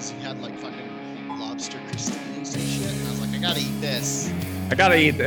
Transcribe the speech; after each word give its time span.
because 0.00 0.12
he 0.12 0.22
had 0.22 0.40
like 0.40 0.58
fucking 0.58 1.38
lobster 1.38 1.76
crostinis 1.88 2.54
and 2.54 2.66
shit. 2.66 2.90
And 2.90 3.06
I 3.06 3.10
was 3.10 3.20
like, 3.20 3.34
I 3.34 3.38
gotta 3.38 3.60
eat 3.60 3.80
this. 3.82 4.32
I 4.70 4.74
gotta 4.74 4.98
eat. 4.98 5.18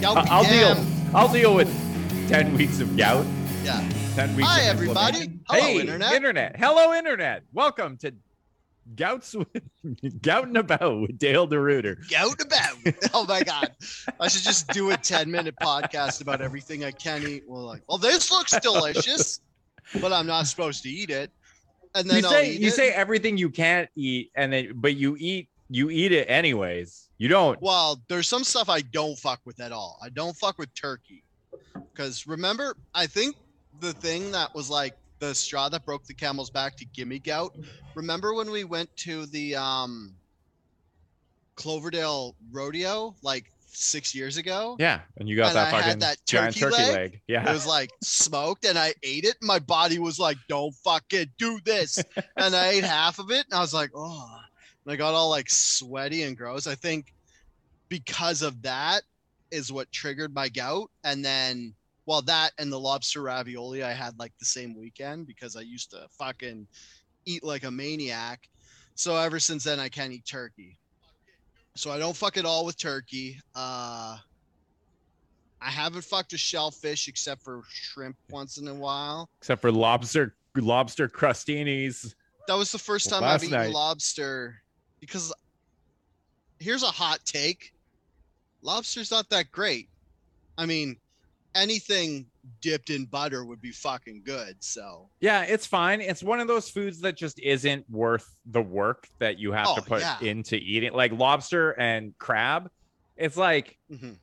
Gout 0.00 0.16
I'll 0.28 0.42
deal. 0.42 0.86
I'll 1.14 1.32
deal 1.32 1.54
with 1.54 1.68
ten 2.28 2.52
weeks 2.54 2.80
of 2.80 2.96
gout. 2.96 3.24
Yeah. 3.62 3.78
Ten 4.16 4.34
weeks. 4.34 4.48
Hi, 4.48 4.62
everybody. 4.62 5.38
Hello, 5.48 5.60
hey, 5.60 5.80
Internet. 5.80 6.14
Internet. 6.14 6.56
Hello, 6.58 6.92
internet. 6.92 7.44
Welcome 7.52 7.96
to 7.98 8.12
Gouts 8.96 9.36
with 9.84 10.20
Gout 10.20 10.48
and 10.48 10.56
About 10.56 11.02
with 11.02 11.16
Dale 11.16 11.46
DeRuiter. 11.46 11.96
Gout 12.10 12.42
about. 12.42 12.94
oh 13.14 13.24
my 13.24 13.44
god. 13.44 13.70
I 14.18 14.26
should 14.26 14.42
just 14.42 14.66
do 14.70 14.90
a 14.90 14.96
10 14.96 15.30
minute 15.30 15.54
podcast 15.62 16.22
about 16.22 16.40
everything 16.40 16.84
I 16.84 16.90
can 16.90 17.22
eat. 17.22 17.44
Well, 17.46 17.66
like, 17.66 17.82
well, 17.88 17.98
this 17.98 18.32
looks 18.32 18.58
delicious, 18.58 19.38
but 20.00 20.12
I'm 20.12 20.26
not 20.26 20.48
supposed 20.48 20.82
to 20.82 20.88
eat 20.88 21.10
it. 21.10 21.30
And 21.94 22.08
then 22.08 22.18
You 22.22 22.24
I'll 22.26 22.30
say 22.32 22.52
you 22.52 22.68
it. 22.68 22.72
say 22.74 22.90
everything 22.92 23.36
you 23.36 23.50
can't 23.50 23.88
eat, 23.96 24.30
and 24.34 24.52
then 24.52 24.72
but 24.76 24.96
you 24.96 25.16
eat 25.18 25.48
you 25.68 25.90
eat 25.90 26.12
it 26.12 26.28
anyways. 26.30 27.08
You 27.18 27.28
don't. 27.28 27.60
Well, 27.62 28.00
there's 28.08 28.28
some 28.28 28.44
stuff 28.44 28.68
I 28.68 28.80
don't 28.80 29.16
fuck 29.18 29.40
with 29.44 29.60
at 29.60 29.72
all. 29.72 29.98
I 30.02 30.08
don't 30.08 30.36
fuck 30.36 30.58
with 30.58 30.74
turkey. 30.74 31.22
Because 31.94 32.26
remember, 32.26 32.74
I 32.94 33.06
think 33.06 33.36
the 33.80 33.92
thing 33.92 34.32
that 34.32 34.54
was 34.54 34.70
like 34.70 34.94
the 35.18 35.34
straw 35.34 35.68
that 35.68 35.84
broke 35.84 36.04
the 36.04 36.14
camel's 36.14 36.50
back 36.50 36.76
to 36.76 36.84
gimme 36.86 37.18
gout. 37.18 37.52
Remember 37.94 38.34
when 38.34 38.50
we 38.50 38.64
went 38.64 38.94
to 38.98 39.26
the 39.26 39.54
um 39.56 40.14
Cloverdale 41.54 42.34
rodeo 42.50 43.14
like 43.22 43.51
six 43.74 44.14
years 44.14 44.36
ago? 44.36 44.76
Yeah, 44.78 45.00
and 45.16 45.28
you 45.28 45.36
got 45.36 45.48
And 45.48 45.56
that 45.56 45.74
I 45.74 45.76
had 45.76 45.84
fucking 45.84 45.98
that 46.00 46.18
giant 46.26 46.56
turkey 46.56 46.76
turkey 46.76 46.92
leg. 46.92 47.20
Yeah, 47.26 47.48
It 47.48 47.52
was 47.52 47.66
like 47.66 47.90
smoked 48.02 48.64
and 48.64 48.78
I 48.78 48.94
ate 49.02 49.24
it. 49.24 49.36
And 49.40 49.48
my 49.48 49.58
body 49.58 49.98
was 49.98 50.18
like, 50.18 50.36
don't 50.48 50.74
fucking 50.76 51.30
do 51.38 51.58
this. 51.64 52.02
and 52.36 52.54
I 52.54 52.68
ate 52.68 52.84
half 52.84 53.18
of 53.18 53.30
it 53.30 53.44
and 53.46 53.54
I 53.54 53.60
was 53.60 53.74
like, 53.74 53.90
oh, 53.94 54.38
and 54.84 54.92
I 54.92 54.96
got 54.96 55.14
all 55.14 55.30
like 55.30 55.50
sweaty 55.50 56.22
and 56.22 56.36
gross. 56.36 56.66
I 56.66 56.74
think 56.74 57.14
because 57.88 58.42
of 58.42 58.62
that 58.62 59.02
is 59.50 59.72
what 59.72 59.92
triggered 59.92 60.34
my 60.34 60.48
gout. 60.48 60.90
And 61.04 61.24
then, 61.24 61.74
well, 62.06 62.22
that 62.22 62.52
and 62.58 62.72
the 62.72 62.80
lobster 62.80 63.22
ravioli 63.22 63.82
I 63.82 63.92
had 63.92 64.18
like 64.18 64.32
the 64.38 64.44
same 64.44 64.76
weekend 64.76 65.26
because 65.26 65.56
I 65.56 65.60
used 65.60 65.90
to 65.90 66.06
fucking 66.18 66.66
eat 67.24 67.44
like 67.44 67.64
a 67.64 67.70
maniac. 67.70 68.48
So 68.94 69.16
ever 69.16 69.40
since 69.40 69.64
then, 69.64 69.80
I 69.80 69.88
can't 69.88 70.12
eat 70.12 70.26
turkey. 70.26 70.78
So 71.74 71.90
I 71.90 71.98
don't 71.98 72.16
fuck 72.16 72.36
it 72.36 72.44
all 72.44 72.64
with 72.66 72.76
turkey. 72.76 73.40
Uh, 73.54 74.16
I 75.60 75.70
haven't 75.70 76.02
fucked 76.04 76.32
a 76.32 76.38
shellfish 76.38 77.08
except 77.08 77.42
for 77.42 77.62
shrimp 77.68 78.16
once 78.30 78.58
in 78.58 78.68
a 78.68 78.74
while. 78.74 79.30
Except 79.40 79.60
for 79.62 79.72
lobster 79.72 80.34
lobster 80.56 81.08
crostinis. 81.08 82.14
That 82.48 82.54
was 82.54 82.72
the 82.72 82.78
first 82.78 83.08
time 83.08 83.24
I've 83.24 83.42
eaten 83.42 83.56
night- 83.58 83.72
lobster 83.72 84.62
because 85.00 85.32
here's 86.58 86.82
a 86.82 86.86
hot 86.90 87.20
take. 87.24 87.72
Lobster's 88.60 89.10
not 89.10 89.28
that 89.30 89.50
great. 89.50 89.88
I 90.58 90.66
mean, 90.66 90.96
anything 91.54 92.26
dipped 92.60 92.90
in 92.90 93.04
butter 93.04 93.44
would 93.44 93.60
be 93.60 93.70
fucking 93.70 94.22
good. 94.24 94.56
So 94.60 95.08
Yeah, 95.20 95.42
it's 95.42 95.66
fine. 95.66 96.00
It's 96.00 96.22
one 96.22 96.40
of 96.40 96.48
those 96.48 96.68
foods 96.68 97.00
that 97.00 97.16
just 97.16 97.38
isn't 97.40 97.88
worth 97.90 98.34
the 98.46 98.62
work 98.62 99.06
that 99.18 99.38
you 99.38 99.52
have 99.52 99.74
to 99.74 99.80
Oh, 99.80 99.84
put 99.84 100.00
yeah. 100.00 100.18
into 100.20 100.56
eating. 100.56 100.92
Like 100.92 101.12
lobster 101.12 101.70
and 101.72 102.16
crab, 102.18 102.70
it's 103.16 103.36
like 103.36 103.78
mhm. 103.90 104.16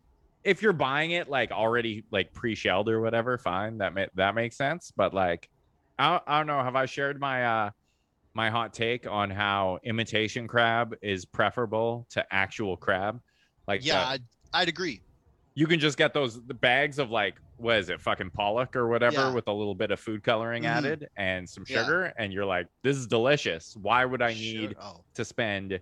if 0.43 0.61
you're 0.61 0.73
buying 0.73 1.11
it 1.11 1.29
like 1.29 1.51
already 1.51 2.03
like 2.11 2.33
pre-shelled 2.33 2.89
or 2.89 2.99
whatever, 3.01 3.37
fine. 3.37 3.77
That 3.77 3.93
ma- 3.93 4.05
that 4.15 4.35
makes 4.35 4.57
sense. 4.57 4.91
But 4.95 5.13
like, 5.13 5.49
I 5.97 6.11
don't, 6.11 6.23
I 6.27 6.37
don't 6.39 6.47
know. 6.47 6.63
Have 6.63 6.75
I 6.75 6.85
shared 6.87 7.19
my 7.19 7.45
uh 7.45 7.69
my 8.33 8.49
hot 8.49 8.73
take 8.73 9.07
on 9.07 9.29
how 9.29 9.79
imitation 9.83 10.47
crab 10.47 10.95
is 11.01 11.25
preferable 11.25 12.07
to 12.11 12.25
actual 12.31 12.77
crab? 12.77 13.19
Like, 13.67 13.85
yeah, 13.85 13.99
the- 14.01 14.07
I'd, 14.07 14.23
I'd 14.53 14.69
agree. 14.69 15.01
You 15.59 15.67
can 15.67 15.77
just 15.77 15.97
get 15.97 16.13
those 16.13 16.41
the 16.45 16.53
bags 16.53 16.99
of 16.99 17.11
like 17.11 17.35
what 17.57 17.77
is 17.77 17.89
it 17.89 17.99
fucking 17.99 18.29
pollock 18.29 18.77
or 18.77 18.87
whatever 18.87 19.15
Yeah. 19.17 19.33
with 19.33 19.47
a 19.47 19.51
little 19.51 19.75
bit 19.75 19.91
of 19.91 19.99
food 19.99 20.23
coloring 20.23 20.63
Mhm. 20.63 20.67
added 20.77 21.09
and 21.17 21.49
some 21.49 21.65
Yeah. 21.67 21.83
sugar 21.83 22.13
and 22.17 22.31
you're 22.31 22.45
like 22.45 22.67
this 22.81 22.95
is 22.95 23.07
delicious 23.07 23.75
why 23.75 24.05
would 24.05 24.21
i 24.21 24.33
need 24.33 24.75
Oh. 24.79 25.03
to 25.15 25.25
spend 25.25 25.81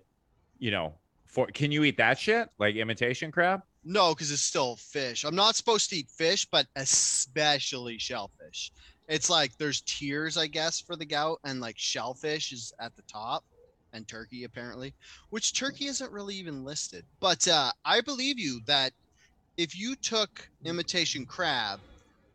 you 0.58 0.72
know 0.72 0.94
for 1.26 1.46
can 1.46 1.70
you 1.70 1.84
eat 1.84 1.96
that 1.98 2.18
shit 2.18 2.48
like 2.58 2.74
imitation 2.74 3.30
crab 3.30 3.62
No, 3.84 4.12
because 4.14 4.30
it's 4.32 4.42
still 4.42 4.74
fish. 4.76 5.24
I'm 5.24 5.36
not 5.36 5.54
supposed 5.56 5.88
to 5.90 5.96
eat 5.96 6.10
fish, 6.10 6.44
but 6.44 6.66
especially 6.76 7.96
shellfish. 7.98 8.72
It's 9.08 9.30
like 9.30 9.56
there's 9.56 9.80
tiers, 9.82 10.36
I 10.36 10.46
guess, 10.48 10.78
for 10.80 10.94
the 10.96 11.06
gout, 11.06 11.38
and 11.44 11.60
like 11.60 11.78
shellfish 11.78 12.52
is 12.52 12.72
at 12.80 12.94
the 12.96 13.02
top, 13.02 13.44
and 13.94 14.06
turkey 14.06 14.44
apparently, 14.44 14.92
which 15.30 15.54
turkey 15.54 15.86
isn't 15.86 16.12
really 16.12 16.34
even 16.34 16.64
listed. 16.64 17.06
But 17.20 17.46
uh, 17.48 17.72
I 17.84 18.00
believe 18.02 18.38
you 18.38 18.60
that 18.66 18.92
if 19.58 19.78
you 19.78 19.94
took 19.96 20.48
imitation 20.64 21.26
crab 21.26 21.80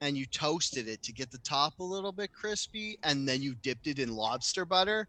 and 0.02 0.16
you 0.18 0.26
toasted 0.28 0.88
it 0.88 1.02
to 1.02 1.14
get 1.14 1.32
the 1.32 1.38
top 1.40 1.80
a 1.80 1.84
little 1.84 2.12
bit 2.12 2.32
crispy, 2.34 2.98
and 3.04 3.28
then 3.28 3.42
you 3.42 3.56
dipped 3.64 3.88
it 3.88 3.98
in 3.98 4.14
lobster 4.16 4.66
butter, 4.66 5.08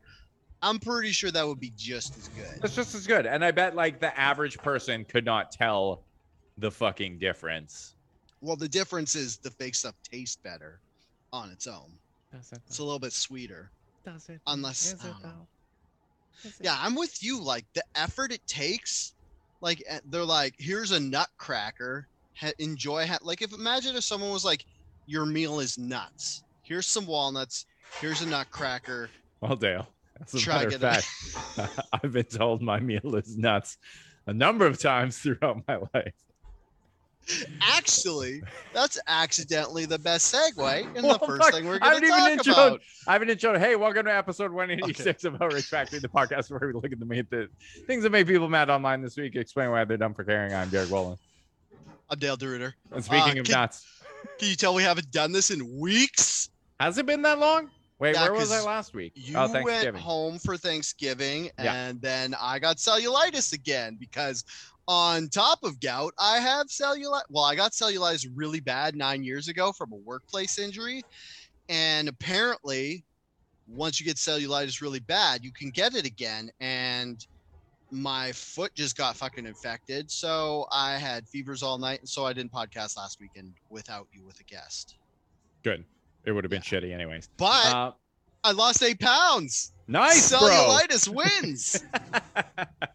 I'm 0.62 0.78
pretty 0.78 1.10
sure 1.10 1.30
that 1.32 1.46
would 1.46 1.58
be 1.60 1.72
just 1.76 2.16
as 2.16 2.28
good. 2.28 2.64
it's 2.64 2.74
just 2.74 2.94
as 2.94 3.06
good 3.06 3.26
and 3.26 3.44
i 3.44 3.50
bet 3.50 3.74
like 3.76 4.00
the 4.00 4.18
average 4.18 4.56
person 4.58 5.04
could 5.04 5.24
not 5.26 5.50
tell 5.52 6.04
the 6.56 6.70
fucking 6.70 7.18
difference 7.18 7.96
Well, 8.40 8.56
the 8.56 8.68
difference 8.68 9.14
is 9.14 9.36
the 9.38 9.50
fake 9.50 9.74
stuff 9.74 9.94
tastes 10.10 10.36
better 10.36 10.80
on 11.32 11.50
its 11.50 11.66
own. 11.66 11.98
Does 12.32 12.52
it? 12.52 12.60
It's 12.68 12.78
a 12.78 12.84
little 12.84 12.98
bit 13.00 13.12
sweeter. 13.12 13.70
does 14.06 14.28
it 14.28 14.40
unless- 14.46 14.86
Is 14.86 14.92
it 14.92 15.00
I 15.04 15.08
don't 15.08 15.22
know. 15.24 15.48
Yeah, 16.60 16.76
I'm 16.78 16.94
with 16.94 17.22
you. 17.22 17.40
Like 17.42 17.64
the 17.74 17.82
effort 17.94 18.32
it 18.32 18.46
takes, 18.46 19.14
like 19.60 19.82
eh, 19.88 20.00
they're 20.06 20.24
like, 20.24 20.54
here's 20.58 20.90
a 20.92 21.00
nutcracker. 21.00 22.08
Ha- 22.40 22.52
enjoy. 22.58 23.06
Ha-. 23.06 23.18
Like 23.22 23.42
if 23.42 23.52
imagine 23.52 23.96
if 23.96 24.04
someone 24.04 24.30
was 24.30 24.44
like, 24.44 24.64
your 25.06 25.26
meal 25.26 25.60
is 25.60 25.78
nuts. 25.78 26.42
Here's 26.62 26.86
some 26.86 27.06
walnuts. 27.06 27.66
Here's 28.00 28.22
a 28.22 28.26
nutcracker. 28.26 29.10
well 29.40 29.56
dale 29.56 29.86
as 30.20 30.34
a 30.34 30.38
Try 30.38 30.64
matter 30.64 30.76
of 30.76 30.80
fact 30.80 31.86
i've 31.92 32.12
been 32.12 32.24
told 32.24 32.62
my 32.62 32.78
meal 32.80 33.14
is 33.16 33.36
nuts 33.36 33.78
a 34.26 34.32
number 34.32 34.64
of 34.66 34.78
times 34.80 35.18
throughout 35.18 35.62
my 35.68 35.78
life 35.94 36.14
Actually, 37.60 38.42
that's 38.72 38.98
accidentally 39.06 39.86
the 39.86 39.98
best 39.98 40.34
segue 40.34 40.96
in 40.96 41.02
Well, 41.02 41.18
the 41.18 41.26
first 41.26 41.42
fuck, 41.42 41.54
thing 41.54 41.66
we're 41.66 41.78
going 41.78 42.00
to 42.00 42.08
talk 42.08 42.30
introed- 42.30 42.52
about. 42.52 42.80
I 43.06 43.12
haven't 43.14 43.28
introed. 43.28 43.58
Hey, 43.58 43.76
welcome 43.76 44.04
to 44.04 44.14
episode 44.14 44.52
186 44.52 45.24
of 45.24 45.40
Outrage 45.40 45.66
Factory, 45.66 45.98
the 45.98 46.08
podcast 46.08 46.50
where 46.50 46.60
we 46.66 46.72
look 46.72 46.92
at 46.92 46.98
the, 46.98 47.04
main, 47.06 47.26
the 47.30 47.48
things 47.86 48.02
that 48.02 48.10
make 48.10 48.26
people 48.26 48.48
mad 48.48 48.70
online 48.70 49.02
this 49.02 49.16
week, 49.16 49.36
explain 49.36 49.70
why 49.70 49.84
they're 49.84 49.96
dumb 49.96 50.14
for 50.14 50.24
caring. 50.24 50.52
I'm 50.54 50.68
Derek 50.68 50.88
Wolin. 50.90 51.18
I'm 52.10 52.18
Dale 52.18 52.36
DeRuiter. 52.36 52.72
And 52.92 53.04
speaking 53.04 53.38
Uh, 53.38 53.40
of 53.40 53.46
can- 53.46 53.52
nuts, 53.60 53.86
Can 54.38 54.48
you 54.48 54.56
tell 54.56 54.74
we 54.74 54.82
haven't 54.82 55.10
done 55.10 55.32
this 55.32 55.50
in 55.50 55.78
weeks? 55.80 56.50
has 56.80 56.98
it 56.98 57.06
been 57.06 57.22
that 57.22 57.38
long? 57.38 57.70
Wait, 58.00 58.14
Yeah, 58.16 58.24
where 58.24 58.32
was 58.34 58.50
I 58.50 58.60
last 58.60 58.92
week? 58.92 59.12
You 59.14 59.36
oh, 59.38 59.62
went 59.62 59.96
home 59.96 60.38
for 60.38 60.56
Thanksgiving, 60.56 61.50
Yeah. 61.58 61.72
and 61.72 62.02
then 62.02 62.34
I 62.38 62.58
got 62.58 62.76
cellulitis 62.78 63.52
again 63.52 63.96
because 63.98 64.44
on 64.86 65.28
top 65.28 65.62
of 65.62 65.80
gout, 65.80 66.12
I 66.18 66.38
have 66.38 66.66
cellulite. 66.66 67.22
Well, 67.30 67.44
I 67.44 67.54
got 67.54 67.72
cellulitis 67.72 68.26
really 68.34 68.60
bad 68.60 68.96
nine 68.96 69.24
years 69.24 69.48
ago 69.48 69.72
from 69.72 69.92
a 69.92 69.96
workplace 69.96 70.58
injury. 70.58 71.02
And 71.68 72.08
apparently, 72.08 73.04
once 73.66 73.98
you 73.98 74.04
get 74.06 74.16
cellulitis 74.16 74.82
really 74.82 75.00
bad, 75.00 75.42
you 75.44 75.52
can 75.52 75.70
get 75.70 75.94
it 75.94 76.04
again. 76.04 76.50
And 76.60 77.24
my 77.90 78.32
foot 78.32 78.74
just 78.74 78.96
got 78.96 79.16
fucking 79.16 79.46
infected. 79.46 80.10
So 80.10 80.66
I 80.70 80.96
had 80.98 81.26
fevers 81.28 81.62
all 81.62 81.78
night. 81.78 82.00
And 82.00 82.08
so 82.08 82.26
I 82.26 82.32
didn't 82.32 82.52
podcast 82.52 82.96
last 82.96 83.18
weekend 83.20 83.54
without 83.70 84.06
you 84.12 84.24
with 84.24 84.38
a 84.40 84.44
guest. 84.44 84.96
Good. 85.62 85.84
It 86.26 86.32
would 86.32 86.44
have 86.44 86.50
been 86.50 86.62
shitty 86.62 86.92
anyways. 86.92 87.28
But 87.38 87.66
Uh, 87.74 87.92
I 88.42 88.52
lost 88.52 88.82
eight 88.82 89.00
pounds. 89.00 89.72
nice, 89.88 90.28
bro. 90.30 90.40
cellulitis 90.40 91.08
wins. 91.08 91.82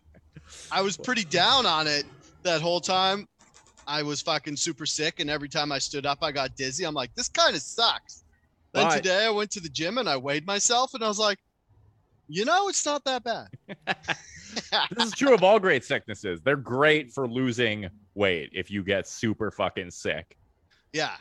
I 0.72 0.82
was 0.82 0.98
pretty 0.98 1.24
down 1.24 1.66
on 1.66 1.88
it 1.88 2.06
that 2.44 2.62
whole 2.62 2.80
time. 2.82 3.28
I 3.88 4.04
was 4.04 4.22
fucking 4.22 4.56
super 4.56 4.86
sick, 4.86 5.20
and 5.20 5.30
every 5.30 5.50
time 5.50 5.72
I 5.72 5.80
stood 5.80 6.06
up, 6.06 6.20
I 6.22 6.32
got 6.32 6.56
dizzy. 6.56 6.84
I'm 6.84 6.94
like, 6.94 7.14
this 7.16 7.28
kind 7.28 7.56
of 7.56 7.62
sucks. 7.62 8.24
Then 8.72 8.88
But- 8.88 8.98
today, 8.98 9.26
I 9.26 9.30
went 9.32 9.50
to 9.52 9.60
the 9.60 9.70
gym 9.70 9.98
and 9.98 10.08
I 10.08 10.16
weighed 10.18 10.46
myself, 10.46 10.94
and 10.94 11.04
I 11.04 11.08
was 11.08 11.18
like, 11.20 11.40
you 12.28 12.46
know, 12.46 12.70
it's 12.70 12.86
not 12.86 13.04
that 13.06 13.24
bad. 13.24 13.48
this 14.96 15.08
is 15.08 15.14
true 15.14 15.34
of 15.34 15.44
all 15.44 15.60
great 15.60 15.84
sicknesses. 15.84 16.42
They're 16.42 16.56
great 16.56 17.12
for 17.12 17.28
losing 17.28 17.90
weight 18.14 18.50
if 18.54 18.70
you 18.70 18.84
get 18.84 19.08
super 19.08 19.50
fucking 19.52 19.92
sick. 19.92 20.38
yeah, 20.94 21.16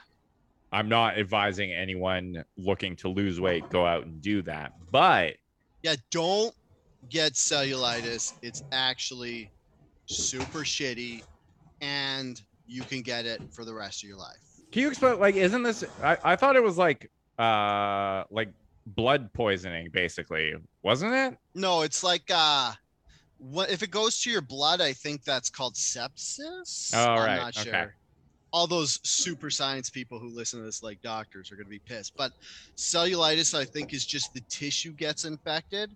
I'm 0.73 0.89
not 0.89 1.17
advising 1.19 1.73
anyone 1.73 2.45
looking 2.59 2.95
to 2.97 3.09
lose 3.09 3.41
weight 3.41 3.69
go 3.71 3.87
out 3.87 4.05
and 4.05 4.21
do 4.21 4.43
that. 4.43 4.75
But 4.91 5.37
yeah. 5.83 5.97
Don't 6.11 6.55
get 7.11 7.33
cellulitis. 7.33 8.33
It's 8.43 8.63
actually 8.73 9.51
super 10.07 10.61
shitty, 10.61 11.23
and 11.81 12.41
you 12.67 12.83
can 12.83 13.03
get 13.03 13.27
it 13.27 13.41
for 13.53 13.65
the 13.65 13.75
rest 13.75 14.03
of 14.03 14.09
your 14.09 14.19
life. 14.19 14.37
can 14.73 14.83
you 14.83 14.89
explain 14.89 15.19
like 15.19 15.35
isn't 15.37 15.63
this 15.63 15.85
I, 16.03 16.19
I 16.23 16.37
thought 16.37 16.57
it 16.57 16.63
was 16.63 16.77
like 16.77 17.11
uh 17.39 18.25
like 18.31 18.51
blood 18.87 19.33
poisoning, 19.33 19.89
basically, 19.93 20.55
wasn't 20.83 21.15
it? 21.15 21.39
No, 21.55 21.83
it's 21.83 22.03
like 22.03 22.25
uh 22.31 22.73
what 23.39 23.71
if 23.71 23.83
it 23.83 23.91
goes 23.91 24.21
to 24.23 24.31
your 24.31 24.41
blood, 24.43 24.81
I 24.81 24.93
think 24.93 25.25
that's 25.25 25.51
called 25.51 25.75
sepsis. 25.75 26.93
Oh, 26.95 26.99
I'm 26.99 27.19
right, 27.19 27.37
not 27.37 27.59
okay. 27.59 27.71
sure. 27.71 27.95
All 28.53 28.67
those 28.67 28.99
super 29.05 29.51
science 29.51 29.91
people 29.91 30.19
who 30.19 30.29
listen 30.35 30.59
to 30.59 30.65
this 30.65 30.83
like 30.83 31.01
doctors 31.03 31.53
are 31.53 31.57
gonna 31.57 31.69
be 31.69 31.83
pissed. 31.87 32.15
But 32.17 32.33
cellulitis, 32.77 33.57
I 33.57 33.65
think, 33.65 33.93
is 33.93 34.05
just 34.05 34.33
the 34.35 34.43
tissue 34.49 34.93
gets 34.93 35.25
infected. 35.25 35.91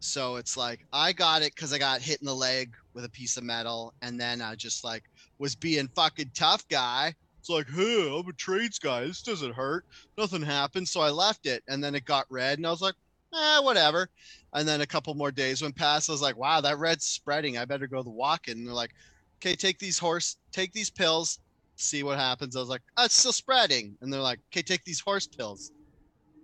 So 0.00 0.36
it's 0.36 0.56
like 0.56 0.84
I 0.92 1.12
got 1.12 1.42
it 1.42 1.54
because 1.54 1.72
I 1.72 1.78
got 1.78 2.00
hit 2.00 2.20
in 2.20 2.26
the 2.26 2.34
leg 2.34 2.74
with 2.94 3.04
a 3.04 3.10
piece 3.10 3.36
of 3.36 3.44
metal, 3.44 3.94
and 4.02 4.18
then 4.18 4.42
I 4.42 4.54
just 4.54 4.82
like 4.82 5.04
was 5.38 5.54
being 5.54 5.88
fucking 5.88 6.32
tough 6.34 6.66
guy. 6.68 7.14
It's 7.38 7.48
like, 7.48 7.70
hey, 7.70 8.18
I'm 8.18 8.28
a 8.28 8.32
trades 8.32 8.78
guy. 8.78 9.06
This 9.06 9.22
doesn't 9.22 9.54
hurt. 9.54 9.86
Nothing 10.18 10.42
happened. 10.42 10.88
So 10.88 11.00
I 11.00 11.10
left 11.10 11.46
it, 11.46 11.62
and 11.68 11.82
then 11.82 11.94
it 11.94 12.04
got 12.04 12.26
red, 12.28 12.58
and 12.58 12.66
I 12.66 12.70
was 12.70 12.82
like, 12.82 12.94
eh, 13.34 13.60
whatever. 13.60 14.08
And 14.52 14.66
then 14.66 14.80
a 14.80 14.86
couple 14.86 15.14
more 15.14 15.30
days 15.30 15.62
went 15.62 15.76
past. 15.76 16.08
I 16.08 16.12
was 16.12 16.22
like, 16.22 16.36
wow, 16.36 16.60
that 16.60 16.78
red's 16.78 17.04
spreading. 17.04 17.58
I 17.58 17.64
better 17.64 17.86
go 17.86 18.02
the 18.02 18.10
walk. 18.10 18.48
And 18.48 18.66
they're 18.66 18.74
like, 18.74 18.94
okay, 19.38 19.54
take 19.54 19.78
these 19.78 19.98
horse, 19.98 20.36
take 20.52 20.72
these 20.72 20.90
pills, 20.90 21.38
see 21.76 22.02
what 22.02 22.18
happens. 22.18 22.56
I 22.56 22.60
was 22.60 22.68
like, 22.68 22.82
oh, 22.96 23.04
it's 23.04 23.18
still 23.18 23.32
spreading. 23.32 23.96
And 24.00 24.12
they're 24.12 24.20
like, 24.20 24.40
okay, 24.52 24.62
take 24.62 24.84
these 24.84 25.00
horse 25.00 25.26
pills. 25.26 25.72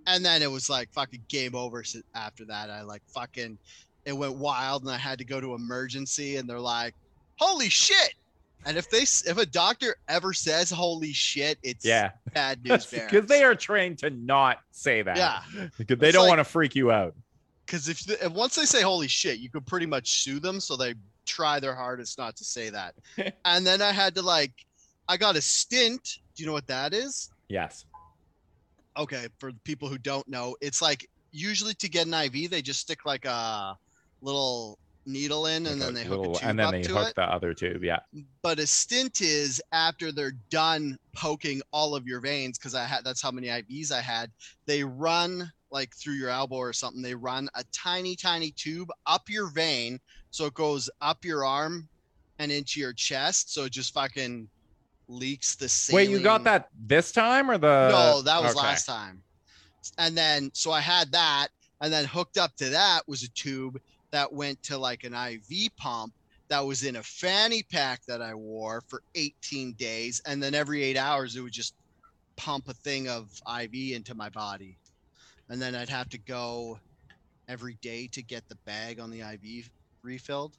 And 0.06 0.24
then 0.24 0.42
it 0.42 0.50
was 0.50 0.70
like 0.70 0.92
fucking 0.92 1.22
game 1.28 1.54
over 1.54 1.82
after 2.14 2.44
that. 2.46 2.70
I 2.70 2.82
like 2.82 3.02
fucking, 3.08 3.58
it 4.04 4.12
went 4.12 4.36
wild 4.36 4.82
and 4.82 4.90
I 4.90 4.96
had 4.96 5.18
to 5.18 5.24
go 5.24 5.40
to 5.40 5.54
emergency. 5.54 6.36
And 6.36 6.48
they're 6.48 6.60
like, 6.60 6.94
holy 7.36 7.68
shit. 7.68 8.14
And 8.64 8.76
if 8.76 8.88
they, 8.90 9.02
if 9.02 9.38
a 9.38 9.46
doctor 9.46 9.96
ever 10.08 10.32
says 10.32 10.70
holy 10.70 11.12
shit, 11.12 11.58
it's 11.62 11.84
Yeah, 11.84 12.10
bad 12.34 12.64
news. 12.64 12.86
because 12.86 13.26
they 13.26 13.42
are 13.44 13.54
trained 13.54 13.98
to 13.98 14.10
not 14.10 14.58
say 14.72 15.02
that. 15.02 15.16
Yeah. 15.16 15.42
because 15.78 15.98
they 15.98 16.08
It's 16.08 16.14
don't 16.14 16.22
like- 16.24 16.36
want 16.36 16.40
to 16.40 16.44
freak 16.44 16.74
you 16.74 16.90
out. 16.90 17.14
because 17.64 17.88
if, 17.88 18.08
if 18.10 18.32
once 18.32 18.54
they 18.54 18.64
say 18.64 18.82
holy 18.82 19.08
shit 19.08 19.38
you 19.40 19.50
could 19.50 19.66
pretty 19.66 19.86
much 19.86 20.22
sue 20.22 20.38
them 20.38 20.60
so 20.60 20.76
they 20.76 20.94
try 21.26 21.58
their 21.58 21.74
hardest 21.74 22.16
not 22.16 22.36
to 22.36 22.44
say 22.44 22.70
that 22.70 22.94
and 23.44 23.66
then 23.66 23.82
i 23.82 23.90
had 23.90 24.14
to 24.14 24.22
like 24.22 24.52
i 25.08 25.16
got 25.16 25.34
a 25.34 25.40
stint 25.40 26.18
do 26.36 26.42
you 26.44 26.46
know 26.46 26.52
what 26.52 26.68
that 26.68 26.94
is 26.94 27.30
Yes. 27.48 27.84
Okay 28.96 29.26
for 29.38 29.52
people 29.64 29.88
who 29.88 29.98
don't 29.98 30.26
know 30.28 30.56
it's 30.60 30.80
like 30.82 31.08
usually 31.32 31.74
to 31.74 31.88
get 31.88 32.06
an 32.06 32.14
iv 32.14 32.50
they 32.50 32.62
just 32.62 32.80
stick 32.80 33.04
like 33.04 33.24
a 33.24 33.76
little 34.22 34.78
needle 35.08 35.46
in 35.46 35.66
and 35.66 35.78
Like 35.78 35.86
then 35.86 35.94
they 35.94 36.02
hook 36.04 36.18
little- 36.18 36.36
a 36.36 36.40
tube 36.40 36.48
and 36.48 36.58
then 36.58 36.66
up 36.66 36.72
they 36.72 36.82
to 36.82 36.92
hook 36.94 37.08
it 37.10 37.14
the 37.14 37.22
other 37.22 37.54
tube. 37.54 37.84
Yeah. 37.84 38.00
but 38.42 38.58
a 38.58 38.66
stint 38.66 39.20
is 39.20 39.62
after 39.72 40.10
they're 40.10 40.32
done 40.50 40.98
poking 41.14 41.62
all 41.72 41.94
of 41.94 42.06
your 42.06 42.20
veins 42.20 42.58
because 42.58 42.74
i 42.74 42.84
had 42.84 43.04
that's 43.04 43.22
how 43.22 43.30
many 43.30 43.46
ivs 43.48 43.92
i 43.92 44.00
had 44.00 44.30
they 44.66 44.82
run 44.82 45.50
like 45.70 45.94
through 45.94 46.14
your 46.14 46.30
elbow 46.30 46.56
or 46.56 46.72
something 46.72 47.02
they 47.02 47.14
run 47.14 47.48
a 47.54 47.62
tiny 47.72 48.16
tiny 48.16 48.50
tube 48.52 48.90
up 49.06 49.28
your 49.28 49.48
vein 49.50 50.00
so 50.30 50.46
it 50.46 50.54
goes 50.54 50.90
up 51.00 51.24
your 51.24 51.44
arm 51.44 51.88
and 52.40 52.50
into 52.50 52.80
your 52.80 52.92
chest 52.92 53.52
so 53.54 53.64
it 53.64 53.72
just 53.72 53.94
fucking 53.94 54.48
leaks 55.08 55.54
the 55.56 55.68
same. 55.68 55.96
Wait, 55.96 56.10
you 56.10 56.20
got 56.20 56.44
that 56.44 56.68
this 56.86 57.12
time 57.12 57.50
or 57.50 57.58
the? 57.58 57.88
no 57.90 58.22
that 58.22 58.42
was 58.42 58.52
okay. 58.52 58.66
last 58.66 58.86
time 58.86 59.22
and 59.98 60.16
then 60.16 60.50
so 60.52 60.72
i 60.72 60.80
had 60.80 61.10
that 61.12 61.48
and 61.80 61.92
then 61.92 62.04
hooked 62.04 62.38
up 62.38 62.54
to 62.56 62.68
that 62.68 63.06
was 63.06 63.22
a 63.22 63.30
tube 63.30 63.80
that 64.10 64.32
went 64.32 64.60
to 64.62 64.76
like 64.76 65.04
an 65.04 65.14
iv 65.14 65.68
pump 65.76 66.12
that 66.48 66.64
was 66.64 66.84
in 66.84 66.96
a 66.96 67.02
fanny 67.02 67.62
pack 67.70 68.04
that 68.06 68.22
i 68.22 68.34
wore 68.34 68.82
for 68.88 69.02
18 69.14 69.72
days 69.74 70.20
and 70.26 70.42
then 70.42 70.54
every 70.54 70.82
eight 70.82 70.96
hours 70.96 71.36
it 71.36 71.40
would 71.40 71.52
just 71.52 71.74
pump 72.36 72.68
a 72.68 72.74
thing 72.74 73.08
of 73.08 73.30
iv 73.60 73.74
into 73.74 74.14
my 74.14 74.28
body 74.30 74.76
and 75.48 75.60
then 75.60 75.74
i'd 75.74 75.88
have 75.88 76.08
to 76.08 76.18
go 76.18 76.78
every 77.48 77.78
day 77.80 78.06
to 78.08 78.22
get 78.22 78.48
the 78.48 78.56
bag 78.66 79.00
on 79.00 79.10
the 79.10 79.22
iv 79.22 79.70
refilled 80.02 80.56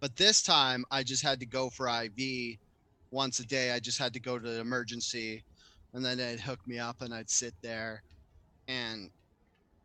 but 0.00 0.14
this 0.16 0.42
time 0.42 0.84
i 0.90 1.02
just 1.02 1.22
had 1.22 1.40
to 1.40 1.46
go 1.46 1.70
for 1.70 1.88
iv 1.88 2.58
once 3.12 3.38
a 3.38 3.46
day 3.46 3.70
i 3.70 3.78
just 3.78 3.98
had 3.98 4.12
to 4.12 4.18
go 4.20 4.38
to 4.38 4.50
the 4.50 4.60
emergency 4.60 5.44
and 5.94 6.04
then 6.04 6.18
they'd 6.18 6.40
hook 6.40 6.58
me 6.66 6.78
up 6.78 6.96
and 7.02 7.12
I'd 7.12 7.30
sit 7.30 7.54
there 7.62 8.02
and 8.68 9.10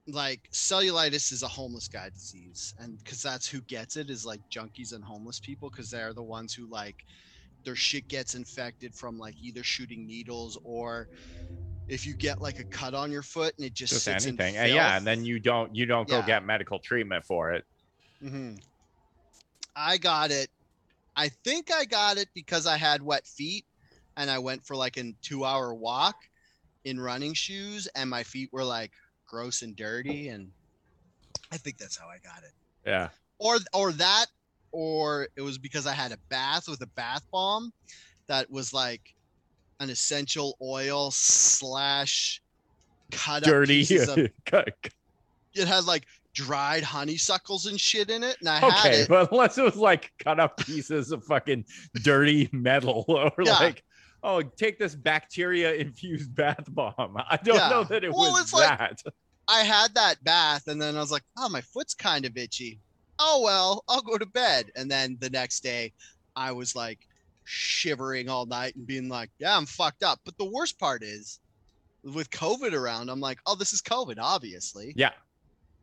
like 0.07 0.39
cellulitis 0.53 1.33
is 1.33 1.43
a 1.43 1.47
homeless 1.47 1.89
guy 1.89 2.09
disease 2.09 2.73
and 2.79 2.97
because 2.99 3.21
that's 3.21 3.47
who 3.47 3.59
gets 3.61 3.97
it 3.97 4.09
is 4.09 4.25
like 4.25 4.39
junkies 4.49 4.93
and 4.93 5.03
homeless 5.03 5.39
people 5.39 5.69
because 5.69 5.89
they're 5.89 6.13
the 6.13 6.23
ones 6.23 6.53
who 6.53 6.65
like 6.69 6.95
their 7.65 7.75
shit 7.75 8.07
gets 8.07 8.35
infected 8.35 8.95
from 8.95 9.17
like 9.19 9.35
either 9.41 9.63
shooting 9.63 10.07
needles 10.07 10.57
or 10.63 11.09
if 11.89 12.05
you 12.05 12.13
get 12.13 12.41
like 12.41 12.59
a 12.59 12.63
cut 12.65 12.93
on 12.93 13.11
your 13.11 13.21
foot 13.21 13.53
and 13.57 13.65
it 13.65 13.73
just, 13.73 13.93
Just 13.93 14.05
sits 14.05 14.25
anything. 14.25 14.55
in 14.55 14.61
And 14.61 14.73
yeah, 14.73 14.97
and 14.97 15.05
then 15.07 15.25
you 15.25 15.39
don't 15.39 15.75
you 15.75 15.85
don't 15.85 16.07
go 16.07 16.19
Yeah. 16.19 16.25
get 16.25 16.45
medical 16.45 16.79
treatment 16.79 17.25
for 17.25 17.51
it. 17.53 17.65
mm-hmm. 18.23 18.55
I 19.75 19.97
got 19.97 20.31
it. 20.31 20.49
I 21.17 21.29
think 21.29 21.71
I 21.73 21.83
got 21.83 22.17
it 22.17 22.29
because 22.35 22.67
I 22.67 22.77
had 22.77 23.01
wet 23.01 23.25
feet 23.25 23.65
and 24.15 24.29
I 24.29 24.37
went 24.37 24.63
for 24.63 24.75
like 24.75 24.97
a 24.97 25.13
two 25.23 25.43
hour 25.43 25.73
walk 25.73 26.15
in 26.85 26.99
running 26.99 27.33
shoes 27.33 27.87
and 27.95 28.09
my 28.09 28.21
feet 28.21 28.49
were 28.53 28.63
like 28.63 28.91
gross 29.25 29.63
and 29.63 29.75
dirty. 29.75 30.29
And 30.29 30.51
I 31.51 31.57
think 31.57 31.79
that's 31.79 31.97
how 31.97 32.07
I 32.07 32.19
got 32.19 32.43
it. 32.43 32.51
Yeah. 32.85 33.09
Or, 33.39 33.57
or 33.73 33.91
that, 33.93 34.27
or 34.71 35.27
it 35.35 35.41
was 35.41 35.57
because 35.57 35.87
I 35.87 35.93
had 35.93 36.11
a 36.11 36.17
bath 36.29 36.69
with 36.69 36.81
a 36.81 36.87
bath 36.87 37.23
bomb 37.31 37.73
that 38.27 38.49
was 38.51 38.71
like 38.71 39.15
an 39.79 39.89
essential 39.89 40.55
oil 40.61 41.09
slash 41.11 42.41
cut 43.11 43.43
up 43.43 43.49
Dirty. 43.49 43.81
of 43.81 44.17
it 45.55 45.67
had 45.67 45.85
like 45.85 46.05
dried 46.45 46.83
honeysuckles 46.83 47.65
and 47.65 47.79
shit 47.81 48.11
in 48.11 48.23
it, 48.23 48.37
and 48.39 48.47
I 48.49 48.59
had 48.59 48.93
it. 48.93 49.09
but 49.09 49.31
unless 49.31 49.57
it 49.57 49.63
was 49.63 49.75
like 49.75 50.11
cut 50.19 50.39
up 50.39 50.57
pieces 50.57 51.11
of 51.11 51.23
fucking 51.23 51.65
dirty 52.03 52.47
metal 52.51 53.05
or 53.07 53.31
Yeah. 53.43 53.53
like, 53.55 53.83
oh, 54.21 54.43
take 54.43 54.77
this 54.77 54.93
bacteria 54.93 55.73
infused 55.73 56.35
bath 56.35 56.63
bomb. 56.69 57.17
I 57.17 57.39
don't 57.43 57.55
Yeah. 57.55 57.69
know 57.69 57.83
that 57.85 58.03
it 58.03 58.11
Well, 58.13 58.31
was 58.33 58.41
it's 58.43 58.53
like- 58.53 58.77
that. 58.77 59.01
I 59.47 59.61
had 59.63 59.95
that 59.95 60.23
bath, 60.23 60.67
and 60.67 60.79
then 60.81 60.95
I 60.95 60.99
was 60.99 61.09
like, 61.11 61.23
"Oh, 61.37 61.47
my 61.49 61.61
foot's 61.61 61.95
kind 61.95 62.25
of 62.25 62.35
itchy." 62.37 62.79
Oh 63.17 63.41
well, 63.43 63.83
I'll 63.87 64.01
go 64.01 64.17
to 64.17 64.25
bed. 64.25 64.71
And 64.75 64.91
then 64.91 65.17
the 65.21 65.29
next 65.29 65.61
day, 65.63 65.93
I 66.35 66.51
was 66.51 66.75
like 66.75 66.99
shivering 67.45 68.29
all 68.29 68.45
night 68.45 68.75
and 68.75 68.85
being 68.85 69.07
like, 69.09 69.31
"Yeah, 69.39 69.55
I'm 69.57 69.65
fucked 69.65 70.03
up." 70.03 70.19
But 70.25 70.37
the 70.37 70.45
worst 70.45 70.77
part 70.77 71.01
is, 71.01 71.39
with 72.03 72.29
COVID 72.29 72.73
around, 72.73 73.09
I'm 73.09 73.21
like, 73.21 73.39
"Oh, 73.47 73.55
this 73.55 73.71
is 73.73 73.81
COVID, 73.81 74.17
obviously." 74.21 74.93
yeah. 74.97 75.13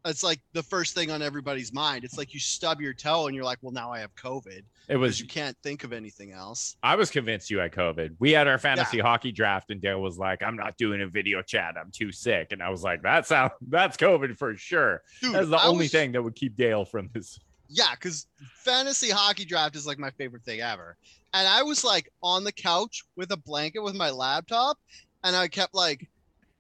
It's 0.06 0.22
like 0.22 0.40
the 0.52 0.62
first 0.62 0.94
thing 0.94 1.10
on 1.10 1.22
everybody's 1.22 1.72
mind. 1.72 2.04
It's 2.04 2.18
like 2.18 2.34
you 2.34 2.40
stub 2.40 2.80
your 2.80 2.92
toe 2.92 3.26
and 3.26 3.34
you're 3.34 3.44
like, 3.44 3.58
"Well, 3.62 3.72
now 3.72 3.90
I 3.90 4.00
have 4.00 4.14
COVID," 4.16 4.62
It 4.88 4.96
was 4.96 5.18
you 5.18 5.26
can't 5.26 5.56
think 5.62 5.82
of 5.82 5.92
anything 5.94 6.32
else. 6.32 6.76
I 6.82 6.94
was 6.94 7.10
convinced 7.10 7.50
you 7.50 7.58
had 7.58 7.72
COVID. 7.72 8.16
We 8.18 8.32
had 8.32 8.46
our 8.46 8.58
fantasy 8.58 8.98
hockey 8.98 9.32
draft, 9.32 9.70
and 9.70 9.80
Dale 9.80 10.00
was 10.02 10.18
like, 10.18 10.42
"I'm 10.42 10.56
not 10.56 10.76
doing 10.76 11.00
a 11.00 11.06
video 11.06 11.40
chat. 11.40 11.76
I'm 11.80 11.90
too 11.90 12.12
sick." 12.12 12.48
And 12.52 12.62
I 12.62 12.68
was 12.68 12.82
like, 12.82 13.00
"That's 13.02 13.28
how. 13.30 13.52
That's 13.68 13.96
COVID 13.96 14.36
for 14.36 14.54
sure. 14.56 15.02
That's 15.22 15.48
the 15.48 15.56
I 15.56 15.66
only 15.66 15.84
was- 15.84 15.92
thing 15.92 16.12
that 16.12 16.22
would 16.22 16.34
keep 16.34 16.54
Dale 16.56 16.84
from 16.84 17.08
this." 17.14 17.40
yeah, 17.70 17.92
because 17.94 18.26
fantasy 18.56 19.10
hockey 19.10 19.44
draft 19.46 19.74
is 19.74 19.86
like 19.86 19.98
my 19.98 20.10
favorite 20.10 20.44
thing 20.44 20.60
ever. 20.60 20.96
And 21.32 21.48
I 21.48 21.62
was 21.62 21.82
like 21.82 22.12
on 22.22 22.44
the 22.44 22.52
couch 22.52 23.04
with 23.16 23.32
a 23.32 23.36
blanket 23.38 23.80
with 23.82 23.94
my 23.96 24.10
laptop, 24.10 24.78
and 25.24 25.34
I 25.34 25.48
kept 25.48 25.74
like 25.74 26.06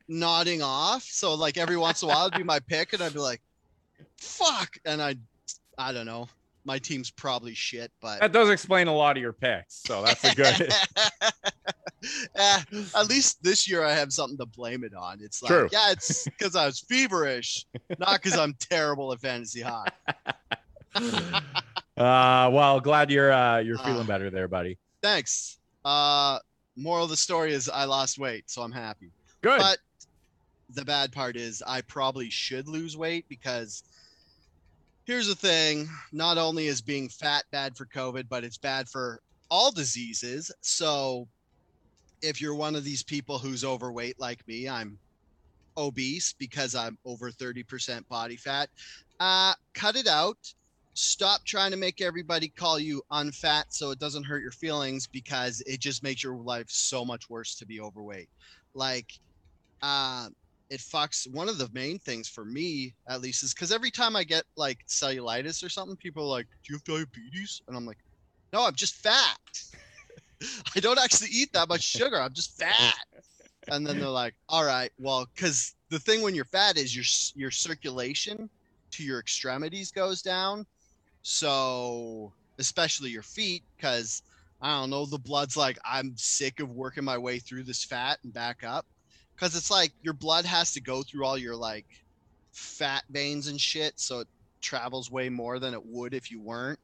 nodding 0.08 0.62
off. 0.62 1.02
So 1.02 1.34
like 1.34 1.56
every 1.56 1.76
once 1.76 2.02
in 2.02 2.08
a 2.08 2.12
while, 2.12 2.26
it'd 2.26 2.38
be 2.38 2.44
my 2.44 2.60
pick, 2.60 2.92
and 2.92 3.02
I'd 3.02 3.12
be 3.14 3.18
like, 3.20 3.40
"Fuck!" 4.18 4.76
And 4.84 5.00
I, 5.02 5.16
I 5.78 5.92
don't 5.92 6.06
know. 6.06 6.28
My 6.66 6.78
team's 6.78 7.10
probably 7.10 7.52
shit, 7.54 7.92
but 8.00 8.20
That 8.20 8.32
does 8.32 8.48
explain 8.48 8.86
a 8.88 8.94
lot 8.94 9.16
of 9.18 9.20
your 9.22 9.34
picks. 9.34 9.82
So 9.84 10.02
that's 10.02 10.24
a 10.24 10.34
good. 10.34 10.72
Eh, 12.36 12.60
at 12.94 13.08
least 13.08 13.42
this 13.42 13.66
year 13.66 13.82
I 13.82 13.92
have 13.94 14.12
something 14.12 14.36
to 14.36 14.44
blame 14.44 14.84
it 14.84 14.92
on. 14.94 15.20
It's 15.22 15.42
like, 15.42 15.48
True. 15.48 15.68
yeah, 15.72 15.90
it's 15.90 16.24
because 16.24 16.54
I 16.54 16.66
was 16.66 16.78
feverish, 16.80 17.64
not 17.98 18.22
because 18.22 18.38
I'm 18.38 18.52
terrible 18.60 19.10
at 19.14 19.20
fantasy 19.20 19.62
hockey. 19.62 19.90
uh, 20.96 21.40
well, 21.96 22.78
glad 22.80 23.10
you're 23.10 23.32
uh, 23.32 23.58
you're 23.58 23.78
feeling 23.78 24.02
Ah. 24.02 24.06
better 24.06 24.28
there, 24.28 24.48
buddy. 24.48 24.76
Thanks. 25.02 25.58
Uh, 25.82 26.40
moral 26.76 27.04
of 27.04 27.10
the 27.10 27.16
story 27.16 27.54
is 27.54 27.70
I 27.70 27.84
lost 27.84 28.18
weight, 28.18 28.50
so 28.50 28.60
I'm 28.60 28.72
happy. 28.72 29.10
Good. 29.40 29.58
But 29.58 29.78
the 30.74 30.84
bad 30.84 31.12
part 31.12 31.36
is 31.36 31.62
I 31.66 31.80
probably 31.82 32.30
should 32.30 32.68
lose 32.68 32.96
weight 32.96 33.26
because 33.28 33.82
here's 35.04 35.28
the 35.28 35.34
thing 35.34 35.88
not 36.12 36.38
only 36.38 36.66
is 36.66 36.80
being 36.80 37.08
fat 37.08 37.44
bad 37.52 37.76
for 37.76 37.86
COVID, 37.86 38.28
but 38.28 38.44
it's 38.44 38.58
bad 38.58 38.88
for 38.88 39.20
all 39.50 39.70
diseases. 39.70 40.50
So 40.60 41.28
if 42.22 42.40
you're 42.40 42.54
one 42.54 42.74
of 42.74 42.84
these 42.84 43.02
people 43.02 43.38
who's 43.38 43.64
overweight 43.64 44.18
like 44.18 44.46
me, 44.48 44.68
I'm 44.68 44.98
obese 45.76 46.34
because 46.38 46.74
I'm 46.74 46.98
over 47.04 47.30
30% 47.30 48.06
body 48.08 48.36
fat. 48.36 48.68
Uh, 49.20 49.54
cut 49.74 49.96
it 49.96 50.06
out. 50.06 50.38
Stop 50.94 51.44
trying 51.44 51.72
to 51.72 51.76
make 51.76 52.00
everybody 52.00 52.48
call 52.48 52.78
you 52.78 53.02
unfat 53.10 53.64
so 53.70 53.90
it 53.90 53.98
doesn't 53.98 54.24
hurt 54.24 54.42
your 54.42 54.52
feelings 54.52 55.06
because 55.06 55.60
it 55.66 55.80
just 55.80 56.02
makes 56.02 56.22
your 56.22 56.36
life 56.36 56.66
so 56.68 57.04
much 57.04 57.28
worse 57.28 57.56
to 57.56 57.66
be 57.66 57.80
overweight. 57.80 58.28
Like, 58.74 59.12
uh, 59.82 60.28
it 60.70 60.80
fucks 60.80 61.30
one 61.30 61.48
of 61.48 61.58
the 61.58 61.68
main 61.72 61.98
things 61.98 62.28
for 62.28 62.44
me 62.44 62.94
at 63.08 63.20
least 63.20 63.42
is 63.42 63.54
because 63.54 63.72
every 63.72 63.90
time 63.90 64.16
I 64.16 64.24
get 64.24 64.44
like 64.56 64.78
cellulitis 64.88 65.64
or 65.64 65.68
something, 65.68 65.96
people 65.96 66.24
are 66.24 66.38
like, 66.38 66.46
"Do 66.64 66.72
you 66.72 66.76
have 66.76 66.84
diabetes?" 66.84 67.60
And 67.68 67.76
I'm 67.76 67.86
like, 67.86 67.98
"No, 68.52 68.64
I'm 68.66 68.74
just 68.74 68.94
fat. 68.96 69.38
I 70.76 70.80
don't 70.80 70.98
actually 70.98 71.30
eat 71.30 71.52
that 71.52 71.68
much 71.68 71.82
sugar. 71.82 72.20
I'm 72.20 72.34
just 72.34 72.56
fat." 72.58 72.96
And 73.70 73.86
then 73.86 73.98
they're 73.98 74.08
like, 74.08 74.34
"All 74.48 74.64
right, 74.64 74.90
well, 74.98 75.26
because 75.34 75.74
the 75.90 75.98
thing 75.98 76.22
when 76.22 76.34
you're 76.34 76.44
fat 76.46 76.76
is 76.78 76.94
your 76.94 77.04
your 77.34 77.50
circulation 77.50 78.50
to 78.92 79.04
your 79.04 79.20
extremities 79.20 79.90
goes 79.90 80.22
down, 80.22 80.66
so 81.22 82.32
especially 82.58 83.10
your 83.10 83.22
feet, 83.22 83.64
because 83.76 84.22
I 84.60 84.80
don't 84.80 84.90
know, 84.90 85.06
the 85.06 85.18
blood's 85.18 85.56
like, 85.56 85.78
I'm 85.84 86.14
sick 86.16 86.60
of 86.60 86.70
working 86.70 87.04
my 87.04 87.18
way 87.18 87.38
through 87.38 87.64
this 87.64 87.84
fat 87.84 88.18
and 88.24 88.32
back 88.32 88.64
up. 88.64 88.86
Cause 89.38 89.56
it's 89.56 89.70
like 89.70 89.92
your 90.02 90.14
blood 90.14 90.44
has 90.44 90.72
to 90.72 90.80
go 90.80 91.02
through 91.02 91.24
all 91.24 91.36
your 91.36 91.56
like 91.56 91.86
fat 92.52 93.02
veins 93.10 93.48
and 93.48 93.60
shit. 93.60 93.98
So 93.98 94.20
it 94.20 94.28
travels 94.62 95.10
way 95.10 95.28
more 95.28 95.58
than 95.58 95.74
it 95.74 95.84
would 95.84 96.14
if 96.14 96.30
you 96.30 96.40
weren't. 96.40 96.78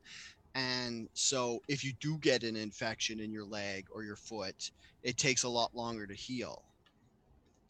And 0.55 1.09
so 1.15 1.61
if 1.69 1.85
you 1.85 1.93
do 2.01 2.19
get 2.19 2.43
an 2.43 2.57
infection 2.57 3.21
in 3.21 3.31
your 3.31 3.45
leg 3.45 3.87
or 3.95 4.03
your 4.03 4.17
foot, 4.17 4.71
it 5.03 5.17
takes 5.17 5.45
a 5.45 5.49
lot 5.49 5.75
longer 5.77 6.07
to 6.07 6.15
heal. 6.15 6.65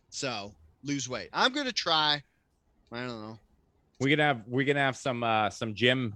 So 0.08 0.54
lose 0.82 1.08
weight. 1.08 1.28
I'm 1.32 1.52
gonna 1.52 1.72
try. 1.72 2.22
I 2.90 3.00
don't 3.00 3.20
know. 3.22 3.38
We're 4.00 4.16
gonna 4.16 4.26
have 4.28 4.42
we're 4.46 4.64
gonna 4.64 4.80
have 4.80 4.96
some 4.96 5.22
uh 5.22 5.50
some 5.50 5.74
gym, 5.74 6.14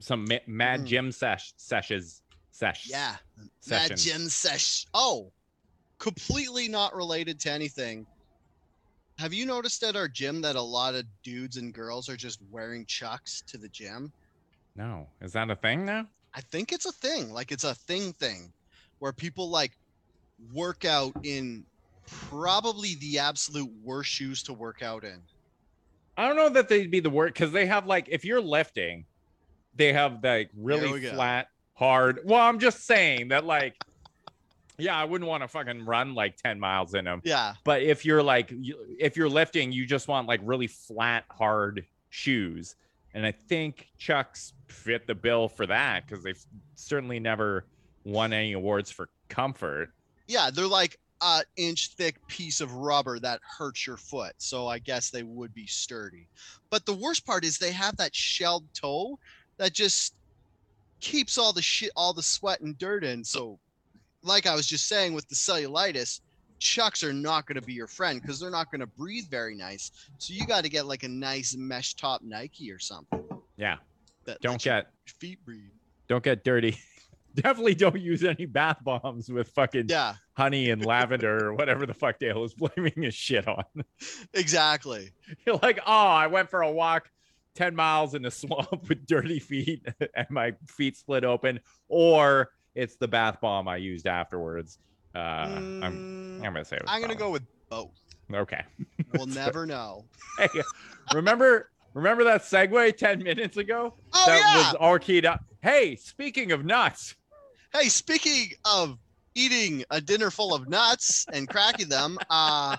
some 0.00 0.24
ma- 0.28 0.44
mad 0.46 0.80
Mhm. 0.80 0.86
gym 0.86 1.12
sesh 1.12 1.52
sessions 1.56 2.22
sesh. 2.50 2.88
Yeah. 2.90 3.16
Mad 3.36 3.50
sessions. 3.60 4.04
Gym 4.04 4.28
Sesh. 4.28 4.86
Oh, 4.92 5.32
completely 5.98 6.68
not 6.68 6.94
related 6.94 7.40
to 7.40 7.50
anything. 7.50 8.06
Have 9.18 9.34
you 9.34 9.46
noticed 9.46 9.82
at 9.82 9.96
our 9.96 10.06
gym 10.06 10.40
that 10.42 10.56
a 10.56 10.62
lot 10.62 10.94
of 10.94 11.04
dudes 11.22 11.56
and 11.56 11.74
girls 11.74 12.08
are 12.08 12.16
just 12.16 12.40
wearing 12.50 12.86
chucks 12.86 13.42
to 13.48 13.58
the 13.58 13.68
gym? 13.68 14.12
No, 14.76 15.08
is 15.20 15.32
that 15.32 15.50
a 15.50 15.56
thing 15.56 15.84
now? 15.84 16.06
I 16.34 16.40
think 16.40 16.72
it's 16.72 16.86
a 16.86 16.92
thing. 16.92 17.32
Like 17.32 17.50
it's 17.50 17.64
a 17.64 17.74
thing 17.74 18.12
thing 18.12 18.52
where 19.00 19.12
people 19.12 19.48
like 19.50 19.72
work 20.52 20.84
out 20.84 21.12
in 21.24 21.64
probably 22.06 22.94
the 23.00 23.18
absolute 23.18 23.70
worst 23.82 24.10
shoes 24.10 24.42
to 24.44 24.52
work 24.52 24.82
out 24.82 25.02
in. 25.02 25.20
I 26.16 26.26
don't 26.26 26.36
know 26.36 26.48
that 26.50 26.68
they'd 26.68 26.90
be 26.90 27.00
the 27.00 27.10
worst 27.10 27.34
because 27.34 27.52
they 27.52 27.66
have 27.66 27.86
like 27.86 28.08
if 28.08 28.24
you're 28.24 28.40
lifting, 28.40 29.04
they 29.74 29.92
have 29.92 30.22
like 30.22 30.50
really 30.56 31.06
flat, 31.06 31.48
hard. 31.74 32.20
Well, 32.24 32.40
I'm 32.40 32.58
just 32.58 32.86
saying 32.86 33.28
that 33.28 33.44
like, 33.44 33.74
yeah, 34.78 34.96
I 34.96 35.04
wouldn't 35.04 35.28
want 35.28 35.42
to 35.42 35.48
fucking 35.48 35.84
run 35.84 36.14
like 36.14 36.36
10 36.36 36.58
miles 36.58 36.94
in 36.94 37.04
them. 37.04 37.20
Yeah. 37.24 37.54
But 37.64 37.82
if 37.82 38.04
you're 38.04 38.22
like, 38.22 38.52
if 38.98 39.16
you're 39.16 39.28
lifting, 39.28 39.72
you 39.72 39.86
just 39.86 40.08
want 40.08 40.28
like 40.28 40.40
really 40.44 40.68
flat, 40.68 41.24
hard 41.30 41.84
shoes. 42.10 42.76
And 43.14 43.26
I 43.26 43.32
think 43.32 43.88
Chucks 43.98 44.52
fit 44.68 45.06
the 45.06 45.14
bill 45.14 45.48
for 45.48 45.66
that 45.66 46.06
because 46.06 46.22
they've 46.22 46.42
certainly 46.76 47.18
never 47.18 47.64
won 48.04 48.32
any 48.32 48.52
awards 48.52 48.90
for 48.90 49.08
comfort. 49.28 49.90
Yeah, 50.26 50.50
they're 50.52 50.66
like 50.66 50.98
an 51.20 51.42
inch 51.56 51.88
thick 51.94 52.24
piece 52.28 52.60
of 52.60 52.72
rubber 52.74 53.18
that 53.18 53.40
hurts 53.42 53.86
your 53.86 53.96
foot. 53.96 54.34
So 54.38 54.68
I 54.68 54.78
guess 54.78 55.10
they 55.10 55.24
would 55.24 55.52
be 55.54 55.66
sturdy. 55.66 56.28
But 56.70 56.86
the 56.86 56.94
worst 56.94 57.26
part 57.26 57.44
is 57.44 57.58
they 57.58 57.72
have 57.72 57.96
that 57.96 58.14
shelled 58.14 58.64
toe 58.74 59.18
that 59.56 59.72
just 59.72 60.14
keeps 61.00 61.38
all 61.38 61.52
the 61.52 61.62
shit, 61.62 61.90
all 61.96 62.12
the 62.12 62.22
sweat 62.22 62.60
and 62.60 62.78
dirt 62.78 63.04
in. 63.04 63.24
So, 63.24 63.58
like 64.28 64.46
I 64.46 64.54
was 64.54 64.66
just 64.66 64.86
saying 64.86 65.12
with 65.14 65.28
the 65.28 65.34
cellulitis, 65.34 66.20
chucks 66.60 67.02
are 67.02 67.12
not 67.12 67.46
going 67.46 67.56
to 67.56 67.62
be 67.66 67.72
your 67.72 67.86
friend 67.86 68.20
because 68.20 68.38
they're 68.40 68.50
not 68.50 68.70
going 68.70 68.80
to 68.80 68.86
breathe 68.86 69.26
very 69.30 69.54
nice. 69.54 69.90
So 70.18 70.34
you 70.34 70.46
got 70.46 70.62
to 70.64 70.68
get 70.70 70.86
like 70.86 71.02
a 71.02 71.08
nice 71.08 71.56
mesh 71.56 71.94
top 71.94 72.22
Nike 72.22 72.70
or 72.70 72.78
something. 72.78 73.24
Yeah. 73.56 73.76
That 74.24 74.40
Don't 74.40 74.60
get 74.62 74.88
feet 75.06 75.44
breathe. 75.44 75.70
don't 76.08 76.22
get 76.22 76.44
dirty. 76.44 76.78
Definitely 77.34 77.74
don't 77.76 77.98
use 78.00 78.24
any 78.24 78.46
bath 78.46 78.78
bombs 78.82 79.30
with 79.30 79.48
fucking 79.50 79.86
Yeah, 79.88 80.14
honey 80.36 80.70
and 80.70 80.84
lavender 80.84 81.46
or 81.46 81.54
whatever 81.54 81.86
the 81.86 81.94
fuck 81.94 82.18
Dale 82.18 82.42
is 82.44 82.52
blaming 82.54 83.02
his 83.02 83.14
shit 83.14 83.46
on. 83.46 83.62
exactly. 84.34 85.10
You're 85.46 85.58
like, 85.62 85.78
oh, 85.86 85.92
I 86.08 86.26
went 86.26 86.50
for 86.50 86.62
a 86.62 86.70
walk 86.70 87.10
10 87.54 87.74
miles 87.76 88.14
in 88.14 88.22
the 88.22 88.30
swamp 88.32 88.88
with 88.88 89.06
dirty 89.06 89.38
feet 89.38 89.86
and 90.14 90.26
my 90.30 90.54
feet 90.66 90.96
split 90.96 91.24
open, 91.24 91.60
or 91.88 92.50
it's 92.78 92.96
the 92.96 93.08
bath 93.08 93.40
bomb 93.40 93.66
I 93.66 93.76
used 93.76 94.06
afterwards. 94.06 94.78
Uh, 95.14 95.18
I'm, 95.82 95.94
Mm, 96.40 96.46
I'm 96.46 96.52
gonna 96.52 96.64
say 96.64 96.78
I'm 96.86 97.00
gonna 97.00 97.16
go 97.16 97.30
with 97.30 97.42
both. 97.68 97.98
Okay. 98.32 98.62
We'll 99.12 99.26
never 99.26 99.66
know. 99.66 100.04
Hey, 100.38 100.48
remember 101.14 101.70
remember 101.94 102.24
that 102.24 102.42
segue 102.42 102.96
10 102.96 103.22
minutes 103.22 103.56
ago? 103.56 103.94
Oh 104.12 104.24
that 104.26 104.38
yeah. 104.38 104.56
was 104.58 104.74
all 104.78 104.98
keyed 104.98 105.26
up. 105.26 105.40
Hey, 105.62 105.96
speaking 105.96 106.52
of 106.52 106.64
nuts, 106.64 107.16
Hey, 107.72 107.88
speaking 107.88 108.50
of 108.64 108.98
eating 109.34 109.84
a 109.90 110.00
dinner 110.00 110.30
full 110.30 110.54
of 110.54 110.68
nuts 110.68 111.26
and 111.32 111.48
cracking 111.48 111.88
them, 111.88 112.18
uh, 112.30 112.76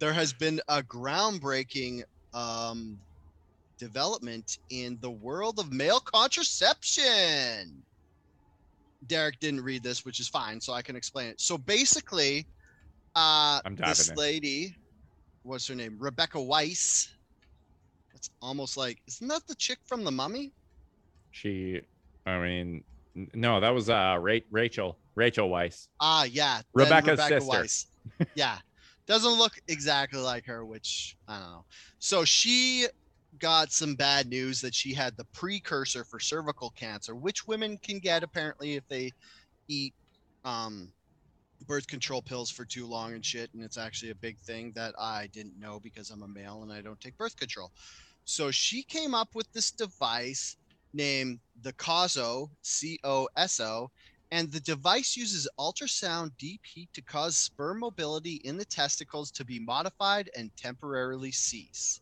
there 0.00 0.12
has 0.12 0.32
been 0.32 0.60
a 0.68 0.82
groundbreaking 0.82 2.02
um, 2.34 2.98
development 3.78 4.58
in 4.70 4.98
the 5.00 5.10
world 5.10 5.58
of 5.58 5.72
male 5.72 6.00
contraception. 6.00 7.82
Derek 9.06 9.38
didn't 9.40 9.62
read 9.62 9.82
this, 9.82 10.04
which 10.04 10.20
is 10.20 10.28
fine, 10.28 10.60
so 10.60 10.72
I 10.72 10.82
can 10.82 10.96
explain 10.96 11.28
it. 11.28 11.40
So 11.40 11.58
basically, 11.58 12.46
uh, 13.16 13.60
I'm 13.64 13.76
this 13.76 14.08
in. 14.08 14.16
lady, 14.16 14.76
what's 15.42 15.66
her 15.68 15.74
name? 15.74 15.96
Rebecca 15.98 16.40
Weiss. 16.40 17.08
It's 18.14 18.30
almost 18.40 18.76
like, 18.76 18.98
isn't 19.08 19.28
that 19.28 19.42
the 19.48 19.56
chick 19.56 19.78
from 19.86 20.04
The 20.04 20.10
Mummy? 20.10 20.52
she 21.32 21.80
I 22.26 22.38
mean 22.38 22.84
no, 23.34 23.60
that 23.60 23.70
was 23.70 23.90
uh 23.90 24.16
Ra- 24.20 24.38
Rachel, 24.50 24.98
Rachel 25.14 25.48
Weisz. 25.50 25.88
Ah, 26.00 26.24
yeah. 26.24 26.60
Rebecca's 26.72 27.20
sister. 27.20 27.40
Weiss. 27.48 27.86
yeah. 28.34 28.58
Doesn't 29.06 29.32
look 29.32 29.52
exactly 29.68 30.20
like 30.20 30.46
her, 30.46 30.64
which 30.64 31.16
I 31.26 31.38
don't 31.38 31.50
know. 31.50 31.64
So 31.98 32.24
she 32.24 32.86
got 33.42 33.72
some 33.72 33.96
bad 33.96 34.28
news 34.28 34.60
that 34.60 34.72
she 34.72 34.94
had 34.94 35.16
the 35.16 35.24
precursor 35.34 36.04
for 36.04 36.20
cervical 36.20 36.70
cancer, 36.70 37.16
which 37.16 37.48
women 37.48 37.76
can 37.82 37.98
get 37.98 38.22
apparently 38.22 38.76
if 38.76 38.86
they 38.86 39.10
eat 39.66 39.92
um, 40.44 40.88
birth 41.66 41.88
control 41.88 42.22
pills 42.22 42.50
for 42.50 42.64
too 42.64 42.86
long 42.86 43.14
and 43.14 43.26
shit. 43.26 43.50
And 43.52 43.62
it's 43.62 43.76
actually 43.76 44.12
a 44.12 44.16
big 44.16 44.38
thing 44.38 44.72
that 44.76 44.94
I 44.96 45.26
didn't 45.32 45.58
know 45.58 45.80
because 45.80 46.10
I'm 46.10 46.22
a 46.22 46.28
male 46.28 46.62
and 46.62 46.72
I 46.72 46.82
don't 46.82 47.00
take 47.00 47.18
birth 47.18 47.36
control. 47.36 47.72
So 48.24 48.52
she 48.52 48.84
came 48.84 49.12
up 49.12 49.30
with 49.34 49.52
this 49.52 49.72
device 49.72 50.56
named 50.94 51.40
the 51.62 51.72
COSO, 51.72 52.48
C 52.62 53.00
O 53.02 53.28
S 53.36 53.58
O, 53.58 53.90
and 54.30 54.52
the 54.52 54.60
device 54.60 55.16
uses 55.16 55.48
ultrasound 55.58 56.30
deep 56.38 56.60
heat 56.64 56.90
to 56.94 57.02
cause 57.02 57.36
sperm 57.36 57.80
mobility 57.80 58.40
in 58.44 58.56
the 58.56 58.64
testicles 58.64 59.32
to 59.32 59.44
be 59.44 59.58
modified 59.58 60.30
and 60.36 60.56
temporarily 60.56 61.32
cease. 61.32 62.00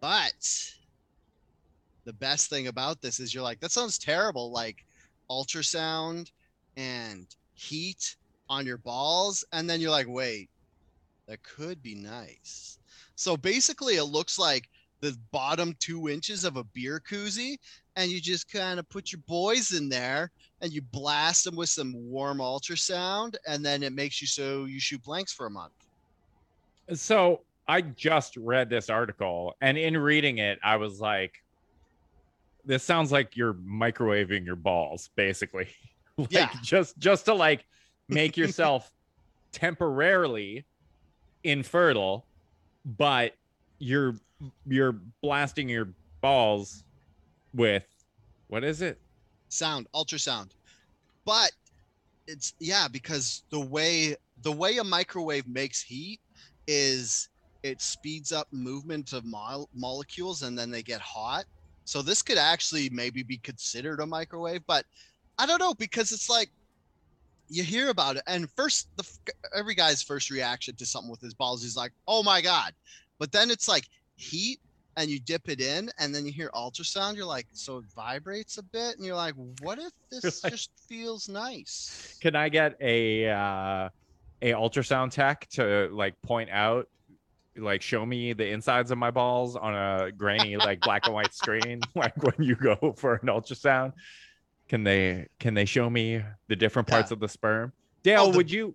But 0.00 0.74
the 2.04 2.12
best 2.14 2.48
thing 2.48 2.68
about 2.68 3.02
this 3.02 3.20
is 3.20 3.34
you're 3.34 3.42
like, 3.42 3.60
that 3.60 3.72
sounds 3.72 3.98
terrible. 3.98 4.50
Like 4.50 4.84
ultrasound 5.30 6.30
and 6.76 7.26
heat 7.54 8.16
on 8.48 8.66
your 8.66 8.78
balls. 8.78 9.44
And 9.52 9.68
then 9.68 9.80
you're 9.80 9.90
like, 9.90 10.08
wait, 10.08 10.48
that 11.28 11.42
could 11.42 11.82
be 11.82 11.94
nice. 11.94 12.78
So 13.14 13.36
basically, 13.36 13.96
it 13.96 14.04
looks 14.04 14.38
like 14.38 14.68
the 15.00 15.16
bottom 15.30 15.76
two 15.78 16.08
inches 16.08 16.44
of 16.44 16.56
a 16.56 16.64
beer 16.64 17.00
koozie, 17.08 17.58
and 17.96 18.10
you 18.10 18.20
just 18.20 18.50
kind 18.50 18.78
of 18.78 18.88
put 18.88 19.12
your 19.12 19.20
boys 19.26 19.72
in 19.72 19.88
there 19.88 20.30
and 20.60 20.72
you 20.72 20.82
blast 20.82 21.44
them 21.44 21.56
with 21.56 21.68
some 21.68 21.94
warm 22.10 22.38
ultrasound, 22.38 23.34
and 23.46 23.64
then 23.64 23.82
it 23.82 23.92
makes 23.92 24.20
you 24.20 24.26
so 24.26 24.66
you 24.66 24.78
shoot 24.78 25.02
blanks 25.02 25.32
for 25.32 25.46
a 25.46 25.50
month. 25.50 25.72
So 26.92 27.40
I 27.70 27.82
just 27.82 28.36
read 28.36 28.68
this 28.68 28.90
article, 28.90 29.54
and 29.60 29.78
in 29.78 29.96
reading 29.96 30.38
it, 30.38 30.58
I 30.60 30.74
was 30.74 31.00
like, 31.00 31.40
"This 32.64 32.82
sounds 32.82 33.12
like 33.12 33.36
you're 33.36 33.54
microwaving 33.54 34.44
your 34.44 34.56
balls, 34.56 35.08
basically. 35.14 35.68
like 36.16 36.32
Yeah. 36.32 36.50
just 36.64 36.98
just 36.98 37.26
to 37.26 37.34
like 37.34 37.64
make 38.08 38.36
yourself 38.36 38.90
temporarily 39.52 40.66
infertile, 41.44 42.26
but 42.84 43.36
you're 43.78 44.16
you're 44.66 44.96
blasting 45.22 45.68
your 45.68 45.90
balls 46.20 46.82
with 47.54 47.86
what 48.48 48.64
is 48.64 48.82
it? 48.82 48.98
sound 49.52 49.88
ultrasound 49.94 50.50
but 51.24 51.50
it's 52.28 52.54
yeah 52.60 52.86
because 52.86 53.42
the 53.50 53.58
way 53.58 54.14
the 54.42 54.52
way 54.52 54.76
a 54.78 54.84
microwave 54.84 55.48
makes 55.48 55.82
heat 55.82 56.20
is 56.68 57.28
it 57.62 57.80
speeds 57.80 58.32
up 58.32 58.46
movement 58.52 59.12
of 59.12 59.24
mole- 59.24 59.68
molecules 59.74 60.42
and 60.42 60.58
then 60.58 60.70
they 60.70 60.82
get 60.82 61.00
hot 61.00 61.44
so 61.84 62.02
this 62.02 62.22
could 62.22 62.38
actually 62.38 62.88
maybe 62.90 63.22
be 63.22 63.38
considered 63.38 64.00
a 64.00 64.06
microwave 64.06 64.62
but 64.66 64.84
i 65.38 65.46
don't 65.46 65.60
know 65.60 65.74
because 65.74 66.12
it's 66.12 66.28
like 66.30 66.50
you 67.50 67.64
hear 67.64 67.90
about 67.90 68.16
it, 68.16 68.22
and 68.26 68.48
first, 68.52 68.88
the 68.96 69.04
every 69.54 69.74
guy's 69.74 70.02
first 70.02 70.30
reaction 70.30 70.76
to 70.76 70.86
something 70.86 71.10
with 71.10 71.20
his 71.20 71.34
balls 71.34 71.64
is 71.64 71.76
like, 71.76 71.92
"Oh 72.06 72.22
my 72.22 72.40
god," 72.40 72.72
but 73.18 73.32
then 73.32 73.50
it's 73.50 73.66
like 73.68 73.86
heat, 74.14 74.60
and 74.96 75.10
you 75.10 75.18
dip 75.18 75.48
it 75.48 75.60
in, 75.60 75.90
and 75.98 76.14
then 76.14 76.24
you 76.24 76.32
hear 76.32 76.50
ultrasound. 76.54 77.16
You're 77.16 77.26
like, 77.26 77.48
so 77.52 77.78
it 77.78 77.84
vibrates 77.94 78.58
a 78.58 78.62
bit, 78.62 78.96
and 78.96 79.04
you're 79.04 79.16
like, 79.16 79.34
"What 79.62 79.78
if 79.78 79.92
this 80.10 80.44
like- 80.44 80.52
just 80.52 80.70
feels 80.88 81.28
nice?" 81.28 82.16
Can 82.22 82.36
I 82.36 82.48
get 82.48 82.76
a 82.80 83.28
uh, 83.28 83.88
a 84.42 84.52
ultrasound 84.52 85.10
tech 85.10 85.48
to 85.50 85.88
like 85.92 86.14
point 86.22 86.50
out, 86.50 86.86
like 87.56 87.82
show 87.82 88.06
me 88.06 88.32
the 88.32 88.48
insides 88.48 88.90
of 88.90 88.98
my 88.98 89.10
balls 89.10 89.56
on 89.56 89.74
a 89.74 90.12
grainy 90.12 90.56
like 90.56 90.80
black 90.80 91.06
and 91.06 91.14
white 91.14 91.34
screen, 91.34 91.80
like 91.94 92.16
when 92.22 92.34
you 92.46 92.54
go 92.54 92.94
for 92.96 93.14
an 93.14 93.28
ultrasound? 93.28 93.92
Can 94.68 94.84
they 94.84 95.26
can 95.40 95.54
they 95.54 95.64
show 95.64 95.90
me 95.90 96.22
the 96.48 96.56
different 96.56 96.86
parts 96.88 97.10
of 97.10 97.18
the 97.20 97.28
sperm? 97.28 97.72
Dale, 98.02 98.22
Oh, 98.22 98.30
the- 98.30 98.36
would 98.38 98.50
you? 98.50 98.74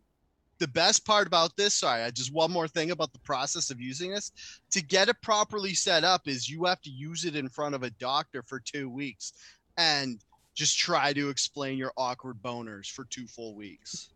the 0.59 0.67
best 0.69 1.05
part 1.05 1.27
about 1.27 1.53
this, 1.57 1.73
sorry, 1.73 2.01
I 2.03 2.11
just 2.11 2.33
one 2.33 2.49
more 2.49 2.67
thing 2.69 2.91
about 2.91 3.11
the 3.11 3.19
process 3.19 3.71
of 3.71 3.81
using 3.81 4.11
this. 4.11 4.31
To 4.71 4.81
get 4.81 5.09
it 5.09 5.21
properly 5.21 5.73
set 5.73 6.05
up 6.05 6.29
is 6.29 6.49
you 6.49 6.63
have 6.63 6.79
to 6.83 6.89
use 6.89 7.25
it 7.25 7.35
in 7.35 7.49
front 7.49 7.75
of 7.75 7.83
a 7.83 7.89
doctor 7.91 8.41
for 8.41 8.61
two 8.61 8.89
weeks 8.89 9.33
and 9.77 10.19
just 10.53 10.77
try 10.77 11.11
to 11.11 11.27
explain 11.29 11.77
your 11.77 11.91
awkward 11.97 12.37
boners 12.41 12.89
for 12.89 13.03
two 13.05 13.27
full 13.27 13.53
weeks. 13.53 14.09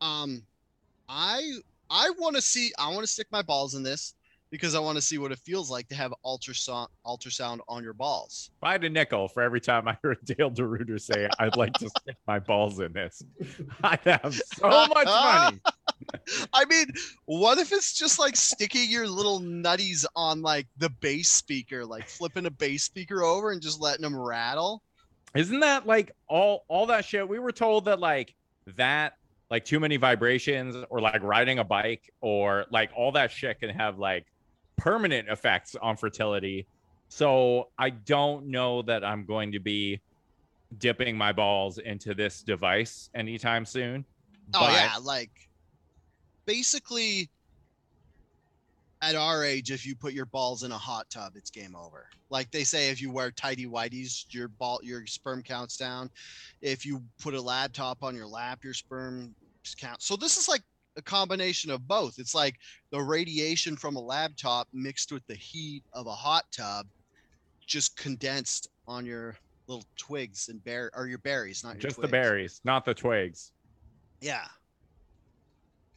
Um 0.00 0.42
I 1.08 1.52
I 1.90 2.10
want 2.18 2.36
to 2.36 2.42
see 2.42 2.72
I 2.78 2.88
want 2.88 3.00
to 3.00 3.06
stick 3.06 3.28
my 3.30 3.42
balls 3.42 3.74
in 3.74 3.82
this 3.82 4.14
because 4.50 4.74
I 4.74 4.78
want 4.78 4.96
to 4.96 5.02
see 5.02 5.18
what 5.18 5.32
it 5.32 5.38
feels 5.38 5.70
like 5.70 5.88
to 5.88 5.94
have 5.94 6.12
ultrasound 6.24 6.88
ultrasound 7.06 7.60
on 7.68 7.82
your 7.82 7.92
balls. 7.92 8.50
I 8.62 8.74
a 8.74 8.88
nickel 8.88 9.28
for 9.28 9.42
every 9.42 9.60
time 9.60 9.88
I 9.88 9.96
heard 10.02 10.18
Dale 10.24 10.50
DeRuiter 10.50 11.00
say 11.00 11.28
I'd 11.38 11.56
like 11.56 11.74
to 11.74 11.88
stick 11.88 12.16
my 12.26 12.38
balls 12.38 12.80
in 12.80 12.92
this, 12.92 13.22
I'd 13.82 14.00
have 14.00 14.34
so 14.34 14.68
much 14.68 15.06
money. 15.06 15.60
I 16.52 16.64
mean, 16.66 16.86
what 17.24 17.58
if 17.58 17.72
it's 17.72 17.92
just 17.92 18.18
like 18.18 18.36
sticking 18.36 18.90
your 18.90 19.08
little 19.08 19.40
nutties 19.40 20.06
on 20.14 20.42
like 20.42 20.66
the 20.76 20.90
bass 20.90 21.28
speaker, 21.28 21.84
like 21.84 22.08
flipping 22.08 22.46
a 22.46 22.50
bass 22.50 22.84
speaker 22.84 23.22
over 23.22 23.50
and 23.50 23.60
just 23.60 23.80
letting 23.80 24.02
them 24.02 24.16
rattle? 24.16 24.82
Isn't 25.34 25.60
that 25.60 25.86
like 25.86 26.12
all 26.28 26.64
all 26.68 26.86
that 26.86 27.04
shit? 27.04 27.28
We 27.28 27.38
were 27.38 27.52
told 27.52 27.86
that 27.86 28.00
like 28.00 28.34
that 28.76 29.17
like 29.50 29.64
too 29.64 29.80
many 29.80 29.96
vibrations 29.96 30.76
or 30.90 31.00
like 31.00 31.22
riding 31.22 31.58
a 31.58 31.64
bike 31.64 32.12
or 32.20 32.66
like 32.70 32.90
all 32.94 33.12
that 33.12 33.30
shit 33.30 33.58
can 33.60 33.70
have 33.70 33.98
like 33.98 34.26
permanent 34.76 35.28
effects 35.28 35.74
on 35.80 35.96
fertility. 35.96 36.66
So 37.08 37.68
I 37.78 37.90
don't 37.90 38.46
know 38.48 38.82
that 38.82 39.04
I'm 39.04 39.24
going 39.24 39.52
to 39.52 39.60
be 39.60 40.00
dipping 40.78 41.16
my 41.16 41.32
balls 41.32 41.78
into 41.78 42.14
this 42.14 42.42
device 42.42 43.08
anytime 43.14 43.64
soon. 43.64 44.04
Oh 44.54 44.60
But- 44.60 44.72
yeah, 44.72 44.96
like 45.02 45.30
basically 46.44 47.30
at 49.00 49.14
our 49.14 49.44
age, 49.44 49.70
if 49.70 49.86
you 49.86 49.94
put 49.94 50.12
your 50.12 50.26
balls 50.26 50.62
in 50.62 50.72
a 50.72 50.78
hot 50.78 51.08
tub, 51.10 51.32
it's 51.36 51.50
game 51.50 51.76
over. 51.76 52.08
Like 52.30 52.50
they 52.50 52.64
say, 52.64 52.90
if 52.90 53.00
you 53.00 53.10
wear 53.10 53.30
tidy 53.30 53.66
whities, 53.66 54.24
your 54.30 54.48
ball, 54.48 54.80
your 54.82 55.06
sperm 55.06 55.42
counts 55.42 55.76
down. 55.76 56.10
If 56.60 56.84
you 56.84 57.02
put 57.20 57.34
a 57.34 57.40
laptop 57.40 58.02
on 58.02 58.14
your 58.14 58.26
lap, 58.26 58.64
your 58.64 58.74
sperm 58.74 59.34
counts. 59.78 60.06
So 60.06 60.16
this 60.16 60.36
is 60.36 60.48
like 60.48 60.62
a 60.96 61.02
combination 61.02 61.70
of 61.70 61.86
both. 61.86 62.18
It's 62.18 62.34
like 62.34 62.56
the 62.90 63.00
radiation 63.00 63.76
from 63.76 63.96
a 63.96 64.00
laptop 64.00 64.68
mixed 64.72 65.12
with 65.12 65.26
the 65.26 65.36
heat 65.36 65.84
of 65.92 66.06
a 66.06 66.12
hot 66.12 66.44
tub, 66.50 66.86
just 67.66 67.96
condensed 67.96 68.68
on 68.86 69.06
your 69.06 69.36
little 69.68 69.84
twigs 69.96 70.48
and 70.48 70.62
bear 70.64 70.90
or 70.94 71.06
your 71.06 71.18
berries, 71.18 71.62
not 71.62 71.74
your 71.74 71.82
Just 71.82 72.00
the 72.00 72.08
berries, 72.08 72.60
not 72.64 72.84
the 72.84 72.94
twigs. 72.94 73.52
Yeah. 74.20 74.46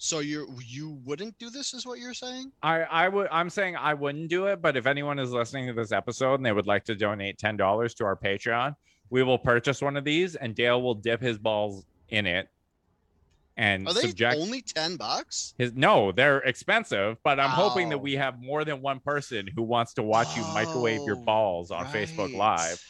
So 0.03 0.17
you 0.17 0.47
you 0.65 0.99
wouldn't 1.05 1.37
do 1.37 1.51
this, 1.51 1.75
is 1.75 1.85
what 1.85 1.99
you're 1.99 2.15
saying? 2.15 2.51
I 2.63 2.81
I 2.81 3.07
would 3.07 3.27
I'm 3.31 3.51
saying 3.51 3.75
I 3.75 3.93
wouldn't 3.93 4.29
do 4.29 4.47
it, 4.47 4.59
but 4.59 4.75
if 4.75 4.87
anyone 4.87 5.19
is 5.19 5.29
listening 5.29 5.67
to 5.67 5.73
this 5.73 5.91
episode 5.91 6.33
and 6.35 6.45
they 6.45 6.51
would 6.51 6.65
like 6.65 6.85
to 6.85 6.95
donate 6.95 7.37
ten 7.37 7.55
dollars 7.55 7.93
to 7.95 8.05
our 8.05 8.15
Patreon, 8.15 8.73
we 9.11 9.21
will 9.21 9.37
purchase 9.37 9.79
one 9.79 9.95
of 9.95 10.03
these 10.03 10.35
and 10.35 10.55
Dale 10.55 10.81
will 10.81 10.95
dip 10.95 11.21
his 11.21 11.37
balls 11.37 11.85
in 12.09 12.25
it 12.25 12.49
and 13.57 13.87
Are 13.87 13.93
they 13.93 14.01
subject 14.07 14.37
only 14.39 14.63
ten 14.63 14.95
bucks? 14.95 15.53
his 15.59 15.73
no, 15.73 16.11
they're 16.11 16.39
expensive, 16.39 17.17
but 17.23 17.39
I'm 17.39 17.51
hoping 17.51 17.89
that 17.89 17.99
we 17.99 18.13
have 18.13 18.41
more 18.41 18.65
than 18.65 18.81
one 18.81 19.01
person 19.01 19.45
who 19.45 19.61
wants 19.61 19.93
to 19.93 20.01
watch 20.01 20.35
you 20.35 20.41
microwave 20.45 21.01
your 21.05 21.17
Oh, 21.17 21.25
balls 21.25 21.69
on 21.69 21.85
Facebook. 21.85 22.35
Live 22.35 22.81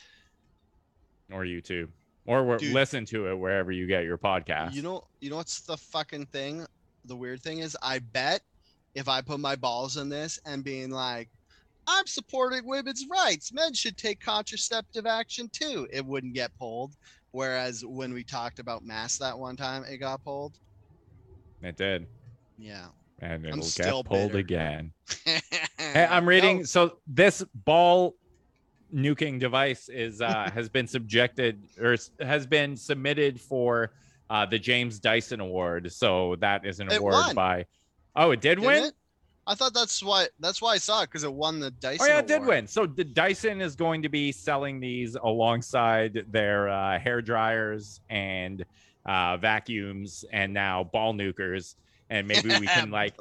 or 1.30 1.44
YouTube 1.44 1.90
or 2.26 2.56
Dude. 2.58 2.72
listen 2.74 3.04
to 3.08 3.28
it 3.32 3.36
wherever 3.38 3.74
you 3.74 3.86
get 3.86 4.06
your 4.06 4.18
podcast. 4.18 4.76
You 4.76 4.82
know, 4.82 5.04
you 5.20 5.30
know 5.30 5.36
what's 5.36 5.60
the 5.60 5.76
fucking 5.76 6.28
thing? 6.28 6.66
The 7.06 7.16
weird 7.16 7.42
thing 7.42 7.60
is, 7.60 7.78
I 7.82 8.00
bet 8.00 8.42
if 8.96 9.08
I 9.08 9.22
put 9.22 9.40
my 9.40 9.56
balls 9.56 9.98
in 9.98 10.10
this 10.10 10.40
and 10.46 10.64
being 10.64 10.92
like, 10.92 11.30
I'm 11.88 12.06
supporting 12.06 12.66
women's 12.66 13.06
rights, 13.10 13.52
men 13.52 13.74
should 13.74 13.98
take 13.98 14.20
contraceptive 14.20 15.06
action 15.06 15.50
too, 15.52 15.88
it 15.92 16.06
wouldn't 16.06 16.34
get 16.34 16.56
pulled. 16.58 16.96
Whereas 17.32 17.84
when 17.86 18.14
we 18.14 18.24
talked 18.24 18.60
about 18.60 18.84
mass 18.84 19.18
that 19.18 19.38
one 19.38 19.56
time, 19.56 19.84
it 19.86 19.98
got 19.98 20.24
pulled. 20.24 20.58
it 21.62 21.78
did. 21.78 22.08
Yeah. 22.58 22.88
And 23.20 23.46
it'll 23.46 23.62
get 23.76 24.06
pulled 24.06 24.32
bitter. 24.34 24.38
again. 24.38 24.92
Hey, 25.78 26.06
I'm 26.10 26.28
reading. 26.28 26.60
No, 26.60 26.64
So 26.64 26.98
this 27.08 27.44
ball 27.54 28.16
nuking 28.94 29.40
device 29.40 29.90
is 29.90 30.22
uh, 30.22 30.50
has 30.54 30.70
been 30.70 30.88
subjected 30.88 31.64
or 31.80 31.98
has 32.20 32.46
been 32.46 32.78
submitted 32.78 33.42
for 33.42 33.92
uh, 34.32 34.46
the 34.46 34.58
James 34.58 35.00
Dyson 35.00 35.42
Award. 35.42 35.92
So 35.92 36.38
that 36.40 36.66
is 36.66 36.80
an 36.80 36.90
It 36.90 37.00
award 37.00 37.14
won. 37.14 37.36
by. 37.36 37.66
Oh, 38.16 38.32
it 38.32 38.40
did 38.42 38.56
didn't 38.56 38.66
win. 38.66 38.84
it? 38.86 38.94
I 39.46 39.56
thought 39.56 39.74
that's 39.74 40.02
why 40.02 40.28
that's 40.40 40.62
why 40.62 40.74
I 40.74 40.78
saw 40.78 41.02
it 41.02 41.08
because 41.08 41.24
it 41.26 41.34
won 41.34 41.60
the 41.60 41.72
Dyson. 41.72 42.06
Oh 42.06 42.08
yeah, 42.08 42.20
it 42.20 42.28
did 42.28 42.46
win. 42.46 42.66
So 42.66 42.86
the 42.86 43.04
Dyson 43.04 43.60
is 43.60 43.76
going 43.76 44.02
to 44.04 44.10
be 44.10 44.32
selling 44.32 44.80
these 44.80 45.16
alongside 45.16 46.26
their 46.32 46.70
uh, 46.70 46.98
hair 47.00 47.22
dryers 47.22 48.00
and 48.10 48.64
uh, 49.06 49.36
vacuums, 49.38 50.24
and 50.32 50.54
now 50.54 50.86
ball 50.86 51.14
nukers. 51.14 51.76
And 52.10 52.28
maybe 52.28 52.50
we 52.60 52.68
can 52.68 52.92
like, 53.02 53.16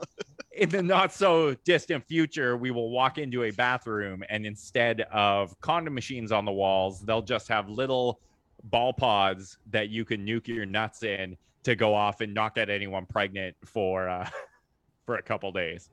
in 0.52 0.68
the 0.68 0.82
not 0.82 1.12
so 1.12 1.54
distant 1.64 2.04
future, 2.06 2.56
we 2.56 2.70
will 2.70 2.90
walk 2.90 3.18
into 3.18 3.44
a 3.44 3.50
bathroom, 3.50 4.22
and 4.28 4.46
instead 4.46 5.00
of 5.12 5.58
condom 5.60 5.94
machines 5.94 6.30
on 6.30 6.44
the 6.44 6.52
walls, 6.52 7.00
they'll 7.00 7.22
just 7.22 7.48
have 7.48 7.68
little 7.68 8.20
ball 8.64 8.92
pods 8.92 9.58
that 9.70 9.88
you 9.88 10.04
can 10.04 10.26
nuke 10.26 10.48
your 10.48 10.66
nuts 10.66 11.02
in 11.02 11.36
to 11.64 11.76
go 11.76 11.94
off 11.94 12.20
and 12.20 12.32
not 12.32 12.54
get 12.54 12.70
anyone 12.70 13.06
pregnant 13.06 13.56
for 13.64 14.08
uh, 14.08 14.28
for 15.06 15.16
a 15.16 15.22
couple 15.22 15.50
days. 15.52 15.90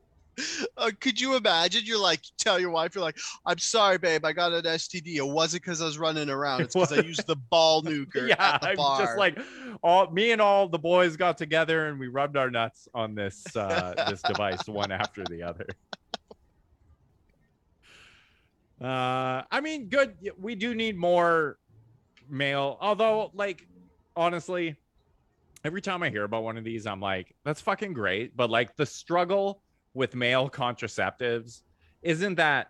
Uh, 0.78 0.92
could 1.00 1.20
you 1.20 1.36
imagine? 1.36 1.82
You're 1.84 1.98
like, 1.98 2.22
tell 2.38 2.60
your 2.60 2.70
wife, 2.70 2.94
you're 2.94 3.04
like, 3.04 3.18
I'm 3.46 3.58
sorry, 3.58 3.98
babe, 3.98 4.24
I 4.24 4.34
got 4.34 4.54
an 4.54 4.64
STD. 4.64 5.16
It 5.16 5.28
wasn't 5.28 5.64
because 5.64 5.82
I 5.82 5.86
was 5.86 5.98
running 5.98 6.30
around. 6.30 6.62
It's 6.62 6.76
because 6.76 6.94
I 6.94 7.02
used 7.02 7.26
the 7.26 7.36
ball 7.36 7.82
nuker 7.82 8.28
yeah, 8.30 8.36
at 8.38 8.62
the 8.62 8.80
I'm 8.80 9.00
just 9.04 9.18
like 9.18 9.40
all 9.82 10.12
me 10.12 10.32
and 10.32 10.42
all 10.42 10.68
the 10.68 10.78
boys 10.78 11.18
got 11.18 11.38
together 11.38 11.88
and 11.88 12.00
we 12.00 12.08
rubbed 12.08 12.38
our 12.38 12.52
nuts 12.52 12.88
on 12.94 13.16
this 13.16 13.56
uh 13.56 13.94
this 14.10 14.22
device 14.22 14.68
one 14.68 14.92
after 14.92 15.24
the 15.24 15.42
other. 15.42 15.68
Uh 18.80 19.42
I 19.50 19.62
mean 19.62 19.90
good 19.90 20.16
we 20.38 20.54
do 20.54 20.76
need 20.76 20.98
more 20.98 21.58
male 22.30 22.78
although 22.82 23.32
like 23.34 23.68
honestly 24.16 24.76
every 25.64 25.82
time 25.82 26.04
I 26.04 26.10
hear 26.10 26.24
about 26.24 26.44
one 26.44 26.58
of 26.58 26.64
these 26.64 26.86
I'm 26.86 27.00
like 27.00 27.34
that's 27.44 27.62
fucking 27.62 27.94
great 27.94 28.36
but 28.36 28.50
like 28.50 28.76
the 28.76 28.86
struggle 28.86 29.62
with 29.94 30.16
male 30.16 30.50
contraceptives 30.50 31.62
isn't 32.02 32.36
that 32.36 32.70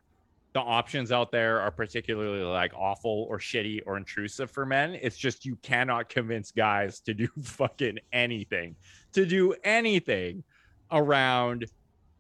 the 0.58 0.64
options 0.64 1.12
out 1.12 1.32
there 1.32 1.62
are 1.62 1.70
particularly 1.70 2.44
like 2.44 2.74
awful 2.74 3.28
or 3.30 3.38
shitty 3.38 3.82
or 3.86 3.96
intrusive 3.96 4.50
for 4.50 4.66
men. 4.66 4.98
It's 5.00 5.16
just 5.16 5.46
you 5.46 5.56
cannot 5.58 6.10
convince 6.10 6.50
guys 6.50 7.00
to 7.02 7.14
do 7.14 7.28
fucking 7.44 8.00
anything, 8.12 8.76
to 9.14 9.28
do 9.28 9.54
anything 9.64 10.44
around 10.92 11.66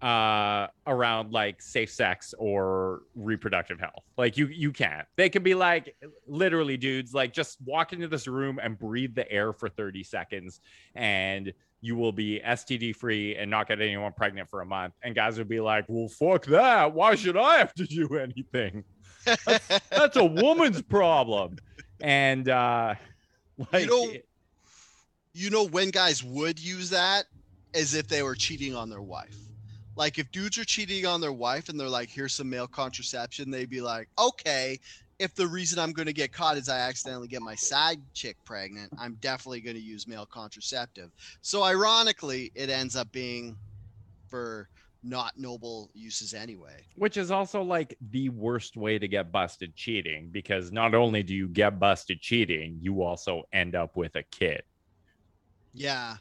uh 0.02 0.68
around 0.86 1.32
like 1.34 1.60
safe 1.60 1.92
sex 1.92 2.36
or 2.38 3.02
reproductive 3.16 3.80
health 3.80 4.04
like 4.16 4.38
you 4.38 4.46
you 4.46 4.72
can't 4.72 5.08
they 5.16 5.28
can 5.28 5.42
be 5.42 5.56
like 5.56 5.96
literally 6.28 6.78
dudes 6.78 7.16
like 7.16 7.34
just 7.34 7.58
walk 7.66 7.94
into 7.94 8.08
this 8.08 8.28
room 8.28 8.60
and 8.62 8.78
breathe 8.78 9.16
the 9.16 9.30
air 9.32 9.52
for 9.54 9.68
30 9.70 10.04
seconds 10.04 10.62
and 10.94 11.52
you 11.82 11.96
will 11.96 12.12
be 12.12 12.42
STD 12.46 12.96
free 12.96 13.36
and 13.36 13.50
not 13.50 13.68
get 13.68 13.82
anyone 13.82 14.12
pregnant 14.12 14.50
for 14.50 14.62
a 14.62 14.66
month. 14.66 14.96
And 15.04 15.14
guys 15.14 15.38
would 15.38 15.48
be 15.48 15.60
like, 15.60 15.86
well, 15.88 16.08
fuck 16.08 16.46
that. 16.48 16.92
Why 16.94 17.14
should 17.14 17.38
I 17.38 17.58
have 17.58 17.74
to 17.76 17.86
do 17.86 18.18
anything? 18.18 18.84
That's 19.92 20.16
a 20.16 20.26
woman's 20.26 20.82
problem. 20.82 21.58
And 22.02 22.50
uh 22.50 22.96
like 23.72 23.88
know- 23.88 24.12
you 25.34 25.50
know 25.52 25.66
when 25.68 25.92
guys 25.92 26.24
would 26.24 26.60
use 26.60 26.90
that 26.90 27.26
as 27.74 27.94
if 27.94 28.08
they 28.08 28.24
were 28.24 28.36
cheating 28.36 28.76
on 28.76 28.90
their 28.90 29.02
wife. 29.02 29.36
Like 29.98 30.20
if 30.20 30.32
dudes 30.32 30.58
are 30.60 30.66
cheating 30.66 31.06
on 31.08 31.22
their 31.22 31.34
wife 31.34 31.70
and 31.70 31.80
they're 31.80 31.90
like, 31.90 32.10
here's 32.10 32.34
some 32.34 32.50
male 32.50 32.68
contraception, 32.68 33.50
they'd 33.50 33.70
be 33.70 33.82
like, 33.82 34.08
okay, 34.20 34.80
if 35.18 35.34
the 35.34 35.48
reason 35.48 35.80
I'm 35.80 35.92
going 35.92 36.06
to 36.06 36.14
get 36.14 36.32
caught 36.32 36.58
is 36.58 36.70
I 36.70 36.78
accidentally 36.78 37.28
get 37.28 37.42
my 37.42 37.56
side 37.56 38.00
chick 38.14 38.38
pregnant, 38.46 38.94
I'm 39.00 39.18
definitely 39.22 39.62
going 39.62 39.76
to 39.76 39.82
use 39.82 40.08
male 40.08 40.28
contraceptive. 40.28 41.10
So 41.42 41.64
ironically, 41.64 42.52
it 42.54 42.70
ends 42.70 42.96
up 42.96 43.12
being 43.12 43.58
for 44.28 44.70
not 45.02 45.38
noble 45.38 45.90
uses 45.96 46.36
anyway. 46.36 46.84
Which 46.96 47.18
is 47.18 47.32
also 47.32 47.64
like 47.64 47.98
the 48.12 48.30
worst 48.30 48.78
way 48.78 49.00
to 49.00 49.08
get 49.08 49.32
busted 49.32 49.76
cheating 49.76 50.30
because 50.32 50.72
not 50.72 50.94
only 50.94 51.24
do 51.24 51.34
you 51.34 51.48
get 51.48 51.80
busted 51.80 52.22
cheating, 52.22 52.78
you 52.82 53.02
also 53.02 53.44
end 53.52 53.74
up 53.74 53.96
with 53.96 54.16
a 54.16 54.24
kid. 54.24 54.62
Yeah. 55.74 56.18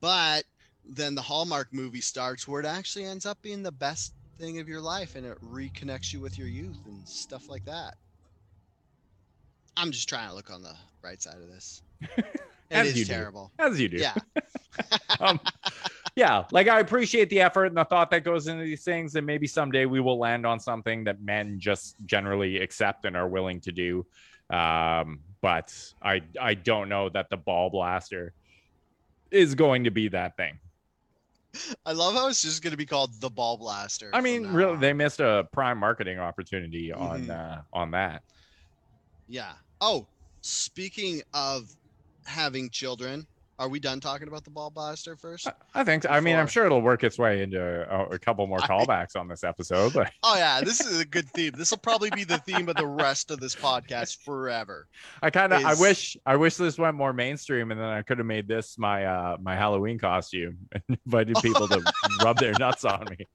But 0.00 0.44
then 0.90 1.14
the 1.14 1.22
Hallmark 1.22 1.68
movie 1.72 2.00
starts 2.00 2.46
where 2.46 2.60
it 2.60 2.66
actually 2.66 3.04
ends 3.04 3.26
up 3.26 3.40
being 3.42 3.62
the 3.62 3.72
best 3.72 4.12
thing 4.38 4.58
of 4.58 4.68
your 4.68 4.80
life 4.80 5.14
and 5.14 5.24
it 5.24 5.38
reconnects 5.42 6.12
you 6.12 6.20
with 6.20 6.38
your 6.38 6.48
youth 6.48 6.78
and 6.86 7.06
stuff 7.06 7.48
like 7.48 7.64
that. 7.64 7.94
I'm 9.76 9.92
just 9.92 10.08
trying 10.08 10.28
to 10.28 10.34
look 10.34 10.50
on 10.50 10.62
the 10.62 10.74
right 11.02 11.20
side 11.22 11.36
of 11.36 11.48
this. 11.48 11.82
It 12.70 12.86
is 12.86 12.94
do. 12.94 13.04
terrible. 13.04 13.50
As 13.58 13.80
you 13.80 13.88
do. 13.88 13.96
Yeah. 13.96 14.14
um, 15.20 15.40
yeah, 16.14 16.44
like 16.52 16.68
I 16.68 16.80
appreciate 16.80 17.28
the 17.28 17.40
effort 17.40 17.66
and 17.66 17.76
the 17.76 17.84
thought 17.84 18.10
that 18.12 18.24
goes 18.24 18.46
into 18.46 18.64
these 18.64 18.84
things, 18.84 19.16
and 19.16 19.26
maybe 19.26 19.46
someday 19.46 19.86
we 19.86 20.00
will 20.00 20.18
land 20.18 20.46
on 20.46 20.60
something 20.60 21.04
that 21.04 21.20
men 21.20 21.58
just 21.58 21.96
generally 22.06 22.58
accept 22.58 23.04
and 23.04 23.16
are 23.16 23.28
willing 23.28 23.60
to 23.62 23.72
do. 23.72 24.06
Um, 24.54 25.20
but 25.40 25.74
I 26.02 26.22
I 26.40 26.54
don't 26.54 26.88
know 26.88 27.08
that 27.08 27.30
the 27.30 27.36
ball 27.36 27.70
blaster 27.70 28.34
is 29.30 29.54
going 29.54 29.84
to 29.84 29.90
be 29.90 30.08
that 30.08 30.36
thing. 30.36 30.58
I 31.86 31.92
love 31.92 32.14
how 32.14 32.28
it's 32.28 32.42
just 32.42 32.62
going 32.62 32.72
to 32.72 32.76
be 32.76 32.86
called 32.86 33.20
the 33.20 33.30
Ball 33.30 33.56
Blaster. 33.56 34.10
I 34.12 34.20
mean, 34.20 34.46
really, 34.46 34.74
on. 34.74 34.80
they 34.80 34.92
missed 34.92 35.20
a 35.20 35.46
prime 35.52 35.78
marketing 35.78 36.18
opportunity 36.18 36.92
on 36.92 37.26
Mhm. 37.26 37.30
uh, 37.30 37.62
on 37.72 37.90
that. 37.92 38.22
Yeah. 39.28 39.52
Oh, 39.80 40.08
speaking 40.42 41.22
of 41.32 41.64
having 42.26 42.70
children, 42.70 43.26
are 43.60 43.68
we 43.68 43.78
done 43.78 44.00
talking 44.00 44.26
about 44.26 44.42
the 44.42 44.50
Ball 44.50 44.70
Blaster 44.70 45.16
first? 45.16 45.46
I- 45.46 45.52
I 45.80 45.84
think. 45.84 46.08
I 46.10 46.18
mean, 46.20 46.34
I'm 46.34 46.46
sure 46.46 46.64
it'll 46.66 46.80
work 46.80 47.04
its 47.04 47.18
way 47.18 47.42
into 47.42 47.60
a, 47.62 48.06
a 48.06 48.18
couple 48.18 48.46
more 48.46 48.58
I- 48.62 48.66
callbacks 48.66 49.14
on 49.14 49.28
this 49.28 49.44
episode, 49.44 49.92
but 49.92 50.10
Oh 50.22 50.34
yeah, 50.36 50.62
this 50.62 50.80
is 50.80 50.98
a 50.98 51.04
good 51.04 51.28
theme. 51.30 51.52
This 51.56 51.70
will 51.70 51.78
probably 51.78 52.10
be 52.10 52.24
the 52.24 52.38
theme 52.46 52.68
of 52.70 52.76
the 52.76 52.86
rest 52.86 53.30
of 53.30 53.38
this 53.38 53.54
podcast 53.54 54.24
forever. 54.24 54.88
I 55.22 55.28
kind 55.30 55.52
of 55.52 55.64
I 55.64 55.74
wish 55.74 56.16
I 56.24 56.36
wish 56.36 56.56
this 56.56 56.78
went 56.78 56.96
more 56.96 57.12
mainstream, 57.12 57.70
and 57.70 57.78
then 57.78 57.86
I 57.88 58.00
could 58.02 58.16
have 58.18 58.26
made 58.26 58.48
this 58.48 58.78
my 58.78 59.04
uh 59.04 59.36
my 59.40 59.54
Halloween 59.54 59.98
costume 59.98 60.56
and 60.72 60.98
invited 61.06 61.36
people 61.42 61.68
to 61.68 61.82
rub 62.24 62.38
their 62.38 62.54
nuts 62.58 62.84
on 62.86 63.04
me. 63.10 63.26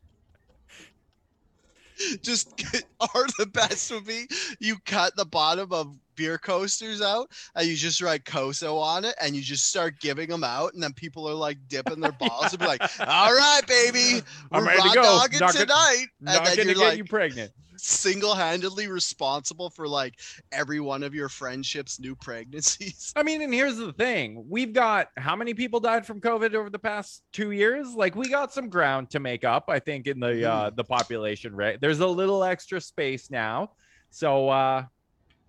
Just 2.21 2.61
are 2.99 3.25
the 3.39 3.45
best 3.45 3.89
would 3.93 4.05
be 4.05 4.25
you 4.59 4.77
cut 4.85 5.15
the 5.15 5.25
bottom 5.25 5.71
of 5.71 5.95
beer 6.15 6.37
coasters 6.37 7.01
out 7.01 7.29
and 7.55 7.67
you 7.67 7.75
just 7.75 8.01
write 8.01 8.23
Coso 8.25 8.77
on 8.81 9.05
it 9.05 9.15
and 9.21 9.35
you 9.35 9.41
just 9.41 9.67
start 9.69 9.99
giving 9.99 10.29
them 10.29 10.43
out 10.43 10.73
and 10.73 10.81
then 10.81 10.93
people 10.93 11.27
are 11.29 11.33
like 11.33 11.57
dipping 11.67 11.99
their 11.99 12.11
balls 12.13 12.51
and 12.51 12.59
be 12.59 12.65
like, 12.65 12.81
"All 12.99 13.33
right, 13.33 13.61
baby, 13.67 14.21
we're 14.51 14.59
I'm 14.59 14.65
ready 14.65 14.81
to 14.89 14.95
go. 14.95 15.01
dogging 15.03 15.39
Not 15.39 15.53
gonna- 15.53 15.65
tonight," 15.65 16.05
Not 16.21 16.47
and 16.49 16.57
then 16.57 16.65
you're 16.67 16.75
get 16.75 16.77
like 16.83 16.97
you 16.97 17.05
pregnant. 17.05 17.51
single-handedly 17.77 18.87
responsible 18.87 19.69
for 19.69 19.87
like 19.87 20.19
every 20.51 20.79
one 20.79 21.03
of 21.03 21.13
your 21.13 21.27
friendships' 21.29 21.99
new 21.99 22.15
pregnancies. 22.15 23.11
I 23.15 23.23
mean, 23.23 23.41
and 23.41 23.53
here's 23.53 23.77
the 23.77 23.91
thing: 23.93 24.45
we've 24.47 24.73
got 24.73 25.09
how 25.17 25.35
many 25.35 25.53
people 25.53 25.79
died 25.79 26.05
from 26.05 26.21
COVID 26.21 26.53
over 26.53 26.69
the 26.69 26.79
past 26.79 27.23
two 27.33 27.51
years? 27.51 27.93
Like, 27.93 28.15
we 28.15 28.29
got 28.29 28.53
some 28.53 28.69
ground 28.69 29.09
to 29.11 29.19
make 29.19 29.43
up, 29.43 29.65
I 29.69 29.79
think, 29.79 30.07
in 30.07 30.19
the 30.19 30.49
uh, 30.49 30.69
the 30.69 30.83
population 30.83 31.55
rate. 31.55 31.81
There's 31.81 31.99
a 31.99 32.07
little 32.07 32.43
extra 32.43 32.79
space 32.79 33.29
now, 33.29 33.71
so 34.09 34.49
uh, 34.49 34.85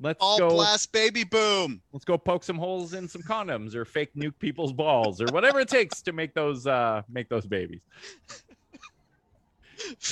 let's 0.01 0.19
All 0.21 0.39
go. 0.39 0.51
blast, 0.51 0.93
baby, 0.93 1.25
boom. 1.25 1.81
Let's 1.93 2.05
go 2.05 2.17
poke 2.19 2.45
some 2.45 2.57
holes 2.59 2.95
in 2.95 3.09
some 3.09 3.23
condoms 3.23 3.75
or 3.75 3.85
fake 3.85 4.11
nuke 4.17 4.39
people's 4.39 4.73
balls 4.73 5.21
or 5.21 5.27
whatever 5.27 5.61
it 5.61 5.69
takes 5.69 6.03
to 6.03 6.13
make 6.13 6.35
those 6.35 6.67
uh 6.67 7.03
make 7.09 7.29
those 7.29 7.47
babies. 7.47 7.81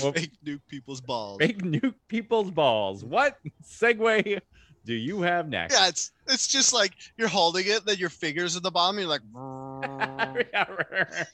Well- 0.02 0.12
Fake 0.14 0.32
nuke 0.44 0.60
people's 0.68 1.00
balls. 1.00 1.38
Fake 1.40 1.62
nuke 1.62 1.94
people's 2.08 2.50
balls. 2.50 3.04
What 3.04 3.38
segue 3.64 4.40
do 4.84 4.92
you 4.94 5.22
have 5.22 5.48
next? 5.48 5.74
Yeah, 5.74 5.88
it's 5.88 6.12
it's 6.28 6.46
just 6.46 6.72
like 6.72 6.92
you're 7.16 7.28
holding 7.28 7.66
it, 7.66 7.84
then 7.86 7.96
your 7.98 8.10
fingers 8.10 8.56
at 8.56 8.62
the 8.62 8.70
bottom, 8.70 8.98
you're 8.98 9.08
like, 9.08 9.22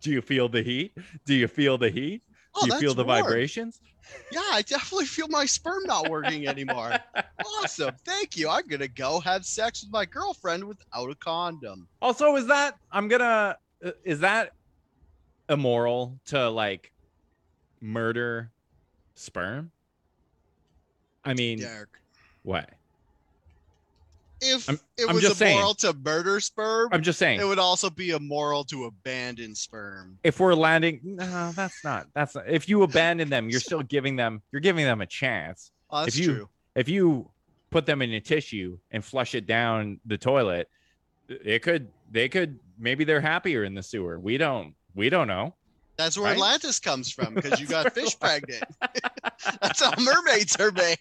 do 0.00 0.10
you 0.10 0.20
feel 0.22 0.48
the 0.48 0.62
heat? 0.62 0.92
Do 1.24 1.34
you 1.34 1.48
feel 1.48 1.78
the 1.78 1.90
heat? 1.90 2.22
oh, 2.54 2.66
Do 2.66 2.72
you 2.74 2.80
feel 2.80 2.94
the 2.94 3.04
warm. 3.04 3.22
vibrations? 3.22 3.80
Yeah, 4.30 4.40
I 4.52 4.62
definitely 4.62 5.06
feel 5.06 5.28
my 5.28 5.46
sperm 5.46 5.84
not 5.84 6.10
working 6.10 6.46
anymore. 6.46 6.98
awesome, 7.62 7.94
thank 8.04 8.36
you. 8.36 8.48
I'm 8.48 8.66
gonna 8.66 8.88
go 8.88 9.20
have 9.20 9.44
sex 9.44 9.82
with 9.82 9.92
my 9.92 10.04
girlfriend 10.04 10.64
without 10.64 11.10
a 11.10 11.14
condom. 11.16 11.88
Also, 12.00 12.36
is 12.36 12.46
that 12.48 12.74
I'm 12.90 13.08
gonna 13.08 13.56
uh, 13.84 13.90
is 14.04 14.20
that 14.20 14.52
immoral 15.48 16.18
to 16.26 16.48
like 16.48 16.92
murder 17.80 18.50
sperm? 19.14 19.70
I 21.24 21.34
mean, 21.34 21.58
Derek, 21.58 21.88
what? 22.42 22.70
If 24.40 24.68
I'm- 24.68 24.80
it 24.98 25.10
was 25.12 25.22
just 25.22 25.38
saying. 25.38 25.56
immoral 25.56 25.74
to 25.74 25.92
murder 25.94 26.40
sperm, 26.40 26.90
I'm 26.92 27.02
just 27.02 27.18
saying. 27.18 27.40
it 27.40 27.44
would 27.44 27.58
also 27.58 27.88
be 27.90 28.10
immoral 28.10 28.64
to 28.64 28.84
abandon 28.84 29.54
sperm. 29.54 30.18
if 30.24 30.38
we're 30.40 30.54
landing 30.54 31.00
no 31.02 31.52
that's 31.52 31.82
not 31.84 32.06
that's 32.14 32.34
not 32.34 32.48
if 32.48 32.68
you 32.68 32.82
abandon 32.82 33.28
them 33.30 33.48
you're 33.48 33.60
still 33.60 33.82
giving 33.82 34.16
them 34.16 34.42
you're 34.52 34.60
giving 34.60 34.84
them 34.84 35.00
a 35.00 35.06
chance 35.06 35.70
Oh, 35.90 36.04
that's 36.04 36.16
if 36.16 36.22
you 36.24 36.34
true. 36.34 36.48
if 36.74 36.88
you 36.88 37.30
put 37.70 37.86
them 37.86 38.02
in 38.02 38.12
a 38.14 38.20
tissue 38.20 38.78
and 38.90 39.04
flush 39.04 39.34
it 39.34 39.46
down 39.46 40.00
the 40.06 40.18
toilet 40.18 40.68
it 41.28 41.62
could 41.62 41.88
they 42.10 42.28
could 42.28 42.58
maybe 42.78 43.04
they're 43.04 43.20
happier 43.20 43.64
in 43.64 43.74
the 43.74 43.82
sewer 43.82 44.18
we 44.18 44.36
don't 44.38 44.74
we 44.94 45.08
don't 45.10 45.26
know 45.28 45.54
That's 45.96 46.16
where 46.16 46.26
right? 46.26 46.34
Atlantis 46.34 46.78
comes 46.78 47.10
from 47.10 47.34
because 47.34 47.58
you 47.60 47.66
got 47.76 47.94
fish 47.94 48.18
pregnant. 48.18 48.64
That's 49.62 49.82
how 49.82 49.92
mermaids 49.98 50.56
are 50.56 50.70
made. 50.72 50.96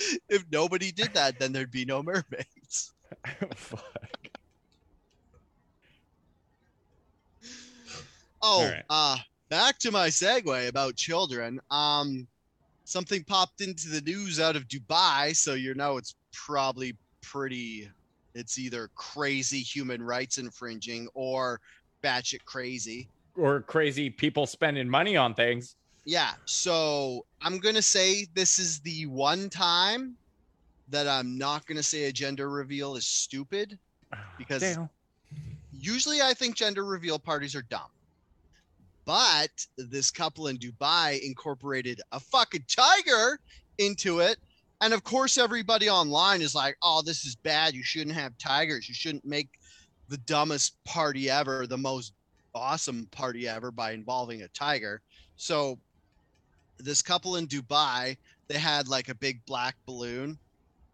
if 0.28 0.44
nobody 0.50 0.92
did 0.92 1.12
that, 1.14 1.38
then 1.38 1.52
there'd 1.52 1.70
be 1.70 1.84
no 1.84 2.02
mermaids. 2.02 2.92
Fuck. 3.56 3.84
Oh, 8.42 8.64
Alright. 8.64 8.84
uh, 8.88 9.18
back 9.50 9.78
to 9.80 9.90
my 9.90 10.08
segue 10.08 10.68
about 10.68 10.96
children. 10.96 11.60
Um, 11.70 12.26
something 12.84 13.22
popped 13.24 13.60
into 13.60 13.88
the 13.90 14.00
news 14.00 14.40
out 14.40 14.56
of 14.56 14.66
Dubai, 14.66 15.36
so 15.36 15.52
you 15.52 15.74
know 15.74 15.98
it's 15.98 16.14
probably 16.32 16.96
pretty. 17.20 17.90
It's 18.34 18.58
either 18.58 18.88
crazy 18.94 19.58
human 19.60 20.02
rights 20.02 20.38
infringing 20.38 21.06
or 21.12 21.60
batshit 22.02 22.42
crazy. 22.46 23.08
or 23.36 23.60
crazy 23.60 24.08
people 24.08 24.46
spending 24.46 24.88
money 24.88 25.18
on 25.18 25.34
things 25.34 25.76
Yeah, 26.04 26.32
so 26.44 27.26
I'm 27.42 27.58
gonna 27.58 27.82
say 27.82 28.26
this 28.34 28.58
is 28.58 28.80
the 28.80 29.06
one 29.06 29.48
time 29.50 30.16
that 30.88 31.06
I'm 31.06 31.36
not 31.38 31.66
gonna 31.66 31.82
say 31.82 32.04
a 32.04 32.12
gender 32.12 32.50
reveal 32.50 32.96
is 32.96 33.06
stupid. 33.06 33.78
Because- 34.38 34.62
Damn. 34.62 34.88
Usually, 35.72 36.20
I 36.20 36.34
think 36.34 36.56
gender 36.56 36.84
reveal 36.84 37.18
parties 37.18 37.54
are 37.54 37.62
dumb. 37.62 37.90
But 39.06 39.66
this 39.78 40.10
couple 40.10 40.48
in 40.48 40.58
Dubai 40.58 41.20
incorporated 41.20 42.02
a 42.12 42.20
fucking 42.20 42.64
tiger 42.68 43.38
into 43.78 44.18
it. 44.20 44.38
And 44.82 44.92
of 44.92 45.04
course, 45.04 45.38
everybody 45.38 45.88
online 45.88 46.42
is 46.42 46.54
like, 46.54 46.76
oh, 46.82 47.02
this 47.02 47.24
is 47.24 47.34
bad. 47.36 47.74
You 47.74 47.82
shouldn't 47.82 48.16
have 48.16 48.36
tigers. 48.36 48.88
You 48.88 48.94
shouldn't 48.94 49.24
make 49.24 49.48
the 50.08 50.18
dumbest 50.18 50.82
party 50.84 51.30
ever 51.30 51.66
the 51.66 51.78
most 51.78 52.12
awesome 52.54 53.06
party 53.10 53.48
ever 53.48 53.70
by 53.70 53.92
involving 53.92 54.42
a 54.42 54.48
tiger. 54.48 55.00
So, 55.36 55.78
this 56.82 57.02
couple 57.02 57.36
in 57.36 57.46
Dubai, 57.46 58.16
they 58.48 58.58
had 58.58 58.88
like 58.88 59.08
a 59.08 59.14
big 59.14 59.44
black 59.46 59.76
balloon, 59.86 60.38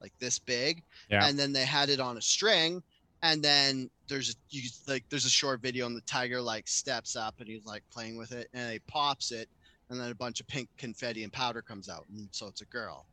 like 0.00 0.12
this 0.18 0.38
big. 0.38 0.82
Yeah. 1.10 1.26
And 1.26 1.38
then 1.38 1.52
they 1.52 1.64
had 1.64 1.88
it 1.88 2.00
on 2.00 2.16
a 2.16 2.22
string 2.22 2.82
and 3.22 3.42
then 3.42 3.90
there's 4.08 4.36
you 4.50 4.68
like 4.86 5.04
there's 5.08 5.24
a 5.24 5.30
short 5.30 5.60
video 5.60 5.86
and 5.86 5.96
the 5.96 6.02
tiger 6.02 6.40
like 6.40 6.68
steps 6.68 7.16
up 7.16 7.34
and 7.38 7.48
he's 7.48 7.64
like 7.64 7.82
playing 7.90 8.16
with 8.16 8.32
it 8.32 8.48
and 8.54 8.72
he 8.72 8.78
pops 8.80 9.32
it 9.32 9.48
and 9.90 10.00
then 10.00 10.10
a 10.10 10.14
bunch 10.14 10.40
of 10.40 10.46
pink 10.46 10.68
confetti 10.76 11.24
and 11.24 11.32
powder 11.32 11.62
comes 11.62 11.88
out 11.88 12.04
and 12.14 12.28
so 12.30 12.46
it's 12.46 12.60
a 12.60 12.66
girl 12.66 13.06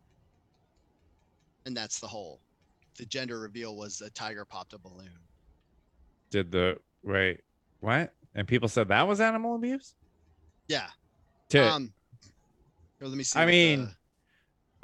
and 1.66 1.76
that's 1.76 2.00
the 2.00 2.08
whole 2.08 2.40
the 2.98 3.06
gender 3.06 3.40
reveal 3.40 3.76
was 3.76 4.02
a 4.02 4.10
tiger 4.12 4.46
popped 4.46 4.74
a 4.74 4.78
balloon 4.78 5.10
did 6.30 6.52
the 6.52 6.78
wait 7.04 7.40
what 7.80 8.14
and 8.36 8.48
people 8.48 8.68
said 8.68 8.88
that 8.88 9.08
was 9.08 9.20
animal 9.20 9.56
abuse 9.56 9.96
yeah 10.68 10.88
to 11.50 11.60
um 11.60 11.94
here, 13.04 13.10
let 13.10 13.18
me 13.18 13.24
see 13.24 13.40
I 13.40 13.44
uh, 13.44 13.48
mean, 13.48 13.80
the- 13.82 13.92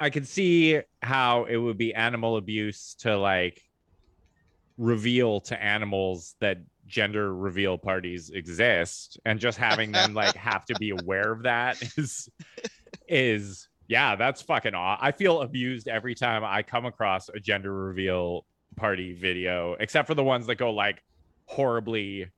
I 0.00 0.10
can 0.10 0.24
see 0.24 0.80
how 1.02 1.44
it 1.44 1.56
would 1.56 1.78
be 1.78 1.94
animal 1.94 2.36
abuse 2.36 2.94
to 3.00 3.16
like 3.18 3.60
reveal 4.78 5.40
to 5.42 5.62
animals 5.62 6.36
that 6.40 6.58
gender 6.86 7.34
reveal 7.34 7.76
parties 7.76 8.30
exist 8.30 9.20
and 9.26 9.38
just 9.38 9.58
having 9.58 9.92
them 9.92 10.14
like 10.14 10.34
have 10.36 10.64
to 10.66 10.74
be 10.74 10.90
aware 10.90 11.32
of 11.32 11.42
that 11.42 11.76
is 11.96 12.28
is 13.08 13.68
Yeah, 13.88 14.14
that's 14.16 14.40
fucking 14.40 14.74
aw. 14.74 14.96
I 15.00 15.12
feel 15.12 15.42
abused 15.42 15.88
every 15.88 16.14
time 16.14 16.44
I 16.44 16.62
come 16.62 16.86
across 16.86 17.28
a 17.28 17.40
gender 17.40 17.72
reveal 17.72 18.46
party 18.76 19.12
video, 19.12 19.76
except 19.80 20.06
for 20.06 20.14
the 20.14 20.22
ones 20.24 20.46
that 20.46 20.54
go 20.54 20.70
like 20.72 21.02
horribly 21.46 22.28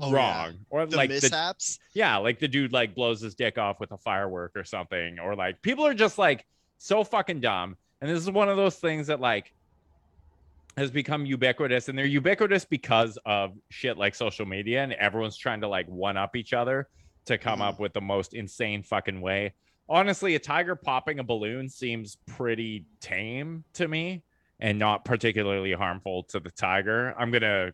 Oh, 0.00 0.12
wrong. 0.12 0.54
Or 0.70 0.86
The 0.86 0.96
like 0.96 1.08
the 1.10 1.14
mishaps. 1.22 1.78
yeah, 1.94 2.16
like 2.18 2.38
the 2.38 2.48
dude 2.48 2.72
like 2.72 2.94
blows 2.94 3.20
his 3.20 3.34
dick 3.34 3.58
off 3.58 3.80
with 3.80 3.90
a 3.92 3.98
firework 3.98 4.52
or 4.54 4.64
something, 4.64 5.18
or 5.18 5.34
like 5.34 5.60
people 5.62 5.86
are 5.86 5.94
just 5.94 6.18
like 6.18 6.46
so 6.78 7.02
fucking 7.02 7.40
dumb. 7.40 7.76
And 8.00 8.10
this 8.10 8.18
is 8.22 8.30
one 8.30 8.48
of 8.48 8.56
those 8.56 8.76
things 8.76 9.08
that 9.08 9.20
like 9.20 9.52
has 10.76 10.90
become 10.90 11.26
ubiquitous, 11.26 11.88
and 11.88 11.98
they're 11.98 12.06
ubiquitous 12.06 12.64
because 12.64 13.18
of 13.26 13.52
shit 13.70 13.98
like 13.98 14.14
social 14.14 14.46
media, 14.46 14.82
and 14.82 14.92
everyone's 14.94 15.36
trying 15.36 15.60
to 15.62 15.68
like 15.68 15.86
one 15.88 16.16
up 16.16 16.36
each 16.36 16.52
other 16.52 16.88
to 17.26 17.36
come 17.36 17.58
Mhm. 17.58 17.68
up 17.68 17.80
with 17.80 17.92
the 17.92 18.00
most 18.00 18.34
insane 18.34 18.82
fucking 18.82 19.20
way. 19.20 19.52
Honestly, 19.88 20.36
a 20.36 20.38
tiger 20.38 20.76
popping 20.76 21.18
a 21.18 21.24
balloon 21.24 21.68
seems 21.68 22.16
pretty 22.26 22.86
tame 23.00 23.64
to 23.74 23.88
me 23.88 24.22
and 24.60 24.78
not 24.78 25.04
particularly 25.04 25.72
harmful 25.72 26.22
to 26.24 26.38
the 26.38 26.50
tiger. 26.52 27.14
I'm 27.18 27.30
gonna 27.32 27.72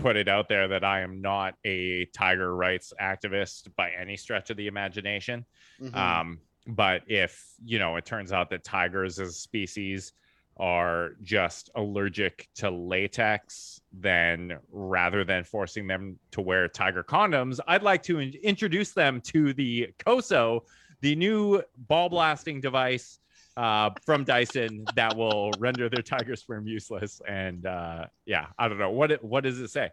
put 0.00 0.16
it 0.16 0.28
out 0.28 0.48
there 0.48 0.66
that 0.68 0.82
I 0.82 1.00
am 1.00 1.20
not 1.20 1.54
a 1.64 2.06
tiger 2.06 2.54
rights 2.54 2.92
activist 3.00 3.68
by 3.76 3.90
any 3.90 4.16
stretch 4.16 4.50
of 4.50 4.56
the 4.56 4.66
imagination. 4.66 5.44
Mhm. 5.80 5.94
Um, 5.94 6.40
but 6.66 7.02
if 7.06 7.54
you 7.64 7.78
know 7.78 7.96
it 7.96 8.04
turns 8.04 8.32
out 8.32 8.50
that 8.50 8.64
tigers 8.64 9.18
as 9.18 9.28
a 9.28 9.32
species 9.32 10.12
are 10.56 11.12
just 11.22 11.70
allergic 11.74 12.48
to 12.54 12.70
latex, 12.70 13.80
then 13.92 14.58
rather 14.70 15.24
than 15.24 15.42
forcing 15.42 15.86
them 15.86 16.18
to 16.32 16.42
wear 16.42 16.68
tiger 16.68 17.02
condoms, 17.02 17.60
I'd 17.66 17.82
like 17.82 18.02
to 18.04 18.18
in- 18.18 18.34
introduce 18.42 18.92
them 18.92 19.22
to 19.22 19.54
the 19.54 19.94
COSO, 20.04 20.64
the 21.00 21.16
new 21.16 21.62
ball 21.88 22.10
blasting 22.10 22.60
device 22.60 23.19
uh, 23.60 23.90
from 24.06 24.24
Dyson 24.24 24.86
that 24.96 25.14
will 25.14 25.50
render 25.58 25.90
their 25.90 26.02
tiger 26.02 26.34
sperm 26.34 26.66
useless. 26.66 27.20
And 27.28 27.66
uh, 27.66 28.06
yeah, 28.24 28.46
I 28.58 28.68
don't 28.68 28.78
know 28.78 28.90
what 28.90 29.10
it, 29.10 29.22
what 29.22 29.44
does 29.44 29.60
it 29.60 29.68
say. 29.68 29.90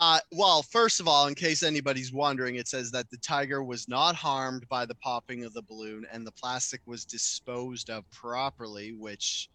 Uh, 0.00 0.18
well, 0.32 0.62
first 0.62 0.98
of 0.98 1.06
all, 1.06 1.28
in 1.28 1.36
case 1.36 1.62
anybody's 1.62 2.12
wondering, 2.12 2.56
it 2.56 2.66
says 2.66 2.90
that 2.90 3.08
the 3.10 3.16
tiger 3.18 3.62
was 3.62 3.86
not 3.88 4.16
harmed 4.16 4.68
by 4.68 4.84
the 4.84 4.96
popping 4.96 5.44
of 5.44 5.54
the 5.54 5.62
balloon 5.62 6.04
and 6.12 6.26
the 6.26 6.32
plastic 6.32 6.80
was 6.86 7.04
disposed 7.04 7.88
of 7.88 8.02
properly, 8.10 8.94
which 8.94 9.48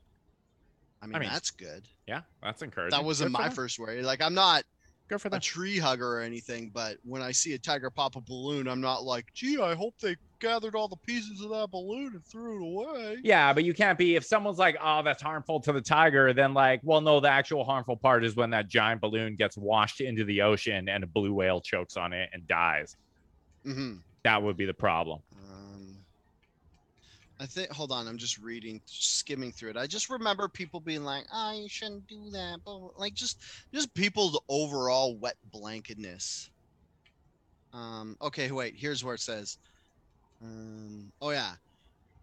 I 1.02 1.08
mean, 1.08 1.20
mean, 1.20 1.30
that's 1.30 1.52
good. 1.52 1.84
Yeah, 2.08 2.22
that's 2.42 2.62
encouraging. 2.62 2.98
That 2.98 3.04
wasn't 3.04 3.34
Good 3.34 3.42
my 3.42 3.50
first 3.50 3.78
worry. 3.78 4.02
Like, 4.04 4.22
I'm 4.22 4.34
not 4.34 4.64
Good 5.10 5.22
for 5.22 5.28
a 5.32 5.40
tree 5.40 5.80
hugger 5.80 6.08
or 6.18 6.22
anything, 6.22 6.70
but 6.72 7.00
when 7.04 7.22
I 7.22 7.32
see 7.32 7.54
a 7.54 7.60
tiger 7.60 7.90
pop 7.92 8.16
a 8.16 8.22
balloon, 8.22 8.68
I'm 8.68 8.82
not 8.82 9.04
like, 9.04 9.34
gee, 9.34 9.60
I 9.60 9.76
hope 9.76 9.98
they 10.00 10.16
gathered 10.40 10.76
all 10.76 10.88
the 10.88 10.98
pieces 10.98 11.42
of 11.42 11.50
that 11.50 11.72
balloon 11.72 12.16
and 12.16 12.26
threw 12.26 12.56
it 12.58 12.66
away. 12.66 13.24
Yeah, 13.24 13.52
but 13.52 13.66
you 13.66 13.74
can't 13.74 13.98
be 13.98 14.16
if 14.16 14.24
someone's 14.26 14.58
like, 14.58 14.78
"Oh, 14.82 15.04
that's 15.04 15.22
harmful 15.22 15.60
to 15.62 15.74
the 15.74 15.82
tiger," 15.82 16.32
then 16.34 16.54
like, 16.54 16.80
well, 16.84 17.02
no, 17.02 17.20
the 17.20 17.30
actual 17.30 17.66
harmful 17.66 17.98
part 17.98 18.24
is 18.24 18.36
when 18.36 18.52
that 18.52 18.70
giant 18.70 19.02
balloon 19.02 19.36
gets 19.36 19.58
washed 19.58 20.00
into 20.00 20.24
the 20.24 20.42
ocean 20.42 20.88
and 20.88 21.04
a 21.04 21.08
blue 21.08 21.34
whale 21.34 21.60
chokes 21.60 21.98
on 21.98 22.14
it 22.14 22.30
and 22.32 22.48
dies. 22.48 22.96
hmm 23.66 24.04
That 24.24 24.44
would 24.44 24.58
be 24.58 24.66
the 24.66 24.74
problem. 24.74 25.22
I 27.40 27.46
think. 27.46 27.72
Hold 27.72 27.92
on, 27.92 28.08
I'm 28.08 28.18
just 28.18 28.38
reading, 28.38 28.82
skimming 28.86 29.54
through 29.54 29.72
it. 29.72 29.78
I 29.78 29.88
just 29.88 30.10
remember 30.10 30.50
people 30.50 30.82
being 30.82 31.06
like, 31.06 31.26
"Oh, 31.34 31.54
you 31.54 31.70
shouldn't 31.70 32.08
do 32.08 32.30
that," 32.32 32.60
but 32.66 33.00
like 33.00 33.14
just, 33.14 33.40
just 33.74 33.94
people's 33.94 34.40
overall 34.50 35.16
wet 35.18 35.38
blanketness. 35.54 36.50
Um. 37.74 38.18
Okay. 38.22 38.52
Wait. 38.52 38.76
Here's 38.76 39.04
where 39.04 39.16
it 39.16 39.22
says. 39.22 39.58
Um. 40.44 41.12
Oh 41.22 41.30
yeah. 41.30 41.54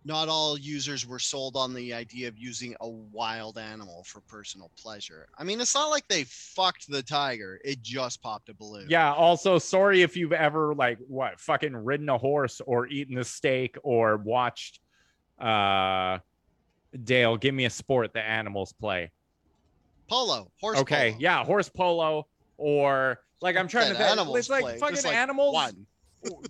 Not 0.05 0.29
all 0.29 0.57
users 0.57 1.05
were 1.05 1.18
sold 1.18 1.57
on 1.57 1.74
the 1.74 1.92
idea 1.92 2.29
of 2.29 2.38
using 2.38 2.76
a 2.81 2.88
wild 2.88 3.59
animal 3.59 4.05
for 4.05 4.20
personal 4.20 4.70
pleasure. 4.81 5.26
I 5.37 5.42
mean, 5.42 5.61
it's 5.61 5.74
not 5.74 5.88
like 5.88 6.07
they 6.09 6.24
fucked 6.24 6.88
the 6.88 7.02
tiger; 7.02 7.59
it 7.64 7.83
just 7.83 8.22
popped 8.22 8.50
a 8.50 8.55
balloon. 8.55 8.87
Yeah. 8.90 9.14
Also, 9.14 9.59
sorry 9.59 10.02
if 10.02 10.14
you've 10.16 10.33
ever 10.33 10.74
like 10.74 10.98
what 11.09 11.40
fucking 11.40 11.74
ridden 11.74 12.11
a 12.11 12.18
horse 12.18 12.61
or 12.66 12.87
eaten 12.87 13.16
a 13.18 13.24
steak 13.24 13.76
or 13.83 14.18
watched 14.18 14.81
uh 15.38 16.18
Dale, 17.05 17.37
give 17.37 17.55
me 17.55 17.66
a 17.66 17.70
sport 17.70 18.12
the 18.14 18.22
animals 18.22 18.72
play. 18.72 19.11
Polo. 20.09 20.51
Horse. 20.61 20.79
okay, 20.79 21.11
polo. 21.11 21.20
yeah, 21.20 21.44
horse 21.44 21.68
polo 21.68 22.27
or 22.59 23.20
like 23.42 23.57
I'm 23.57 23.68
trying 23.68 23.88
That 23.88 23.94
to 23.94 23.99
think. 23.99 24.11
animals 24.12 24.38
It's 24.38 24.49
like 24.49 24.62
play, 24.62 24.79
fucking 24.79 25.03
like 25.05 25.14
animals. 25.14 25.55
One. 25.55 25.87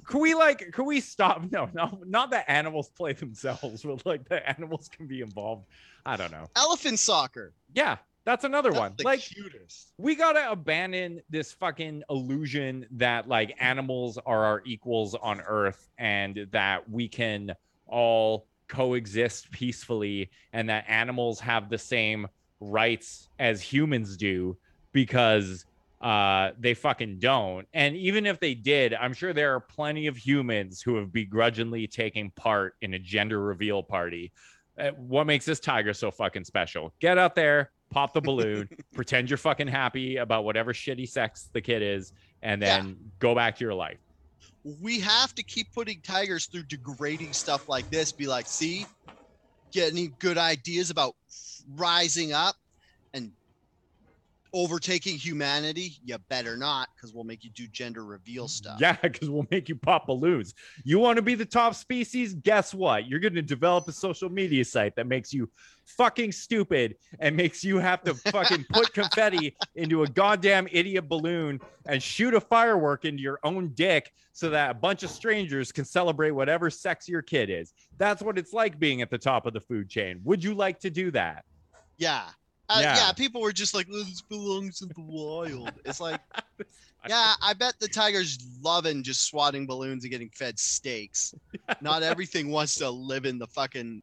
Can 0.06 0.20
we 0.20 0.34
like? 0.34 0.72
Can 0.72 0.84
we 0.86 1.00
stop? 1.00 1.42
No, 1.50 1.68
no, 1.74 2.00
not 2.06 2.30
that 2.30 2.44
animals 2.48 2.90
play 2.90 3.12
themselves, 3.12 3.82
but 3.84 4.04
like 4.06 4.28
the 4.28 4.46
animals 4.48 4.88
can 4.88 5.06
be 5.06 5.20
involved. 5.20 5.66
I 6.04 6.16
don't 6.16 6.30
know. 6.30 6.46
Elephant 6.54 6.98
soccer. 6.98 7.52
Yeah, 7.74 7.96
that's 8.24 8.44
another 8.44 8.70
That's 8.70 8.80
one. 8.80 8.94
Like 9.02 9.20
cutest. 9.20 9.92
we 9.98 10.14
gotta 10.14 10.50
abandon 10.50 11.20
this 11.28 11.52
fucking 11.52 12.04
illusion 12.08 12.86
that 12.92 13.26
like 13.28 13.56
animals 13.58 14.18
are 14.24 14.44
our 14.44 14.62
equals 14.64 15.14
on 15.14 15.40
earth 15.40 15.88
and 15.98 16.46
that 16.52 16.88
we 16.88 17.08
can 17.08 17.54
all 17.86 18.46
coexist 18.68 19.50
peacefully 19.50 20.30
and 20.52 20.68
that 20.68 20.84
animals 20.88 21.40
have 21.40 21.68
the 21.70 21.78
same 21.78 22.26
rights 22.60 23.28
as 23.38 23.60
humans 23.60 24.16
do 24.16 24.56
because 24.92 25.64
uh 26.00 26.50
they 26.58 26.74
fucking 26.74 27.18
don't. 27.18 27.66
And 27.72 27.96
even 27.96 28.26
if 28.26 28.38
they 28.40 28.54
did 28.54 28.92
i'm 28.94 29.14
sure 29.14 29.32
there 29.32 29.54
are 29.54 29.60
plenty 29.60 30.06
of 30.06 30.16
humans 30.16 30.82
who 30.82 30.96
have 30.96 31.12
begrudgingly 31.12 31.86
taken 31.86 32.30
part 32.30 32.74
in 32.82 32.94
a 32.94 32.98
gender 32.98 33.40
reveal 33.40 33.82
party. 33.82 34.32
Uh, 34.78 34.90
what 34.90 35.26
makes 35.26 35.46
this 35.46 35.58
tiger 35.58 35.94
so 35.94 36.10
fucking 36.10 36.44
special? 36.44 36.92
Get 37.00 37.16
out 37.18 37.34
there 37.34 37.70
pop 37.90 38.12
the 38.12 38.20
balloon 38.20 38.68
pretend 38.94 39.30
you're 39.30 39.36
fucking 39.36 39.68
happy 39.68 40.16
about 40.16 40.44
whatever 40.44 40.72
shitty 40.72 41.08
sex 41.08 41.48
the 41.52 41.60
kid 41.60 41.82
is 41.82 42.12
and 42.42 42.60
Yeah. 42.60 42.78
then 42.82 42.96
go 43.20 43.34
back 43.34 43.56
to 43.56 43.64
your 43.64 43.74
life 43.74 43.98
We 44.82 45.00
have 45.00 45.34
to 45.36 45.44
keep 45.44 45.72
putting 45.72 46.00
tigers 46.02 46.46
through 46.46 46.64
degrading 46.64 47.34
stuff 47.34 47.62
like 47.68 47.88
this. 47.90 48.12
Be 48.12 48.26
like, 48.26 48.48
see, 48.48 48.86
get 49.72 49.92
any 49.92 50.08
good 50.08 50.38
ideas 50.38 50.90
about 50.90 51.14
rising 51.68 52.32
up 52.32 52.56
overtaking 54.56 55.16
humanity? 55.16 55.98
You 56.04 56.18
better 56.28 56.56
not, 56.56 56.88
because 56.94 57.14
we'll 57.14 57.24
make 57.24 57.44
you 57.44 57.50
do 57.50 57.66
gender 57.68 58.04
reveal 58.04 58.48
stuff. 58.48 58.80
Yeah, 58.80 58.96
because 59.02 59.28
we'll 59.28 59.46
make 59.50 59.68
you 59.68 59.76
pop 59.76 60.06
balloons. 60.06 60.54
You 60.84 60.98
want 60.98 61.16
to 61.16 61.22
be 61.22 61.34
the 61.34 61.44
top 61.44 61.74
species? 61.74 62.34
Guess 62.34 62.74
what? 62.74 63.06
You're 63.06 63.20
going 63.20 63.34
to 63.34 63.42
develop 63.42 63.86
a 63.88 63.92
social 63.92 64.28
media 64.28 64.64
site 64.64 64.96
that 64.96 65.06
makes 65.06 65.32
you 65.32 65.50
fucking 65.84 66.32
stupid 66.32 66.96
and 67.20 67.36
makes 67.36 67.62
you 67.62 67.78
have 67.78 68.02
to 68.02 68.14
fucking 68.14 68.64
put 68.72 68.92
confetti 68.92 69.56
into 69.76 70.02
a 70.02 70.06
goddamn 70.08 70.66
idiot 70.72 71.08
balloon 71.08 71.60
and 71.86 72.02
shoot 72.02 72.34
a 72.34 72.40
firework 72.40 73.04
into 73.04 73.22
your 73.22 73.38
own 73.44 73.72
dick 73.74 74.12
so 74.32 74.50
that 74.50 74.70
a 74.70 74.74
bunch 74.74 75.02
of 75.02 75.10
strangers 75.10 75.70
can 75.72 75.84
celebrate 75.84 76.32
whatever 76.32 76.70
sex 76.70 77.08
your 77.08 77.22
kid 77.22 77.50
is. 77.50 77.72
That's 77.98 78.22
what 78.22 78.38
it's 78.38 78.52
like 78.52 78.78
being 78.78 79.00
at 79.02 79.10
the 79.10 79.18
top 79.18 79.46
of 79.46 79.52
the 79.52 79.60
food 79.60 79.88
chain. 79.88 80.20
Would 80.24 80.42
you 80.42 80.54
like 80.54 80.80
to 80.80 80.90
do 80.90 81.10
that? 81.12 81.44
Yeah. 81.96 82.28
Uh, 82.68 82.78
Yeah. 82.82 82.96
yeah. 82.96 83.12
People 83.12 83.40
were 83.40 83.52
just 83.52 83.74
like, 83.74 83.86
"Oh, 83.92 84.02
this 84.02 84.22
belongs 84.22 84.82
in 84.82 84.88
the 84.88 84.94
wild. 84.98 85.70
It's 85.84 86.00
like, 86.00 86.20
yeah, 87.08 87.34
I 87.42 87.52
bet 87.54 87.74
the 87.78 87.88
tigers 87.88 88.38
loving 88.60 89.02
just 89.02 89.22
swatting 89.24 89.66
balloons 89.66 90.04
and 90.04 90.10
getting 90.10 90.30
fed 90.30 90.58
steaks. 90.58 91.34
Not 91.80 92.02
everything 92.02 92.50
wants 92.50 92.74
to 92.76 92.90
live 92.90 93.24
in 93.24 93.38
the 93.38 93.46
fucking 93.46 94.02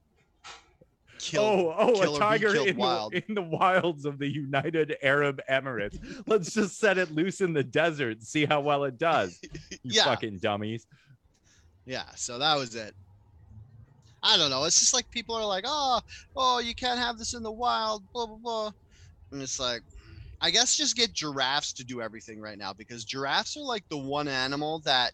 kill. 1.20 1.42
oh, 1.44 1.76
oh, 1.78 1.94
kill 2.02 2.16
a 2.16 2.20
tiger 2.20 2.52
killed 2.54 2.68
in 2.70 2.78
wild. 2.78 3.14
the, 3.14 3.24
in 3.28 3.36
the 3.36 3.42
wilds 3.42 4.06
of 4.06 4.18
the 4.20 4.28
United 4.28 4.96
Arab 5.02 5.42
Emirates. 5.50 5.98
Let's 6.28 6.54
just 6.54 6.80
set 6.80 6.98
it 6.98 7.12
loose 7.12 7.42
in 7.42 7.54
the 7.54 7.64
desert 7.64 8.18
and 8.18 8.24
see 8.24 8.46
how 8.46 8.62
well 8.62 8.84
it 8.86 8.98
does. 8.98 9.40
You 9.42 9.78
Yeah. 9.84 10.04
fucking 10.06 10.38
dummies. 10.40 10.86
Yeah, 11.86 12.06
so 12.16 12.40
that 12.40 12.56
was 12.56 12.76
it. 12.76 12.96
I 14.24 14.38
don't 14.38 14.50
know. 14.50 14.64
It's 14.64 14.80
just 14.80 14.94
like 14.94 15.10
people 15.12 15.36
are 15.36 15.46
like, 15.46 15.66
oh, 15.68 16.00
oh, 16.36 16.60
you 16.60 16.74
can't 16.74 17.00
have 17.00 17.18
this 17.18 17.34
in 17.34 17.44
the 17.44 17.52
wild, 17.52 18.04
blah 18.14 18.26
blah 18.26 18.38
blah. 18.38 18.72
And 19.32 19.42
it's 19.42 19.60
like, 19.60 19.82
I 20.42 20.50
guess 20.50 20.76
just 20.78 20.96
get 20.96 21.14
giraffes 21.14 21.74
to 21.74 21.84
do 21.84 22.02
everything 22.02 22.40
right 22.40 22.58
now 22.58 22.74
because 22.74 23.04
giraffes 23.04 23.58
are 23.58 23.64
like 23.64 23.88
the 23.90 23.98
one 23.98 24.28
animal 24.28 24.80
that 24.80 25.12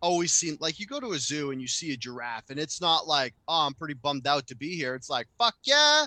always 0.00 0.30
seem 0.32 0.56
like 0.60 0.78
you 0.78 0.86
go 0.86 1.00
to 1.00 1.12
a 1.12 1.18
zoo 1.18 1.50
and 1.50 1.60
you 1.60 1.66
see 1.66 1.92
a 1.92 1.96
giraffe 1.96 2.50
and 2.50 2.58
it's 2.58 2.80
not 2.80 3.06
like, 3.08 3.34
oh, 3.48 3.66
I'm 3.66 3.74
pretty 3.74 3.94
bummed 3.94 4.26
out 4.26 4.46
to 4.48 4.54
be 4.56 4.76
here. 4.76 4.94
It's 4.94 5.10
like, 5.10 5.26
fuck 5.38 5.56
yeah, 5.64 6.06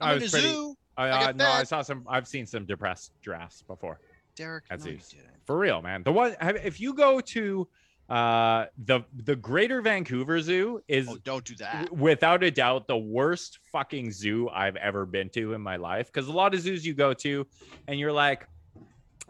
I 0.00 0.10
I'm 0.12 0.16
in 0.18 0.24
a 0.24 0.28
pretty- 0.28 0.48
zoo. 0.48 0.76
I, 0.96 1.08
I 1.08 1.24
uh, 1.28 1.32
no, 1.32 1.46
I 1.46 1.62
saw 1.64 1.80
some. 1.80 2.04
I've 2.06 2.28
seen 2.28 2.44
some 2.44 2.66
depressed 2.66 3.12
giraffes 3.22 3.62
before. 3.62 3.98
Derek, 4.36 4.64
no. 4.70 4.76
For 5.46 5.56
real, 5.56 5.80
man. 5.80 6.02
The 6.02 6.12
one 6.12 6.36
have- 6.38 6.56
if 6.56 6.80
you 6.80 6.92
go 6.92 7.20
to 7.20 7.66
uh 8.12 8.66
the 8.84 9.00
the 9.24 9.34
Greater 9.36 9.80
Vancouver 9.80 10.38
Zoo 10.40 10.80
is 10.86 11.08
Oh, 11.08 11.16
don't 11.24 11.44
do 11.44 11.54
that. 11.56 11.86
w- 11.86 12.02
without 12.02 12.42
a 12.44 12.50
doubt 12.50 12.86
the 12.86 12.96
worst 12.98 13.58
fucking 13.72 14.12
zoo 14.12 14.48
I've 14.50 14.76
ever 14.76 15.06
been 15.06 15.30
to 15.30 15.54
in 15.54 15.62
my 15.62 15.76
life. 15.76 16.06
Because 16.12 16.28
a 16.28 16.32
lot 16.32 16.52
of 16.54 16.60
zoos 16.60 16.84
you 16.84 16.92
go 16.94 17.14
to 17.14 17.46
and 17.88 17.98
you're 17.98 18.12
like, 18.12 18.46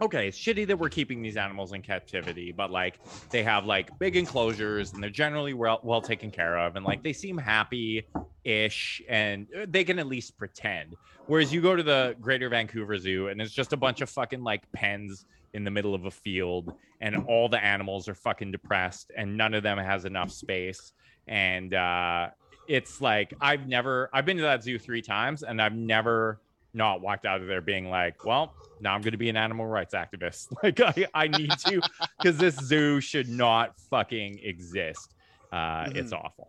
okay, 0.00 0.26
it's 0.26 0.38
shitty 0.38 0.66
that 0.66 0.76
we're 0.78 0.88
keeping 0.88 1.22
these 1.22 1.36
animals 1.36 1.72
in 1.72 1.82
captivity, 1.82 2.50
but 2.50 2.72
like 2.72 2.98
they 3.30 3.44
have 3.44 3.66
like 3.66 3.96
big 4.00 4.16
enclosures 4.16 4.92
and 4.92 5.02
they're 5.02 5.10
generally 5.10 5.54
well 5.54 5.78
well 5.84 6.00
taken 6.00 6.30
care 6.32 6.58
of, 6.58 6.74
and 6.74 6.84
like 6.84 7.04
they 7.04 7.12
seem 7.12 7.38
happy 7.38 8.04
ish 8.42 9.00
and 9.08 9.46
uh, 9.56 9.66
they 9.68 9.84
can 9.84 10.00
at 10.00 10.08
least 10.08 10.36
pretend. 10.36 10.96
Whereas 11.26 11.52
you 11.54 11.60
go 11.62 11.76
to 11.76 11.84
the 11.84 12.16
Greater 12.20 12.48
Vancouver 12.48 12.98
Zoo 12.98 13.28
and 13.28 13.40
it's 13.40 13.52
just 13.52 13.72
a 13.72 13.76
bunch 13.76 14.00
of 14.00 14.10
fucking 14.10 14.42
like 14.42 14.62
pens 14.72 15.24
in 15.54 15.64
the 15.64 15.70
middle 15.70 15.94
of 15.94 16.06
a 16.06 16.10
field 16.10 16.74
and 17.00 17.16
all 17.26 17.48
the 17.48 17.62
animals 17.62 18.08
are 18.08 18.14
fucking 18.14 18.50
depressed 18.50 19.10
and 19.16 19.36
none 19.36 19.54
of 19.54 19.62
them 19.62 19.78
has 19.78 20.04
enough 20.04 20.30
space 20.30 20.92
and 21.26 21.74
uh 21.74 22.28
it's 22.68 23.00
like 23.00 23.34
I've 23.40 23.66
never 23.66 24.08
I've 24.12 24.24
been 24.24 24.36
to 24.36 24.42
that 24.44 24.62
zoo 24.62 24.78
3 24.78 25.02
times 25.02 25.42
and 25.42 25.60
I've 25.60 25.74
never 25.74 26.40
not 26.74 27.00
walked 27.00 27.26
out 27.26 27.40
of 27.40 27.46
there 27.46 27.60
being 27.60 27.90
like, 27.90 28.24
well, 28.24 28.54
now 28.80 28.94
I'm 28.94 29.02
going 29.02 29.12
to 29.12 29.18
be 29.18 29.28
an 29.28 29.36
animal 29.36 29.66
rights 29.66 29.94
activist. 29.94 30.48
Like 30.62 30.80
I, 30.80 31.06
I 31.14 31.28
need 31.28 31.50
to 31.50 31.80
because 32.18 32.38
this 32.38 32.56
zoo 32.56 33.00
should 33.00 33.28
not 33.28 33.78
fucking 33.90 34.40
exist. 34.42 35.14
Uh, 35.50 35.56
mm-hmm. 35.56 35.96
It's 35.96 36.12
awful. 36.12 36.48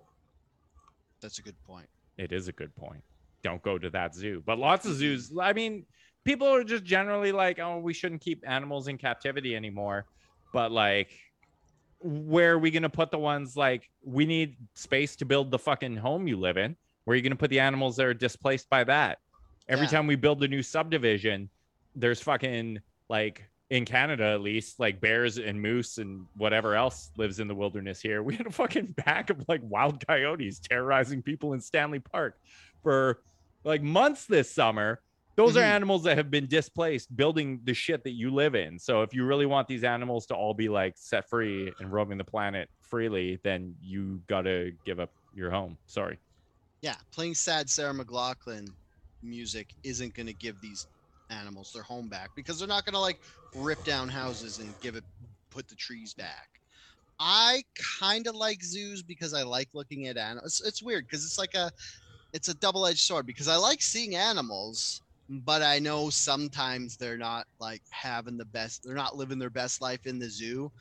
That's 1.21 1.39
a 1.39 1.41
good 1.41 1.61
point. 1.65 1.87
It 2.17 2.31
is 2.31 2.47
a 2.47 2.51
good 2.51 2.75
point. 2.75 3.03
Don't 3.43 3.61
go 3.61 3.77
to 3.77 3.89
that 3.89 4.13
zoo. 4.13 4.43
But 4.45 4.59
lots 4.59 4.85
of 4.85 4.93
zoos. 4.93 5.31
I 5.39 5.53
mean, 5.53 5.85
people 6.23 6.47
are 6.47 6.63
just 6.63 6.83
generally 6.83 7.31
like, 7.31 7.59
oh, 7.59 7.79
we 7.79 7.93
shouldn't 7.93 8.21
keep 8.21 8.43
animals 8.47 8.87
in 8.87 8.97
captivity 8.97 9.55
anymore. 9.55 10.05
But 10.53 10.71
like, 10.71 11.11
where 11.99 12.53
are 12.53 12.59
we 12.59 12.71
going 12.71 12.83
to 12.83 12.89
put 12.89 13.11
the 13.11 13.17
ones 13.17 13.55
like 13.55 13.89
we 14.03 14.25
need 14.25 14.57
space 14.75 15.15
to 15.17 15.25
build 15.25 15.51
the 15.51 15.59
fucking 15.59 15.97
home 15.97 16.27
you 16.27 16.37
live 16.37 16.57
in? 16.57 16.75
Where 17.05 17.13
are 17.13 17.15
you 17.15 17.21
going 17.21 17.31
to 17.31 17.37
put 17.37 17.49
the 17.49 17.59
animals 17.59 17.95
that 17.97 18.05
are 18.05 18.13
displaced 18.13 18.69
by 18.69 18.83
that? 18.85 19.19
Every 19.69 19.85
yeah. 19.85 19.91
time 19.91 20.07
we 20.07 20.15
build 20.15 20.43
a 20.43 20.47
new 20.47 20.61
subdivision, 20.61 21.49
there's 21.95 22.21
fucking 22.21 22.79
like 23.09 23.43
in 23.69 23.85
Canada 23.85 24.25
at 24.25 24.41
least, 24.41 24.79
like 24.79 25.01
bears 25.01 25.37
and 25.37 25.59
moose 25.59 25.97
and 25.97 26.25
whatever 26.37 26.75
else 26.75 27.11
lives 27.17 27.39
in 27.39 27.47
the 27.47 27.55
wilderness 27.55 28.01
here. 28.01 28.21
We 28.23 28.35
had 28.35 28.47
a 28.47 28.51
fucking 28.51 28.93
pack 28.97 29.29
of 29.29 29.43
like 29.47 29.61
wild 29.63 30.05
coyotes 30.05 30.59
terrorizing 30.59 31.21
people 31.21 31.53
in 31.53 31.61
Stanley 31.61 31.99
Park 31.99 32.37
for 32.81 33.21
like 33.63 33.81
months 33.81 34.25
this 34.25 34.51
summer. 34.51 35.01
Those 35.35 35.51
mm-hmm. 35.51 35.59
are 35.59 35.63
animals 35.63 36.03
that 36.03 36.17
have 36.17 36.29
been 36.29 36.47
displaced 36.47 37.15
building 37.15 37.59
the 37.63 37.73
shit 37.73 38.03
that 38.03 38.11
you 38.11 38.31
live 38.31 38.55
in. 38.55 38.77
So 38.77 39.01
if 39.01 39.13
you 39.13 39.25
really 39.25 39.45
want 39.45 39.67
these 39.67 39.83
animals 39.83 40.25
to 40.27 40.35
all 40.35 40.53
be 40.53 40.69
like 40.69 40.93
set 40.95 41.27
free 41.27 41.71
and 41.79 41.91
roaming 41.91 42.17
the 42.17 42.23
planet 42.23 42.69
freely, 42.81 43.39
then 43.43 43.75
you 43.81 44.21
got 44.27 44.41
to 44.41 44.73
give 44.85 44.99
up 44.99 45.11
your 45.33 45.49
home. 45.49 45.77
Sorry. 45.87 46.19
Yeah, 46.81 46.95
playing 47.11 47.35
sad 47.35 47.69
Sarah 47.69 47.93
McLachlan 47.93 48.69
music 49.23 49.73
isn't 49.83 50.13
going 50.13 50.27
to 50.27 50.33
give 50.33 50.59
these 50.61 50.87
animals 51.29 51.71
their 51.73 51.83
home 51.83 52.07
back 52.07 52.29
because 52.35 52.59
they're 52.59 52.67
not 52.67 52.85
going 52.85 52.93
to 52.93 52.99
like 52.99 53.19
rip 53.55 53.83
down 53.83 54.09
houses 54.09 54.59
and 54.59 54.73
give 54.81 54.95
it 54.95 55.03
put 55.49 55.67
the 55.67 55.75
trees 55.75 56.13
back. 56.13 56.49
I 57.19 57.63
kind 57.99 58.27
of 58.27 58.35
like 58.35 58.63
zoos 58.63 59.01
because 59.01 59.33
I 59.33 59.43
like 59.43 59.69
looking 59.73 60.07
at 60.07 60.17
animals. 60.17 60.59
It's, 60.59 60.67
it's 60.67 60.83
weird 60.83 61.07
because 61.07 61.25
it's 61.25 61.37
like 61.37 61.53
a 61.53 61.71
it's 62.33 62.49
a 62.49 62.55
double-edged 62.55 62.99
sword 62.99 63.27
because 63.27 63.47
I 63.47 63.55
like 63.55 63.81
seeing 63.81 64.15
animals, 64.15 65.01
but 65.29 65.61
I 65.61 65.79
know 65.79 66.09
sometimes 66.09 66.97
they're 66.97 67.17
not 67.17 67.45
like 67.59 67.81
having 67.89 68.37
the 68.37 68.45
best 68.45 68.81
they're 68.83 68.93
not 68.93 69.15
living 69.15 69.39
their 69.39 69.49
best 69.49 69.81
life 69.81 70.05
in 70.05 70.19
the 70.19 70.29
zoo. 70.29 70.71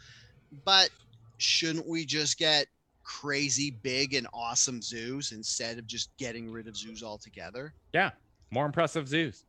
But 0.64 0.90
shouldn't 1.38 1.88
we 1.88 2.04
just 2.04 2.38
get 2.38 2.66
crazy 3.04 3.78
big 3.82 4.14
and 4.14 4.26
awesome 4.32 4.82
zoos 4.82 5.32
instead 5.32 5.78
of 5.78 5.86
just 5.86 6.10
getting 6.18 6.50
rid 6.50 6.68
of 6.68 6.76
zoos 6.76 7.02
altogether? 7.02 7.74
Yeah 7.92 8.10
more 8.52 8.66
impressive 8.66 9.08
zoos. 9.08 9.44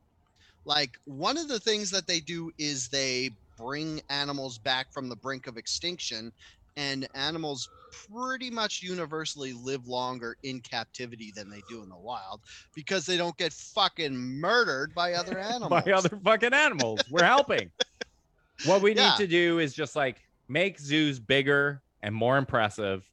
Like 0.65 0.97
one 1.06 1.38
of 1.38 1.49
the 1.49 1.60
things 1.60 1.91
that 1.91 2.08
they 2.08 2.21
do 2.21 2.49
is 2.58 2.88
they 2.88 3.32
bring 3.58 4.01
animals 4.10 4.58
back 4.58 4.88
from 4.91 5.10
the 5.10 5.15
brink 5.17 5.45
of 5.45 5.58
extinction, 5.58 6.32
and 6.77 7.08
animals 7.13 7.69
pretty 8.12 8.49
much 8.49 8.82
universally 8.82 9.53
live 9.53 9.88
longer 9.88 10.38
in 10.43 10.60
captivity 10.60 11.32
than 11.36 11.49
they 11.49 11.62
do 11.69 11.84
in 11.84 11.89
the 11.89 11.97
wild 11.97 12.41
because 12.73 13.06
they 13.06 13.17
don't 13.17 13.38
get 13.38 13.53
fucking 13.53 14.15
murdered 14.15 14.93
by 14.93 15.13
other 15.13 15.38
animals. 15.38 15.69
by 15.69 15.91
other 15.91 16.17
fucking 16.23 16.53
animals. 16.53 17.01
We're 17.10 17.23
helping. 17.23 17.71
what 18.65 18.82
we 18.82 18.95
yeah. 18.95 19.12
need 19.12 19.17
to 19.17 19.27
do 19.27 19.60
is 19.60 19.73
just 19.73 19.95
like 19.95 20.17
make 20.47 20.79
zoos 20.79 21.19
bigger 21.19 21.82
and 22.01 22.13
more 22.13 22.38
impressive. 22.38 23.10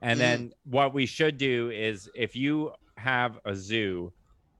And 0.00 0.18
mm. 0.18 0.22
then 0.22 0.52
what 0.64 0.92
we 0.92 1.06
should 1.06 1.38
do 1.38 1.70
is 1.70 2.10
if 2.14 2.34
you 2.34 2.72
have 2.96 3.38
a 3.44 3.54
zoo 3.54 4.12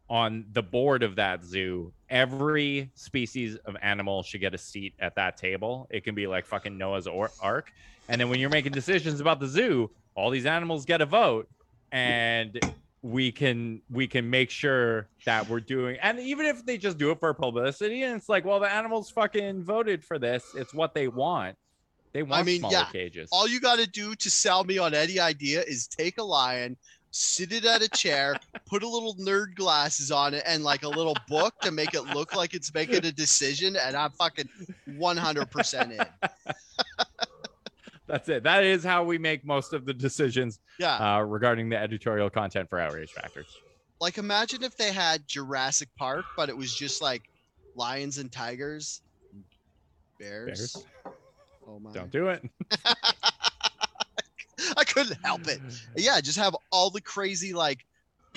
on 0.08 0.44
the 0.52 0.62
board 0.62 1.02
of 1.02 1.16
that 1.16 1.44
zoo, 1.44 1.92
every 2.10 2.90
species 2.94 3.56
of 3.64 3.76
animal 3.82 4.22
should 4.22 4.40
get 4.40 4.54
a 4.54 4.58
seat 4.58 4.94
at 4.98 5.14
that 5.16 5.36
table. 5.36 5.86
It 5.90 6.04
can 6.04 6.14
be 6.14 6.26
like 6.26 6.46
fucking 6.46 6.76
Noah's 6.76 7.06
Ark. 7.06 7.72
And 8.08 8.20
then 8.20 8.28
when 8.28 8.40
you're 8.40 8.50
making 8.50 8.72
decisions 8.72 9.20
about 9.20 9.40
the 9.40 9.46
zoo, 9.46 9.90
all 10.14 10.30
these 10.30 10.46
animals 10.46 10.84
get 10.84 11.00
a 11.00 11.06
vote 11.06 11.48
and 11.90 12.58
we 13.02 13.32
can 13.32 13.82
we 13.90 14.06
can 14.06 14.28
make 14.28 14.48
sure 14.48 15.08
that 15.24 15.48
we're 15.48 15.60
doing 15.60 15.96
and 16.02 16.20
even 16.20 16.46
if 16.46 16.64
they 16.64 16.78
just 16.78 16.98
do 16.98 17.10
it 17.10 17.18
for 17.18 17.34
publicity 17.34 18.02
and 18.02 18.14
it's 18.14 18.28
like 18.28 18.44
well 18.44 18.60
the 18.60 18.72
animals 18.72 19.10
fucking 19.10 19.62
voted 19.62 20.04
for 20.04 20.18
this 20.18 20.44
it's 20.54 20.72
what 20.72 20.94
they 20.94 21.08
want 21.08 21.56
they 22.12 22.22
want 22.22 22.40
I 22.40 22.44
mean, 22.44 22.60
smaller 22.60 22.74
yeah. 22.74 22.84
cages 22.92 23.28
all 23.32 23.48
you 23.48 23.60
got 23.60 23.78
to 23.78 23.88
do 23.88 24.14
to 24.14 24.30
sell 24.30 24.62
me 24.62 24.78
on 24.78 24.94
any 24.94 25.18
idea 25.18 25.62
is 25.62 25.88
take 25.88 26.18
a 26.18 26.22
lion 26.22 26.76
sit 27.12 27.52
it 27.52 27.64
at 27.64 27.82
a 27.82 27.88
chair, 27.88 28.36
put 28.66 28.82
a 28.82 28.88
little 28.88 29.14
nerd 29.16 29.54
glasses 29.54 30.10
on 30.10 30.34
it, 30.34 30.42
and 30.46 30.64
like 30.64 30.82
a 30.82 30.88
little 30.88 31.14
book 31.28 31.54
to 31.60 31.70
make 31.70 31.94
it 31.94 32.02
look 32.02 32.34
like 32.34 32.54
it's 32.54 32.74
making 32.74 33.04
a 33.04 33.12
decision, 33.12 33.76
and 33.76 33.94
I'm 33.94 34.10
fucking 34.10 34.48
100% 34.88 35.90
in. 35.92 36.06
That's 38.08 38.28
it. 38.28 38.42
That 38.42 38.64
is 38.64 38.82
how 38.82 39.04
we 39.04 39.16
make 39.18 39.44
most 39.44 39.72
of 39.72 39.84
the 39.84 39.94
decisions. 39.94 40.58
Yeah. 40.78 40.96
Uh, 40.96 41.20
regarding 41.20 41.68
the 41.68 41.76
editorial 41.76 42.28
content 42.30 42.68
for 42.68 42.80
Outrage 42.80 43.12
Factor. 43.12 43.44
Like, 44.00 44.18
imagine 44.18 44.64
if 44.64 44.76
they 44.76 44.92
had 44.92 45.28
Jurassic 45.28 45.88
Park, 45.96 46.24
but 46.36 46.48
it 46.48 46.56
was 46.56 46.74
just 46.74 47.00
like 47.00 47.22
lions 47.76 48.18
and 48.18 48.32
tigers, 48.32 49.02
bears. 50.18 50.74
bears. 50.74 50.86
Oh 51.66 51.78
my! 51.78 51.92
Don't 51.92 52.10
do 52.10 52.28
it. 52.28 52.42
I 54.76 54.84
couldn't 54.84 55.18
help 55.24 55.48
it. 55.48 55.60
Yeah, 55.96 56.20
just 56.20 56.38
have 56.38 56.56
all 56.70 56.90
the 56.90 57.00
crazy 57.00 57.52
like 57.52 57.84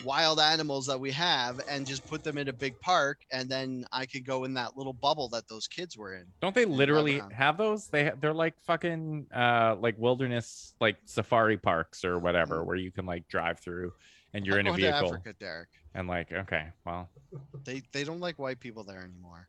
wild 0.03 0.39
animals 0.39 0.85
that 0.87 0.99
we 0.99 1.11
have 1.11 1.61
and 1.69 1.87
just 1.87 2.05
put 2.07 2.23
them 2.23 2.37
in 2.37 2.49
a 2.49 2.53
big 2.53 2.79
park 2.81 3.21
and 3.31 3.49
then 3.49 3.85
I 3.91 4.05
could 4.05 4.25
go 4.25 4.43
in 4.43 4.53
that 4.55 4.75
little 4.75 4.93
bubble 4.93 5.29
that 5.29 5.47
those 5.47 5.67
kids 5.67 5.97
were 5.97 6.15
in. 6.15 6.25
Don't 6.41 6.53
they 6.53 6.65
literally 6.65 7.21
have 7.31 7.57
those? 7.57 7.87
They 7.87 8.11
they're 8.19 8.33
like 8.33 8.55
fucking 8.63 9.27
uh 9.33 9.75
like 9.79 9.95
wilderness 9.97 10.73
like 10.81 10.97
safari 11.05 11.57
parks 11.57 12.03
or 12.03 12.19
whatever 12.19 12.57
mm-hmm. 12.57 12.67
where 12.67 12.75
you 12.75 12.91
can 12.91 13.05
like 13.05 13.27
drive 13.27 13.59
through 13.59 13.93
and 14.33 14.45
you're 14.45 14.59
I'm 14.59 14.67
in 14.67 14.73
a 14.73 14.73
vehicle. 14.73 14.99
To 14.99 15.05
Africa, 15.15 15.33
Derek. 15.39 15.69
And 15.93 16.07
like 16.07 16.31
okay, 16.31 16.67
well. 16.85 17.09
They 17.63 17.81
they 17.93 18.03
don't 18.03 18.19
like 18.19 18.37
white 18.37 18.59
people 18.59 18.83
there 18.83 19.01
anymore. 19.01 19.47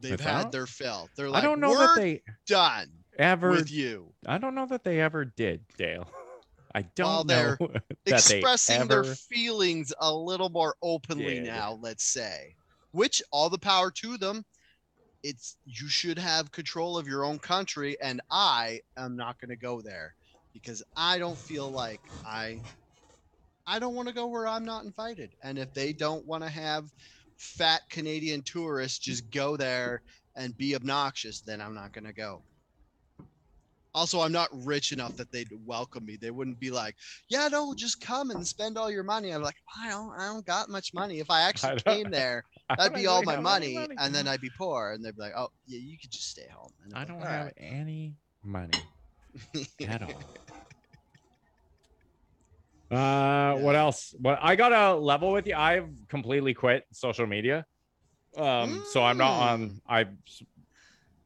They've 0.00 0.18
had 0.18 0.52
their 0.52 0.66
fill. 0.66 1.10
They're 1.16 1.28
like, 1.28 1.42
I 1.42 1.46
don't 1.46 1.60
know 1.60 1.76
that 1.76 1.96
they 1.96 2.22
done 2.46 2.88
ever 3.18 3.50
with 3.50 3.70
you. 3.70 4.12
I 4.26 4.38
don't 4.38 4.54
know 4.54 4.66
that 4.66 4.84
they 4.84 5.00
ever 5.00 5.24
did, 5.24 5.62
Dale. 5.76 6.08
I 6.74 6.82
don't 6.82 7.26
know 7.26 7.56
they're 8.04 8.14
expressing 8.14 8.82
ever... 8.82 9.02
their 9.02 9.14
feelings 9.14 9.92
a 9.98 10.12
little 10.12 10.50
more 10.50 10.76
openly 10.82 11.40
now, 11.40 11.78
let's 11.80 12.04
say. 12.04 12.54
Which 12.92 13.22
all 13.30 13.50
the 13.50 13.58
power 13.58 13.90
to 13.90 14.16
them. 14.16 14.44
It's 15.24 15.56
you 15.64 15.88
should 15.88 16.18
have 16.18 16.52
control 16.52 16.96
of 16.96 17.08
your 17.08 17.24
own 17.24 17.40
country, 17.40 17.96
and 18.00 18.20
I 18.30 18.82
am 18.96 19.16
not 19.16 19.40
going 19.40 19.48
to 19.48 19.56
go 19.56 19.80
there 19.80 20.14
because 20.52 20.82
I 20.96 21.18
don't 21.18 21.36
feel 21.36 21.68
like 21.68 22.00
I 22.24 22.60
I 23.66 23.78
don't 23.78 23.94
want 23.94 24.08
to 24.08 24.14
go 24.14 24.28
where 24.28 24.46
I'm 24.46 24.64
not 24.64 24.84
invited. 24.84 25.30
And 25.42 25.58
if 25.58 25.74
they 25.74 25.92
don't 25.92 26.24
want 26.24 26.44
to 26.44 26.48
have 26.48 26.90
fat 27.36 27.82
Canadian 27.90 28.42
tourists 28.42 28.98
just 28.98 29.30
go 29.30 29.56
there 29.56 30.02
and 30.36 30.56
be 30.56 30.74
obnoxious, 30.74 31.40
then 31.40 31.60
I'm 31.60 31.74
not 31.74 31.92
going 31.92 32.06
to 32.06 32.12
go. 32.12 32.42
Also, 33.98 34.20
I'm 34.20 34.30
not 34.30 34.48
rich 34.52 34.92
enough 34.92 35.16
that 35.16 35.32
they'd 35.32 35.48
welcome 35.66 36.06
me. 36.06 36.16
They 36.16 36.30
wouldn't 36.30 36.60
be 36.60 36.70
like, 36.70 36.94
"Yeah, 37.28 37.48
no, 37.48 37.74
just 37.74 38.00
come 38.00 38.30
and 38.30 38.46
spend 38.46 38.78
all 38.78 38.92
your 38.92 39.02
money." 39.02 39.30
I'm 39.30 39.42
like, 39.42 39.56
I 39.76 39.88
don't, 39.88 40.12
I 40.12 40.26
don't 40.26 40.46
got 40.46 40.68
much 40.68 40.94
money. 40.94 41.18
If 41.18 41.30
I 41.30 41.40
actually 41.48 41.80
I 41.84 41.94
came 41.94 42.08
there, 42.08 42.44
that'd 42.78 42.94
be 42.94 43.08
all 43.08 43.24
my 43.24 43.40
money, 43.40 43.74
money, 43.74 43.96
and 43.98 44.14
then 44.14 44.28
I'd 44.28 44.40
be 44.40 44.52
poor. 44.56 44.92
And 44.92 45.04
they'd 45.04 45.16
be 45.16 45.22
like, 45.22 45.32
"Oh, 45.36 45.48
yeah, 45.66 45.80
you 45.80 45.98
could 46.00 46.12
just 46.12 46.30
stay 46.30 46.46
home." 46.48 46.70
I 46.94 47.04
don't 47.04 47.20
have 47.20 47.46
right. 47.46 47.54
any 47.56 48.14
money 48.44 48.72
at 49.88 50.02
all. 50.02 50.10
Uh, 52.90 52.94
yeah. 52.94 53.54
what 53.54 53.74
else? 53.74 54.14
What 54.20 54.38
I 54.40 54.54
got 54.54 54.72
a 54.72 54.94
level 54.94 55.32
with 55.32 55.48
you. 55.48 55.56
I've 55.56 55.90
completely 56.08 56.54
quit 56.54 56.84
social 56.92 57.26
media. 57.26 57.66
Um, 58.36 58.44
mm. 58.44 58.84
so 58.86 59.02
I'm 59.02 59.18
not 59.18 59.32
on. 59.32 59.70
Mm. 59.70 59.80
I 59.88 60.06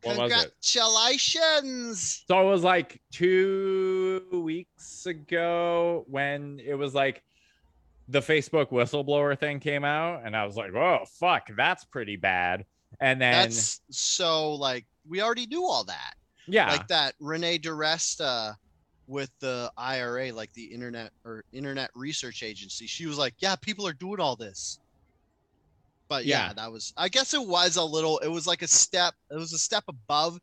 what 0.03 0.19
Congratulations. 0.19 2.25
So 2.27 2.41
it 2.41 2.51
was 2.51 2.65
like 2.65 3.01
two 3.13 4.25
weeks 4.33 5.07
ago 5.07 6.05
when 6.09 6.61
it 6.65 6.75
was 6.75 6.95
like 6.95 7.23
the 8.09 8.21
Facebook 8.21 8.71
whistleblower 8.71 9.39
thing 9.39 9.61
came 9.61 9.85
out, 9.85 10.23
and 10.25 10.37
I 10.37 10.45
was 10.45 10.57
like, 10.57 10.75
"Oh 10.75 11.05
fuck, 11.19 11.49
that's 11.57 11.85
pretty 11.85 12.17
bad." 12.17 12.65
And 13.01 13.21
then 13.21 13.33
that's 13.33 13.81
so 13.91 14.55
like 14.55 14.87
we 15.09 15.23
already 15.23 15.47
knew 15.47 15.65
all 15.65 15.85
that. 15.85 16.15
Yeah. 16.47 16.71
Like 16.71 16.89
that 16.89 17.15
Renee 17.21 17.59
DeResta 17.59 18.57
with 19.07 19.31
the 19.41 19.71
IRA, 19.77 20.33
like 20.33 20.53
the 20.55 20.65
Internet 20.65 21.13
or 21.25 21.45
Internet 21.53 21.91
Research 21.95 22.43
Agency. 22.43 22.87
She 22.87 23.07
was 23.07 23.19
like, 23.19 23.35
"Yeah, 23.39 23.57
people 23.57 23.87
are 23.87 23.93
doing 23.93 24.21
all 24.21 24.37
this." 24.37 24.79
But 26.13 26.27
yeah, 26.27 26.49
Yeah. 26.49 26.53
that 26.55 26.71
was. 26.71 26.93
I 26.99 27.09
guess 27.09 27.33
it 27.33 27.41
was 27.47 27.77
a 27.77 27.83
little. 27.85 28.19
It 28.19 28.29
was 28.29 28.47
like 28.47 28.61
a 28.61 28.69
step. 28.69 29.15
It 29.31 29.37
was 29.37 29.55
a 29.55 29.59
step 29.59 29.85
above 29.89 30.39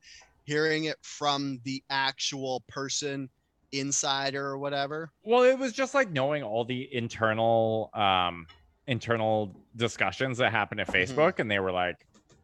hearing 0.46 0.86
it 0.86 0.98
from 1.04 1.60
the 1.64 1.84
actual 1.92 2.64
person 2.68 3.30
insider 3.72 4.44
or 4.48 4.58
whatever. 4.58 5.12
well, 5.22 5.44
it 5.44 5.60
was 5.60 5.72
just 5.74 5.94
like 5.94 6.10
knowing 6.10 6.42
all 6.42 6.66
the 6.66 6.90
internal 6.92 7.92
um 7.94 8.48
internal 8.88 9.56
discussions 9.76 10.40
that 10.40 10.52
happened 10.52 10.82
at 10.82 10.88
Mhm. 10.88 10.94
Facebook 10.96 11.38
and 11.38 11.52
they 11.52 11.60
were 11.60 11.72
like, 11.72 11.98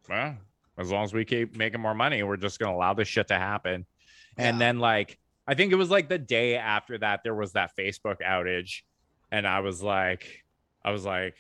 well, 0.08 0.38
as 0.78 0.92
long 0.92 1.04
as 1.04 1.14
we 1.16 1.26
keep 1.26 1.56
making 1.56 1.82
more 1.82 1.96
money, 1.96 2.22
we're 2.22 2.38
just 2.38 2.60
gonna 2.60 2.76
allow 2.76 2.94
this 2.94 3.08
shit 3.08 3.28
to 3.30 3.38
happen. 3.40 3.88
And 4.38 4.62
then 4.62 4.78
like 4.78 5.18
I 5.48 5.56
think 5.56 5.72
it 5.72 5.78
was 5.78 5.90
like 5.90 6.08
the 6.10 6.20
day 6.20 6.58
after 6.58 7.00
that 7.00 7.22
there 7.24 7.34
was 7.34 7.54
that 7.54 7.76
Facebook 7.76 8.18
outage 8.22 8.84
and 9.32 9.48
I 9.48 9.62
was 9.62 9.82
like 9.82 10.44
I 10.84 10.92
was 10.92 11.06
like 11.06 11.34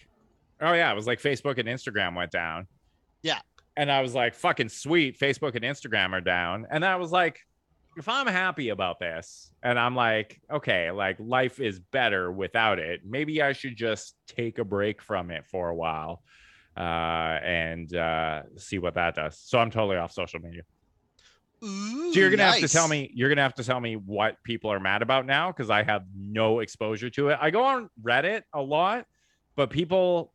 oh 0.62 0.74
yeah, 0.74 0.92
it 0.92 0.96
was 0.96 1.08
like 1.08 1.22
Facebook 1.22 1.58
and 1.58 1.68
Instagram 1.68 2.16
went 2.16 2.32
down. 2.32 2.68
Yeah. 3.22 3.40
And 3.78 3.92
I 3.92 4.02
was 4.02 4.16
like 4.16 4.36
fucking 4.36 4.70
sweet, 4.70 5.20
Facebook 5.20 5.56
and 5.56 5.66
Instagram 5.66 6.14
are 6.14 6.22
down. 6.22 6.66
And 6.70 6.86
I 6.86 6.96
was 6.96 7.12
like 7.12 7.40
if 7.98 8.10
I'm 8.10 8.28
happy 8.28 8.70
about 8.70 9.00
this 9.00 9.52
and 9.64 9.80
I'm 9.80 9.96
like 9.96 10.42
okay, 10.52 10.92
like 10.92 11.18
life 11.20 11.60
is 11.60 11.80
better 11.80 12.32
without 12.32 12.80
it, 12.80 13.02
maybe 13.06 13.42
I 13.42 13.54
should 13.54 13.76
just 13.76 14.16
take 14.28 14.60
a 14.60 14.66
break 14.66 15.02
from 15.02 15.32
it 15.32 15.46
for 15.46 15.70
a 15.70 15.76
while 15.76 16.22
uh 16.78 17.40
and 17.42 17.96
uh 17.96 18.44
see 18.58 18.80
what 18.80 18.96
that 18.96 19.16
does. 19.16 19.40
So 19.40 19.60
I'm 19.60 19.72
totally 19.72 19.98
off 19.98 20.12
social 20.12 20.40
media. 20.40 20.64
Ooh, 21.64 22.14
So 22.14 22.20
you're 22.20 22.30
gonna 22.30 22.44
have 22.44 22.60
to 22.60 22.68
tell 22.68 22.88
me 22.88 23.10
you're 23.14 23.30
gonna 23.30 23.42
have 23.42 23.56
to 23.56 23.64
tell 23.64 23.80
me 23.80 23.96
what 23.96 24.38
people 24.44 24.72
are 24.72 24.80
mad 24.80 25.02
about 25.02 25.26
now 25.26 25.52
because 25.52 25.70
I 25.70 25.84
have 25.84 26.04
no 26.16 26.60
exposure 26.60 27.10
to 27.12 27.30
it. 27.30 27.40
I 27.42 27.50
go 27.50 27.64
on 27.64 27.90
Reddit 28.02 28.44
a 28.54 28.62
lot, 28.62 29.06
but 29.56 29.70
people 29.70 30.34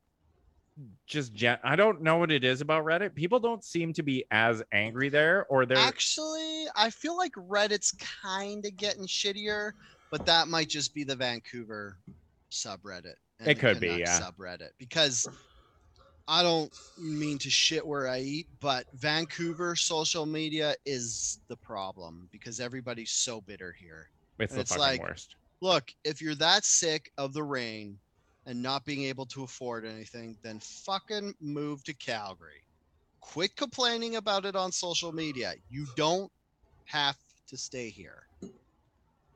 just 1.06 1.32
gen- 1.34 1.58
I 1.64 1.76
don't 1.76 2.02
know 2.02 2.16
what 2.18 2.30
it 2.30 2.44
is 2.44 2.60
about 2.60 2.84
Reddit. 2.84 3.14
People 3.14 3.38
don't 3.40 3.62
seem 3.64 3.92
to 3.94 4.02
be 4.02 4.24
as 4.30 4.62
angry 4.72 5.08
there, 5.08 5.46
or 5.48 5.66
they're 5.66 5.78
Actually, 5.78 6.66
I 6.76 6.90
feel 6.90 7.16
like 7.16 7.32
Reddit's 7.32 7.92
kind 8.22 8.64
of 8.64 8.76
getting 8.76 9.06
shittier, 9.06 9.72
but 10.10 10.26
that 10.26 10.48
might 10.48 10.68
just 10.68 10.94
be 10.94 11.04
the 11.04 11.16
Vancouver 11.16 11.96
subreddit. 12.50 13.14
and 13.38 13.48
It 13.48 13.58
could 13.58 13.80
be, 13.80 13.88
yeah. 13.88 14.20
Subreddit 14.20 14.70
because 14.78 15.26
I 16.28 16.42
don't 16.42 16.72
mean 16.98 17.38
to 17.38 17.50
shit 17.50 17.84
where 17.84 18.08
I 18.08 18.20
eat, 18.20 18.46
but 18.60 18.86
Vancouver 18.94 19.74
social 19.74 20.26
media 20.26 20.74
is 20.86 21.40
the 21.48 21.56
problem 21.56 22.28
because 22.30 22.60
everybody's 22.60 23.10
so 23.10 23.40
bitter 23.40 23.72
here. 23.78 24.08
it's 24.38 24.54
the 24.54 24.60
it's 24.60 24.70
fucking 24.70 24.80
like- 24.82 25.02
worst. 25.02 25.36
Look, 25.62 25.92
if 26.04 26.22
you're 26.22 26.34
that 26.36 26.64
sick 26.64 27.12
of 27.18 27.34
the 27.34 27.42
rain 27.42 27.98
and 28.46 28.62
not 28.62 28.84
being 28.84 29.04
able 29.04 29.26
to 29.26 29.44
afford 29.44 29.84
anything, 29.84 30.36
then 30.42 30.58
fucking 30.60 31.34
move 31.40 31.84
to 31.84 31.94
Calgary. 31.94 32.62
Quit 33.20 33.54
complaining 33.56 34.16
about 34.16 34.44
it 34.44 34.56
on 34.56 34.72
social 34.72 35.12
media. 35.12 35.54
You 35.68 35.86
don't 35.96 36.30
have 36.84 37.16
to 37.48 37.56
stay 37.56 37.90
here. 37.90 38.26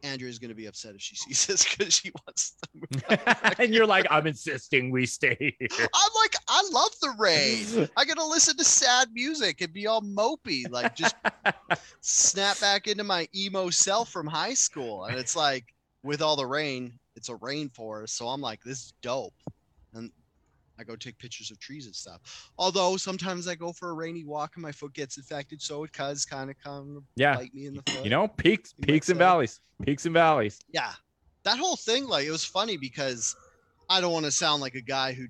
Andrea's 0.03 0.39
gonna 0.39 0.55
be 0.55 0.67
upset 0.67 0.95
if 0.95 1.01
she 1.01 1.17
sees 1.35 1.47
this 1.47 1.65
because 1.65 1.95
she 1.95 2.11
wants 2.27 2.57
to 2.63 2.69
move. 2.75 3.55
and 3.59 3.75
you're 3.75 3.87
like, 3.87 4.07
I'm 4.11 4.27
insisting 4.27 4.91
we 4.91 5.07
stay 5.07 5.57
here. 5.59 5.69
I'm 5.81 6.13
like, 6.23 6.35
I 6.49 6.63
love 6.73 6.91
the 7.01 7.15
rain. 7.19 7.89
I 7.97 8.05
gotta 8.05 8.25
listen 8.25 8.57
to 8.59 8.65
sad 8.65 9.09
music 9.13 9.61
and 9.63 9.73
be 9.73 9.87
all 9.87 10.03
mopey, 10.03 10.71
like 10.71 10.95
just 10.95 11.17
snap 12.01 12.61
back 12.61 12.87
into 12.87 13.05
my 13.05 13.27
emo 13.35 13.71
self 13.71 14.11
from 14.11 14.27
high 14.27 14.55
school. 14.55 15.07
And 15.07 15.17
it's 15.19 15.35
like, 15.35 15.65
with 16.03 16.21
all 16.21 16.37
the 16.37 16.47
rain, 16.47 16.99
it's 17.17 17.29
a 17.29 17.35
rainforest. 17.35 18.11
So 18.11 18.29
I'm 18.29 18.41
like, 18.41 18.61
this 18.63 18.79
is 18.79 18.95
dope. 19.03 19.35
And 19.93 20.11
I 20.79 20.85
go 20.85 20.97
take 20.97 21.19
pictures 21.19 21.51
of 21.51 21.59
trees 21.61 21.87
and 21.87 21.95
stuff. 21.95 22.21
Although 22.59 22.97
sometimes 22.97 23.47
I 23.47 23.55
go 23.55 23.73
for 23.73 23.91
a 23.91 23.95
rainy 23.95 24.25
walk 24.25 24.53
and 24.57 24.63
my 24.63 24.73
foot 24.73 24.93
gets 24.93 25.17
infected, 25.17 25.63
so 25.63 25.85
it 25.85 25.93
does 25.93 26.25
kind 26.25 26.51
of 26.51 26.57
come 26.63 27.05
yeah, 27.17 27.37
bite 27.37 27.55
me 27.55 27.67
in 27.67 27.75
the 27.75 27.83
foot. 27.83 28.05
you 28.05 28.11
know, 28.11 28.27
peaks, 28.27 28.75
peaks 28.83 29.09
and 29.09 29.19
valleys, 29.19 29.61
peaks 29.83 30.05
and 30.05 30.15
valleys. 30.15 30.59
yeah 30.73 30.93
that 31.45 31.59
whole 31.59 31.77
thing 31.77 32.07
like 32.07 32.27
it 32.27 32.31
was 32.31 32.45
funny 32.45 32.77
because 32.77 33.37
i 33.89 34.01
don't 34.01 34.13
want 34.13 34.25
to 34.25 34.31
sound 34.31 34.61
like 34.63 34.75
a 34.75 34.81
guy 34.81 35.13
who 35.13 35.27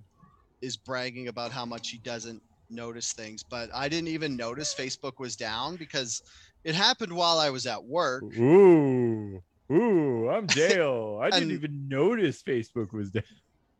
is 0.62 0.76
bragging 0.76 1.28
about 1.28 1.50
how 1.50 1.64
much 1.66 1.88
he 1.90 1.98
doesn't 1.98 2.40
notice 2.70 3.12
things 3.12 3.42
but 3.42 3.68
i 3.74 3.88
didn't 3.88 4.08
even 4.08 4.36
notice 4.36 4.74
facebook 4.74 5.18
was 5.18 5.36
down 5.36 5.76
because 5.76 6.22
it 6.64 6.74
happened 6.74 7.12
while 7.12 7.38
i 7.38 7.50
was 7.50 7.66
at 7.66 7.84
work 7.84 8.22
Ooh, 8.38 9.42
ooh, 9.72 10.28
I'm 10.30 10.46
Dale. 10.46 11.20
I 11.22 11.30
didn't 11.30 11.52
even 11.52 11.88
notice 11.88 12.42
Facebook 12.42 12.92
was 12.92 13.10
down. 13.10 13.22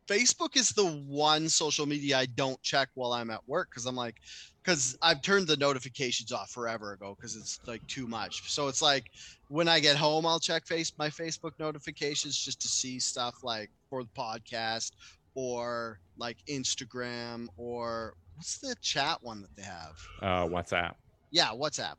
facebook 0.07 0.55
is 0.55 0.69
the 0.69 0.85
one 1.07 1.49
social 1.49 1.87
media 1.87 2.15
i 2.15 2.27
don't 2.35 2.61
check 2.61 2.89
while 2.93 3.11
i'm 3.11 3.31
at 3.31 3.41
work 3.47 3.69
because 3.71 3.87
i'm 3.87 3.95
like 3.95 4.17
because 4.63 4.95
i've 5.01 5.19
turned 5.23 5.47
the 5.47 5.57
notifications 5.57 6.31
off 6.31 6.51
forever 6.51 6.93
ago 6.93 7.15
because 7.17 7.35
it's 7.35 7.59
like 7.65 7.81
too 7.87 8.05
much 8.05 8.47
so 8.51 8.67
it's 8.67 8.83
like 8.83 9.05
when 9.47 9.67
i 9.67 9.79
get 9.79 9.95
home 9.95 10.23
i'll 10.27 10.39
check 10.39 10.63
face 10.67 10.91
my 10.99 11.09
facebook 11.09 11.53
notifications 11.57 12.37
just 12.37 12.61
to 12.61 12.67
see 12.67 12.99
stuff 12.99 13.33
like 13.43 13.71
for 13.89 14.03
the 14.03 14.09
podcast 14.15 14.91
or 15.33 15.99
like 16.19 16.37
instagram 16.47 17.47
or 17.57 18.13
what's 18.35 18.59
the 18.59 18.75
chat 18.83 19.17
one 19.23 19.41
that 19.41 19.55
they 19.55 19.63
have 19.63 19.97
Uh, 20.21 20.45
WhatsApp. 20.47 20.93
yeah 21.31 21.47
whatsapp 21.49 21.95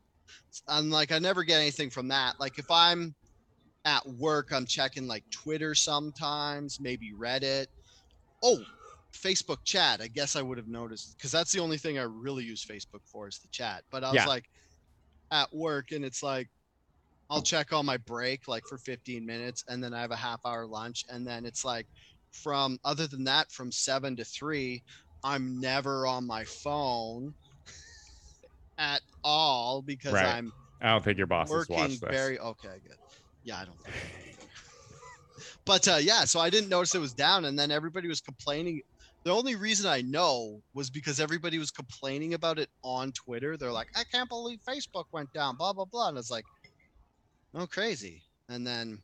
i'm 0.69 0.91
like 0.91 1.11
i 1.11 1.19
never 1.19 1.43
get 1.43 1.61
anything 1.61 1.91
from 1.91 2.07
that 2.07 2.39
like 2.39 2.57
if 2.61 2.71
i'm 2.71 3.17
at 3.87 4.07
work 4.09 4.53
i'm 4.53 4.67
checking 4.67 5.09
like 5.09 5.25
twitter 5.33 5.75
sometimes 5.77 6.79
maybe 6.81 7.13
reddit 7.15 7.69
oh 8.43 8.65
facebook 9.15 9.59
chat 9.65 10.01
i 10.01 10.09
guess 10.09 10.37
i 10.37 10.43
would 10.43 10.59
have 10.59 10.69
noticed 10.69 11.17
because 11.19 11.33
that's 11.33 11.53
the 11.53 11.61
only 11.61 11.79
thing 11.79 11.99
i 11.99 12.03
really 12.03 12.45
use 12.45 12.65
facebook 12.65 13.01
for 13.07 13.29
is 13.29 13.41
the 13.41 13.49
chat 13.51 13.85
but 13.91 14.05
i 14.05 14.13
was 14.13 14.25
Yeah. 14.25 14.27
like 14.27 14.47
at 15.31 15.53
work 15.55 15.93
and 15.93 16.05
it's 16.05 16.23
like 16.23 16.49
i'll 17.31 17.43
check 17.43 17.73
on 17.73 17.87
my 17.87 17.97
break 17.97 18.49
like 18.49 18.67
for 18.67 18.79
15 18.79 19.27
minutes 19.27 19.65
and 19.69 19.83
then 19.83 19.95
i 19.95 20.01
have 20.01 20.11
a 20.13 20.17
half 20.17 20.41
hour 20.45 20.67
lunch 20.67 21.05
and 21.11 21.27
then 21.27 21.45
it's 21.47 21.65
like 21.65 21.89
from 22.33 22.79
other 22.85 23.07
than 23.07 23.25
that 23.25 23.51
from 23.53 23.73
seven 23.73 24.17
to 24.17 24.25
three 24.25 24.83
i'm 25.25 25.61
never 25.61 26.07
on 26.07 26.27
my 26.27 26.45
phone 26.45 27.35
at 28.79 29.03
all 29.25 29.83
because 29.83 30.23
Right. 30.23 30.23
i'm 30.23 30.53
I 30.81 30.89
don't 30.89 31.05
think 31.05 31.19
your 31.19 31.27
boss 31.27 31.55
working 31.55 31.69
watched 31.69 32.01
this. 32.01 32.33
very 32.33 32.39
okay 32.39 32.81
good 32.83 32.99
yeah 33.47 33.59
i 33.59 33.65
don't 33.65 33.81
think 33.81 33.97
but 35.65 35.87
uh 35.89 35.99
yeah 36.01 36.25
so 36.25 36.41
i 36.41 36.51
didn't 36.51 36.69
notice 36.69 36.95
it 36.95 36.99
was 36.99 37.15
down 37.15 37.47
and 37.47 37.59
then 37.59 37.71
everybody 37.71 38.09
was 38.09 38.21
complaining. 38.21 38.83
The 39.25 39.33
only 39.33 39.57
reason 39.57 39.91
i 39.91 40.03
know 40.03 40.61
was 40.75 40.91
because 40.91 41.19
everybody 41.19 41.59
was 41.59 41.71
complaining 41.71 42.35
about 42.35 42.59
it 42.59 42.69
on 42.83 43.13
twitter. 43.13 43.57
They're 43.57 43.73
like 43.73 43.89
i 43.97 44.03
can't 44.13 44.29
believe 44.29 44.59
facebook 44.69 45.05
went 45.13 45.33
down 45.33 45.57
blah 45.57 45.73
blah 45.73 45.87
blah 45.87 46.09
and 46.09 46.19
it's 46.19 46.31
like 46.31 46.45
oh 47.55 47.67
crazy. 47.67 48.23
And 48.49 48.67
then 48.67 48.99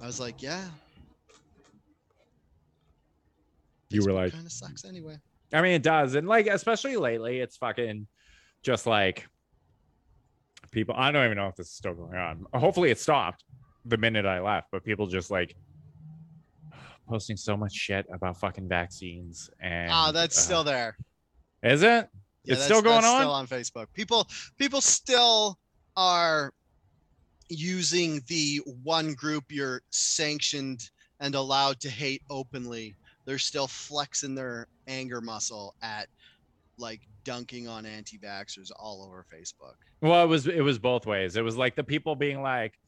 i 0.00 0.06
was 0.06 0.20
like 0.20 0.40
yeah. 0.42 0.64
You 3.90 4.04
were 4.04 4.12
like, 4.12 4.32
kind 4.32 4.44
of 4.44 4.52
sucks 4.52 4.84
anyway. 4.84 5.16
I 5.50 5.62
mean, 5.62 5.72
it 5.72 5.82
does, 5.82 6.14
and 6.14 6.28
like 6.28 6.46
especially 6.46 6.96
lately, 6.96 7.38
it's 7.38 7.56
fucking 7.56 8.06
just 8.62 8.86
like 8.86 9.26
people. 10.70 10.94
I 10.96 11.10
don't 11.10 11.24
even 11.24 11.36
know 11.36 11.48
if 11.48 11.56
this 11.56 11.68
is 11.68 11.74
still 11.74 11.94
going 11.94 12.16
on. 12.16 12.46
Hopefully, 12.54 12.90
it 12.90 12.98
stopped 12.98 13.44
the 13.84 13.96
minute 13.96 14.26
I 14.26 14.40
left, 14.40 14.68
but 14.72 14.84
people 14.84 15.06
just 15.06 15.30
like 15.30 15.54
posting 17.08 17.36
so 17.36 17.56
much 17.56 17.72
shit 17.72 18.06
about 18.12 18.38
fucking 18.38 18.68
vaccines 18.68 19.48
and 19.60 19.90
ah 19.90 20.12
that's 20.12 20.36
uh, 20.36 20.40
still 20.42 20.62
there 20.62 20.94
is 21.62 21.82
it? 21.82 22.08
Yeah, 22.44 22.54
It's 22.54 22.64
still 22.64 22.82
going 22.82 23.04
on? 23.04 23.20
Still 23.20 23.32
on 23.32 23.46
Facebook. 23.46 23.86
People 23.94 24.28
people 24.58 24.80
still 24.80 25.58
are 25.96 26.52
using 27.48 28.22
the 28.28 28.60
one 28.82 29.14
group 29.14 29.44
you're 29.48 29.82
sanctioned 29.90 30.90
and 31.20 31.34
allowed 31.34 31.80
to 31.80 31.90
hate 31.90 32.22
openly. 32.30 32.94
They're 33.24 33.38
still 33.38 33.66
flexing 33.66 34.34
their 34.34 34.68
anger 34.86 35.20
muscle 35.20 35.74
at 35.82 36.08
like 36.78 37.00
dunking 37.28 37.68
on 37.68 37.84
anti-vaxxers 37.84 38.70
all 38.74 39.04
over 39.04 39.26
Facebook. 39.30 39.74
Well, 40.00 40.24
it 40.24 40.28
was 40.28 40.46
it 40.46 40.62
was 40.62 40.78
both 40.78 41.04
ways. 41.04 41.36
It 41.36 41.44
was 41.44 41.58
like 41.58 41.76
the 41.76 41.84
people 41.84 42.16
being 42.16 42.40
like 42.40 42.78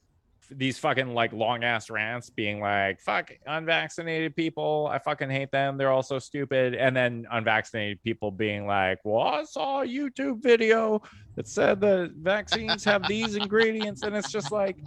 these 0.51 0.79
fucking 0.79 1.13
like 1.13 1.31
long 1.35 1.63
ass 1.63 1.91
rants 1.91 2.31
being 2.31 2.59
like 2.59 3.03
fuck 3.03 3.33
unvaccinated 3.47 4.35
people. 4.35 4.89
I 4.91 4.99
fucking 4.99 5.29
hate 5.29 5.51
them. 5.51 5.77
They're 5.77 5.93
all 5.93 6.03
so 6.03 6.19
stupid. 6.19 6.75
And 6.75 6.97
then 6.97 7.27
unvaccinated 7.31 8.03
people 8.03 8.31
being 8.31 8.67
like 8.67 8.99
well 9.05 9.21
i 9.21 9.45
saw 9.45 9.83
a 9.83 9.87
youtube 9.87 10.43
video 10.43 11.03
that 11.37 11.47
said 11.47 11.79
that 11.83 12.13
vaccines 12.17 12.83
have 12.85 13.07
these 13.07 13.37
ingredients. 13.43 14.03
And 14.05 14.17
it's 14.17 14.33
just 14.33 14.51
like 14.51 14.79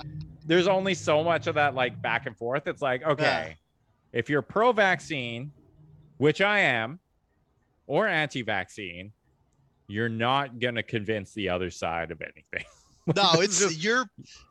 there's 0.47 0.67
only 0.67 0.95
so 0.95 1.23
much 1.23 1.45
of 1.45 1.53
that 1.55 1.75
like 1.75 2.01
back 2.01 2.25
and 2.25 2.35
forth. 2.35 2.65
It's 2.65 2.81
like 2.81 3.03
okay 3.03 3.57
if 4.13 4.31
you're 4.31 4.41
pro 4.41 4.71
vaccine 4.71 5.51
which 6.17 6.41
i 6.41 6.59
am 6.59 6.99
or 7.87 8.07
anti 8.07 8.41
vaccine 8.41 9.11
you're 9.93 10.09
not 10.09 10.59
gonna 10.59 10.83
convince 10.83 11.33
the 11.33 11.49
other 11.49 11.69
side 11.69 12.11
of 12.11 12.21
anything. 12.21 12.65
No, 13.17 13.33
it's 13.41 13.59
just- 13.59 13.83
you're 13.83 14.05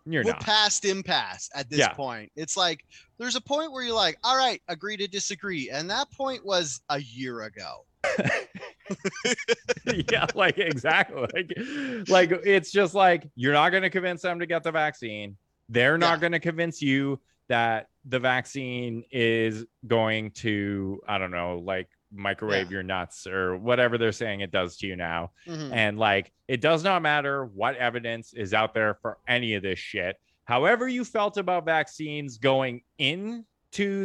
you're 0.05 0.25
we're 0.25 0.33
not. 0.33 0.41
past 0.41 0.85
impasse 0.85 1.49
at 1.55 1.71
this 1.71 1.79
Yeah. 1.79 1.95
point. 1.95 2.31
It's 2.37 2.55
like 2.55 2.85
there's 3.17 3.35
a 3.35 3.41
point 3.41 3.73
where 3.73 3.83
you're 3.83 3.95
like, 3.95 4.19
all 4.23 4.37
right, 4.37 4.61
agree 4.69 4.99
to 4.99 5.07
disagree. 5.09 5.71
And 5.71 5.89
that 5.89 6.11
point 6.13 6.45
was 6.45 6.83
a 6.91 7.01
year 7.01 7.45
ago. 7.45 7.87
yeah, 10.11 10.27
like 10.35 10.59
exactly. 10.59 11.27
Like, 11.35 12.09
like 12.09 12.31
it's 12.45 12.71
just 12.71 12.95
like 12.95 13.27
you're 13.37 13.53
not 13.55 13.71
going 13.71 13.83
to 13.85 13.91
convince 13.91 14.23
them 14.23 14.39
to 14.41 14.47
get 14.47 14.63
the 14.63 14.71
vaccine. 14.73 15.37
They're 15.69 15.97
not 15.97 16.17
Yeah. 16.17 16.21
going 16.21 16.33
to 16.33 16.41
convince 16.41 16.83
you 16.83 17.21
that 17.49 17.89
the 18.05 18.19
vaccine 18.19 19.05
is 19.11 19.65
going 19.87 20.31
to, 20.33 21.01
I 21.09 21.19
don't 21.19 21.31
know, 21.31 21.63
like 21.65 21.89
microwave 22.13 22.71
your 22.71 22.83
nuts 22.83 23.27
or 23.27 23.57
whatever 23.57 23.99
they're 23.99 24.13
saying 24.13 24.41
it 24.41 24.51
does 24.51 24.77
to 24.79 24.87
you 24.87 24.97
now. 24.97 25.31
Mhm. 25.47 25.73
And 25.73 25.99
like, 25.99 26.33
it 26.49 26.61
does 26.61 26.85
not 26.85 27.03
matter 27.03 27.47
what 27.47 27.77
evidence 27.77 28.33
is 28.35 28.53
out 28.55 28.75
there 28.75 28.95
for 28.95 29.19
any 29.27 29.55
of 29.55 29.63
this 29.63 29.79
shit. 29.79 30.21
However, 30.45 30.89
you 30.89 31.05
felt 31.05 31.37
about 31.37 31.65
vaccines 31.65 32.37
going 32.39 32.83
into 32.99 33.45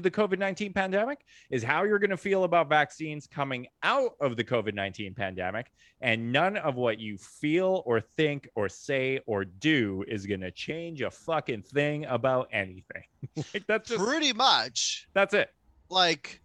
the 0.01 0.11
COVID 0.11 0.39
19 0.39 0.71
pandemic 0.71 1.25
is 1.49 1.63
how 1.63 1.83
you're 1.83 1.99
going 1.99 2.11
to 2.11 2.17
feel 2.17 2.43
about 2.45 2.69
vaccines 2.69 3.27
coming 3.27 3.67
out 3.83 4.11
of 4.21 4.37
the 4.37 4.43
COVID 4.43 4.73
19 4.73 5.13
pandemic. 5.13 5.71
And 5.99 6.31
none 6.31 6.57
of 6.57 6.75
what 6.75 6.99
you 6.99 7.17
feel 7.17 7.81
or 7.85 7.99
think 8.01 8.47
or 8.55 8.69
say 8.69 9.19
or 9.25 9.43
do 9.45 10.05
is 10.07 10.25
going 10.27 10.41
to 10.41 10.51
change 10.51 11.01
a 11.01 11.09
fucking 11.09 11.63
thing 11.63 12.05
about 12.05 12.49
anything. 12.53 13.03
like, 13.35 13.65
that's 13.67 13.89
just, 13.89 14.03
Pretty 14.03 14.31
much. 14.31 15.07
that's 15.13 15.33
it. 15.33 15.49
Like, 15.89 16.39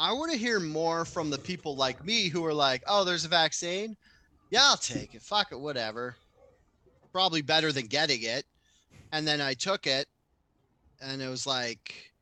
I 0.00 0.12
want 0.12 0.30
to 0.30 0.38
hear 0.38 0.60
more 0.60 1.04
from 1.04 1.28
the 1.28 1.38
people 1.38 1.74
like 1.74 2.04
me 2.04 2.28
who 2.28 2.44
are 2.44 2.54
like, 2.54 2.82
oh, 2.86 3.04
there's 3.04 3.24
a 3.24 3.28
vaccine. 3.28 3.96
Yeah, 4.50 4.62
I'll 4.64 4.76
take 4.76 5.14
it. 5.14 5.22
Fuck 5.22 5.52
it, 5.52 5.58
whatever. 5.58 6.16
Probably 7.12 7.42
better 7.42 7.72
than 7.72 7.86
getting 7.86 8.22
it. 8.22 8.44
And 9.12 9.26
then 9.26 9.40
I 9.40 9.54
took 9.54 9.86
it, 9.86 10.06
and 11.00 11.20
it 11.20 11.28
was 11.28 11.46
like, 11.46 12.12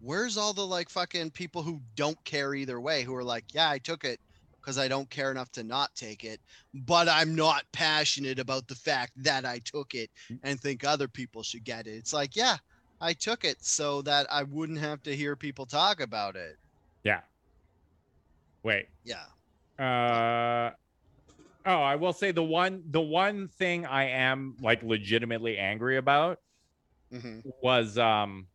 where's 0.00 0.36
all 0.36 0.52
the 0.52 0.66
like 0.66 0.88
fucking 0.88 1.30
people 1.30 1.62
who 1.62 1.80
don't 1.96 2.22
care 2.24 2.54
either 2.54 2.80
way 2.80 3.02
who 3.02 3.14
are 3.14 3.24
like, 3.24 3.44
yeah, 3.52 3.70
I 3.70 3.78
took 3.78 4.04
it 4.04 4.20
because 4.60 4.78
I 4.78 4.88
don't 4.88 5.08
care 5.10 5.30
enough 5.30 5.50
to 5.52 5.64
not 5.64 5.94
take 5.94 6.24
it, 6.24 6.40
but 6.74 7.08
I'm 7.08 7.34
not 7.34 7.64
passionate 7.72 8.38
about 8.38 8.68
the 8.68 8.74
fact 8.74 9.12
that 9.16 9.44
I 9.44 9.60
took 9.64 9.94
it 9.94 10.10
mm. 10.30 10.38
and 10.42 10.60
think 10.60 10.84
other 10.84 11.08
people 11.08 11.42
should 11.42 11.64
get 11.64 11.86
it. 11.86 11.94
It's 11.94 12.12
like, 12.12 12.36
yeah, 12.36 12.58
I 13.00 13.14
took 13.14 13.44
it 13.44 13.64
so 13.64 14.02
that 14.02 14.26
I 14.30 14.42
wouldn't 14.42 14.78
have 14.78 15.02
to 15.04 15.16
hear 15.16 15.34
people 15.34 15.66
talk 15.66 16.00
about 16.00 16.36
it. 16.36 16.58
Yeah. 17.04 17.20
Wait. 18.62 18.86
Yeah. 19.04 19.24
Uh 19.78 20.72
oh, 21.66 21.80
I 21.82 21.96
will 21.96 22.12
say 22.12 22.32
the 22.32 22.42
one 22.42 22.82
the 22.90 23.00
one 23.00 23.48
thing 23.48 23.86
I 23.86 24.04
am 24.08 24.56
like 24.60 24.82
legitimately 24.82 25.56
angry 25.58 25.96
about 25.96 26.38
hmm 27.10 27.40
was 27.62 27.96
um 27.98 28.46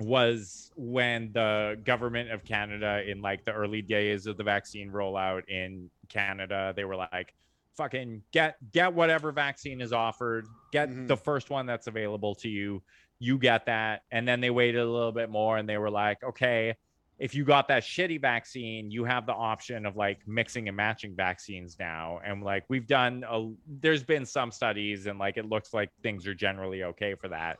was 0.00 0.70
when 0.76 1.30
the 1.32 1.78
government 1.84 2.30
of 2.30 2.44
Canada 2.44 3.02
in 3.06 3.20
like 3.20 3.44
the 3.44 3.52
early 3.52 3.82
days 3.82 4.26
of 4.26 4.36
the 4.38 4.42
vaccine 4.44 4.90
rollout 4.90 5.46
in 5.48 5.90
Canada, 6.08 6.72
they 6.74 6.84
were 6.84 6.96
like, 6.96 7.34
fucking 7.76 8.22
get 8.32 8.56
get 8.72 8.94
whatever 8.94 9.32
vaccine 9.32 9.80
is 9.82 9.92
offered, 9.92 10.46
get 10.72 10.88
Mhm. 10.88 11.08
the 11.08 11.16
first 11.16 11.50
one 11.50 11.66
that's 11.66 11.86
available 11.86 12.34
to 12.36 12.48
you. 12.48 12.82
You 13.18 13.38
get 13.38 13.66
that. 13.66 14.02
And 14.10 14.26
then 14.26 14.40
they 14.40 14.50
waited 14.50 14.80
a 14.80 14.90
little 14.90 15.12
bit 15.12 15.30
more 15.30 15.58
and 15.58 15.68
they 15.68 15.78
were 15.78 15.90
like, 15.90 16.22
okay, 16.24 16.74
if 17.18 17.34
you 17.34 17.44
got 17.44 17.68
that 17.68 17.82
shitty 17.84 18.20
vaccine, 18.20 18.90
you 18.90 19.04
have 19.04 19.26
the 19.26 19.32
option 19.34 19.86
of 19.86 19.96
like 19.96 20.18
mixing 20.26 20.66
and 20.68 20.76
matching 20.76 21.14
vaccines 21.14 21.76
now. 21.78 22.20
And 22.24 22.42
like 22.42 22.64
we've 22.68 22.86
done 22.86 23.24
a 23.28 23.48
there's 23.80 24.02
been 24.02 24.26
some 24.26 24.50
studies 24.50 25.06
and 25.06 25.18
like 25.18 25.36
it 25.36 25.46
looks 25.48 25.72
like 25.72 25.90
things 26.02 26.26
are 26.26 26.34
generally 26.34 26.82
okay 26.84 27.14
for 27.14 27.28
that 27.28 27.58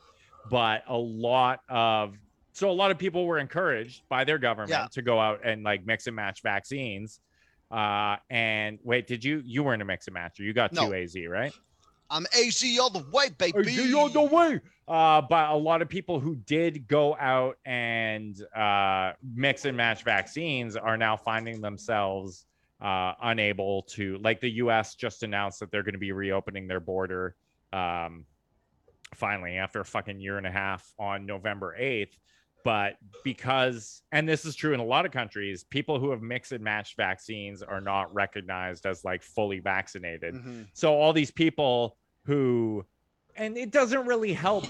but 0.49 0.83
a 0.89 0.97
lot 0.97 1.61
of 1.69 2.15
so 2.51 2.69
a 2.69 2.73
lot 2.73 2.91
of 2.91 2.97
people 2.97 3.25
were 3.25 3.39
encouraged 3.39 4.01
by 4.09 4.25
their 4.25 4.37
government 4.37 4.71
Yeah. 4.71 4.87
to 4.91 5.01
go 5.01 5.17
out 5.17 5.39
and 5.45 5.63
like 5.63 5.85
mix 5.85 6.05
and 6.07 6.15
match 6.17 6.41
vaccines 6.43 7.21
uh 7.71 8.17
and 8.29 8.77
wait 8.83 9.07
did 9.07 9.23
you 9.23 9.41
you 9.45 9.63
weren't 9.63 9.81
a 9.81 9.85
mix 9.85 10.07
and 10.07 10.15
matcher 10.17 10.39
you 10.39 10.51
got 10.51 10.73
No. 10.73 10.87
two 10.89 10.95
az 10.95 11.15
right 11.29 11.53
I'm 12.09 12.25
AZ 12.37 12.61
all 12.79 12.89
the 12.91 13.05
way, 13.11 13.29
baby. 13.29 13.57
AZ 13.59 13.93
all 13.93 14.09
the 14.09 14.21
way 14.21 14.59
uh 14.87 15.21
but 15.21 15.49
a 15.49 15.55
lot 15.55 15.81
of 15.81 15.89
people 15.89 16.19
who 16.19 16.35
did 16.35 16.87
go 16.87 17.15
out 17.17 17.57
and 17.65 18.43
uh 18.55 19.13
mix 19.35 19.65
and 19.65 19.77
match 19.77 20.03
vaccines 20.03 20.75
are 20.75 20.97
now 20.97 21.15
finding 21.15 21.61
themselves 21.61 22.45
uh 22.81 23.13
unable 23.23 23.83
to 23.83 24.17
like 24.17 24.39
the 24.41 24.49
us 24.49 24.95
just 24.95 25.23
announced 25.23 25.59
that 25.59 25.71
they're 25.71 25.83
going 25.83 25.93
to 25.93 25.99
be 25.99 26.11
reopening 26.11 26.67
their 26.67 26.81
border 26.81 27.35
um 27.71 28.25
finally 29.15 29.57
after 29.57 29.81
a 29.81 29.85
fucking 29.85 30.19
year 30.19 30.37
and 30.37 30.47
a 30.47 30.51
half 30.51 30.91
on 30.97 31.25
November 31.25 31.75
8th. 31.79 32.17
But 32.63 32.95
because, 33.23 34.01
and 34.11 34.27
this 34.27 34.45
is 34.45 34.55
true 34.55 34.73
in 34.73 34.79
a 34.79 34.85
lot 34.85 35.05
of 35.05 35.11
countries, 35.11 35.65
people 35.65 35.99
who 35.99 36.09
have 36.11 36.21
mixed 36.21 36.51
and 36.51 36.63
matched 36.63 36.95
vaccines 36.95 37.61
are 37.61 37.81
not 37.81 38.11
recognized 38.13 38.85
as 38.85 39.03
like 39.03 39.21
fully 39.21 39.59
vaccinated. 39.59 40.33
Mhm. 40.35 40.67
So 40.73 40.93
all 40.95 41.13
these 41.13 41.29
people 41.29 41.97
who, 42.25 42.85
and 43.35 43.57
it 43.57 43.71
doesn't 43.71 44.05
really 44.05 44.33
help 44.33 44.65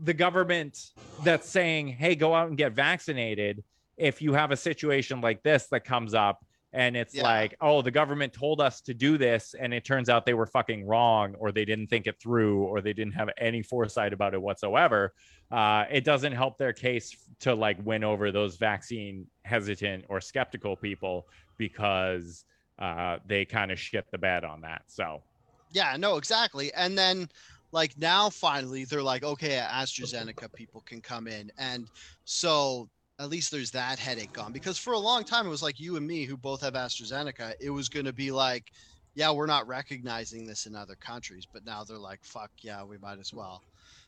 the 0.00 0.14
government 0.14 0.78
that's 1.24 1.48
saying, 1.48 1.88
hey, 1.88 2.14
go 2.14 2.34
out 2.34 2.48
and 2.48 2.58
get 2.58 2.72
vaccinated 2.72 3.62
if 3.96 4.20
you 4.20 4.32
have 4.32 4.50
a 4.50 4.56
situation 4.56 5.20
like 5.20 5.42
this 5.42 5.68
that 5.68 5.84
comes 5.84 6.14
up 6.14 6.44
and 6.72 6.96
it's 6.96 7.14
Yeah. 7.14 7.22
like, 7.22 7.54
oh, 7.60 7.82
the 7.82 7.92
government 7.92 8.32
told 8.32 8.60
us 8.60 8.80
to 8.80 8.94
do 8.94 9.16
this, 9.16 9.54
and 9.54 9.72
it 9.72 9.84
turns 9.84 10.08
out 10.08 10.26
they 10.26 10.34
were 10.34 10.46
fucking 10.46 10.84
wrong, 10.84 11.36
or 11.38 11.52
they 11.52 11.64
didn't 11.64 11.86
think 11.86 12.08
it 12.08 12.16
through, 12.20 12.64
or 12.64 12.80
they 12.80 12.92
didn't 12.92 13.12
have 13.14 13.28
any 13.38 13.62
foresight 13.62 14.12
about 14.12 14.34
it 14.34 14.42
whatsoever. 14.42 15.12
Uh, 15.52 15.84
it 15.88 16.02
doesn't 16.02 16.32
help 16.32 16.58
their 16.58 16.72
case 16.72 17.16
to 17.38 17.54
like 17.54 17.76
win 17.84 18.02
over 18.02 18.32
those 18.32 18.56
vaccine 18.56 19.28
hesitant 19.44 20.04
or 20.08 20.20
skeptical 20.20 20.74
people 20.74 21.28
because 21.58 22.44
uh, 22.80 23.18
they 23.24 23.44
kind 23.44 23.70
of 23.70 23.78
shit 23.78 24.04
the 24.10 24.18
bed 24.18 24.44
on 24.44 24.62
that. 24.62 24.82
So 24.88 25.22
Yeah, 25.70 25.96
no, 25.96 26.16
exactly. 26.16 26.74
And 26.74 26.98
then 26.98 27.28
like 27.74 27.98
now 27.98 28.30
finally 28.30 28.84
they're 28.84 29.02
like, 29.02 29.24
okay, 29.24 29.60
AstraZeneca 29.68 30.50
people 30.54 30.80
can 30.86 31.00
come 31.00 31.26
in. 31.26 31.50
And 31.58 31.88
so 32.24 32.88
at 33.18 33.28
least 33.28 33.50
there's 33.50 33.72
that 33.72 33.98
headache 33.98 34.32
gone. 34.32 34.52
Because 34.52 34.78
for 34.78 34.92
a 34.92 34.98
long 34.98 35.24
time 35.24 35.44
it 35.44 35.50
was 35.50 35.62
like 35.62 35.80
you 35.80 35.96
and 35.96 36.06
me 36.06 36.24
who 36.24 36.36
both 36.36 36.60
have 36.62 36.74
AstraZeneca, 36.74 37.54
it 37.60 37.70
was 37.70 37.88
gonna 37.88 38.12
be 38.12 38.30
like, 38.30 38.70
yeah, 39.16 39.32
we're 39.32 39.46
not 39.46 39.66
recognizing 39.66 40.46
this 40.46 40.66
in 40.66 40.76
other 40.76 40.94
countries, 40.94 41.48
but 41.52 41.66
now 41.66 41.82
they're 41.82 41.98
like, 41.98 42.20
fuck 42.22 42.52
yeah, 42.60 42.84
we 42.84 42.96
might 42.98 43.18
as 43.18 43.34
well. 43.34 43.60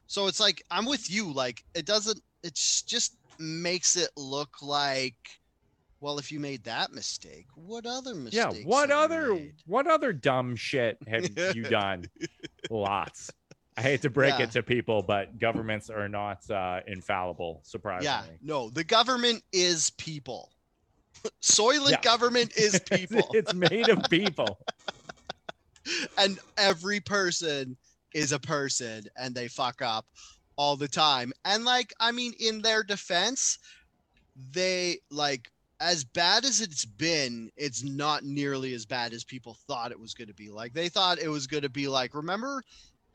So 0.06 0.28
it's 0.28 0.38
like 0.38 0.62
I'm 0.70 0.86
with 0.86 1.10
you. 1.10 1.32
Like 1.32 1.64
it 1.74 1.86
doesn't 1.86 2.20
it's 2.44 2.82
just 2.82 3.16
makes 3.40 3.96
it 3.96 4.10
look 4.16 4.62
like 4.62 5.40
well, 5.98 6.18
if 6.18 6.30
you 6.30 6.38
made 6.38 6.62
that 6.64 6.92
mistake, 6.92 7.46
what 7.56 7.84
other 7.84 8.14
yeah, 8.30 8.52
what 8.64 8.92
other 8.92 9.40
what 9.66 9.88
other 9.88 10.12
dumb 10.12 10.54
shit 10.54 10.98
have 11.08 11.28
you 11.56 11.62
done? 11.68 12.04
Lots. 12.70 13.32
I 13.76 13.82
hate 13.82 14.02
to 14.02 14.10
break 14.10 14.38
Yeah. 14.38 14.44
it 14.44 14.50
to 14.52 14.62
people, 14.62 15.02
but 15.02 15.38
governments 15.38 15.90
are 15.90 16.08
not 16.08 16.48
uh, 16.50 16.80
infallible. 16.86 17.62
Yeah, 18.02 18.24
no, 18.40 18.70
the 18.70 18.84
government 18.84 19.42
is 19.52 19.90
people. 19.90 20.50
Soylent 21.42 21.90
Yeah. 21.90 22.00
government 22.00 22.56
is 22.56 22.80
people, 22.90 23.30
it's 23.34 23.52
made 23.52 23.88
of 23.88 24.08
people. 24.08 24.58
and 26.18 26.38
every 26.56 27.00
person 27.00 27.76
is 28.14 28.32
a 28.32 28.38
person, 28.38 29.04
and 29.16 29.34
they 29.34 29.48
fuck 29.48 29.82
up 29.82 30.06
all 30.56 30.76
the 30.76 30.88
time. 30.88 31.32
And 31.44 31.64
like, 31.64 31.92
I 32.00 32.12
mean, 32.12 32.32
in 32.40 32.62
their 32.62 32.82
defense, 32.82 33.58
they 34.52 34.98
like 35.10 35.50
as 35.80 36.04
bad 36.04 36.46
as 36.46 36.62
it's 36.62 36.86
been, 36.86 37.50
it's 37.56 37.82
not 37.82 38.24
nearly 38.24 38.72
as 38.72 38.86
bad 38.86 39.12
as 39.12 39.24
people 39.24 39.58
thought 39.66 39.92
it 39.92 40.00
was 40.00 40.14
going 40.14 40.28
to 40.28 40.34
be. 40.34 40.50
Like 40.50 40.72
they 40.72 40.88
thought 40.88 41.18
it 41.18 41.28
was 41.28 41.46
going 41.46 41.62
to 41.62 41.68
be 41.68 41.88
like, 41.88 42.14
remember 42.14 42.62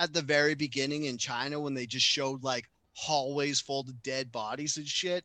at 0.01 0.13
the 0.13 0.21
very 0.21 0.55
beginning 0.55 1.05
in 1.05 1.17
China 1.17 1.59
when 1.59 1.75
they 1.75 1.85
just 1.85 2.05
showed 2.05 2.43
like 2.43 2.67
hallways 2.93 3.61
full 3.61 3.81
of 3.81 4.03
dead 4.03 4.31
bodies 4.31 4.77
and 4.77 4.87
shit, 4.87 5.23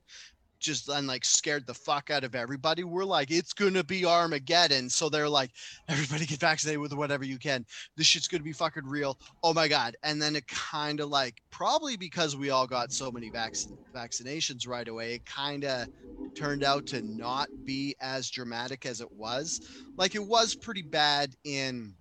just 0.60 0.88
and 0.90 1.06
like 1.06 1.24
scared 1.24 1.66
the 1.66 1.74
fuck 1.74 2.10
out 2.10 2.24
of 2.24 2.34
everybody. 2.34 2.84
We're 2.84 3.04
like, 3.04 3.30
it's 3.30 3.54
gonna 3.54 3.82
be 3.82 4.04
Armageddon. 4.04 4.90
So 4.90 5.08
they're 5.08 5.28
like, 5.28 5.50
everybody 5.88 6.26
get 6.26 6.40
vaccinated 6.40 6.80
with 6.80 6.92
whatever 6.92 7.24
you 7.24 7.38
can. 7.38 7.64
This 7.96 8.06
shit's 8.06 8.28
gonna 8.28 8.42
be 8.42 8.52
fucking 8.52 8.86
real. 8.86 9.18
Oh 9.42 9.54
my 9.54 9.66
god. 9.66 9.96
And 10.02 10.20
then 10.20 10.36
it 10.36 10.46
kind 10.46 11.00
of 11.00 11.08
like 11.08 11.36
probably 11.50 11.96
because 11.96 12.36
we 12.36 12.50
all 12.50 12.66
got 12.66 12.92
so 12.92 13.10
many 13.10 13.30
vac- 13.30 13.54
vaccinations 13.94 14.68
right 14.68 14.88
away, 14.88 15.14
it 15.14 15.24
kind 15.24 15.64
of 15.64 15.86
turned 16.34 16.62
out 16.62 16.84
to 16.86 17.00
not 17.00 17.48
be 17.64 17.94
as 18.02 18.28
dramatic 18.30 18.84
as 18.84 19.00
it 19.00 19.10
was. 19.10 19.58
Like 19.96 20.14
it 20.14 20.24
was 20.24 20.54
pretty 20.54 20.82
bad 20.82 21.34
in 21.44 21.94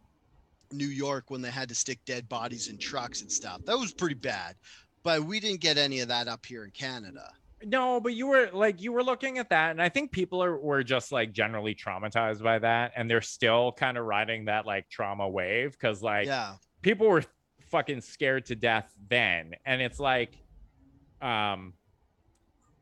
New 0.72 0.88
York 0.88 1.30
when 1.30 1.41
they 1.41 1.51
had 1.51 1.70
to 1.70 1.76
stick 1.76 1.99
dead 2.05 2.28
bodies 2.30 2.68
in 2.68 2.78
trucks 2.78 3.22
and 3.22 3.32
stuff. 3.32 3.61
That 3.66 3.78
was 3.78 3.93
pretty 3.93 4.16
bad. 4.16 4.55
But 5.03 5.24
we 5.24 5.39
didn't 5.39 5.61
get 5.61 5.78
any 5.78 5.99
of 5.99 6.07
that 6.07 6.28
up 6.28 6.45
here 6.45 6.63
in 6.63 6.72
Canada. 6.72 7.32
No, 7.63 7.99
but 7.99 8.13
you 8.13 8.28
were 8.28 8.49
like 8.53 8.82
you 8.82 8.91
were 8.91 9.03
looking 9.03 9.38
at 9.38 9.49
that, 9.49 9.72
and 9.72 9.82
I 9.82 9.89
think 9.89 10.11
people 10.11 10.43
are 10.43 10.57
were 10.57 10.84
just 10.84 11.11
like 11.11 11.32
generally 11.32 11.74
traumatized 11.74 12.43
by 12.43 12.59
that, 12.59 12.91
and 12.95 13.09
they're 13.09 13.22
still 13.22 13.72
kind 13.72 13.97
of 13.97 14.05
riding 14.05 14.45
that 14.45 14.66
like 14.66 14.89
trauma 14.89 15.28
wave 15.28 15.72
because 15.72 16.03
like 16.03 16.28
yeah. 16.28 16.55
people 16.82 17.07
were 17.07 17.24
fucking 17.68 18.01
scared 18.01 18.45
to 18.47 18.55
death 18.55 18.93
then, 19.09 19.53
and 19.66 19.82
it's 19.82 19.99
like, 19.99 20.38
um, 21.22 21.74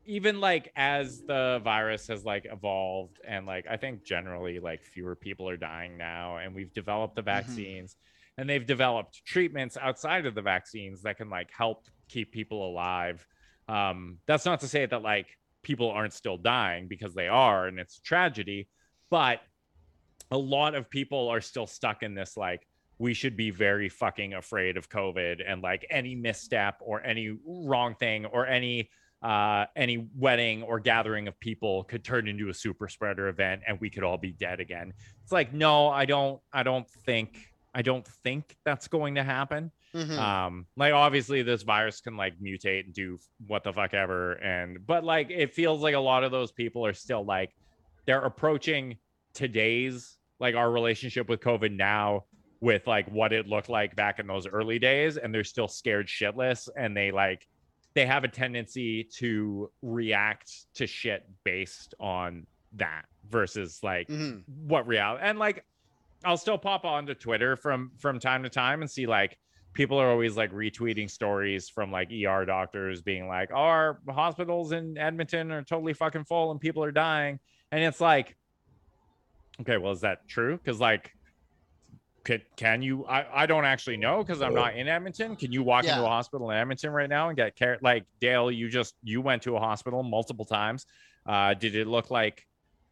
even 0.06 0.40
like 0.40 0.72
as 0.76 1.22
the 1.22 1.60
virus 1.64 2.08
has 2.08 2.24
like 2.24 2.46
evolved, 2.50 3.20
and 3.26 3.46
like 3.46 3.66
I 3.68 3.76
think 3.76 4.04
generally 4.04 4.60
like 4.60 4.82
fewer 4.82 5.16
people 5.16 5.48
are 5.48 5.56
dying 5.56 5.96
now, 5.96 6.38
and 6.38 6.54
we've 6.54 6.72
developed 6.72 7.16
the 7.16 7.22
vaccines, 7.22 7.96
and 8.38 8.48
they've 8.48 8.66
developed 8.66 9.24
treatments 9.24 9.76
outside 9.80 10.26
of 10.26 10.34
the 10.34 10.42
vaccines 10.42 11.02
that 11.02 11.16
can 11.16 11.30
like 11.30 11.50
help 11.56 11.86
keep 12.08 12.32
people 12.32 12.68
alive 12.68 13.26
um, 13.68 14.18
that's 14.26 14.44
not 14.44 14.60
to 14.60 14.68
say 14.68 14.86
that 14.86 15.02
like 15.02 15.38
people 15.62 15.90
aren't 15.90 16.12
still 16.12 16.36
dying 16.36 16.88
because 16.88 17.14
they 17.14 17.28
are, 17.28 17.66
and 17.66 17.78
it's 17.78 17.98
a 17.98 18.02
tragedy, 18.02 18.68
but 19.10 19.40
a 20.30 20.38
lot 20.38 20.74
of 20.74 20.90
people 20.90 21.28
are 21.28 21.40
still 21.40 21.66
stuck 21.66 22.02
in 22.02 22.14
this 22.14 22.36
like 22.36 22.66
we 22.98 23.12
should 23.12 23.36
be 23.36 23.50
very 23.50 23.88
fucking 23.88 24.34
afraid 24.34 24.76
of 24.76 24.88
COVID 24.88 25.42
and 25.46 25.62
like 25.62 25.84
any 25.90 26.14
misstep 26.14 26.76
or 26.80 27.02
any 27.02 27.36
wrong 27.44 27.94
thing 27.96 28.24
or 28.26 28.46
any 28.46 28.88
uh, 29.24 29.64
any 29.74 30.06
wedding 30.16 30.62
or 30.62 30.78
gathering 30.78 31.26
of 31.26 31.40
people 31.40 31.82
could 31.84 32.04
turn 32.04 32.28
into 32.28 32.50
a 32.50 32.54
super 32.54 32.88
spreader 32.88 33.28
event 33.28 33.62
and 33.66 33.80
we 33.80 33.88
could 33.88 34.04
all 34.04 34.18
be 34.18 34.32
dead 34.32 34.60
again. 34.60 34.92
It's 35.22 35.32
like 35.32 35.54
no, 35.54 35.88
I 35.88 36.04
don't 36.04 36.40
I 36.52 36.62
don't 36.62 36.88
think 37.06 37.50
I 37.74 37.80
don't 37.80 38.06
think 38.22 38.54
that's 38.64 38.86
going 38.86 39.14
to 39.14 39.24
happen. 39.24 39.72
Mhm. 39.94 40.18
Um, 40.18 40.66
like 40.76 40.92
obviously 40.92 41.42
this 41.42 41.62
virus 41.62 42.02
can 42.02 42.16
like 42.18 42.38
mutate 42.38 42.84
and 42.84 42.92
do 42.92 43.18
what 43.46 43.64
the 43.64 43.72
fuck 43.72 43.94
ever, 43.94 44.32
and 44.34 44.86
but 44.86 45.04
like 45.04 45.30
it 45.30 45.54
feels 45.54 45.80
like 45.80 45.94
a 45.94 46.00
lot 46.00 46.22
of 46.22 46.30
those 46.30 46.52
people 46.52 46.84
are 46.84 46.92
still 46.92 47.24
like 47.24 47.54
they're 48.04 48.20
approaching 48.20 48.98
today's 49.32 50.18
like 50.38 50.54
our 50.54 50.70
relationship 50.70 51.30
with 51.30 51.40
COVID 51.40 51.74
now 51.74 52.24
with 52.60 52.86
like 52.86 53.08
what 53.10 53.32
it 53.32 53.46
looked 53.46 53.68
like 53.68 53.96
back 53.96 54.18
in 54.18 54.26
those 54.26 54.46
early 54.46 54.78
days, 54.78 55.16
and 55.16 55.34
they're 55.34 55.44
still 55.44 55.68
scared 55.68 56.08
shitless, 56.08 56.68
and 56.76 56.94
they 56.94 57.10
like 57.10 57.46
they 57.94 58.06
have 58.06 58.24
a 58.24 58.28
tendency 58.28 59.04
to 59.04 59.70
react 59.82 60.50
to 60.74 60.86
shit 60.86 61.24
based 61.44 61.94
on 62.00 62.46
that 62.72 63.04
versus 63.28 63.80
like 63.82 64.08
Mhm. 64.08 64.42
what 64.66 64.86
reality 64.86 65.22
and 65.24 65.38
like 65.38 65.64
I'll 66.24 66.36
still 66.36 66.58
pop 66.58 66.84
onto 66.84 67.14
Twitter 67.14 67.54
from 67.56 67.92
from 67.98 68.18
time 68.18 68.42
to 68.42 68.48
time 68.48 68.80
and 68.82 68.90
see 68.90 69.06
like 69.06 69.38
people 69.74 69.98
are 69.98 70.08
always 70.08 70.36
like 70.36 70.50
retweeting 70.52 71.10
stories 71.10 71.68
from 71.68 71.90
like 71.92 72.08
ER 72.10 72.44
doctors 72.46 73.02
being 73.02 73.26
like, 73.26 73.50
our 73.52 74.00
hospitals 74.08 74.70
in 74.72 74.96
Edmonton 74.96 75.50
are 75.50 75.62
totally 75.64 75.92
fucking 75.92 76.24
full 76.24 76.52
and 76.52 76.60
people 76.60 76.82
are 76.84 76.92
dying. 76.92 77.40
And 77.72 77.82
it's 77.82 78.00
like, 78.00 78.36
okay, 79.60 79.76
well, 79.76 79.90
is 79.92 80.00
that 80.02 80.28
true? 80.28 80.56
Because 80.56 80.78
like 80.80 81.12
could, 82.24 82.42
can 82.56 82.82
you 82.82 83.04
I, 83.04 83.42
I 83.42 83.46
don't 83.46 83.64
actually 83.64 83.96
know 83.98 84.24
because 84.24 84.42
i'm 84.42 84.54
not 84.54 84.74
in 84.76 84.88
edmonton 84.88 85.36
can 85.36 85.52
you 85.52 85.62
walk 85.62 85.84
into 85.84 86.02
a 86.02 86.08
hospital 86.08 86.50
in 86.50 86.56
edmonton 86.56 86.90
right 86.90 87.08
now 87.08 87.28
and 87.28 87.36
get 87.36 87.54
care 87.54 87.78
like 87.82 88.04
dale 88.20 88.50
you 88.50 88.68
just 88.68 88.94
you 89.02 89.20
went 89.20 89.42
to 89.42 89.56
a 89.56 89.60
hospital 89.60 90.02
multiple 90.02 90.44
times 90.44 90.86
uh 91.26 91.54
did 91.54 91.74
it 91.74 91.86
look 91.86 92.10
like 92.10 92.46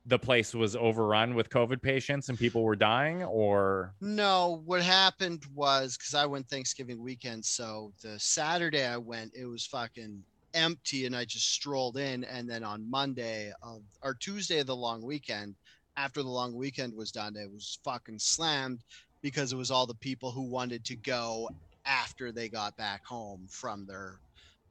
the 0.07 0.19
place 0.19 0.55
was 0.55 0.75
overrun 0.75 1.35
with 1.35 1.49
covid 1.49 1.81
patients 1.81 2.29
and 2.29 2.39
people 2.39 2.63
were 2.63 2.77
dying 2.77 3.23
or 3.23 3.95
No, 4.01 4.63
what 4.65 4.83
happened 4.83 5.45
was 5.55 5.97
because 5.97 6.15
I 6.15 6.27
went 6.27 6.49
Thanksgiving 6.49 7.01
weekend. 7.01 7.45
So 7.45 7.93
the 8.03 8.19
Saturday 8.19 8.85
I 8.85 8.97
went, 8.97 9.33
it 9.35 9.47
was 9.47 9.65
fucking 9.67 10.23
empty, 10.55 11.07
and 11.07 11.15
I 11.15 11.25
just 11.25 11.53
strolled 11.53 11.97
in. 11.99 12.25
And 12.25 12.49
then 12.51 12.65
on 12.65 12.91
Monday 12.91 13.53
of 13.63 13.83
or 14.03 14.15
Tuesday 14.15 14.59
of 14.59 14.67
the 14.67 14.77
long 14.77 15.03
weekend, 15.03 15.55
after 15.97 16.23
the 16.23 16.29
long 16.29 16.55
weekend 16.55 16.95
was 16.95 17.13
done, 17.13 17.37
it 17.37 17.51
was 17.51 17.79
fucking 17.85 18.19
slammed 18.19 18.81
because 19.23 19.53
it 19.53 19.57
was 19.57 19.71
all 19.71 19.87
the 19.87 19.95
people 19.95 20.31
who 20.31 20.43
wanted 20.43 20.85
to 20.85 20.97
go 20.97 21.49
after 21.87 22.31
they 22.31 22.49
got 22.49 22.77
back 22.77 23.05
home 23.07 23.47
from 23.49 23.87
their 23.87 24.19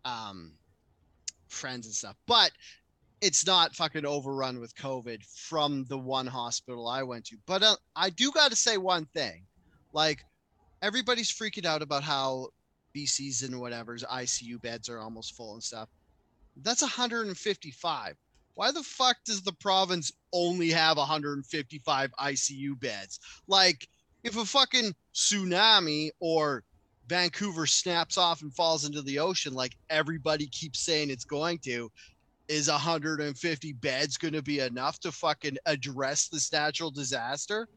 um, 0.05 0.51
friends 1.47 1.85
and 1.85 1.95
stuff. 1.95 2.15
But 2.27 2.51
it's 3.21 3.45
not 3.45 3.75
fucking 3.75 4.05
overrun 4.05 4.59
with 4.59 4.75
COVID 4.75 5.23
from 5.23 5.85
the 5.85 5.97
one 5.97 6.27
hospital 6.27 6.87
I 6.87 7.03
went 7.03 7.25
to. 7.25 7.37
But 7.45 7.63
uh, 7.63 7.75
I 7.95 8.09
do 8.09 8.31
got 8.31 8.49
to 8.49 8.55
say 8.55 8.77
one 8.77 9.05
thing. 9.13 9.43
Like, 9.93 10.25
everybody's 10.81 11.31
freaking 11.31 11.65
out 11.65 11.81
about 11.81 12.03
how 12.03 12.47
BC's 12.95 13.43
and 13.43 13.59
whatever's 13.59 14.03
ICU 14.03 14.61
beds 14.61 14.89
are 14.89 14.99
almost 14.99 15.35
full 15.35 15.53
and 15.53 15.63
stuff. 15.63 15.89
That's 16.57 16.81
155. 16.81 18.15
Why 18.55 18.71
the 18.71 18.83
fuck 18.83 19.17
does 19.25 19.41
the 19.41 19.53
province 19.53 20.11
only 20.33 20.69
have 20.71 20.97
155 20.97 22.11
ICU 22.19 22.79
beds? 22.79 23.19
Like, 23.47 23.87
if 24.23 24.37
a 24.37 24.45
fucking 24.45 24.93
tsunami 25.13 26.09
or 26.19 26.63
Vancouver 27.07 27.65
snaps 27.65 28.17
off 28.17 28.41
and 28.41 28.53
falls 28.53 28.85
into 28.85 29.01
the 29.01 29.19
ocean, 29.19 29.53
like 29.53 29.75
everybody 29.89 30.47
keeps 30.47 30.79
saying 30.79 31.09
it's 31.09 31.25
going 31.25 31.57
to, 31.59 31.91
is 32.47 32.69
150 32.69 33.73
beds 33.73 34.17
going 34.17 34.33
to 34.33 34.41
be 34.41 34.59
enough 34.59 34.99
to 34.99 35.11
fucking 35.11 35.57
address 35.65 36.27
this 36.27 36.51
natural 36.51 36.91
disaster? 36.91 37.67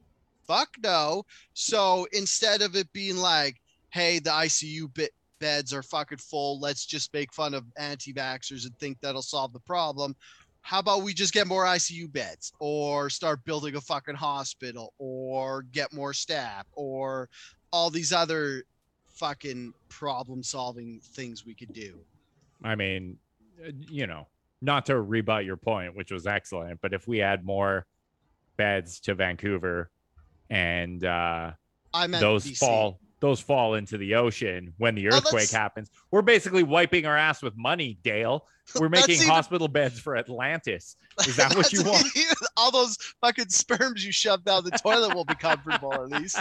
Fuck 0.47 0.69
no. 0.83 1.25
So 1.55 2.07
instead 2.13 2.63
of 2.63 2.77
it 2.77 2.93
being 2.93 3.17
like, 3.17 3.61
hey, 3.91 4.19
the 4.19 4.31
ICU 4.31 4.93
bit 4.93 5.13
beds 5.39 5.73
are 5.73 5.83
fucking 5.83 6.19
full, 6.19 6.61
let's 6.61 6.85
just 6.85 7.13
make 7.15 7.33
fun 7.33 7.55
of 7.55 7.65
anti 7.77 8.13
vaxxers 8.13 8.67
and 8.67 8.77
think 8.79 8.99
that'll 9.01 9.23
solve 9.23 9.53
the 9.53 9.61
problem. 9.61 10.15
How 10.65 10.79
about 10.79 11.03
we 11.03 11.13
just 11.13 11.35
get 11.35 11.47
more 11.47 11.65
ICU 11.65 12.11
beds 12.11 12.53
or 12.59 13.11
start 13.11 13.45
building 13.45 13.77
a 13.77 13.81
fucking 13.81 14.15
hospital 14.15 14.95
or 14.99 15.63
get 15.63 15.93
more 15.93 16.15
staff 16.15 16.67
or 16.73 17.29
all 17.71 17.91
these 17.91 18.13
other 18.13 18.65
fucking 19.09 19.75
problem 19.89 20.43
solving 20.43 21.01
things 21.01 21.47
we 21.47 21.55
could 21.55 21.73
do? 21.73 22.01
i 22.65 22.75
mean 22.75 23.17
uh, 23.65 23.71
you 23.89 24.07
know 24.07 24.27
not 24.63 24.87
to 24.87 25.01
rebut 25.01 25.45
your 25.45 25.57
point 25.57 25.95
which 25.95 26.11
was 26.11 26.27
excellent 26.27 26.81
but 26.81 26.93
if 26.93 27.07
we 27.07 27.21
add 27.21 27.45
more 27.45 27.87
beds 28.57 28.99
to 29.01 29.15
vancouver 29.15 29.91
and 30.51 31.05
uh 31.05 31.51
those 32.09 32.47
BC. 32.47 32.59
fall 32.59 32.99
those 33.25 33.41
fall 33.41 33.75
into 33.75 33.97
the 33.97 34.15
ocean 34.15 34.75
when 34.79 34.95
the 34.95 35.09
Oh, 35.09 35.17
earthquake 35.17 35.33
that's- 35.49 35.53
happens. 35.53 35.91
We're 36.11 36.23
basically 36.23 36.63
wiping 36.63 37.07
our 37.07 37.17
ass 37.17 37.43
with 37.43 37.57
money, 37.57 37.99
Dale. 38.05 38.47
We're 38.79 38.89
making 38.89 39.17
even- 39.17 39.29
hospital 39.29 39.67
beds 39.69 39.99
for 39.99 40.17
Atlantis. 40.17 40.97
Is 41.27 41.37
that 41.37 41.55
what 41.57 41.73
you 41.73 41.83
want? 41.85 42.07
All 42.57 42.71
those 42.71 42.97
fucking 43.21 43.49
sperms 43.51 44.05
you 44.05 44.11
shove 44.13 44.45
down 44.45 44.65
the 44.65 44.71
toilet 44.73 45.15
will 45.15 45.25
be 45.25 45.35
comfortable 45.37 45.93
at 45.95 46.09
least. 46.11 46.41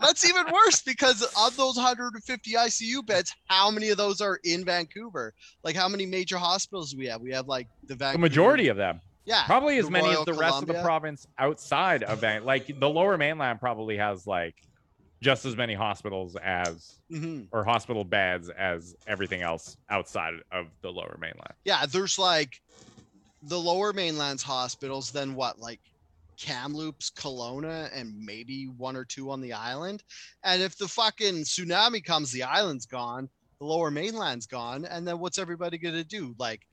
That's 0.00 0.28
even 0.28 0.44
worse 0.52 0.82
because 0.82 1.22
of 1.22 1.56
those 1.56 1.76
150 1.76 2.52
ICU 2.52 3.04
beds, 3.06 3.34
how 3.46 3.70
many 3.70 3.88
of 3.90 3.96
those 3.96 4.20
are 4.20 4.38
in 4.44 4.64
Vancouver? 4.64 5.34
Like 5.62 5.74
how 5.76 5.88
many 5.88 6.06
major 6.06 6.38
hospitals 6.38 6.92
do 6.92 6.98
we 6.98 7.06
have? 7.06 7.20
We 7.20 7.32
have 7.32 7.48
like 7.48 7.68
the 7.86 7.96
The 7.96 8.18
majority 8.18 8.68
of 8.68 8.76
them, 8.76 9.00
yeah, 9.24 9.44
probably 9.46 9.78
as 9.78 9.86
the 9.86 9.90
many 9.90 10.08
Royal 10.08 10.20
as 10.20 10.24
the 10.26 10.34
rest 10.34 10.62
of 10.62 10.68
the 10.68 10.74
province 10.82 11.26
outside 11.38 12.02
of 12.04 12.20
Van. 12.20 12.44
Like 12.44 12.78
the 12.78 12.88
Lower 12.88 13.16
Mainland 13.18 13.58
probably 13.60 13.96
has 13.96 14.26
like 14.26 14.54
just 15.20 15.44
as 15.44 15.56
many 15.56 15.74
hospitals 15.74 16.36
as 16.36 16.98
Mhm. 17.10 17.48
or 17.52 17.64
hospital 17.64 18.04
beds 18.04 18.48
as 18.50 18.94
everything 19.06 19.42
else 19.42 19.76
outside 19.88 20.34
of 20.50 20.66
the 20.82 20.90
Lower 20.90 21.16
Mainland. 21.18 21.54
Yeah, 21.64 21.86
there's 21.86 22.18
like 22.18 22.60
the 23.42 23.58
lower 23.58 23.92
mainland's 23.92 24.42
hospitals, 24.42 25.10
then 25.12 25.34
what, 25.34 25.58
like 25.58 25.80
Kamloops, 26.36 27.10
Kelowna, 27.10 27.90
and 27.92 28.18
maybe 28.18 28.66
one 28.66 28.96
or 28.96 29.04
two 29.04 29.30
on 29.30 29.40
the 29.40 29.52
island. 29.52 30.02
And 30.42 30.62
if 30.62 30.76
the 30.76 30.88
fucking 30.88 31.44
tsunami 31.44 32.02
comes, 32.04 32.32
the 32.32 32.42
island's 32.42 32.86
gone, 32.86 33.28
the 33.58 33.66
lower 33.66 33.90
mainland's 33.90 34.46
gone, 34.46 34.84
and 34.84 35.06
then 35.06 35.18
what's 35.18 35.38
everybody 35.38 35.78
gonna 35.78 36.04
do? 36.04 36.34
Like 36.38 36.66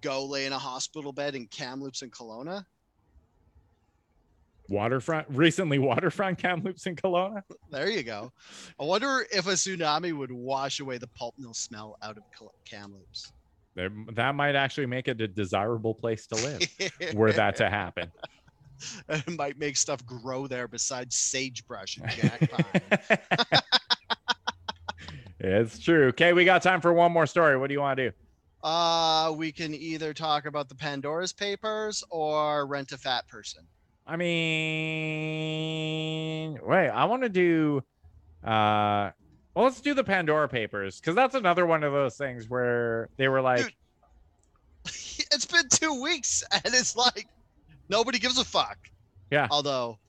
go 0.00 0.24
lay 0.24 0.46
in 0.46 0.52
a 0.52 0.58
hospital 0.58 1.12
bed 1.12 1.34
in 1.34 1.46
Kamloops 1.48 2.02
and 2.02 2.12
Kelowna? 2.12 2.64
Waterfront 4.70 5.26
recently, 5.30 5.80
waterfront 5.80 6.38
Kamloops 6.42 6.86
in 6.86 6.94
Kelowna. 6.94 7.42
There 7.72 7.90
you 7.90 8.04
go. 8.04 8.32
I 8.78 8.84
wonder 8.84 9.26
if 9.32 9.48
a 9.48 9.54
tsunami 9.54 10.16
would 10.16 10.30
wash 10.30 10.78
away 10.78 10.96
the 10.96 11.08
pulp 11.08 11.34
mill 11.38 11.54
smell 11.54 11.98
out 12.02 12.16
of 12.16 12.22
Kamloops. 12.64 13.32
There, 13.74 13.90
that 14.14 14.36
might 14.36 14.54
actually 14.54 14.86
make 14.86 15.08
it 15.08 15.20
a 15.20 15.26
desirable 15.26 15.92
place 15.92 16.28
to 16.28 16.36
live. 16.36 17.14
were 17.14 17.32
that 17.32 17.56
to 17.56 17.68
happen. 17.68 18.12
it 19.08 19.36
might 19.36 19.58
make 19.58 19.76
stuff 19.76 20.06
grow 20.06 20.46
there 20.46 20.68
besides 20.68 21.16
sagebrush 21.16 21.96
and 21.96 22.08
jack 22.10 22.50
pine. 22.50 23.18
it's 25.40 25.80
true. 25.80 26.06
Okay, 26.08 26.32
we 26.32 26.44
got 26.44 26.62
time 26.62 26.80
for 26.80 26.92
one 26.92 27.10
more 27.10 27.26
story. 27.26 27.58
What 27.58 27.66
do 27.66 27.74
you 27.74 27.80
want 27.80 27.96
to 27.96 28.10
do? 28.10 28.16
Uh, 28.62 29.34
we 29.36 29.50
can 29.50 29.74
either 29.74 30.14
talk 30.14 30.46
about 30.46 30.68
the 30.68 30.76
Pandora's 30.76 31.32
Papers 31.32 32.04
or 32.08 32.66
rent 32.66 32.92
a 32.92 32.98
fat 32.98 33.26
person. 33.26 33.66
I 34.10 34.16
mean, 34.16 34.28
wait, 36.64 36.88
I 36.88 37.04
want 37.04 37.22
to 37.22 37.28
do 37.28 37.84
uh 38.42 39.12
well, 39.54 39.66
let's 39.66 39.80
do 39.80 39.94
the 39.94 40.02
Pandora 40.02 40.48
Papers 40.48 40.98
because 40.98 41.14
that's 41.14 41.36
another 41.36 41.64
one 41.64 41.84
of 41.84 41.92
those 41.92 42.16
things 42.16 42.50
where 42.50 43.08
they 43.18 43.28
were 43.28 43.40
like, 43.40 43.62
Dude. 43.62 43.72
"It's 45.32 45.46
been 45.46 45.68
two 45.68 46.02
weeks, 46.02 46.42
and 46.50 46.74
it's 46.74 46.96
like 46.96 47.28
nobody 47.88 48.18
gives 48.18 48.36
a 48.36 48.44
fuck. 48.44 48.78
Yeah. 49.30 49.46
Although 49.48 50.00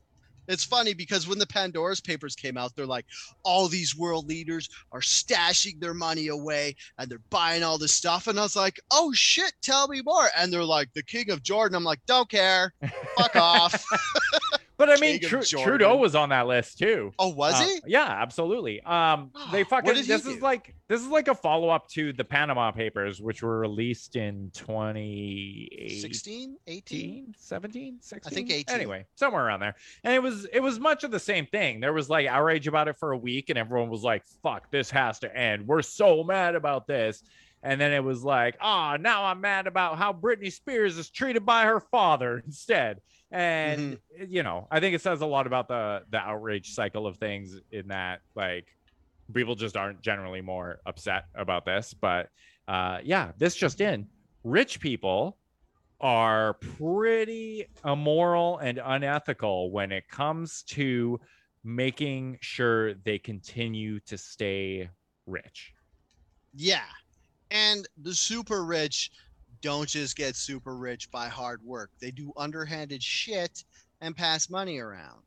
it's 0.52 0.64
funny 0.64 0.94
because 0.94 1.28
when 1.28 1.40
the 1.40 1.48
Pandora's 1.48 2.02
papers 2.02 2.36
came 2.36 2.58
out, 2.58 2.76
they're 2.76 2.86
like, 2.86 3.06
all 3.44 3.68
these 3.68 3.98
world 3.98 4.28
leaders 4.28 4.70
are 4.92 5.00
stashing 5.00 5.80
their 5.80 5.94
money 5.94 6.28
away 6.28 6.76
and 6.98 7.10
they're 7.10 7.20
buying 7.30 7.64
all 7.64 7.78
this 7.78 7.94
stuff. 7.94 8.28
And 8.28 8.40
I 8.40 8.44
was 8.44 8.56
like, 8.56 8.80
oh 8.92 9.12
shit, 9.14 9.54
tell 9.62 9.88
me 9.88 10.02
more. 10.04 10.28
And 10.38 10.52
they're 10.52 10.64
like, 10.64 10.94
the 10.94 11.04
king 11.04 11.32
of 11.32 11.44
Jordan. 11.44 11.76
I'm 11.76 11.84
like, 11.84 12.06
don't 12.06 12.30
care. 12.30 12.74
Fuck 13.18 13.36
off. 13.36 13.84
But 14.82 14.98
I 14.98 15.00
mean, 15.00 15.20
Tru- 15.20 15.44
Trudeau 15.44 15.96
was 15.96 16.16
on 16.16 16.30
that 16.30 16.48
list 16.48 16.80
too. 16.80 17.12
Oh, 17.20 17.30
was 17.30 17.54
Uh, 17.54 17.66
he? 17.66 17.82
Yeah, 17.86 18.04
absolutely. 18.08 18.82
Um, 18.82 19.30
they 19.52 19.62
Oh, 19.62 19.66
fucking. 19.66 19.86
what 19.86 19.96
did 19.96 20.06
he 20.06 20.12
This 20.12 20.26
is 20.26 20.36
do? 20.38 20.42
like 20.42 20.74
this 20.88 21.00
is 21.02 21.08
like 21.08 21.28
a 21.28 21.36
follow 21.36 21.70
up 21.70 21.88
to 21.90 22.12
the 22.14 22.24
Panama 22.24 22.72
Papers, 22.72 23.22
which 23.22 23.44
were 23.44 23.60
released 23.60 24.16
in 24.16 24.50
2018. 24.56 26.02
16, 26.02 26.58
18? 26.68 27.36
17 27.38 27.98
16 28.02 28.52
18. 28.52 28.66
anyway 28.76 29.06
somewhere 29.16 29.46
around 29.46 29.60
there 29.60 29.76
and 30.04 30.14
it 30.14 30.22
was 30.22 30.46
it 30.52 30.60
was 30.60 30.80
much 30.80 31.04
of 31.04 31.12
the 31.12 31.20
same 31.20 31.46
thing 31.48 31.80
there 31.80 31.94
was 31.94 32.10
like 32.10 32.28
outrage 32.28 32.68
about 32.68 32.88
it 32.88 32.98
for 32.98 33.12
a 33.12 33.18
week 33.18 33.50
and 33.50 33.58
everyone 33.60 33.90
was 33.90 34.04
like 34.04 34.24
fuck 34.44 34.70
this 34.72 34.90
has 34.90 35.20
to 35.20 35.36
end 35.38 35.68
we're 35.68 35.82
so 35.82 36.24
mad 36.24 36.56
about 36.56 36.88
this 36.88 37.24
and 37.64 37.80
then 37.80 37.92
it 37.92 38.04
was 38.04 38.24
like 38.24 38.58
oh 38.62 38.98
now 39.00 39.26
i'm 39.26 39.42
mad 39.42 39.68
about 39.68 39.98
how 39.98 40.12
britney 40.12 40.52
spears 40.52 40.98
is 40.98 41.10
treated 41.10 41.46
by 41.46 41.64
her 41.66 41.80
father 41.80 42.42
instead 42.46 43.00
and 43.32 43.98
you 44.28 44.44
know 44.44 44.68
i 44.72 44.80
think 44.80 44.94
it 44.94 45.02
says 45.02 45.22
a 45.22 45.26
lot 45.26 45.48
about 45.48 45.68
the 45.68 46.02
the 46.10 46.18
outrage 46.18 46.74
cycle 46.74 47.08
of 47.08 47.18
things 47.18 47.60
in 47.72 47.88
that 47.88 48.22
like 48.36 48.68
people 49.34 49.56
just 49.56 49.78
aren't 49.78 50.02
generally 50.02 50.42
more 50.42 50.80
upset 50.86 51.26
about 51.36 51.66
this 51.66 51.94
but 51.94 52.30
uh 52.68 53.00
yeah 53.04 53.32
this 53.38 53.56
just 53.56 53.80
in 53.80 54.08
rich 54.44 54.80
people 54.80 55.38
are 56.02 56.56
pretty 56.56 57.68
immoral 57.86 58.58
and 58.58 58.82
unethical 58.84 59.72
when 59.72 59.92
it 59.92 60.08
comes 60.10 60.64
to 60.64 61.20
making 61.64 62.38
sure 62.42 62.96
they 62.96 63.20
continue 63.20 64.00
to 64.02 64.18
stay 64.18 64.90
rich. 65.28 65.74
Yeah. 66.54 66.90
And 67.52 67.88
the 68.02 68.16
super 68.16 68.66
rich 68.66 69.12
don't 69.62 69.88
just 69.88 70.16
get 70.16 70.36
super 70.36 70.76
rich 70.76 71.10
by 71.12 71.28
hard 71.28 71.64
work. 71.64 71.92
They 72.00 72.12
do 72.12 72.34
underhanded 72.38 73.02
shit 73.02 73.64
and 74.02 74.16
pass 74.16 74.50
money 74.50 74.80
around. 74.80 75.22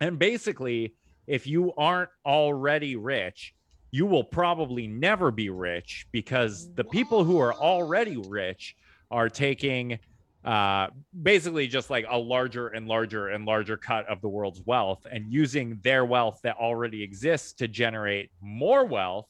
And 0.00 0.18
basically, 0.18 0.94
if 1.26 1.46
you 1.46 1.72
aren't 1.74 2.10
already 2.24 2.96
rich, 2.96 3.54
you 3.90 4.06
will 4.06 4.24
probably 4.24 4.86
never 4.86 5.30
be 5.30 5.48
rich 5.48 6.06
because 6.12 6.72
the 6.74 6.84
people 6.84 7.24
who 7.24 7.38
are 7.38 7.54
already 7.54 8.16
rich 8.28 8.76
are 9.10 9.28
taking 9.28 9.98
uh, 10.44 10.88
basically 11.22 11.66
just 11.66 11.90
like 11.90 12.06
a 12.08 12.16
larger 12.16 12.68
and 12.68 12.86
larger 12.86 13.28
and 13.28 13.44
larger 13.46 13.76
cut 13.76 14.06
of 14.06 14.20
the 14.20 14.28
world's 14.28 14.62
wealth 14.64 15.04
and 15.10 15.32
using 15.32 15.80
their 15.82 16.04
wealth 16.04 16.38
that 16.44 16.56
already 16.56 17.02
exists 17.02 17.52
to 17.54 17.66
generate 17.66 18.30
more 18.40 18.84
wealth. 18.84 19.26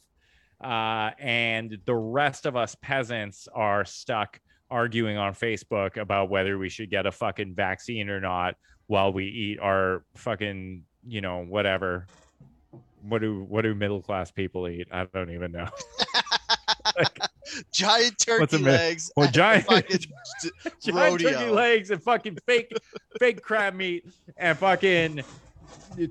Uh, 0.62 1.10
and 1.18 1.78
the 1.84 1.94
rest 1.94 2.46
of 2.46 2.56
us 2.56 2.76
peasants 2.80 3.48
are 3.54 3.84
stuck 3.84 4.40
arguing 4.70 5.16
on 5.16 5.34
Facebook 5.34 5.96
about 5.96 6.30
whether 6.30 6.58
we 6.58 6.68
should 6.68 6.90
get 6.90 7.06
a 7.06 7.12
fucking 7.12 7.54
vaccine 7.54 8.08
or 8.08 8.20
not 8.20 8.56
while 8.86 9.12
we 9.12 9.26
eat 9.26 9.58
our 9.60 10.04
fucking, 10.16 10.82
you 11.06 11.20
know, 11.20 11.44
whatever. 11.44 12.06
What 13.02 13.20
do 13.20 13.44
what 13.44 13.62
do 13.62 13.74
middle 13.74 14.02
class 14.02 14.30
people 14.30 14.66
eat? 14.66 14.88
I 14.90 15.04
don't 15.04 15.30
even 15.30 15.52
know. 15.52 15.68
Giant 17.72 18.14
What's 18.26 18.54
a 18.54 18.58
turkey 18.58 18.64
legs. 18.64 19.12
Well, 19.16 19.30
giant- 19.30 19.66
giant 20.80 21.20
turkey 21.20 21.50
legs 21.50 21.90
and 21.90 22.02
fucking 22.02 22.38
fake 22.46 22.72
fake 23.20 23.42
crab 23.42 23.74
meat 23.74 24.04
and 24.36 24.58
fucking 24.58 25.22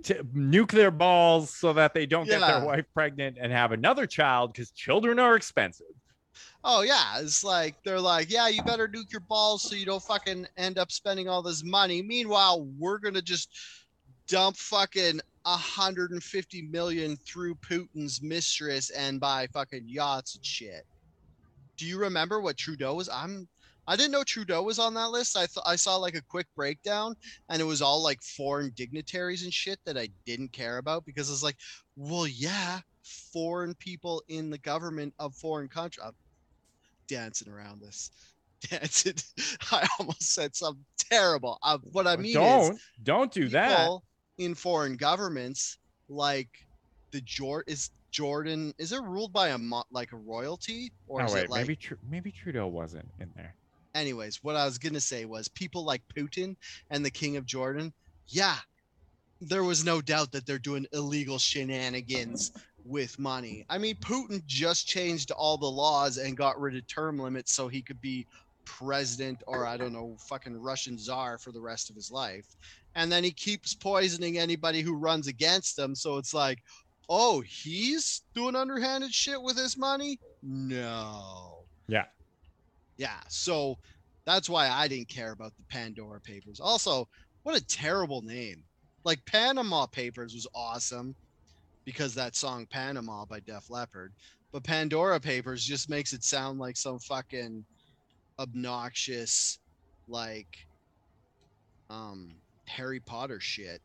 t- 0.04 0.16
nuclear 0.34 0.92
balls 0.92 1.50
so 1.50 1.74
that 1.74 1.94
they 1.94 2.06
don't 2.06 2.28
get 2.28 2.42
their 2.42 2.66
wife 2.66 2.86
pregnant 2.94 3.38
and 3.40 3.52
have 3.52 3.72
another 3.72 4.06
child 4.06 4.54
because 4.54 4.72
children 4.72 5.20
are 5.20 5.36
expensive. 5.36 5.88
Oh 6.64 6.82
yeah, 6.82 7.20
it's 7.20 7.44
like 7.44 7.76
they're 7.84 8.00
like, 8.00 8.32
yeah, 8.32 8.48
you 8.48 8.64
better 8.64 8.88
nuke 8.88 9.12
your 9.12 9.22
balls 9.22 9.62
so 9.62 9.76
you 9.76 9.86
don't 9.86 10.02
fucking 10.02 10.48
end 10.58 10.78
up 10.78 10.92
spending 10.92 11.30
all 11.30 11.44
this 11.44 11.64
money. 11.64 12.02
Meanwhile, 12.02 12.68
we're 12.78 12.98
gonna 12.98 13.22
just 13.22 13.50
dump 14.28 14.58
fucking 14.58 15.22
150 15.44 16.62
million 16.64 17.18
through 17.18 17.56
Putin's 17.56 18.22
mistress 18.22 18.90
and 18.90 19.20
buy 19.20 19.48
fucking 19.54 19.84
yachts 19.86 20.36
and 20.36 20.46
shit. 20.46 20.86
Do 21.78 21.86
you 21.86 22.00
remember 22.00 22.42
what 22.42 22.58
Trudeau 22.58 22.96
was? 22.96 23.10
I'm 23.10 23.48
I 23.88 23.96
didn't 23.96 24.12
know 24.12 24.24
Trudeau 24.24 24.64
was 24.64 24.80
on 24.80 24.94
that 24.96 25.12
list. 25.12 25.38
I 25.38 25.46
thought 25.46 25.64
I 25.66 25.76
saw 25.76 25.96
like 25.98 26.16
a 26.16 26.22
quick 26.22 26.48
breakdown 26.56 27.16
and 27.50 27.62
it 27.62 27.66
was 27.66 27.82
all 27.82 28.02
like 28.02 28.22
foreign 28.22 28.72
dignitaries 28.76 29.44
and 29.44 29.54
shit 29.54 29.80
that 29.86 29.98
I 29.98 30.10
didn't 30.26 30.52
care 30.52 30.78
about 30.78 31.06
because 31.06 31.30
it's 31.30 31.44
like, 31.44 31.58
well, 31.96 32.28
yeah, 32.28 32.80
foreign 33.04 33.76
people 33.76 34.24
in 34.28 34.50
the 34.50 34.58
government 34.58 35.14
of 35.20 35.36
foreign 35.36 35.68
country. 35.68 36.04
I'm 36.06 36.14
dancing 37.08 37.52
around 37.52 37.82
this. 37.82 38.12
Dancing. 38.70 39.14
I 39.72 39.86
almost 40.00 40.34
said 40.34 40.56
something 40.56 40.86
terrible. 40.98 41.60
Uh, 41.62 41.78
what 41.92 42.08
I 42.08 42.16
mean 42.16 42.32
is 42.32 42.34
don't 42.34 42.80
don't 43.04 43.32
do 43.32 43.48
that. 43.50 43.90
in 44.38 44.56
foreign 44.56 44.96
governments 44.96 45.78
like 46.10 46.50
the 47.12 47.22
Jord 47.22 47.66
is 47.68 47.92
Jordan 48.12 48.74
is 48.78 48.92
it 48.92 49.04
ruled 49.04 49.34
by 49.34 49.50
a 49.50 49.58
mo- 49.58 49.84
like 49.92 50.14
a 50.14 50.18
royalty 50.18 50.92
or 51.06 51.24
is 51.24 51.34
wait, 51.34 51.44
it 51.44 51.50
like 51.50 51.62
maybe 51.62 51.76
Tru- 51.76 51.98
maybe 52.10 52.32
Trudeau 52.32 52.68
wasn't 52.68 53.08
in 53.20 53.30
there. 53.36 53.54
Anyways 53.96 54.44
what 54.44 54.56
I 54.56 54.66
was 54.66 54.78
gonna 54.78 55.00
say 55.00 55.26
was 55.26 55.48
people 55.48 55.84
like 55.84 56.02
Putin 56.16 56.56
and 56.92 57.04
the 57.04 57.10
king 57.12 57.38
of 57.38 57.46
Jordan 57.46 57.94
yeah 58.28 58.58
there 59.42 59.64
was 59.64 59.84
no 59.84 60.02
doubt 60.02 60.32
that 60.32 60.46
they're 60.46 60.58
doing 60.58 60.88
illegal 60.94 61.38
shenanigans 61.38 62.52
with 62.86 63.18
money. 63.20 63.66
I 63.70 63.78
mean 63.78 63.96
Putin 63.96 64.46
just 64.46 64.88
changed 64.88 65.32
all 65.32 65.58
the 65.58 65.66
laws 65.66 66.18
and 66.18 66.38
got 66.38 66.60
rid 66.60 66.76
of 66.76 66.88
term 66.88 67.20
limits 67.20 67.52
so 67.52 67.68
he 67.68 67.82
could 67.82 68.00
be 68.02 68.28
president 68.64 69.44
or 69.48 69.66
I 69.66 69.78
don't 69.78 69.94
know 69.94 70.18
fucking 70.28 70.60
Russian 70.62 70.98
czar 70.98 71.38
for 71.38 71.52
the 71.52 71.62
rest 71.62 71.90
of 71.90 71.96
his 71.96 72.12
life. 72.12 72.46
And 72.96 73.12
then 73.12 73.24
he 73.24 73.32
keeps 73.32 73.74
poisoning 73.74 74.38
anybody 74.38 74.82
who 74.82 74.96
runs 74.96 75.28
against 75.28 75.78
him. 75.78 75.96
So 75.96 76.18
it's 76.18 76.34
like 76.34 76.64
oh 77.10 77.42
he's 77.42 78.22
doing 78.34 78.56
underhanded 78.56 79.14
shit 79.14 79.42
with 79.42 79.58
his 79.58 79.78
money? 79.78 80.20
No. 80.42 81.60
Yeah. 81.88 82.06
Yeah 82.98 83.20
so 83.28 83.78
that's 84.26 84.50
why 84.50 84.68
i 84.70 84.88
didn't 84.88 85.08
care 85.08 85.32
about 85.32 85.56
the 85.58 85.64
pandora 85.70 86.20
papers. 86.20 86.60
Also 86.60 87.08
what 87.44 87.56
a 87.56 87.64
terrible 87.66 88.24
name. 88.24 88.64
Like 89.04 89.24
panama 89.28 89.86
papers 89.86 90.34
was 90.34 90.48
awesome 90.56 91.16
because 91.86 92.16
that 92.16 92.36
song 92.36 92.66
panama 92.66 93.24
by 93.26 93.40
def 93.42 93.70
leppard 93.70 94.12
but 94.52 94.64
pandora 94.64 95.20
papers 95.20 95.64
just 95.64 95.90
makes 95.90 96.12
it 96.12 96.24
sound 96.24 96.58
like 96.58 96.76
some 96.76 96.98
fucking 96.98 97.64
obnoxious 98.40 99.60
like 100.08 100.48
um 101.92 102.34
harry 102.66 103.00
potter 103.00 103.40
shit 103.40 103.80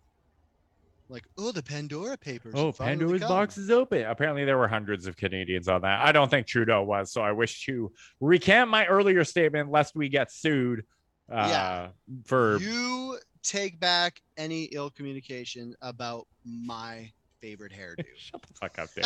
like 1.11 1.27
oh 1.39 1.53
the 1.53 1.63
pandora 1.63 2.17
papers 2.17 2.55
Oh, 2.57 2.73
Pandora's 2.73 3.21
box 3.21 3.59
is 3.59 3.71
open. 3.71 4.03
Apparently, 4.05 4.45
there 4.45 4.57
were 4.57 4.69
hundreds 4.69 5.07
of 5.07 5.17
Canadians 5.17 5.69
on 5.69 5.83
that. 5.83 6.05
I 6.05 6.13
don't 6.13 6.31
think 6.31 6.47
Trudeau 6.47 6.83
was, 6.83 7.13
so 7.13 7.21
I 7.21 7.33
wish 7.33 7.67
to 7.67 7.93
recant 8.21 8.71
my 8.71 8.87
earlier 8.87 9.25
statement 9.25 9.71
lest 9.71 9.95
we 9.97 10.09
get 10.09 10.33
sued. 10.33 10.85
Uh, 11.31 11.47
Yeah. 11.49 11.89
For 12.25 12.59
you 12.59 13.19
take 13.43 13.81
back 13.81 14.21
any 14.37 14.65
ill 14.65 14.91
communication 14.91 15.75
about 15.83 16.27
my 16.45 17.11
favorite 17.41 17.73
hairdo 17.73 18.05
shut 18.17 18.43
the 18.43 18.55
fuck 18.55 18.79
up, 18.79 18.89
there. 18.95 19.05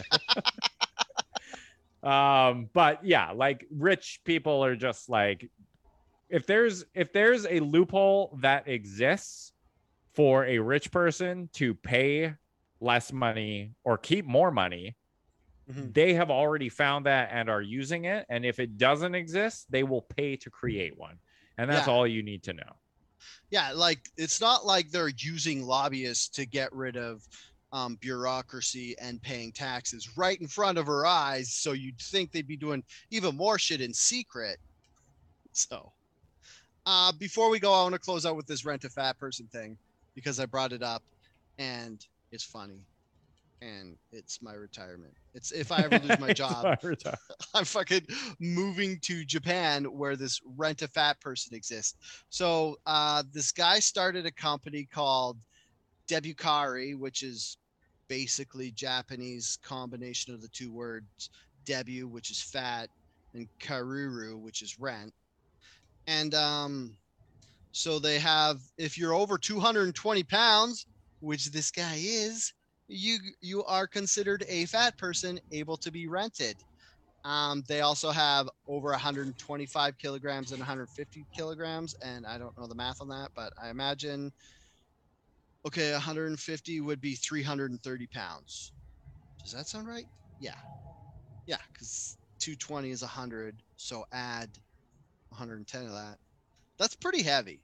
um, 2.13 2.69
but 2.73 3.05
yeah, 3.05 3.33
like 3.33 3.67
rich 3.71 4.21
people 4.25 4.65
are 4.65 4.77
just 4.77 5.09
like, 5.09 5.49
if 6.29 6.47
there's 6.47 6.85
if 6.95 7.13
there's 7.13 7.47
a 7.47 7.61
loophole 7.61 8.39
that 8.43 8.69
exists 8.69 9.53
for 10.15 10.45
a 10.47 10.59
rich 10.59 10.91
person 10.91 11.49
to 11.55 11.75
pay 11.75 12.35
less 12.81 13.12
money 13.12 13.73
or 13.85 13.99
keep 13.99 14.25
more 14.25 14.51
money, 14.51 14.97
Mhm. 15.71 15.95
they 15.95 16.12
have 16.15 16.31
already 16.31 16.69
found 16.69 17.07
that 17.07 17.31
and 17.33 17.49
are 17.49 17.62
using 17.62 18.05
it. 18.05 18.27
And 18.29 18.45
if 18.45 18.59
it 18.61 18.77
doesn't 18.77 19.15
exist, 19.15 19.67
they 19.71 19.83
will 19.83 20.03
pay 20.03 20.37
to 20.37 20.51
create 20.51 20.97
one. 20.99 21.19
And 21.57 21.71
that's 21.71 21.87
Yeah. 21.87 21.93
all 21.95 22.07
you 22.07 22.23
need 22.23 22.43
to 22.45 22.53
know. 22.53 22.77
yeah 23.51 23.73
like 23.73 24.11
it's 24.19 24.39
not 24.41 24.67
like 24.67 24.91
they're 24.91 25.09
using 25.17 25.62
lobbyists 25.62 26.29
to 26.29 26.45
get 26.45 26.71
rid 26.75 26.97
of 26.97 27.27
um, 27.73 27.97
bureaucracy 27.97 28.95
and 28.99 29.21
paying 29.23 29.51
taxes 29.53 30.17
right 30.19 30.39
in 30.41 30.47
front 30.49 30.77
of 30.77 30.87
her 30.87 31.07
eyes 31.07 31.55
so 31.55 31.73
you'd 31.73 31.99
think 31.99 32.33
they'd 32.33 32.47
be 32.47 32.57
doing 32.57 32.85
even 33.11 33.35
more 33.37 33.59
shit 33.59 33.81
in 33.81 33.95
secret 33.95 34.59
so 35.53 35.91
uh, 36.85 37.12
before 37.12 37.49
we 37.49 37.59
go 37.59 37.73
i 37.73 37.83
want 37.83 37.95
to 37.95 37.99
close 37.99 38.27
out 38.27 38.37
with 38.37 38.47
this 38.47 38.65
rent 38.65 38.85
a 38.85 38.91
fat 38.91 39.19
person 39.19 39.47
thing 39.49 39.79
because 40.15 40.41
i 40.41 40.47
brought 40.47 40.73
it 40.73 40.83
up 40.83 41.03
and 41.59 42.07
it's 42.33 42.45
funny 42.45 42.85
and 43.65 43.97
it's 44.12 44.43
my 44.43 44.53
retirement. 44.53 45.15
It's 45.33 45.51
if 45.51 45.73
I 45.73 45.79
ever 45.85 45.99
lose 45.99 46.19
my 46.21 46.33
job, 46.35 46.79
I'm 47.55 47.65
fucking 47.65 48.07
moving 48.39 48.99
to 49.03 49.25
Japan 49.25 49.85
where 49.85 50.17
this 50.17 50.41
rent 50.57 50.83
a 50.83 50.89
fat 50.89 51.21
person 51.21 51.57
exists. 51.57 51.97
So 52.29 52.77
uh, 52.85 53.23
this 53.33 53.53
guy 53.53 53.79
started 53.79 54.27
a 54.27 54.31
company 54.31 54.87
called 54.93 55.39
Debukari, 56.09 56.99
which 56.99 57.23
is 57.23 57.57
basically 58.09 58.71
Japanese 58.71 59.59
combination 59.62 60.35
of 60.35 60.43
the 60.43 60.49
two 60.49 60.71
words 60.71 61.31
debu, 61.65 62.05
which 62.05 62.31
is 62.31 62.43
fat, 62.43 62.91
and 63.33 63.49
karuru, 63.61 64.39
which 64.39 64.61
is 64.61 64.79
rent. 64.79 65.15
And 66.07 66.35
um, 66.35 66.97
so 67.75 67.99
they 67.99 68.18
have 68.20 68.61
if 68.79 68.99
you're 68.99 69.14
over 69.14 69.39
220 69.39 70.25
pounds, 70.25 70.87
which 71.20 71.53
this 71.53 71.70
guy 71.72 71.97
is, 72.01 72.53
you 72.89 73.18
you 73.43 73.64
are 73.64 73.89
considered 73.89 74.45
a 74.49 74.66
fat 74.66 74.99
person 74.99 75.41
able 75.53 75.77
to 75.79 75.93
be 75.93 76.09
rented. 76.09 76.62
Um, 77.25 77.64
they 77.68 77.81
also 77.83 78.11
have 78.11 78.49
over 78.68 78.91
125 78.91 79.99
kilograms 79.99 80.53
and 80.53 80.61
150 80.61 81.27
kilograms, 81.35 81.95
and 82.03 82.27
I 82.27 82.39
don't 82.39 82.57
know 82.59 82.68
the 82.68 82.75
math 82.77 83.01
on 83.01 83.09
that, 83.09 83.31
but 83.37 83.53
I 83.62 83.70
imagine 83.70 84.33
okay, 85.66 85.93
150 85.93 86.81
would 86.81 87.01
be 87.01 87.14
330 87.14 88.07
pounds. 88.07 88.72
Does 89.43 89.53
that 89.53 89.68
sound 89.68 89.89
right? 89.89 90.07
Yeah, 90.39 90.55
yeah, 91.47 91.59
because 91.72 92.18
220 92.41 92.91
is 92.91 93.03
100, 93.03 93.62
so 93.77 94.05
add 94.12 94.57
110 95.31 95.87
of 95.87 95.93
that. 95.93 96.18
That's 96.79 96.97
pretty 96.97 97.22
heavy. 97.22 97.64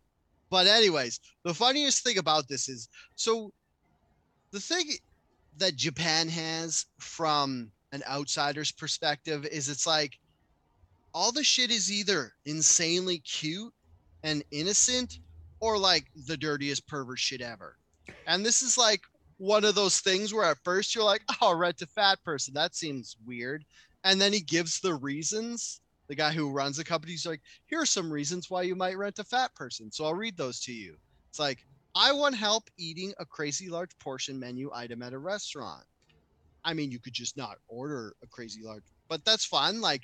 But 0.51 0.67
anyways, 0.67 1.21
the 1.45 1.55
funniest 1.55 2.03
thing 2.03 2.19
about 2.19 2.49
this 2.49 2.69
is 2.69 2.89
so 3.15 3.53
the 4.51 4.61
thing 4.61 4.91
that 5.59 5.77
Japan 5.77 6.29
has 6.29 6.87
from 6.99 7.71
an 7.93 8.03
outsider's 8.09 8.73
perspective 8.73 9.47
is 9.47 9.69
it's 9.69 9.87
like 9.87 10.19
all 11.15 11.33
the 11.33 11.45
shit 11.45 11.71
is 11.71 11.91
either 11.91 12.33
insanely 12.47 13.19
cute 13.19 13.73
and 14.23 14.45
innocent 14.51 15.19
or 15.61 15.79
like 15.79 16.07
the 16.27 16.37
dirtiest 16.37 16.87
pervert 16.87 17.19
shit 17.19 17.41
ever. 17.41 17.77
And 18.27 18.45
this 18.45 18.63
is 18.63 18.79
like 18.79 19.01
one 19.39 19.65
of 19.65 19.75
those 19.75 20.01
things 20.01 20.35
where 20.35 20.45
at 20.45 20.59
first 20.65 20.95
you're 20.95 21.05
like, 21.05 21.23
oh, 21.41 21.55
rent 21.55 21.83
a 21.83 21.87
fat 21.87 22.23
person. 22.25 22.55
That 22.55 22.75
seems 22.75 23.17
weird. 23.27 23.65
And 24.05 24.21
then 24.21 24.33
he 24.33 24.41
gives 24.41 24.81
the 24.81 24.95
reasons. 24.95 25.81
The 26.11 26.17
guy 26.17 26.33
who 26.33 26.51
runs 26.51 26.77
the 26.77 26.83
company, 26.83 27.13
he's 27.13 27.25
like, 27.25 27.41
here 27.67 27.81
are 27.81 27.87
some 27.87 28.13
reasons 28.13 28.51
why 28.51 28.63
you 28.63 28.75
might 28.75 28.99
rent 28.99 29.21
a 29.21 29.25
fat 29.25 29.55
person. 29.55 29.93
So 29.93 30.05
I'll 30.05 30.13
read 30.13 30.37
those 30.37 30.59
to 30.63 30.73
you. 30.73 30.97
It's 31.31 31.39
like, 31.39 31.65
I 31.95 32.11
want 32.11 32.35
help 32.35 32.65
eating 32.77 33.13
a 33.21 33.25
crazy 33.25 33.69
large 33.69 33.97
portion 34.01 34.37
menu 34.37 34.73
item 34.75 35.03
at 35.03 35.13
a 35.13 35.19
restaurant. 35.21 35.85
I 36.65 36.75
mean, 36.75 36.91
you 36.91 36.99
could 36.99 37.13
just 37.13 37.37
not 37.37 37.59
order 37.69 38.17
a 38.25 38.27
crazy 38.27 38.61
large, 38.65 38.83
but 39.09 39.25
that's 39.25 39.45
fun. 39.45 39.81
Like, 39.81 40.03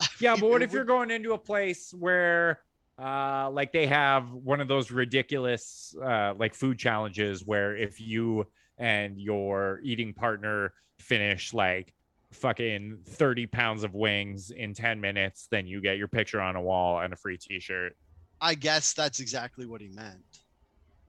yeah, 0.20 0.36
but 0.36 0.48
what 0.48 0.62
if 0.62 0.72
you're 0.72 0.84
going 0.84 1.10
into 1.10 1.32
a 1.32 1.38
place 1.38 1.92
where, 1.92 2.60
uh, 2.96 3.50
like 3.50 3.72
they 3.72 3.88
have 3.88 4.30
one 4.30 4.60
of 4.60 4.68
those 4.68 4.92
ridiculous, 4.92 5.92
uh, 6.00 6.34
like 6.38 6.54
food 6.54 6.78
challenges 6.78 7.44
where 7.44 7.76
if 7.76 8.00
you 8.00 8.46
and 8.78 9.20
your 9.20 9.80
eating 9.82 10.14
partner 10.14 10.72
finish 11.00 11.52
like 11.52 11.92
fucking 12.32 12.98
30 13.04 13.46
pounds 13.46 13.84
of 13.84 13.94
wings 13.94 14.50
in 14.50 14.74
10 14.74 15.00
minutes, 15.00 15.48
then 15.50 15.66
you 15.66 15.80
get 15.80 15.98
your 15.98 16.08
picture 16.08 16.40
on 16.40 16.56
a 16.56 16.62
wall 16.62 17.00
and 17.00 17.12
a 17.12 17.16
free 17.16 17.36
t-shirt. 17.36 17.96
I 18.40 18.54
guess 18.54 18.92
that's 18.92 19.20
exactly 19.20 19.66
what 19.66 19.80
he 19.80 19.88
meant. 19.88 20.24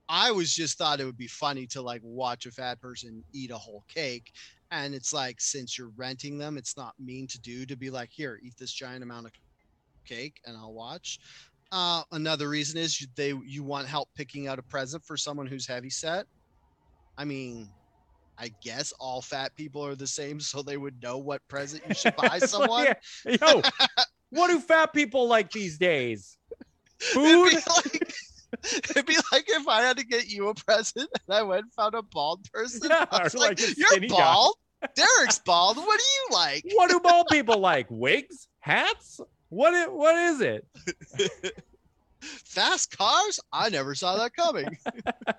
I 0.08 0.30
was 0.30 0.54
just 0.54 0.76
thought 0.76 1.00
it 1.00 1.04
would 1.04 1.16
be 1.16 1.28
funny 1.28 1.66
to 1.68 1.80
like 1.80 2.02
watch 2.04 2.46
a 2.46 2.50
fat 2.50 2.80
person 2.80 3.24
eat 3.32 3.50
a 3.50 3.56
whole 3.56 3.84
cake. 3.88 4.32
And 4.70 4.94
it's 4.94 5.12
like, 5.12 5.40
since 5.40 5.78
you're 5.78 5.92
renting 5.96 6.38
them, 6.38 6.56
it's 6.56 6.76
not 6.76 6.94
mean 6.98 7.26
to 7.28 7.40
do 7.40 7.64
to 7.66 7.76
be 7.76 7.90
like, 7.90 8.10
here, 8.10 8.38
eat 8.42 8.54
this 8.58 8.72
giant 8.72 9.02
amount 9.02 9.26
of 9.26 9.32
cake 10.04 10.40
and 10.46 10.56
I'll 10.56 10.72
watch. 10.72 11.18
Uh, 11.70 12.02
another 12.12 12.50
reason 12.50 12.78
is 12.78 13.06
they 13.16 13.32
you 13.46 13.62
want 13.62 13.86
help 13.86 14.08
picking 14.14 14.46
out 14.46 14.58
a 14.58 14.62
present 14.62 15.02
for 15.04 15.16
someone 15.16 15.46
who's 15.46 15.66
heavy 15.66 15.88
set. 15.88 16.26
I 17.16 17.24
mean, 17.24 17.68
I 18.38 18.50
guess 18.62 18.92
all 18.98 19.20
fat 19.20 19.54
people 19.56 19.84
are 19.84 19.94
the 19.94 20.06
same, 20.06 20.40
so 20.40 20.62
they 20.62 20.76
would 20.76 21.02
know 21.02 21.18
what 21.18 21.46
present 21.48 21.82
you 21.88 21.94
should 21.94 22.16
buy 22.16 22.38
someone. 22.40 22.86
like, 22.86 23.40
Yo, 23.40 23.62
what 24.30 24.48
do 24.48 24.58
fat 24.58 24.92
people 24.92 25.28
like 25.28 25.50
these 25.50 25.78
days? 25.78 26.36
Food. 27.00 27.52
It'd 28.90 29.06
be 29.06 29.16
like 29.32 29.44
if 29.48 29.66
I 29.66 29.82
had 29.82 29.96
to 29.96 30.04
get 30.04 30.28
you 30.28 30.48
a 30.48 30.54
present 30.54 31.08
and 31.26 31.36
I 31.36 31.42
went 31.42 31.62
and 31.62 31.72
found 31.72 31.94
a 31.94 32.02
bald 32.02 32.50
person. 32.52 32.82
Yeah, 32.90 33.06
I 33.10 33.24
was 33.24 33.34
like, 33.34 33.60
like 33.60 33.76
You're 33.76 34.08
bald? 34.08 34.56
Derek's 34.94 35.38
bald. 35.38 35.76
What 35.76 35.98
do 35.98 36.04
you 36.04 36.36
like? 36.36 36.64
What 36.74 36.90
do 36.90 37.00
bald 37.00 37.28
people 37.30 37.58
like? 37.58 37.86
Wigs? 37.88 38.48
Hats? 38.60 39.20
What 39.48 39.74
is, 39.74 39.86
what 39.88 40.16
is 40.16 40.40
it? 40.40 40.66
Fast 42.22 42.96
cars? 42.96 43.40
I 43.52 43.68
never 43.68 43.94
saw 43.94 44.16
that 44.16 44.34
coming. 44.34 44.76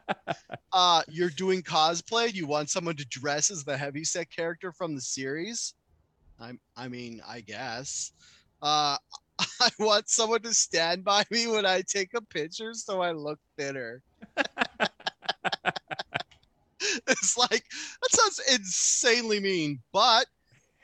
uh, 0.74 1.02
you're 1.08 1.30
doing 1.30 1.62
cosplay. 1.62 2.34
You 2.34 2.46
want 2.46 2.70
someone 2.70 2.96
to 2.98 3.06
dress 3.06 3.52
as 3.52 3.64
the 3.64 3.78
heavyset 3.78 4.30
character 4.30 4.72
from 4.72 4.96
the 4.96 5.02
series? 5.02 5.74
I'm, 6.40 6.60
I 6.76 6.88
mean, 6.88 7.22
I 7.28 7.42
guess. 7.42 8.12
Uh, 8.62 8.98
I 9.40 9.70
want 9.80 10.10
someone 10.10 10.42
to 10.42 10.54
stand 10.54 11.04
by 11.04 11.24
me 11.32 11.48
when 11.48 11.66
I 11.66 11.82
take 11.88 12.14
a 12.16 12.22
picture 12.22 12.74
so 12.74 13.02
I 13.02 13.12
look 13.12 13.40
thinner. 13.58 14.02
it's 17.08 17.38
like 17.38 17.64
that 18.02 18.12
sounds 18.12 18.42
insanely 18.52 19.40
mean, 19.40 19.80
but 19.92 20.28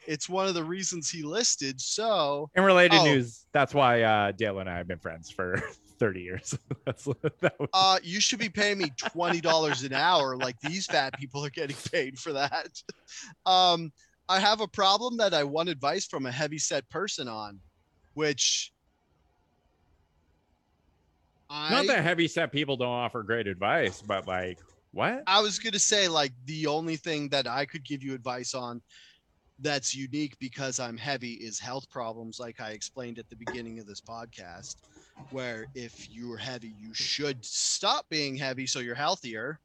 it's 0.07 0.29
one 0.29 0.47
of 0.47 0.53
the 0.53 0.63
reasons 0.63 1.09
he 1.09 1.23
listed. 1.23 1.79
So, 1.79 2.49
in 2.55 2.63
related 2.63 2.99
oh, 2.99 3.05
news, 3.05 3.45
that's 3.51 3.73
why 3.73 4.01
uh, 4.01 4.31
Dale 4.31 4.59
and 4.59 4.69
I 4.69 4.77
have 4.77 4.87
been 4.87 4.99
friends 4.99 5.29
for 5.29 5.61
30 5.99 6.21
years. 6.21 6.57
that's 6.85 7.05
that 7.41 7.59
was... 7.59 7.69
uh, 7.73 7.99
you 8.01 8.19
should 8.19 8.39
be 8.39 8.49
paying 8.49 8.77
me 8.77 8.91
twenty 8.97 9.41
dollars 9.41 9.83
an 9.83 9.93
hour, 9.93 10.37
like 10.37 10.59
these 10.61 10.85
fat 10.85 11.17
people 11.19 11.45
are 11.45 11.49
getting 11.49 11.77
paid 11.91 12.17
for 12.17 12.33
that. 12.33 12.81
Um, 13.45 13.91
I 14.27 14.39
have 14.39 14.61
a 14.61 14.67
problem 14.67 15.17
that 15.17 15.33
I 15.33 15.43
want 15.43 15.69
advice 15.69 16.05
from 16.05 16.27
a 16.27 16.31
heavy 16.31 16.59
set 16.59 16.87
person 16.89 17.27
on 17.27 17.59
which 18.19 18.73
I, 21.49 21.71
not 21.71 21.87
that 21.87 22.03
heavy 22.03 22.27
set 22.27 22.51
people 22.51 22.75
don't 22.75 22.89
offer 22.89 23.23
great 23.23 23.47
advice, 23.47 24.03
but 24.05 24.27
like 24.27 24.59
what? 24.91 25.23
I 25.25 25.41
was 25.41 25.57
gonna 25.57 25.79
say 25.79 26.09
like 26.09 26.33
the 26.45 26.67
only 26.67 26.97
thing 26.97 27.29
that 27.29 27.47
I 27.47 27.65
could 27.65 27.85
give 27.85 28.03
you 28.03 28.13
advice 28.13 28.53
on 28.53 28.81
that's 29.61 29.95
unique 29.95 30.37
because 30.39 30.79
I'm 30.79 30.97
heavy 30.97 31.33
is 31.33 31.59
health 31.59 31.89
problems, 31.89 32.39
like 32.39 32.59
I 32.59 32.71
explained 32.71 33.19
at 33.19 33.29
the 33.29 33.35
beginning 33.35 33.79
of 33.79 33.87
this 33.87 34.01
podcast, 34.01 34.75
where 35.31 35.65
if 35.75 36.09
you're 36.09 36.37
heavy, 36.37 36.73
you 36.77 36.93
should 36.93 37.43
stop 37.43 38.05
being 38.09 38.35
heavy 38.35 38.67
so 38.67 38.79
you're 38.79 38.95
healthier. 38.95 39.59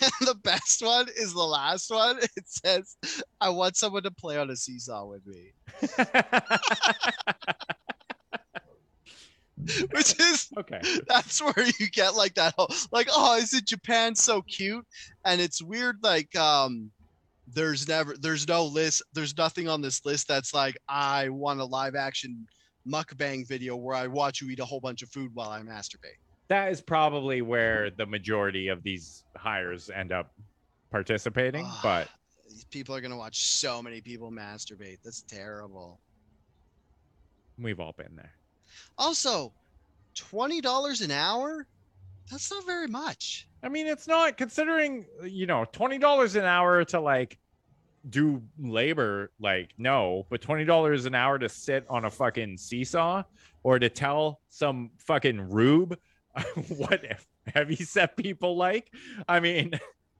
And 0.00 0.12
the 0.28 0.34
best 0.34 0.84
one 0.84 1.08
is 1.16 1.32
the 1.32 1.42
last 1.42 1.90
one. 1.90 2.18
It 2.36 2.46
says, 2.46 2.96
I 3.40 3.48
want 3.50 3.76
someone 3.76 4.02
to 4.04 4.10
play 4.10 4.38
on 4.38 4.50
a 4.50 4.56
seesaw 4.56 5.06
with 5.06 5.26
me. 5.26 5.52
Which 9.92 10.18
is 10.18 10.48
okay. 10.58 10.80
That's 11.06 11.40
where 11.40 11.66
you 11.78 11.88
get 11.90 12.14
like 12.14 12.34
that 12.34 12.54
whole 12.56 12.68
like, 12.90 13.08
oh, 13.12 13.36
is 13.36 13.54
it 13.54 13.64
Japan 13.64 14.16
so 14.16 14.42
cute? 14.42 14.84
And 15.24 15.40
it's 15.40 15.62
weird, 15.62 15.98
like 16.02 16.34
um 16.34 16.90
there's 17.54 17.88
never 17.88 18.16
there's 18.16 18.46
no 18.48 18.64
list, 18.64 19.02
there's 19.12 19.36
nothing 19.36 19.68
on 19.68 19.80
this 19.80 20.04
list 20.04 20.28
that's 20.28 20.54
like 20.54 20.76
I 20.88 21.28
want 21.28 21.60
a 21.60 21.64
live 21.64 21.94
action 21.94 22.46
mukbang 22.88 23.46
video 23.46 23.76
where 23.76 23.96
I 23.96 24.06
watch 24.06 24.40
you 24.40 24.50
eat 24.50 24.60
a 24.60 24.64
whole 24.64 24.80
bunch 24.80 25.02
of 25.02 25.08
food 25.10 25.30
while 25.34 25.50
I 25.50 25.60
masturbate 25.60 26.18
that 26.52 26.70
is 26.70 26.82
probably 26.82 27.40
where 27.40 27.90
the 27.90 28.04
majority 28.04 28.68
of 28.68 28.82
these 28.82 29.24
hires 29.36 29.88
end 29.88 30.12
up 30.12 30.34
participating. 30.90 31.64
Oh, 31.66 31.80
but 31.82 32.08
people 32.70 32.94
are 32.94 33.00
gonna 33.00 33.16
watch 33.16 33.46
so 33.46 33.80
many 33.80 34.02
people 34.02 34.30
masturbate. 34.30 34.98
That's 35.02 35.22
terrible. 35.22 35.98
We've 37.58 37.80
all 37.80 37.94
been 37.96 38.14
there. 38.16 38.32
Also, 38.98 39.54
twenty 40.14 40.60
dollars 40.60 41.00
an 41.00 41.10
hour. 41.10 41.66
That's 42.30 42.50
not 42.50 42.66
very 42.66 42.86
much. 42.86 43.48
I 43.62 43.70
mean, 43.70 43.86
it's 43.86 44.06
not 44.06 44.36
considering 44.36 45.06
you 45.24 45.46
know 45.46 45.64
twenty 45.72 45.96
dollars 45.96 46.36
an 46.36 46.44
hour 46.44 46.84
to 46.84 47.00
like 47.00 47.38
do 48.10 48.42
labor 48.58 49.30
like 49.40 49.70
no 49.78 50.26
but 50.28 50.40
$20 50.40 51.06
an 51.06 51.14
hour 51.14 51.38
to 51.38 51.48
sit 51.48 51.86
on 51.88 52.04
a 52.04 52.10
fucking 52.10 52.56
seesaw 52.56 53.22
or 53.62 53.78
to 53.78 53.88
tell 53.88 54.40
some 54.48 54.90
fucking 54.98 55.50
rube 55.50 55.96
what 56.68 57.04
heavy 57.46 57.76
set 57.76 58.16
people 58.16 58.56
like. 58.56 58.90
I 59.28 59.40
mean, 59.40 59.72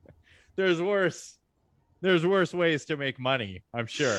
there's 0.57 0.81
worse. 0.81 1.39
There's 2.01 2.27
worse 2.27 2.53
ways 2.53 2.85
to 2.87 2.97
make 2.97 3.21
money, 3.21 3.63
I'm 3.73 3.87
sure. 3.87 4.19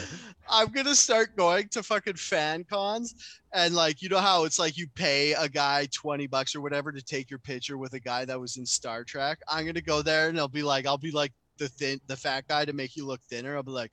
I'm 0.50 0.70
gonna 0.72 0.96
start 0.96 1.36
going 1.36 1.68
to 1.70 1.84
fucking 1.84 2.16
fan 2.16 2.64
cons 2.64 3.14
and 3.52 3.76
like 3.76 4.02
you 4.02 4.08
know 4.08 4.20
how 4.20 4.46
it's 4.46 4.58
like 4.58 4.78
you 4.78 4.88
pay 4.96 5.34
a 5.34 5.50
guy 5.50 5.90
20 5.92 6.28
bucks 6.28 6.56
or 6.56 6.62
whatever 6.62 6.94
to 6.94 7.02
take 7.02 7.30
your 7.30 7.40
picture 7.40 7.78
with 7.78 7.92
a 7.92 8.00
guy 8.00 8.24
that 8.24 8.40
was 8.40 8.56
in 8.56 8.66
Star 8.66 9.04
Trek. 9.04 9.40
I'm 9.50 9.66
gonna 9.66 9.82
go 9.82 10.02
there 10.02 10.30
and 10.30 10.40
I'll 10.40 10.48
be 10.48 10.64
like, 10.64 10.86
I'll 10.86 10.98
be 10.98 11.12
like 11.12 11.34
the 11.58 11.68
thin 11.70 12.00
the 12.08 12.18
fat 12.18 12.46
guy 12.48 12.66
to 12.66 12.74
make 12.74 12.96
you 12.96 13.06
look 13.06 13.22
thinner. 13.30 13.56
I'll 13.56 13.64
be 13.64 13.72
like, 13.72 13.92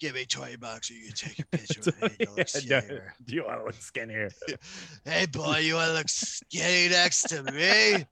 give 0.00 0.14
me 0.14 0.24
20 0.24 0.56
bucks 0.56 0.90
or 0.90 0.94
you 0.94 1.06
can 1.06 1.14
take 1.14 1.38
a 1.38 1.46
picture 1.46 1.80
with 1.80 2.02
me. 2.02 2.08
to 2.24 2.32
look 2.32 2.48
Yeah, 2.66 2.80
skinnier." 2.80 3.14
do 3.24 3.34
you 3.34 3.44
want 3.44 3.60
to 3.60 3.64
look 3.64 3.74
skinnier? 3.80 4.30
Hey 5.04 5.26
boy, 5.26 5.58
you 5.58 5.74
wanna 5.74 5.92
look 5.92 6.08
skinny 6.08 6.88
next 6.88 7.28
to 7.28 7.42
me? 7.42 8.04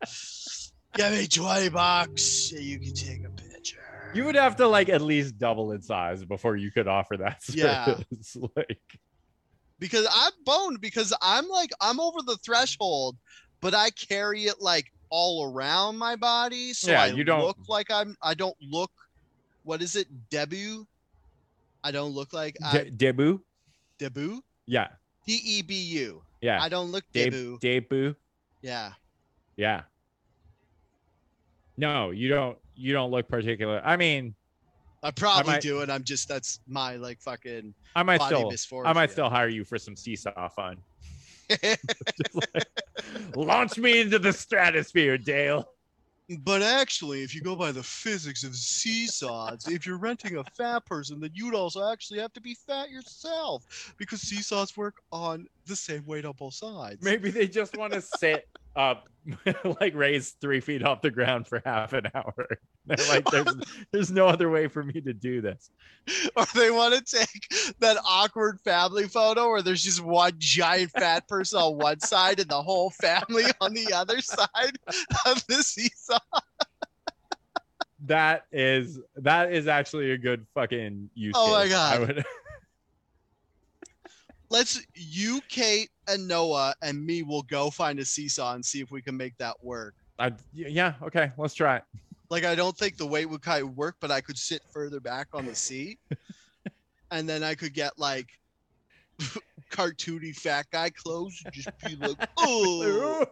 Give 0.95 1.13
me 1.13 1.27
20 1.27 1.71
bucks 1.71 2.23
so 2.23 2.59
you 2.59 2.79
can 2.79 2.93
take 2.93 3.21
a 3.25 3.31
picture. 3.31 3.79
You 4.13 4.25
would 4.27 4.35
have 4.35 4.57
to 4.57 4.69
like 4.69 4.91
at 4.91 5.01
least 5.01 5.39
double 5.39 5.73
in 5.73 5.81
size 5.81 6.23
before 6.25 6.57
you 6.57 6.71
could 6.71 6.87
offer 6.87 7.17
that 7.17 7.41
Yeah. 7.55 7.97
like, 8.57 8.79
because 9.79 10.07
I'm 10.11 10.33
boned 10.45 10.81
because 10.81 11.15
I'm 11.23 11.49
like 11.49 11.71
I'm 11.81 11.99
over 11.99 12.21
the 12.23 12.37
threshold, 12.45 13.17
but 13.63 13.75
I 13.75 13.91
carry 13.91 14.45
it 14.45 14.57
like 14.61 14.87
all 15.15 15.53
around 15.53 15.99
my 15.99 16.17
body, 16.17 16.73
so 16.73 16.91
Yeah, 16.91 17.03
I 17.03 17.07
you 17.09 17.23
don't- 17.23 17.43
look 17.45 17.59
like 17.69 17.91
I'm. 17.91 18.17
I 18.23 18.33
don't 18.33 18.57
look. 18.63 18.91
What 19.63 19.83
is 19.83 19.95
it, 19.95 20.09
debut? 20.31 20.87
I 21.85 21.91
don't 21.91 22.13
look 22.13 22.33
like 22.33 22.57
I, 22.65 22.73
de- 22.79 22.91
debut. 22.91 23.41
debut. 23.99 24.43
Yeah, 24.67 24.89
D 25.27 25.35
E 25.45 25.63
B 25.63 25.75
U. 25.75 26.23
yeah. 26.41 26.63
I 26.63 26.69
don't 26.71 26.91
look 26.91 27.05
De- 27.13 27.31
Debu. 27.31 27.61
debut. 27.61 28.17
Yeah. 28.63 28.93
Yeah. 29.57 29.83
No, 31.77 32.11
you 32.11 32.29
don't. 32.29 32.57
You 32.75 32.93
don't 32.95 33.11
look 33.11 33.29
particular. 33.29 33.83
I 33.85 33.97
mean, 33.99 34.35
I 35.03 35.11
probably 35.11 35.53
might- 35.53 35.63
do, 35.63 35.81
and 35.83 35.93
I'm 35.93 36.05
just 36.05 36.27
that's 36.27 36.61
my 36.67 36.97
like 36.97 37.21
fucking 37.21 37.75
I 37.95 38.03
might 38.03 38.23
still. 38.23 38.51
I 38.87 38.93
might 38.95 39.11
still 39.11 39.29
hire 39.29 39.49
you 39.49 39.65
for 39.65 39.79
some 39.79 39.95
seesaw 39.95 40.49
fun. 40.49 40.79
Like, 42.35 42.67
launch 43.35 43.79
me 43.79 44.01
into 44.01 44.19
the 44.19 44.33
stratosphere, 44.33 45.19
Dale. 45.19 45.69
But 46.39 46.63
actually, 46.63 47.23
if 47.23 47.35
you 47.35 47.43
go 47.43 47.57
by 47.57 47.73
the 47.73 47.83
physics 47.83 48.45
of 48.45 48.55
seesaws, 48.55 49.67
if 49.69 49.85
you're 49.85 49.99
renting 49.99 50.37
a 50.37 50.45
fat 50.45 50.87
person, 50.87 51.21
then 51.21 51.31
you'd 51.35 51.55
also 51.55 51.91
actually 51.91 52.21
have 52.21 52.33
to 52.35 52.41
be 52.41 52.55
fat 52.55 52.91
yourself 52.91 53.95
because 53.99 54.21
seesaws 54.21 54.77
work 54.77 54.95
on 55.11 55.47
the 55.67 55.77
same 55.77 56.05
weight 56.07 56.25
on 56.25 56.35
both 56.39 56.55
sides. 56.55 57.03
Maybe 57.03 57.31
they 57.31 57.47
just 57.49 57.77
want 57.77 57.93
to 57.93 58.01
sit 58.01 58.49
up, 58.77 59.09
like 59.81 59.95
raised 59.95 60.37
three 60.41 60.61
feet 60.61 60.85
off 60.85 61.03
the 61.03 61.11
ground 61.11 61.47
for 61.47 61.63
half 61.65 61.93
an 61.93 62.07
hour. 62.15 62.47
They're 62.87 63.09
like, 63.09 63.25
there's, 63.31 63.55
there's 63.93 64.11
no 64.11 64.27
other 64.27 64.51
way 64.51 64.67
for 64.67 64.83
me 64.83 65.01
to 65.01 65.13
do 65.13 65.41
this. 65.41 65.71
Or 66.37 66.45
they 66.55 66.71
want 66.73 66.95
to 66.95 67.17
take 67.17 67.75
that 67.79 67.97
awkward 68.05 68.61
family 68.61 69.07
photo 69.07 69.49
where 69.49 69.63
there's 69.63 69.85
just 69.85 70.03
one 70.03 70.33
giant 70.39 70.91
fat 70.91 71.29
person 71.29 71.61
on 71.61 71.77
one 71.77 72.01
side 72.01 72.41
and 72.41 72.49
the 72.49 72.61
whole 72.61 72.91
family 72.91 73.45
on 73.61 73.73
the 73.73 73.93
other 73.93 74.21
side 74.21 74.77
of 75.27 75.47
the 75.47 75.63
seesaw. 75.63 76.19
That 78.07 78.47
is 78.51 78.99
that 79.15 79.53
is 79.53 79.69
actually 79.69 80.11
a 80.11 80.19
good 80.19 80.45
fucking 80.55 81.09
use. 81.15 81.35
Oh 81.37 81.53
my 81.53 81.67
case. 81.67 81.75
I 81.75 81.99
God. 81.99 82.09
would- 82.09 82.25
Let's 84.53 84.83
you, 84.95 85.41
Kate, 85.49 85.89
and 86.07 86.29
Noah 86.29 86.75
and 86.83 87.03
me 87.03 87.23
will 87.23 87.41
go 87.45 87.71
find 87.71 87.99
a 87.99 88.05
seesaw 88.05 88.55
and 88.55 88.63
see 88.63 88.83
if 88.83 88.91
we 88.91 89.01
can 89.01 89.17
make 89.17 89.35
that 89.39 89.57
work. 89.65 89.95
I, 90.19 90.33
yeah, 90.53 90.93
okay, 91.03 91.33
let's 91.39 91.55
try 91.55 91.77
it. 91.77 91.85
Like 92.29 92.45
I 92.45 92.55
don't 92.55 92.77
think 92.77 92.99
the 92.99 93.07
weight 93.07 93.25
would 93.31 93.41
kind 93.41 93.63
of 93.63 93.79
work, 93.79 93.97
but 93.99 94.11
I 94.11 94.21
could 94.21 94.37
sit 94.37 94.61
further 94.71 95.01
back 95.01 95.29
on 95.33 95.47
the 95.47 95.55
seat, 95.55 95.99
and 97.11 97.27
then 97.27 97.43
I 97.43 97.55
could 97.55 97.73
get 97.73 97.99
like 97.99 98.29
cartoony 99.73 100.35
fat 100.35 100.67
guy 100.71 100.91
clothes. 100.91 101.41
and 101.45 101.53
Just 101.55 101.71
be 101.85 101.97
like, 101.97 102.29
oh. 102.39 103.27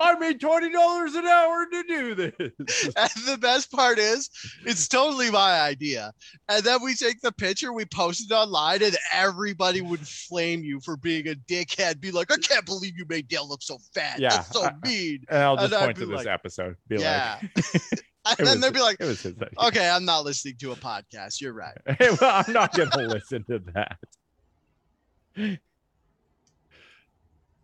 I 0.00 0.14
made 0.18 0.40
twenty 0.40 0.70
dollars 0.70 1.14
an 1.14 1.26
hour 1.26 1.66
to 1.72 1.82
do 1.88 2.14
this. 2.14 2.32
And 2.96 3.10
the 3.26 3.38
best 3.40 3.72
part 3.72 3.98
is, 3.98 4.30
it's 4.64 4.86
totally 4.88 5.30
my 5.30 5.60
idea. 5.60 6.12
And 6.48 6.62
then 6.62 6.82
we 6.82 6.94
take 6.94 7.20
the 7.20 7.32
picture, 7.32 7.72
we 7.72 7.84
post 7.86 8.30
it 8.30 8.34
online, 8.34 8.82
and 8.82 8.96
everybody 9.12 9.80
would 9.80 10.06
flame 10.06 10.62
you 10.62 10.80
for 10.80 10.96
being 10.96 11.28
a 11.28 11.34
dickhead. 11.34 12.00
Be 12.00 12.10
like, 12.12 12.32
I 12.32 12.36
can't 12.36 12.64
believe 12.66 12.92
you 12.96 13.04
made 13.08 13.28
Dale 13.28 13.48
look 13.48 13.62
so 13.62 13.78
fat. 13.94 14.18
Yeah, 14.20 14.30
That's 14.30 14.50
so 14.52 14.64
I- 14.64 14.74
mean. 14.86 15.24
And 15.28 15.42
I'll 15.42 15.56
just 15.56 15.72
And 15.72 15.82
point 15.82 15.96
to 15.98 16.06
this 16.06 16.16
like, 16.16 16.26
episode. 16.26 16.76
Be 16.88 16.96
yeah. 16.96 17.38
like, 17.56 17.64
and 18.38 18.46
then 18.46 18.60
they'd 18.60 18.72
be 18.72 18.80
like, 18.80 18.96
it 19.00 19.06
was 19.06 19.22
his 19.22 19.34
idea. 19.34 19.48
okay, 19.66 19.88
I'm 19.88 20.04
not 20.04 20.24
listening 20.24 20.56
to 20.60 20.72
a 20.72 20.76
podcast. 20.76 21.40
You're 21.40 21.52
right. 21.54 21.76
well, 22.00 22.42
I'm 22.46 22.52
not 22.52 22.74
gonna 22.74 23.08
listen 23.08 23.44
to 23.50 23.58
that. 23.74 23.98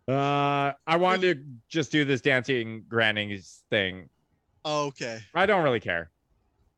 Uh, 0.07 0.73
I 0.87 0.97
wanted 0.97 1.21
to 1.21 1.43
just 1.69 1.91
do 1.91 2.03
this 2.03 2.21
dancing 2.21 2.83
grannies 2.89 3.63
thing. 3.69 4.09
Okay. 4.65 5.21
I 5.33 5.45
don't 5.45 5.63
really 5.63 5.79
care, 5.79 6.09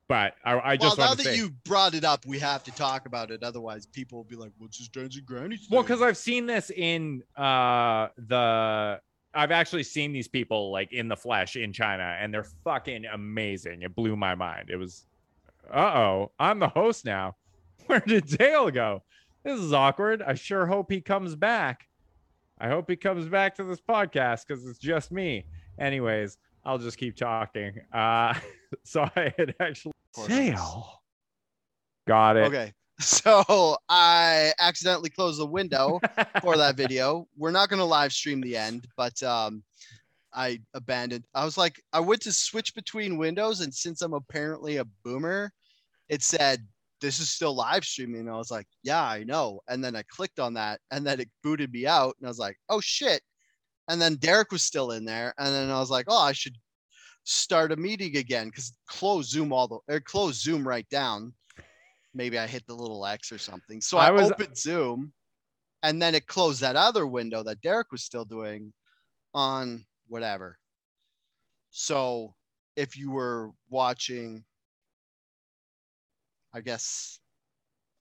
but 0.07 0.35
I, 0.45 0.53
I 0.53 0.55
Well, 0.55 0.77
just 0.77 0.97
now 0.97 1.05
want 1.07 1.17
that 1.17 1.23
say, 1.23 1.37
you 1.37 1.49
brought 1.65 1.93
it 1.95 2.03
up, 2.03 2.25
we 2.25 2.37
have 2.39 2.63
to 2.65 2.71
talk 2.71 3.05
about 3.05 3.31
it. 3.31 3.41
Otherwise, 3.43 3.85
people 3.85 4.19
will 4.19 4.23
be 4.25 4.35
like, 4.35 4.51
"What's 4.57 4.77
this 4.77 4.87
dancing 4.87 5.23
granny?" 5.25 5.59
well, 5.71 5.81
because 5.81 6.01
I've 6.01 6.17
seen 6.17 6.45
this 6.45 6.69
in 6.69 7.23
uh 7.35 8.09
the. 8.17 8.99
I've 9.35 9.51
actually 9.51 9.83
seen 9.83 10.13
these 10.13 10.27
people 10.27 10.71
like 10.71 10.93
in 10.93 11.07
the 11.07 11.17
flesh 11.17 11.55
in 11.55 11.73
China, 11.73 12.15
and 12.19 12.31
they're 12.31 12.47
fucking 12.63 13.05
amazing. 13.05 13.81
It 13.81 13.95
blew 13.95 14.15
my 14.15 14.35
mind. 14.35 14.69
It 14.69 14.77
was, 14.77 15.07
uh 15.73 15.79
oh, 15.79 16.31
I'm 16.39 16.59
the 16.59 16.69
host 16.69 17.03
now. 17.03 17.35
Where 17.87 17.99
did 17.99 18.27
Dale 18.27 18.69
go? 18.69 19.01
This 19.43 19.59
is 19.59 19.73
awkward. 19.73 20.21
I 20.21 20.35
sure 20.35 20.65
hope 20.65 20.91
he 20.91 21.01
comes 21.01 21.35
back. 21.35 21.87
I 22.59 22.69
hope 22.69 22.89
he 22.89 22.95
comes 22.95 23.27
back 23.27 23.55
to 23.55 23.63
this 23.63 23.81
podcast 23.81 24.47
because 24.47 24.65
it's 24.65 24.79
just 24.79 25.11
me. 25.11 25.45
Anyways, 25.79 26.37
I'll 26.63 26.77
just 26.77 26.97
keep 26.97 27.15
talking. 27.15 27.73
Uh, 27.91 28.35
so 28.83 29.09
I 29.15 29.33
had 29.37 29.55
actually 29.59 29.93
course. 30.13 30.27
Dale. 30.27 31.01
Got 32.07 32.37
it. 32.37 32.45
okay. 32.45 32.73
So 32.99 33.75
I 33.89 34.53
accidentally 34.59 35.09
closed 35.09 35.39
the 35.39 35.47
window 35.47 35.99
for 36.41 36.55
that 36.57 36.75
video. 36.77 37.27
We're 37.35 37.51
not 37.51 37.67
going 37.67 37.79
to 37.79 37.85
live 37.85 38.13
stream 38.13 38.39
the 38.39 38.55
end, 38.55 38.87
but 38.95 39.21
um, 39.23 39.63
I 40.31 40.61
abandoned. 40.75 41.25
I 41.33 41.43
was 41.43 41.57
like, 41.57 41.81
I 41.91 41.99
went 41.99 42.21
to 42.21 42.31
switch 42.31 42.75
between 42.75 43.17
windows, 43.17 43.61
and 43.61 43.73
since 43.73 44.03
I'm 44.03 44.13
apparently 44.13 44.77
a 44.77 44.85
boomer, 45.03 45.51
it 46.07 46.21
said 46.21 46.65
this 47.03 47.19
is 47.19 47.29
still 47.29 47.53
live 47.53 47.83
streaming. 47.83 48.21
And 48.21 48.29
I 48.29 48.37
was 48.37 48.49
like, 48.49 48.65
yeah, 48.81 49.03
I 49.03 49.25
know. 49.25 49.59
And 49.67 49.83
then 49.83 49.93
I 49.93 50.03
clicked 50.03 50.39
on 50.39 50.53
that, 50.53 50.79
and 50.89 51.05
then 51.05 51.19
it 51.19 51.29
booted 51.43 51.73
me 51.73 51.85
out, 51.85 52.15
and 52.17 52.25
I 52.25 52.29
was 52.29 52.39
like, 52.39 52.57
oh 52.69 52.79
shit. 52.79 53.21
And 53.89 54.01
then 54.01 54.15
Derek 54.15 54.53
was 54.53 54.63
still 54.63 54.91
in 54.91 55.03
there, 55.03 55.33
and 55.37 55.53
then 55.53 55.69
I 55.69 55.79
was 55.79 55.89
like, 55.91 56.05
oh, 56.07 56.21
I 56.21 56.31
should 56.31 56.55
start 57.25 57.73
a 57.73 57.75
meeting 57.75 58.15
again 58.15 58.47
because 58.47 58.71
close 58.87 59.29
Zoom 59.29 59.51
all 59.51 59.67
the 59.67 59.93
or 59.93 59.99
close 59.99 60.41
Zoom 60.41 60.65
right 60.65 60.87
down. 60.89 61.33
Maybe 62.13 62.39
I 62.39 62.47
hit 62.47 62.65
the 62.67 62.75
little 62.75 63.05
X 63.05 63.31
or 63.33 63.37
something. 63.37 63.81
So 63.81 63.97
I, 63.97 64.07
I 64.07 64.11
was- 64.11 64.31
uh 64.31 64.33
opened 64.35 64.57
Zoom, 64.57 65.11
and 65.83 66.01
then 66.01 66.15
it 66.15 66.25
closed 66.27 66.61
that 66.61 66.77
other 66.77 67.05
window 67.05 67.43
that 67.43 67.59
Derek 67.59 67.91
was 67.91 68.03
still 68.03 68.23
doing 68.25 68.71
on 69.33 69.85
whatever. 70.07 70.57
So 71.71 72.33
if 72.77 72.95
you 72.95 73.11
were 73.11 73.51
watching, 73.69 74.45
I 76.53 76.61
guess 76.61 77.19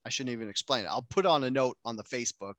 I 0.05 0.09
shouldn't 0.09 0.33
even 0.33 0.49
explain 0.49 0.85
it. 0.85 0.89
I'll 0.89 1.07
put 1.09 1.25
on 1.25 1.43
a 1.43 1.49
note 1.49 1.77
on 1.85 1.95
the 1.95 2.03
Facebook 2.03 2.53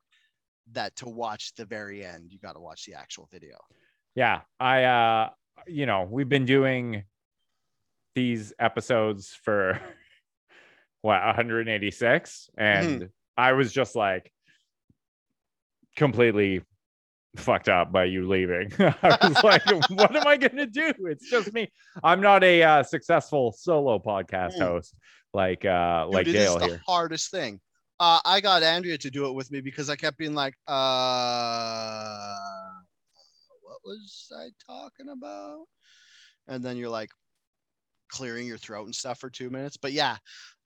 that 0.72 0.96
to 0.96 1.08
watch 1.08 1.54
the 1.56 1.64
very 1.64 2.04
end, 2.04 2.32
you 2.32 2.38
got 2.38 2.54
to 2.54 2.60
watch 2.60 2.86
the 2.86 2.94
actual 2.94 3.28
video. 3.30 3.56
yeah 4.14 4.40
i 4.60 4.84
uh 4.84 5.28
you 5.66 5.86
know 5.86 6.06
we've 6.10 6.28
been 6.28 6.44
doing 6.46 7.04
these 8.14 8.52
episodes 8.58 9.36
for 9.44 9.80
what 11.02 11.20
186 11.24 12.50
and 12.56 13.08
i 13.36 13.52
was 13.52 13.72
just 13.72 13.94
like 13.96 14.32
completely 15.96 16.62
fucked 17.36 17.68
up 17.68 17.90
by 17.92 18.04
you 18.04 18.28
leaving 18.28 18.70
i 18.78 19.18
was 19.22 19.42
like 19.42 19.64
what 19.90 20.14
am 20.14 20.26
i 20.26 20.36
gonna 20.36 20.66
do 20.66 20.92
it's 21.06 21.28
just 21.28 21.52
me 21.52 21.70
i'm 22.02 22.20
not 22.20 22.44
a 22.44 22.62
uh, 22.62 22.82
successful 22.82 23.52
solo 23.52 23.98
podcast 23.98 24.56
Mm. 24.56 24.62
host 24.62 24.94
like 25.32 25.64
uh 25.64 26.06
like 26.08 26.26
Dude, 26.26 26.36
is 26.36 26.42
dale 26.42 26.58
the 26.58 26.66
here 26.66 26.82
hardest 26.86 27.30
thing. 27.30 27.60
Uh, 28.00 28.20
I 28.24 28.40
got 28.40 28.62
Andrea 28.64 28.98
to 28.98 29.10
do 29.10 29.26
it 29.26 29.34
with 29.34 29.52
me 29.52 29.60
because 29.60 29.88
I 29.88 29.94
kept 29.94 30.18
being 30.18 30.34
like, 30.34 30.54
uh, 30.66 32.34
what 33.62 33.78
was 33.84 34.32
I 34.36 34.48
talking 34.66 35.08
about? 35.10 35.66
And 36.48 36.62
then 36.62 36.76
you're 36.76 36.90
like 36.90 37.10
clearing 38.08 38.46
your 38.48 38.58
throat 38.58 38.86
and 38.86 38.94
stuff 38.94 39.20
for 39.20 39.30
two 39.30 39.48
minutes. 39.48 39.76
But 39.76 39.92
yeah, 39.92 40.16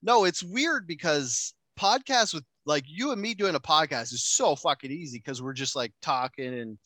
no, 0.01 0.25
it's 0.25 0.43
weird 0.43 0.87
because 0.87 1.53
podcasts 1.79 2.33
with 2.33 2.43
like 2.69 2.83
you 2.87 3.11
and 3.11 3.19
me 3.21 3.33
doing 3.33 3.55
a 3.55 3.59
podcast 3.59 4.13
is 4.13 4.23
so 4.23 4.55
fucking 4.55 4.91
easy 4.91 5.17
because 5.17 5.41
we're 5.41 5.53
just 5.53 5.75
like 5.75 5.91
talking 6.01 6.53
and 6.59 6.77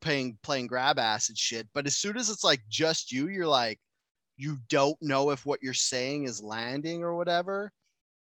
playing 0.00 0.38
playing 0.42 0.66
grab 0.66 0.98
ass 0.98 1.28
and 1.28 1.36
shit. 1.38 1.68
But 1.74 1.86
as 1.86 1.96
soon 1.96 2.16
as 2.16 2.30
it's 2.30 2.42
like 2.42 2.60
just 2.70 3.12
you, 3.12 3.28
you're 3.28 3.46
like, 3.46 3.78
you 4.38 4.58
don't 4.70 4.96
know 5.02 5.30
if 5.30 5.44
what 5.44 5.62
you're 5.62 5.74
saying 5.74 6.24
is 6.24 6.42
landing 6.42 7.02
or 7.04 7.14
whatever. 7.16 7.70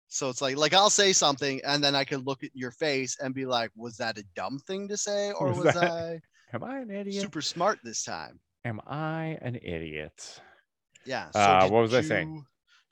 So 0.09 0.30
it's 0.30 0.40
like 0.40 0.57
like 0.57 0.72
I'll 0.72 0.88
say 0.90 1.12
something 1.12 1.61
and 1.64 1.84
then 1.84 1.94
I 1.94 2.05
can 2.05 2.20
look 2.24 2.42
at 2.42 2.51
your 2.55 2.70
face 2.70 3.18
and 3.20 3.34
be 3.34 3.44
like, 3.44 3.70
was 3.76 3.97
that 3.99 4.18
a 4.18 4.24
dumb 4.34 4.59
thing 4.66 4.88
to 4.88 4.97
say 4.97 5.32
or 5.32 5.49
Was 5.49 5.59
was, 5.59 5.74
that- 5.74 5.90
I 5.92 6.20
am 6.55 6.64
i 6.64 6.78
an 6.78 6.90
idiot 6.90 7.20
super 7.22 7.42
smart 7.42 7.78
this 7.84 8.03
time? 8.05 8.40
am 8.64 8.80
i 8.86 9.36
an 9.42 9.57
idiot 9.57 10.40
Yeah. 11.05 11.28
So 11.32 11.38
Uh, 11.40 11.68
what 11.68 11.82
was 11.82 11.92
I 11.94 12.01
saying? 12.01 12.44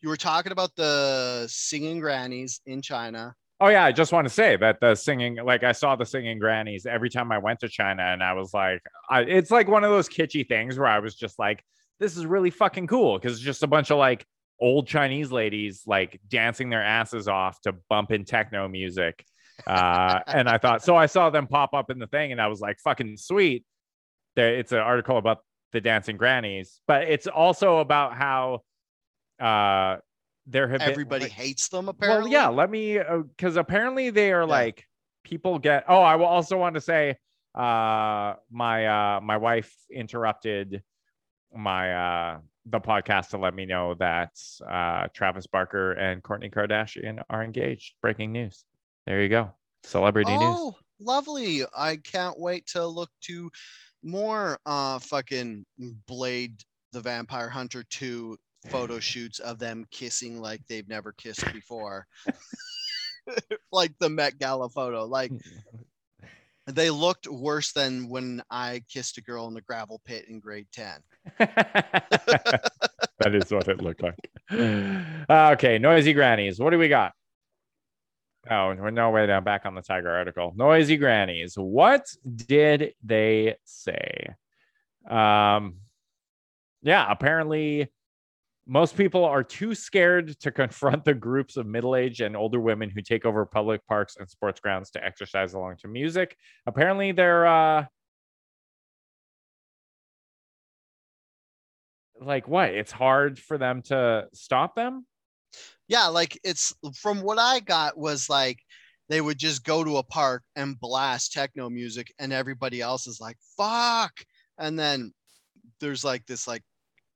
you 0.02 0.09
were 0.11 0.16
talking 0.18 0.52
about 0.52 0.76
the 0.76 1.46
singing 1.48 1.98
grannies 2.00 2.61
in 2.66 2.82
China. 2.82 3.34
Oh 3.64 3.68
yeah, 3.68 3.82
I 3.82 3.92
just 3.92 4.12
want 4.12 4.26
to 4.26 4.34
say 4.34 4.56
that 4.56 4.78
the 4.80 4.94
singing, 4.94 5.36
like 5.36 5.64
I 5.64 5.72
saw 5.72 5.96
the 5.96 6.04
singing 6.04 6.38
grannies 6.38 6.84
every 6.84 7.08
time 7.08 7.32
I 7.32 7.38
went 7.38 7.60
to 7.60 7.68
China, 7.70 8.02
and 8.02 8.22
I 8.22 8.34
was 8.34 8.52
like, 8.52 8.82
I, 9.08 9.22
it's 9.22 9.50
like 9.50 9.68
one 9.68 9.84
of 9.84 9.90
those 9.90 10.06
kitschy 10.06 10.46
things 10.46 10.78
where 10.78 10.86
I 10.86 10.98
was 10.98 11.14
just 11.14 11.38
like, 11.38 11.64
this 11.98 12.18
is 12.18 12.26
really 12.26 12.50
fucking 12.50 12.88
cool 12.88 13.18
because 13.18 13.32
it's 13.32 13.42
just 13.42 13.62
a 13.62 13.66
bunch 13.66 13.90
of 13.90 13.96
like 13.96 14.26
old 14.60 14.86
Chinese 14.86 15.32
ladies 15.32 15.84
like 15.86 16.20
dancing 16.28 16.68
their 16.68 16.82
asses 16.82 17.26
off 17.26 17.58
to 17.62 17.72
bump 17.88 18.10
in 18.10 18.26
techno 18.26 18.68
music. 18.68 19.24
Uh, 19.66 20.20
and 20.26 20.46
I 20.46 20.58
thought, 20.58 20.82
so 20.82 20.94
I 20.94 21.06
saw 21.06 21.30
them 21.30 21.46
pop 21.46 21.72
up 21.72 21.88
in 21.90 21.98
the 21.98 22.06
thing, 22.06 22.32
and 22.32 22.42
I 22.42 22.48
was 22.48 22.60
like, 22.60 22.78
fucking 22.80 23.16
sweet. 23.16 23.64
There, 24.36 24.58
it's 24.58 24.72
an 24.72 24.80
article 24.80 25.16
about 25.16 25.38
the 25.72 25.80
dancing 25.80 26.18
grannies, 26.18 26.82
but 26.86 27.04
it's 27.04 27.26
also 27.26 27.78
about 27.78 28.14
how 28.14 28.60
uh 29.40 29.96
there 30.47 30.68
have 30.68 30.82
Everybody 30.82 31.26
been, 31.26 31.28
like, 31.30 31.32
hates 31.32 31.68
them 31.68 31.88
apparently. 31.88 32.30
well, 32.30 32.32
yeah, 32.32 32.49
let 32.49 32.70
me 32.70 32.99
because 32.99 33.57
apparently 33.57 34.11
they 34.11 34.32
are 34.32 34.47
like 34.47 34.86
people 35.24 35.59
get. 35.59 35.84
Oh, 35.88 36.01
I 36.01 36.16
will 36.16 36.26
also 36.26 36.59
want 36.59 36.74
to 36.74 36.80
say, 36.80 37.16
uh, 37.55 38.34
my 38.51 38.86
uh, 38.86 39.20
my 39.20 39.36
wife 39.36 39.74
interrupted 39.90 40.82
my 41.55 41.95
uh 41.95 42.38
the 42.66 42.80
podcast 42.80 43.28
to 43.28 43.38
let 43.38 43.55
me 43.55 43.64
know 43.64 43.95
that 43.95 44.30
uh 44.68 45.07
Travis 45.14 45.47
Barker 45.47 45.92
and 45.92 46.22
Kourtney 46.22 46.53
Kardashian 46.53 47.22
are 47.30 47.45
engaged. 47.45 47.95
Breaking 48.03 48.32
news. 48.32 48.64
There 49.07 49.22
you 49.22 49.28
go. 49.28 49.53
Celebrity 49.84 50.36
news. 50.36 50.57
Oh, 50.59 50.76
lovely. 50.99 51.62
I 51.76 51.97
can't 51.97 52.38
wait 52.38 52.66
to 52.68 52.86
look 52.86 53.11
to 53.22 53.51
more 54.03 54.59
uh 54.66 54.99
fucking 54.99 55.64
Blade 56.07 56.62
the 56.92 57.01
Vampire 57.01 57.49
Hunter 57.49 57.84
2 57.90 58.36
photo 58.68 58.98
shoots 58.98 59.38
of 59.38 59.58
them 59.58 59.86
kissing 59.90 60.40
like 60.40 60.60
they've 60.68 60.88
never 60.88 61.12
kissed 61.12 61.44
before. 61.52 62.06
like 63.72 63.92
the 63.98 64.08
Met 64.08 64.38
Gala 64.38 64.68
photo. 64.68 65.04
Like 65.04 65.32
they 66.66 66.90
looked 66.90 67.28
worse 67.28 67.72
than 67.72 68.08
when 68.08 68.42
I 68.50 68.82
kissed 68.88 69.18
a 69.18 69.22
girl 69.22 69.48
in 69.48 69.54
the 69.54 69.60
gravel 69.60 70.00
pit 70.04 70.26
in 70.28 70.40
grade 70.40 70.66
10. 70.72 71.00
that 71.38 73.34
is 73.34 73.50
what 73.50 73.68
it 73.68 73.82
looked 73.82 74.02
like. 74.02 74.30
Okay, 75.30 75.78
noisy 75.78 76.12
grannies. 76.12 76.58
What 76.58 76.70
do 76.70 76.78
we 76.78 76.88
got? 76.88 77.12
Oh, 78.50 78.74
we're 78.74 78.90
no 78.90 79.10
way 79.10 79.26
down 79.26 79.42
back 79.42 79.64
on 79.64 79.74
the 79.74 79.80
Tiger 79.80 80.10
article. 80.10 80.52
Noisy 80.54 80.98
grannies. 80.98 81.54
What 81.56 82.04
did 82.24 82.92
they 83.02 83.56
say? 83.64 84.34
Um, 85.08 85.76
yeah, 86.82 87.06
apparently 87.10 87.90
most 88.66 88.96
people 88.96 89.24
are 89.24 89.42
too 89.42 89.74
scared 89.74 90.38
to 90.40 90.50
confront 90.50 91.04
the 91.04 91.14
groups 91.14 91.56
of 91.56 91.66
middle-aged 91.66 92.20
and 92.20 92.36
older 92.36 92.60
women 92.60 92.90
who 92.90 93.02
take 93.02 93.24
over 93.24 93.44
public 93.44 93.86
parks 93.86 94.16
and 94.18 94.28
sports 94.28 94.60
grounds 94.60 94.90
to 94.92 95.04
exercise 95.04 95.54
along 95.54 95.76
to 95.78 95.88
music. 95.88 96.36
Apparently, 96.66 97.12
they're 97.12 97.46
uh, 97.46 97.84
like 102.20 102.48
what? 102.48 102.70
It's 102.70 102.92
hard 102.92 103.38
for 103.38 103.58
them 103.58 103.82
to 103.82 104.28
stop 104.32 104.74
them. 104.74 105.06
Yeah, 105.88 106.06
like 106.06 106.38
it's 106.42 106.74
from 106.96 107.20
what 107.20 107.38
I 107.38 107.60
got 107.60 107.98
was 107.98 108.30
like 108.30 108.58
they 109.08 109.20
would 109.20 109.38
just 109.38 109.64
go 109.64 109.84
to 109.84 109.98
a 109.98 110.02
park 110.02 110.42
and 110.56 110.80
blast 110.80 111.32
techno 111.32 111.68
music 111.68 112.12
and 112.18 112.32
everybody 112.32 112.80
else 112.80 113.06
is 113.06 113.20
like 113.20 113.36
fuck 113.56 114.12
and 114.58 114.78
then 114.78 115.12
there's 115.80 116.04
like 116.04 116.24
this 116.26 116.48
like 116.48 116.62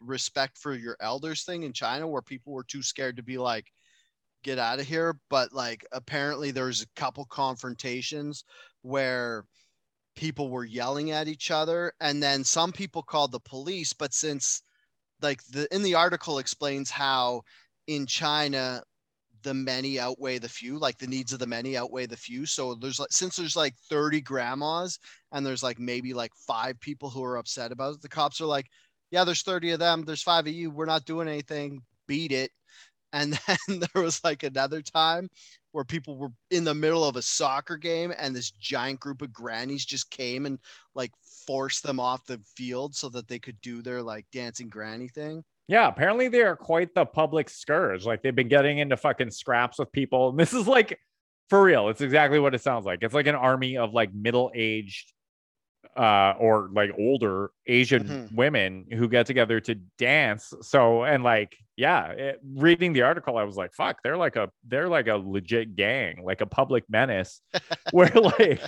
respect 0.00 0.58
for 0.58 0.74
your 0.74 0.96
elders 1.00 1.44
thing 1.44 1.62
in 1.62 1.72
China 1.72 2.06
where 2.06 2.22
people 2.22 2.52
were 2.52 2.64
too 2.64 2.82
scared 2.82 3.16
to 3.16 3.22
be 3.22 3.38
like 3.38 3.66
get 4.42 4.58
out 4.58 4.80
of 4.80 4.86
here. 4.86 5.18
But 5.30 5.52
like 5.52 5.84
apparently 5.92 6.50
there's 6.50 6.82
a 6.82 7.00
couple 7.00 7.24
confrontations 7.26 8.44
where 8.82 9.44
people 10.16 10.50
were 10.50 10.64
yelling 10.64 11.10
at 11.10 11.28
each 11.28 11.50
other 11.50 11.92
and 12.00 12.22
then 12.22 12.44
some 12.44 12.72
people 12.72 13.02
called 13.02 13.32
the 13.32 13.40
police. 13.40 13.92
But 13.92 14.14
since 14.14 14.62
like 15.22 15.42
the 15.50 15.72
in 15.74 15.82
the 15.82 15.94
article 15.94 16.38
explains 16.38 16.90
how 16.90 17.42
in 17.86 18.06
China 18.06 18.82
the 19.42 19.54
many 19.54 20.00
outweigh 20.00 20.38
the 20.38 20.48
few 20.48 20.78
like 20.78 20.98
the 20.98 21.06
needs 21.06 21.32
of 21.32 21.38
the 21.38 21.46
many 21.46 21.76
outweigh 21.76 22.06
the 22.06 22.16
few. 22.16 22.46
So 22.46 22.74
there's 22.74 22.98
like 22.98 23.12
since 23.12 23.36
there's 23.36 23.56
like 23.56 23.74
30 23.88 24.20
grandmas 24.20 24.98
and 25.32 25.44
there's 25.46 25.62
like 25.62 25.78
maybe 25.78 26.12
like 26.12 26.32
five 26.34 26.78
people 26.80 27.10
who 27.10 27.22
are 27.24 27.36
upset 27.36 27.72
about 27.72 27.94
it 27.94 28.02
the 28.02 28.08
cops 28.08 28.40
are 28.40 28.46
like 28.46 28.66
yeah 29.10 29.24
there's 29.24 29.42
30 29.42 29.72
of 29.72 29.78
them 29.78 30.04
there's 30.04 30.22
five 30.22 30.46
of 30.46 30.52
you 30.52 30.70
we're 30.70 30.84
not 30.84 31.04
doing 31.04 31.28
anything 31.28 31.82
beat 32.06 32.32
it 32.32 32.50
and 33.12 33.38
then 33.68 33.80
there 33.80 34.02
was 34.02 34.22
like 34.24 34.42
another 34.42 34.82
time 34.82 35.28
where 35.72 35.84
people 35.84 36.16
were 36.16 36.32
in 36.50 36.64
the 36.64 36.74
middle 36.74 37.04
of 37.04 37.16
a 37.16 37.22
soccer 37.22 37.76
game 37.76 38.12
and 38.18 38.34
this 38.34 38.50
giant 38.50 39.00
group 39.00 39.22
of 39.22 39.32
grannies 39.32 39.84
just 39.84 40.10
came 40.10 40.46
and 40.46 40.58
like 40.94 41.12
forced 41.46 41.82
them 41.82 42.00
off 42.00 42.24
the 42.26 42.40
field 42.56 42.94
so 42.94 43.08
that 43.08 43.28
they 43.28 43.38
could 43.38 43.60
do 43.60 43.82
their 43.82 44.02
like 44.02 44.26
dancing 44.32 44.68
granny 44.68 45.08
thing 45.08 45.42
Yeah, 45.68 45.88
apparently 45.88 46.28
they 46.28 46.42
are 46.42 46.56
quite 46.56 46.94
the 46.94 47.04
public 47.04 47.50
scourge. 47.50 48.06
Like 48.06 48.22
they've 48.22 48.34
been 48.34 48.48
getting 48.48 48.78
into 48.78 48.96
fucking 48.96 49.30
scraps 49.30 49.78
with 49.78 49.92
people. 49.92 50.30
And 50.30 50.38
this 50.40 50.54
is 50.54 50.66
like 50.66 50.98
for 51.50 51.62
real. 51.62 51.88
It's 51.88 52.00
exactly 52.00 52.38
what 52.38 52.54
it 52.54 52.62
sounds 52.62 52.86
like. 52.86 53.00
It's 53.02 53.14
like 53.14 53.26
an 53.26 53.34
army 53.34 53.76
of 53.76 53.92
like 53.92 54.12
middle-aged 54.14 55.12
uh 55.98 56.34
or 56.38 56.70
like 56.72 56.90
older 56.96 57.50
Asian 57.66 58.04
Mhm. 58.04 58.32
women 58.34 58.86
who 58.92 59.08
get 59.08 59.26
together 59.26 59.60
to 59.60 59.74
dance. 59.98 60.54
So 60.62 61.02
and 61.04 61.22
like 61.24 61.56
yeah, 61.76 62.08
it, 62.10 62.40
reading 62.54 62.92
the 62.92 63.02
article 63.02 63.36
I 63.36 63.42
was 63.44 63.56
like 63.56 63.72
fuck, 63.74 64.02
they're 64.02 64.16
like 64.16 64.36
a 64.36 64.48
they're 64.66 64.88
like 64.88 65.08
a 65.08 65.16
legit 65.16 65.74
gang, 65.76 66.22
like 66.24 66.40
a 66.40 66.46
public 66.46 66.84
menace 66.88 67.40
where 67.92 68.10
like 68.14 68.60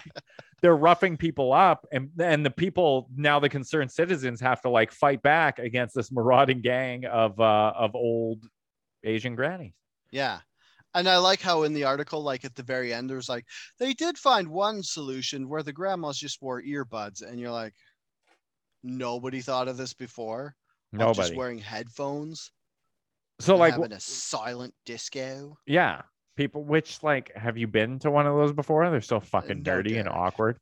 they're 0.62 0.76
roughing 0.76 1.16
people 1.16 1.52
up 1.52 1.86
and 1.92 2.10
and 2.20 2.44
the 2.44 2.50
people 2.50 3.08
now 3.16 3.38
the 3.40 3.48
concerned 3.48 3.90
citizens 3.90 4.40
have 4.40 4.60
to 4.62 4.68
like 4.68 4.90
fight 4.92 5.22
back 5.22 5.58
against 5.58 5.94
this 5.94 6.12
marauding 6.12 6.60
gang 6.60 7.06
of 7.06 7.38
uh 7.40 7.72
of 7.76 7.94
old 7.94 8.44
asian 9.04 9.34
grannies 9.34 9.72
Yeah. 10.12 10.40
And 10.94 11.08
I 11.08 11.18
like 11.18 11.40
how 11.40 11.62
in 11.62 11.72
the 11.72 11.84
article, 11.84 12.22
like 12.22 12.44
at 12.44 12.54
the 12.56 12.62
very 12.64 12.92
end, 12.92 13.08
there's 13.08 13.28
like, 13.28 13.44
they 13.78 13.92
did 13.92 14.18
find 14.18 14.48
one 14.48 14.82
solution 14.82 15.48
where 15.48 15.62
the 15.62 15.72
grandmas 15.72 16.18
just 16.18 16.42
wore 16.42 16.60
earbuds. 16.62 17.22
And 17.22 17.38
you're 17.38 17.52
like, 17.52 17.74
nobody 18.82 19.40
thought 19.40 19.68
of 19.68 19.76
this 19.76 19.94
before. 19.94 20.54
nobody 20.92 21.20
Just 21.20 21.34
wearing 21.36 21.58
headphones. 21.58 22.50
so 23.38 23.56
like 23.56 23.74
having 23.74 23.92
a 23.92 24.00
silent 24.00 24.74
disco. 24.84 25.56
yeah 25.66 26.02
people 26.36 26.64
which 26.64 27.02
like 27.02 27.30
have 27.36 27.58
you 27.58 27.66
been 27.66 27.98
to 27.98 28.10
one 28.10 28.26
of 28.26 28.34
those 28.34 28.52
before 28.52 28.88
they're 28.90 29.00
so 29.00 29.16
uh, 29.16 29.20
fucking 29.20 29.58
no, 29.58 29.62
dirty 29.62 29.98
and 29.98 30.08
awkward 30.08 30.56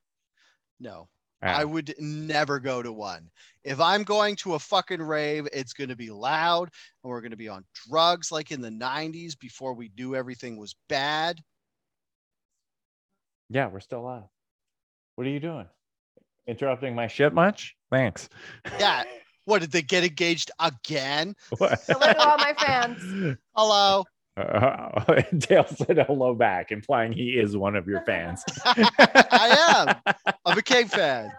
No, 0.80 1.08
Yeah. 1.42 1.56
I 1.56 1.64
would 1.64 1.94
never 1.98 2.58
go 2.58 2.82
to 2.82 2.92
one. 2.92 3.30
If 3.62 3.80
I'm 3.80 4.02
going 4.02 4.34
to 4.36 4.54
a 4.54 4.58
fucking 4.58 5.00
rave, 5.02 5.46
it's 5.52 5.72
going 5.72 5.90
to 5.90 5.96
be 5.96 6.10
loud 6.10 6.70
and 7.04 7.10
we're 7.10 7.20
going 7.20 7.30
to 7.30 7.36
be 7.36 7.48
on 7.48 7.64
drugs 7.88 8.32
like 8.32 8.50
in 8.50 8.60
the 8.60 8.70
90s 8.70 9.38
before 9.38 9.74
we 9.74 9.90
knew 9.96 10.16
everything 10.16 10.56
was 10.56 10.74
bad. 10.88 11.40
yeah 13.50 13.66
we're 13.68 13.80
still 13.80 14.02
live 14.02 14.24
what 15.14 15.26
are 15.26 15.30
you 15.30 15.40
doing 15.40 15.66
interrupting 16.46 16.94
my 16.94 17.06
shit 17.06 17.32
much 17.32 17.74
thanks 17.90 18.28
Yeah. 18.78 19.04
What 19.44 19.62
did 19.62 19.72
they 19.72 19.80
get 19.80 20.04
engaged 20.04 20.50
again? 20.60 21.34
What? 21.56 21.80
Hello 21.86 22.12
to 22.12 22.20
all 22.28 22.36
my 22.36 22.52
fans. 22.52 23.38
Hello. 23.56 24.04
Uh, 24.38 25.22
Dale 25.38 25.66
said 25.66 25.98
hello 26.06 26.34
back, 26.34 26.70
implying 26.70 27.12
he 27.12 27.30
is 27.30 27.56
one 27.56 27.74
of 27.76 27.86
your 27.86 28.02
fans. 28.02 28.42
I 28.64 29.94
am. 30.06 30.14
I'm 30.46 30.58
a 30.58 30.62
King 30.62 30.86
fan. 30.88 31.30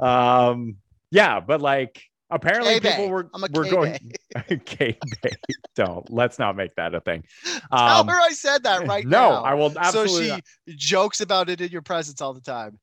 um, 0.00 0.76
yeah, 1.10 1.40
but 1.40 1.60
like 1.60 2.02
apparently 2.30 2.74
K-Bay. 2.74 2.90
people 2.90 3.08
were 3.10 3.28
I'm 3.34 3.44
a 3.44 3.48
were 3.52 3.64
going 3.68 3.98
K-Bay. 4.34 4.56
K-Bay. 4.64 5.32
Don't 5.74 6.10
let's 6.10 6.38
not 6.38 6.56
make 6.56 6.74
that 6.76 6.94
a 6.94 7.00
thing. 7.00 7.24
Tell 7.72 7.78
Um, 8.00 8.08
her 8.08 8.20
I 8.20 8.30
said 8.30 8.62
that 8.62 8.86
right 8.86 9.04
no, 9.06 9.30
now. 9.30 9.42
I 9.44 9.54
will 9.54 9.70
so 9.90 10.06
she 10.06 10.28
not- 10.28 10.42
jokes 10.76 11.20
about 11.20 11.50
it 11.50 11.60
in 11.60 11.70
your 11.70 11.82
presence 11.82 12.20
all 12.20 12.32
the 12.32 12.40
time. 12.40 12.78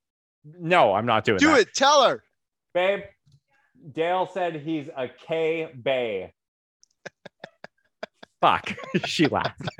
No, 0.60 0.94
I'm 0.94 1.06
not 1.06 1.24
doing 1.26 1.40
Do 1.40 1.52
that. 1.52 1.60
it. 1.62 1.74
Tell 1.76 2.04
her. 2.08 2.24
babe. 2.74 3.02
Dale 3.94 4.30
said 4.34 4.56
he's 4.56 4.88
a 4.98 5.08
K 5.08 5.72
Bay. 5.82 6.34
Fuck, 8.42 8.76
she 9.06 9.28
laughed. 9.28 9.68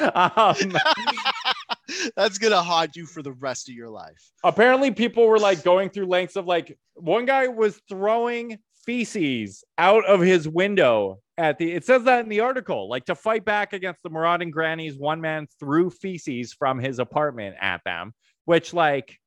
um, 0.00 0.54
That's 2.16 2.38
gonna 2.38 2.62
haunt 2.62 2.96
you 2.96 3.06
for 3.06 3.22
the 3.22 3.32
rest 3.32 3.68
of 3.68 3.74
your 3.74 3.88
life. 3.90 4.30
apparently 4.44 4.90
people 4.90 5.26
were 5.26 5.38
like 5.38 5.62
going 5.62 5.88
through 5.90 6.06
lengths 6.06 6.36
of 6.36 6.46
like 6.46 6.78
one 6.94 7.24
guy 7.26 7.48
was 7.48 7.80
throwing 7.88 8.58
feces 8.84 9.64
out 9.78 10.04
of 10.06 10.20
his 10.20 10.48
window 10.48 11.18
at 11.38 11.58
the 11.58 11.72
it 11.72 11.84
says 11.84 12.04
that 12.04 12.20
in 12.20 12.28
the 12.28 12.40
article 12.40 12.88
like 12.88 13.04
to 13.04 13.14
fight 13.14 13.44
back 13.44 13.72
against 13.72 14.00
the 14.02 14.10
marauding 14.10 14.50
grannies 14.50 14.96
one 14.96 15.20
man 15.20 15.46
threw 15.58 15.90
feces 15.90 16.52
from 16.52 16.78
his 16.78 16.98
apartment 17.00 17.56
at 17.60 17.80
them 17.84 18.12
which 18.44 18.72
like 18.72 19.18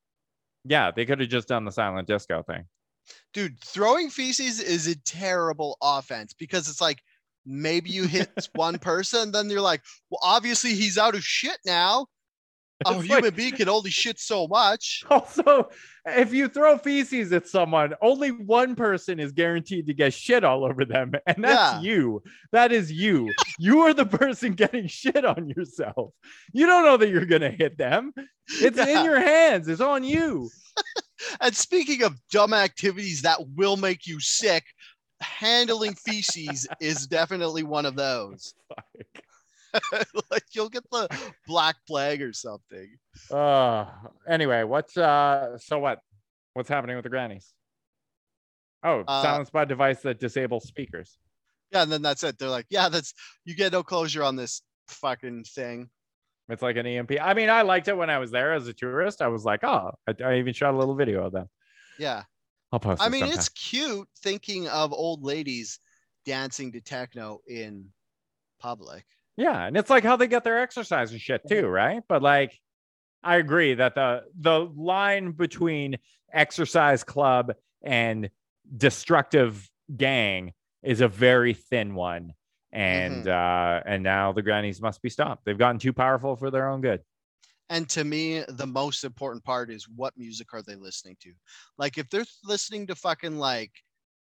yeah 0.65 0.91
they 0.95 1.05
could 1.05 1.19
have 1.19 1.29
just 1.29 1.47
done 1.49 1.65
the 1.65 1.71
silent 1.71 2.07
disco 2.07 2.41
thing 2.43 2.63
Dude, 3.33 3.59
throwing 3.63 4.09
feces 4.11 4.59
is 4.59 4.87
a 4.87 4.95
terrible 5.01 5.77
offense 5.81 6.33
because 6.33 6.69
it's 6.69 6.79
like 6.81 6.99
maybe 7.49 7.89
you 7.89 8.05
hit 8.05 8.29
one 8.55 8.77
person, 8.77 9.31
then 9.31 9.49
you're 9.49 9.59
like, 9.61 9.81
well, 10.09 10.19
obviously 10.23 10.73
he's 10.75 10.97
out 10.97 11.15
of 11.15 11.23
shit 11.23 11.57
now. 11.65 12.05
A 12.85 12.93
It's 12.93 13.07
human 13.07 13.23
like- 13.25 13.35
being 13.35 13.53
can 13.55 13.67
only 13.67 13.89
shit 13.89 14.19
so 14.19 14.47
much. 14.47 15.03
Also, 15.11 15.69
if 16.05 16.31
you 16.33 16.47
throw 16.47 16.77
feces 16.77 17.33
at 17.33 17.45
someone, 17.45 17.93
only 18.01 18.29
one 18.29 18.73
person 18.75 19.19
is 19.19 19.33
guaranteed 19.33 19.87
to 19.87 19.93
get 19.93 20.13
shit 20.13 20.45
all 20.45 20.63
over 20.63 20.85
them, 20.85 21.11
and 21.27 21.43
that's 21.43 21.83
Yeah. 21.83 21.91
you. 21.91 22.23
That 22.53 22.71
is 22.71 22.89
you. 22.89 23.33
you 23.59 23.81
are 23.81 23.93
the 23.93 24.05
person 24.05 24.53
getting 24.53 24.87
shit 24.87 25.25
on 25.25 25.49
yourself. 25.49 26.13
You 26.53 26.67
don't 26.67 26.85
know 26.85 26.95
that 26.97 27.09
you're 27.09 27.25
gonna 27.25 27.51
hit 27.51 27.77
them. 27.77 28.13
It's 28.61 28.77
Yeah. 28.77 28.99
in 28.99 29.05
your 29.05 29.19
hands. 29.19 29.67
It's 29.67 29.81
on 29.81 30.05
you. 30.05 30.49
And 31.41 31.53
speaking 31.53 32.03
of 32.03 32.15
dumb 32.31 32.53
activities 32.53 33.23
that 33.23 33.39
will 33.57 33.75
make 33.75 34.07
you 34.07 34.21
sick, 34.21 34.63
handling 35.21 35.95
feces 35.95 36.67
is 36.79 37.07
definitely 37.07 37.63
one 37.63 37.85
of 37.85 37.95
those. 37.95 38.53
like 40.31 40.43
you'll 40.53 40.69
get 40.69 40.83
the 40.91 41.07
black 41.45 41.75
plague 41.87 42.23
or 42.23 42.33
something. 42.33 42.89
Uh 43.29 43.85
anyway, 44.27 44.63
what's 44.63 44.97
uh 44.97 45.57
so 45.59 45.77
what? 45.77 45.99
What's 46.53 46.69
happening 46.69 46.95
with 46.95 47.03
the 47.03 47.09
grannies? 47.09 47.53
Oh, 48.83 49.03
Uh, 49.07 49.21
silence 49.21 49.49
by 49.51 49.65
device 49.65 50.01
that 50.01 50.19
disables 50.19 50.65
speakers. 50.67 51.19
Yeah, 51.71 51.83
and 51.83 51.91
then 51.91 52.01
that's 52.01 52.23
it. 52.23 52.39
They're 52.39 52.49
like, 52.49 52.65
yeah, 52.69 52.89
that's 52.89 53.13
you 53.45 53.55
get 53.55 53.71
no 53.71 53.83
closure 53.83 54.23
on 54.23 54.35
this 54.35 54.63
fucking 54.87 55.43
thing. 55.43 55.89
It's 56.47 56.63
like 56.63 56.77
an 56.77 56.87
EMP. 56.87 57.11
I 57.21 57.35
mean, 57.35 57.49
I 57.49 57.61
liked 57.61 57.87
it 57.89 57.97
when 57.97 58.09
I 58.09 58.17
was 58.17 58.31
there 58.31 58.53
as 58.53 58.67
a 58.67 58.73
tourist. 58.73 59.21
I 59.21 59.27
was 59.27 59.45
like, 59.45 59.63
oh, 59.63 59.91
I, 60.07 60.15
I 60.23 60.37
even 60.39 60.53
shot 60.53 60.73
a 60.73 60.77
little 60.77 60.95
video 60.95 61.23
of 61.25 61.31
them. 61.31 61.47
Yeah. 61.99 62.23
I'll 62.71 62.79
post. 62.79 63.01
I 63.01 63.09
mean, 63.09 63.21
sometime. 63.21 63.39
it's 63.39 63.49
cute 63.49 64.07
thinking 64.21 64.67
of 64.67 64.93
old 64.93 65.23
ladies 65.23 65.79
dancing 66.25 66.71
to 66.73 66.81
techno 66.81 67.39
in 67.47 67.89
public. 68.59 69.05
Yeah, 69.37 69.65
and 69.65 69.77
it's 69.77 69.89
like 69.89 70.03
how 70.03 70.17
they 70.17 70.27
get 70.27 70.43
their 70.43 70.59
exercise 70.59 71.11
and 71.11 71.21
shit 71.21 71.41
too, 71.47 71.65
right? 71.65 72.03
But 72.07 72.21
like 72.21 72.59
I 73.23 73.37
agree 73.37 73.73
that 73.73 73.95
the 73.95 74.23
the 74.37 74.69
line 74.75 75.31
between 75.31 75.97
exercise 76.31 77.03
club 77.03 77.53
and 77.81 78.29
destructive 78.75 79.69
gang 79.95 80.53
is 80.83 81.01
a 81.01 81.07
very 81.07 81.53
thin 81.53 81.95
one. 81.95 82.33
And 82.71 83.27
uh 83.27 83.81
and 83.85 84.03
now 84.03 84.31
the 84.31 84.41
grannies 84.41 84.81
must 84.81 85.01
be 85.01 85.09
stopped. 85.09 85.45
They've 85.45 85.57
gotten 85.57 85.79
too 85.79 85.93
powerful 85.93 86.35
for 86.35 86.51
their 86.51 86.69
own 86.69 86.81
good. 86.81 87.01
And 87.69 87.87
to 87.89 88.03
me, 88.03 88.43
the 88.47 88.65
most 88.67 89.03
important 89.03 89.43
part 89.43 89.69
is 89.69 89.87
what 89.95 90.17
music 90.17 90.47
are 90.53 90.61
they 90.63 90.75
listening 90.75 91.17
to? 91.21 91.31
Like 91.77 91.97
if 91.97 92.09
they're 92.09 92.25
listening 92.43 92.87
to 92.87 92.95
fucking 92.95 93.37
like 93.37 93.71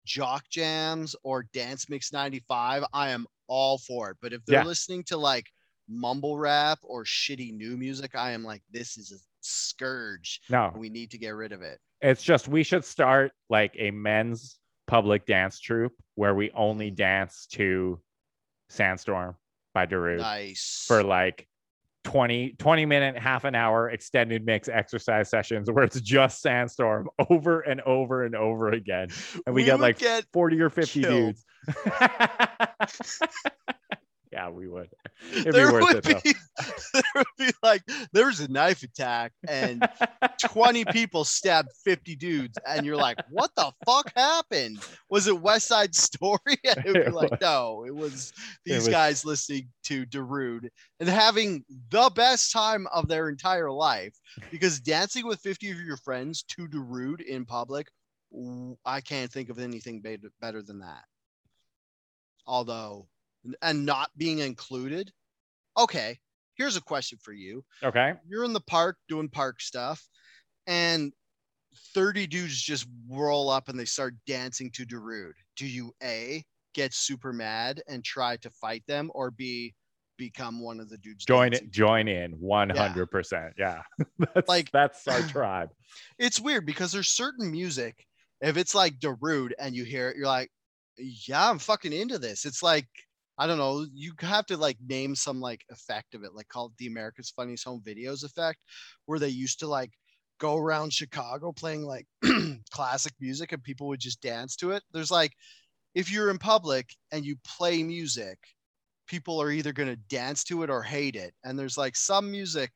jock 0.06 0.44
jams 0.50 1.16
or 1.24 1.44
dance 1.54 1.90
mix 1.90 2.12
95, 2.12 2.84
I 2.94 3.10
am 3.10 3.28
all 3.48 3.78
for 3.78 4.10
it. 4.12 4.18
But 4.22 4.34
if 4.34 4.44
they're 4.46 4.62
Yeah. 4.62 4.66
listening 4.66 5.04
to 5.06 5.18
like 5.18 5.46
mumble 5.88 6.38
rap 6.38 6.80
or 6.82 7.04
shitty 7.04 7.54
new 7.54 7.78
music, 7.78 8.16
I 8.16 8.32
am 8.32 8.44
like, 8.44 8.64
this 8.72 8.98
is 8.98 9.12
a 9.12 9.18
scourge. 9.42 10.42
No, 10.50 10.74
We 10.76 10.90
need 10.90 11.12
to 11.12 11.18
get 11.20 11.30
rid 11.36 11.52
of 11.52 11.62
it. 11.62 11.80
it's 12.02 12.24
just 12.24 12.48
we 12.48 12.64
should 12.64 12.84
start 12.84 13.32
like 13.50 13.76
a 13.78 13.90
men's 13.92 14.60
public 14.88 15.26
dance 15.26 15.60
troupe 15.60 15.94
where 16.16 16.34
we 16.36 16.52
only 16.52 16.88
mm-hmm. 16.88 16.96
dance 16.96 17.48
to 17.52 18.00
Sandstorm 18.70 19.36
by 19.74 19.86
Darude. 19.86 20.20
Nice. 20.20 20.86
for 20.88 21.04
like 21.04 21.48
20 22.06 22.56
20 22.60 22.86
minute 22.86 23.18
half 23.18 23.44
an 23.46 23.56
hour 23.56 23.90
extended 23.90 24.46
mix 24.46 24.70
exercise 24.70 25.28
sessions 25.30 25.70
where 25.72 25.84
it's 25.84 26.00
just 26.00 26.40
sandstorm 26.42 27.10
over 27.30 27.62
and 27.62 27.82
over 27.82 28.24
and 28.24 28.36
over 28.36 28.70
again 28.70 29.10
and 29.46 29.56
we, 29.56 29.64
get 29.64 29.80
like 29.80 29.98
get 29.98 30.24
40 30.32 30.62
or 30.62 30.70
50 30.70 31.02
killed. 31.02 31.36
dudes 31.36 31.46
yeah 34.36 34.50
we 34.50 34.68
would. 34.68 34.90
It'd 35.32 35.46
be 35.46 35.52
there 35.52 35.72
worth 35.72 35.84
would 35.84 35.96
it 35.96 36.04
though. 36.04 36.20
be 36.24 36.34
there 36.94 37.04
would 37.16 37.26
be 37.40 37.52
like 37.64 37.82
there 38.12 38.26
was 38.26 38.42
a 38.42 38.52
knife 38.52 38.84
attack 38.84 39.32
and 39.48 39.88
20 40.42 40.84
people 40.92 41.24
stabbed 41.24 41.70
50 41.86 42.18
dudes 42.18 42.58
and 42.68 42.86
you're 42.86 42.98
like 42.98 43.18
what 43.30 43.52
the 43.56 43.72
fuck 43.86 44.12
happened? 44.16 44.80
Was 45.10 45.28
it 45.28 45.42
west 45.42 45.68
side 45.68 45.96
story? 45.96 46.40
And 46.66 46.78
it 46.80 46.86
would 46.86 46.94
be 46.94 47.00
It 47.00 47.14
like 47.14 47.40
no 47.40 47.86
it 47.88 47.96
was 47.96 48.34
these 48.66 48.80
was- 48.80 48.88
guys 48.90 49.24
listening 49.24 49.70
to 49.86 50.06
Darude 50.06 50.68
and 51.00 51.08
having 51.08 51.64
the 51.90 52.12
best 52.14 52.52
time 52.52 52.88
of 52.94 53.08
their 53.08 53.30
entire 53.30 53.72
life 53.72 54.14
because 54.52 54.82
dancing 54.82 55.26
with 55.26 55.40
50 55.40 55.72
of 55.72 55.80
your 55.80 55.98
friends 55.98 56.44
to 56.50 56.68
Darude 56.68 57.22
in 57.22 57.46
public 57.46 57.88
I 58.86 59.00
can't 59.00 59.32
think 59.32 59.50
of 59.50 59.60
anything 59.60 60.02
better 60.42 60.62
than 60.62 60.80
that. 60.80 61.06
Although 62.46 63.08
and 63.62 63.86
not 63.86 64.10
being 64.18 64.40
included? 64.40 65.12
Okay 65.78 66.20
here's 66.56 66.78
a 66.78 66.82
question 66.82 67.20
for 67.22 67.34
you. 67.34 67.64
Okay. 67.84 68.14
You're 68.28 68.46
in 68.46 68.54
the 68.54 68.62
park 68.62 68.98
doing 69.08 69.30
park 69.30 69.62
stuff 69.62 70.02
and 70.68 71.12
30 71.94 72.28
dudes 72.28 72.60
just 72.60 72.88
roll 73.10 73.50
up 73.50 73.70
and 73.70 73.78
they 73.78 73.86
start 73.86 74.16
dancing 74.26 74.72
to 74.72 74.86
Darude. 74.86 75.34
Do 75.58 75.68
you 75.68 75.94
A 76.02 76.44
get 76.74 76.94
super 76.94 77.32
mad 77.34 77.82
and 77.88 78.04
try 78.04 78.38
to 78.38 78.50
fight 78.50 78.84
them 78.88 79.12
or 79.14 79.32
B 79.32 79.74
become 80.18 80.62
one 80.62 80.80
of 80.80 80.90
the 80.90 80.98
dudes 81.00 81.26
join 81.26 81.52
it 81.52 81.70
join 81.72 82.08
in 82.08 82.38
100% 82.38 83.52
yeah, 83.58 83.82
that's 84.34 84.48
Like- 84.48 84.72
that's 84.72 85.06
our 85.10 85.22
tribe. 85.28 85.70
It's 86.18 86.40
weird 86.40 86.66
because 86.66 86.94
there's 86.94 87.10
certain 87.10 87.52
music 87.52 88.06
if 88.42 88.56
it's 88.56 88.74
like 88.74 89.00
Darude 89.00 89.52
and 89.60 89.76
you 89.76 89.84
hear 89.84 90.10
it 90.10 90.16
you're 90.18 90.28
like 90.28 90.50
yeah, 90.98 91.50
I'm 91.50 91.60
fucking 91.60 91.92
into 91.92 92.18
this. 92.18 92.46
It's 92.46 92.64
like 92.64 92.88
I 93.38 93.48
don't 93.48 93.58
know, 93.58 93.86
you 93.94 94.14
have 94.22 94.46
to 94.48 94.58
like 94.58 94.78
name 94.86 95.16
some 95.16 95.42
like 95.42 95.66
effect 95.70 96.16
of 96.16 96.24
it, 96.24 96.34
like 96.34 96.48
called 96.48 96.74
the 96.78 96.88
America's 96.88 97.32
Funniest 97.36 97.66
Home 97.66 97.82
Videos 97.86 98.24
effect, 98.24 98.60
where 99.06 99.20
they 99.20 99.30
used 99.30 99.60
to 99.60 99.68
like 99.68 99.92
go 100.40 100.56
around 100.58 100.94
Chicago 100.94 101.52
playing 101.52 101.84
like 101.84 102.08
classic 102.72 103.14
music 103.20 103.52
and 103.52 103.64
people 103.64 103.88
would 103.88 104.00
just 104.00 104.22
dance 104.22 104.56
to 104.58 104.72
it. 104.72 104.84
There's 104.92 105.12
like 105.12 105.32
if 105.96 106.12
you're 106.12 106.30
in 106.30 106.38
public 106.38 106.90
and 107.12 107.26
you 107.26 107.36
play 107.58 107.84
music, 107.84 108.38
people 109.08 109.42
are 109.42 109.52
either 109.52 109.74
going 109.74 109.90
to 109.90 109.96
dance 109.96 110.44
to 110.46 110.64
it 110.64 110.70
or 110.70 110.82
hate 110.82 111.16
it. 111.16 111.34
And 111.44 111.58
there's 111.58 111.78
like 111.78 111.96
some 111.96 112.30
music 112.32 112.72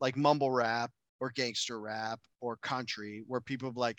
like 0.00 0.16
mumble 0.16 0.50
rap 0.50 0.90
or 1.20 1.30
gangster 1.34 1.80
rap 1.80 2.20
or 2.40 2.56
country 2.56 3.22
where 3.26 3.40
people 3.40 3.72
like 3.76 3.98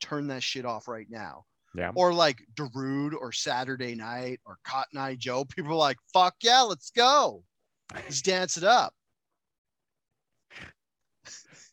turn 0.00 0.28
that 0.28 0.42
shit 0.42 0.64
off 0.64 0.88
right 0.88 1.06
now. 1.10 1.44
Yeah 1.74 1.92
Or 1.94 2.12
like 2.12 2.38
Darude 2.54 3.12
or 3.18 3.32
Saturday 3.32 3.94
Night 3.94 4.40
or 4.46 4.58
Cotton 4.64 4.98
Eye 4.98 5.16
Joe. 5.16 5.44
People 5.44 5.72
are 5.72 5.76
like, 5.76 5.98
fuck 6.12 6.34
yeah, 6.42 6.62
let's 6.62 6.90
go. 6.90 7.42
Let's 7.94 8.22
dance 8.22 8.56
it 8.56 8.64
up. 8.64 8.94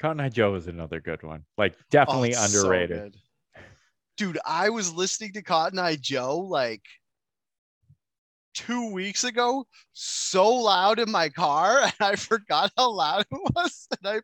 cotton 0.01 0.19
eye 0.19 0.27
joe 0.27 0.53
is 0.55 0.67
another 0.67 0.99
good 0.99 1.23
one 1.23 1.45
like 1.57 1.73
Oh, 1.77 1.83
definitely 1.89 2.33
so 2.33 2.43
underrated 2.43 3.13
good. 3.13 3.15
Dude, 4.17 4.39
I 4.45 4.69
was 4.69 4.93
listening 4.93 5.33
to 5.33 5.41
Cotton 5.41 5.77
Eye 5.77 5.97
Joe 5.99 6.37
like 6.39 6.83
two 8.53 8.91
weeks 8.91 9.25
ago, 9.25 9.67
so 9.91 10.47
loud 10.53 10.99
in 10.99 11.11
my 11.11 11.27
car, 11.29 11.79
and 11.83 11.93
I 11.99 12.15
forgot 12.15 12.71
how 12.77 12.91
loud 12.91 13.25
it 13.29 13.51
was. 13.55 13.87
And 13.91 14.07
I 14.07 14.21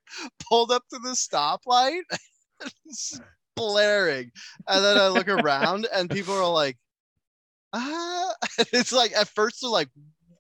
pulled 0.47 0.71
up 0.71 0.83
to 0.89 0.99
the 0.99 1.09
stoplight, 1.09 2.03
blaring. 3.69 4.31
And 4.67 4.83
then 4.83 4.97
I 4.97 5.07
look 5.07 5.27
around, 5.29 5.87
and 5.93 6.09
people 6.09 6.33
are 6.33 6.51
like, 6.51 6.77
ah. 7.73 8.33
It's 8.73 8.91
like, 8.91 9.13
at 9.13 9.27
first, 9.29 9.61
they're 9.61 9.69
like, 9.69 9.89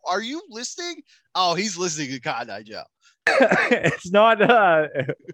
are 0.07 0.21
you 0.21 0.41
listening? 0.49 1.01
Oh, 1.35 1.53
he's 1.53 1.77
listening 1.77 2.09
to 2.09 2.19
Cotton 2.19 2.49
Eye 2.49 2.63
Joe. 2.63 2.83
it's 3.27 4.11
not 4.11 4.41
uh 4.41 4.87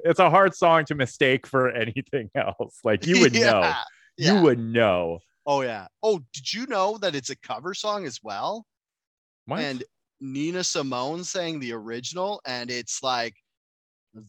it's 0.03 0.19
a 0.19 0.29
hard 0.29 0.53
song 0.53 0.83
to 0.83 0.93
mistake 0.93 1.47
for 1.47 1.71
anything 1.71 2.29
else 2.35 2.79
like 2.83 3.07
you 3.07 3.21
would 3.21 3.33
know 3.33 3.73
Yeah, 4.17 4.33
you 4.33 4.41
would 4.41 4.59
know 4.59 5.19
Oh, 5.47 5.61
yeah. 5.61 5.87
Oh, 6.03 6.19
did 6.33 6.53
you 6.53 6.67
know 6.67 6.97
that 6.97 7.15
it's 7.15 7.29
a 7.29 7.37
cover 7.37 7.73
song 7.73 8.05
as 8.05 8.19
well? 8.21 8.65
what? 9.45 9.61
and 9.61 9.81
Nina 10.19 10.63
Simone 10.63 11.23
sang 11.23 11.59
the 11.59 11.71
original, 11.71 12.41
and 12.45 12.69
it's 12.69 13.01
like 13.01 13.33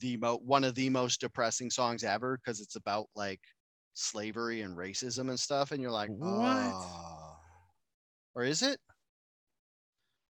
the 0.01 0.16
mo- 0.16 0.40
one 0.44 0.65
of 0.65 0.74
the 0.74 0.90
most 0.90 1.20
depressing 1.20 1.70
songs 1.70 2.05
ever 2.05 2.36
because 2.39 2.60
it's 2.60 2.77
about 2.77 3.06
like 3.15 3.40
slavery 3.94 4.62
and 4.62 4.77
racism 4.77 5.28
and 5.28 5.39
stuff, 5.39 5.73
and 5.73 5.81
you're 5.82 5.90
like, 5.90 6.10
What? 6.10 6.73
"Oh." 6.74 7.36
or 8.35 8.44
is 8.44 8.62
it? 8.62 8.78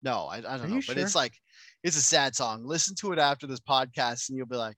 No, 0.02 0.28
I, 0.28 0.38
I 0.38 0.42
don't 0.42 0.70
know, 0.70 0.76
you 0.78 0.82
but 0.88 0.98
it's 0.98 1.16
like 1.16 1.34
it's 1.84 1.98
a 1.98 2.02
sad 2.02 2.36
song. 2.36 2.64
Listen 2.66 2.96
to 3.02 3.12
it 3.12 3.20
after 3.20 3.48
this 3.48 3.60
podcast, 3.60 4.30
and 4.30 4.38
you'll 4.38 4.48
be 4.48 4.56
like, 4.56 4.78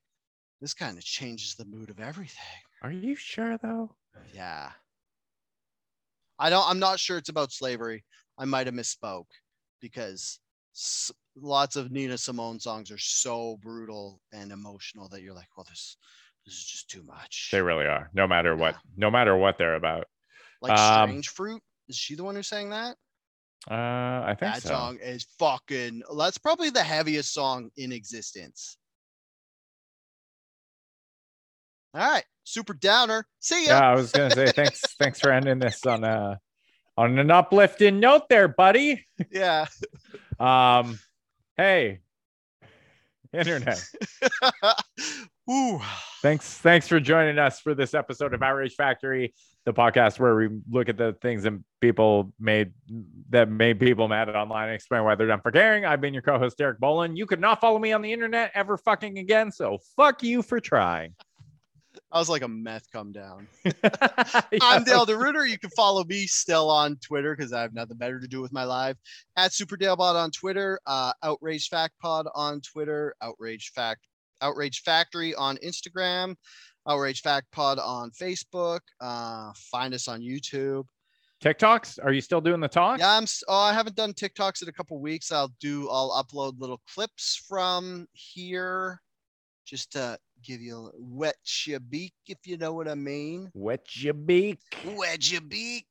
this 0.62 0.74
kind 0.74 0.98
of 0.98 1.04
changes 1.04 1.56
the 1.56 1.66
mood 1.66 1.90
of 1.90 2.00
everything. 2.00 2.38
are 2.82 2.92
you 2.92 3.16
sure 3.16 3.58
though 3.60 3.96
Yeah. 4.34 4.72
I 6.40 6.50
don't 6.50 6.68
I'm 6.68 6.80
not 6.80 7.00
sure 7.00 7.18
it's 7.18 7.30
about 7.30 7.52
slavery. 7.52 8.04
I 8.38 8.46
might 8.46 8.66
have 8.66 8.74
misspoke 8.76 9.28
because 9.80 10.40
lots 11.36 11.76
of 11.76 11.92
Nina 11.92 12.18
Simone 12.18 12.60
songs 12.60 12.92
are 12.92 12.98
so 12.98 13.58
brutal 13.62 14.20
and 14.34 14.52
emotional 14.52 15.08
that 15.10 15.22
you're 15.22 15.34
like, 15.34 15.48
well, 15.56 15.66
this 15.70 15.98
this 16.46 16.56
is 16.56 16.66
just 16.66 16.90
too 16.90 17.04
much. 17.04 17.50
they 17.52 17.62
really 17.62 17.86
are 17.86 18.10
no 18.14 18.28
matter 18.28 18.56
what 18.56 18.76
no 18.98 19.12
matter 19.12 19.36
what 19.38 19.58
they're 19.60 19.76
about 19.76 20.06
like 20.62 20.78
um, 20.78 21.10
Strange 21.10 21.30
Fruit. 21.30 21.62
Is 21.88 21.96
she 21.96 22.16
the 22.16 22.24
one 22.24 22.36
who 22.36 22.44
sang 22.44 22.70
that? 22.70 22.96
Uh, 23.70 23.74
I 24.26 24.36
think 24.40 24.54
That 24.54 24.64
so. 24.64 24.70
song 24.70 24.98
is 25.02 25.26
fucking. 25.38 26.02
That's 26.18 26.38
probably 26.38 26.70
the 26.72 26.84
heaviest 26.84 27.34
song 27.34 27.70
in 27.78 27.92
existence. 27.92 28.78
All 31.94 32.10
right, 32.10 32.24
super 32.44 32.74
downer. 32.74 33.26
See 33.40 33.66
ya. 33.66 33.72
Yeah, 33.80 33.90
I 33.92 33.96
was 33.96 34.12
gonna 34.12 34.32
say 34.32 34.48
thanks. 34.48 34.82
thanks 35.00 35.20
for 35.20 35.32
ending 35.32 35.60
this 35.60 35.86
on 35.86 36.04
a 36.04 36.40
on 36.98 37.20
an 37.20 37.30
uplifting 37.32 38.00
note, 38.00 38.30
there, 38.30 38.48
buddy. 38.48 39.06
Yeah. 39.32 39.66
Um, 40.40 40.98
hey, 41.62 42.00
internet. 43.34 43.80
Ooh. 45.50 45.80
Thanks, 46.24 46.58
thanks 46.58 46.88
for 46.88 47.00
joining 47.00 47.38
us 47.38 47.60
for 47.60 47.76
this 47.76 47.94
episode 47.94 48.34
of 48.34 48.42
Outrage 48.42 48.74
Factory, 48.74 49.34
the 49.66 49.74
podcast 49.74 50.20
where 50.20 50.36
we 50.36 50.50
look 50.72 50.90
at 50.90 50.98
the 50.98 51.16
things 51.22 51.46
and 51.46 51.64
people 51.80 52.34
made 52.40 52.74
that 53.30 53.50
made 53.50 53.80
people 53.80 54.08
mad 54.08 54.30
online 54.30 54.70
and 54.70 54.76
explain 54.76 55.04
why 55.04 55.14
they're 55.14 55.28
done 55.28 55.42
for 55.42 55.52
caring. 55.52 55.86
I've 55.86 56.02
been 56.02 56.14
your 56.14 56.24
co-host 56.24 56.58
Derek 56.58 56.80
Bolin. 56.80 57.16
You 57.16 57.28
could 57.28 57.40
not 57.40 57.62
follow 57.62 57.78
me 57.78 57.94
on 57.94 58.02
the 58.02 58.12
internet 58.12 58.52
ever 58.56 58.78
fucking 58.78 59.20
again, 59.20 59.52
so 59.52 59.78
fuck 59.96 60.24
you 60.24 60.42
for 60.42 60.60
trying. 60.60 61.14
I 62.12 62.20
was 62.20 62.30
like 62.30 62.42
a 62.42 62.48
meth 62.48 62.92
come 62.92 63.14
down. 63.14 63.48
I'm 64.62 64.84
Dale 64.84 65.06
DeRuiter. 65.06 65.50
You 65.50 65.58
can 65.58 65.70
follow 65.70 66.04
me 66.04 66.28
still 66.28 66.70
on 66.70 66.98
Twitter 66.98 67.36
because 67.36 67.54
I 67.54 67.62
have 67.62 67.74
nothing 67.74 67.98
better 67.98 68.20
to 68.20 68.28
do 68.28 68.42
with 68.42 68.52
my 68.52 68.66
life. 68.66 68.98
At 69.38 69.54
Super 69.54 69.78
Dalebot 69.78 70.16
on 70.16 70.30
Twitter, 70.32 70.80
uh, 70.86 71.14
Outrage 71.24 71.70
Fact 71.70 71.94
Pod 72.02 72.28
on 72.36 72.60
Twitter, 72.62 73.16
Outrage 73.22 73.72
Fact 73.74 74.02
Outrage 74.42 74.82
Factory 74.82 75.34
on 75.36 75.58
Instagram, 75.58 76.36
Outrage 76.88 77.22
Fact 77.22 77.50
Pod 77.52 77.80
on 77.80 78.12
Facebook. 78.12 78.82
Uh, 79.00 79.52
find 79.56 79.94
us 79.94 80.08
on 80.10 80.20
YouTube. 80.22 80.84
TikToks. 81.42 81.98
Are 82.04 82.12
you 82.12 82.22
still 82.22 82.42
doing 82.42 82.60
the 82.60 82.68
talk? 82.68 83.00
Yeah, 83.00 83.18
I'm. 83.18 83.26
Oh, 83.48 83.58
I 83.58 83.74
haven't 83.74 83.96
done 83.96 84.14
TikToks 84.14 84.62
in 84.62 84.70
a 84.70 84.74
couple 84.74 85.00
weeks. 85.00 85.32
I'll 85.32 85.52
do. 85.60 85.90
I'll 85.90 86.12
upload 86.12 86.60
little 86.60 86.82
clips 86.94 87.44
from 87.48 88.06
here, 88.14 89.02
just 89.66 89.94
to 89.94 90.18
give 90.44 90.62
you 90.62 90.88
a 90.88 90.92
wet 90.98 91.36
your 91.66 91.80
beak, 91.80 92.14
if 92.28 92.40
you 92.46 92.58
know 92.58 92.74
what 92.74 92.88
I 92.88 92.96
mean. 92.96 93.50
Wet 93.54 93.86
your 93.96 94.14
beak. 94.14 94.60
Wet 94.86 95.32
your 95.32 95.42
beak. 95.42 95.86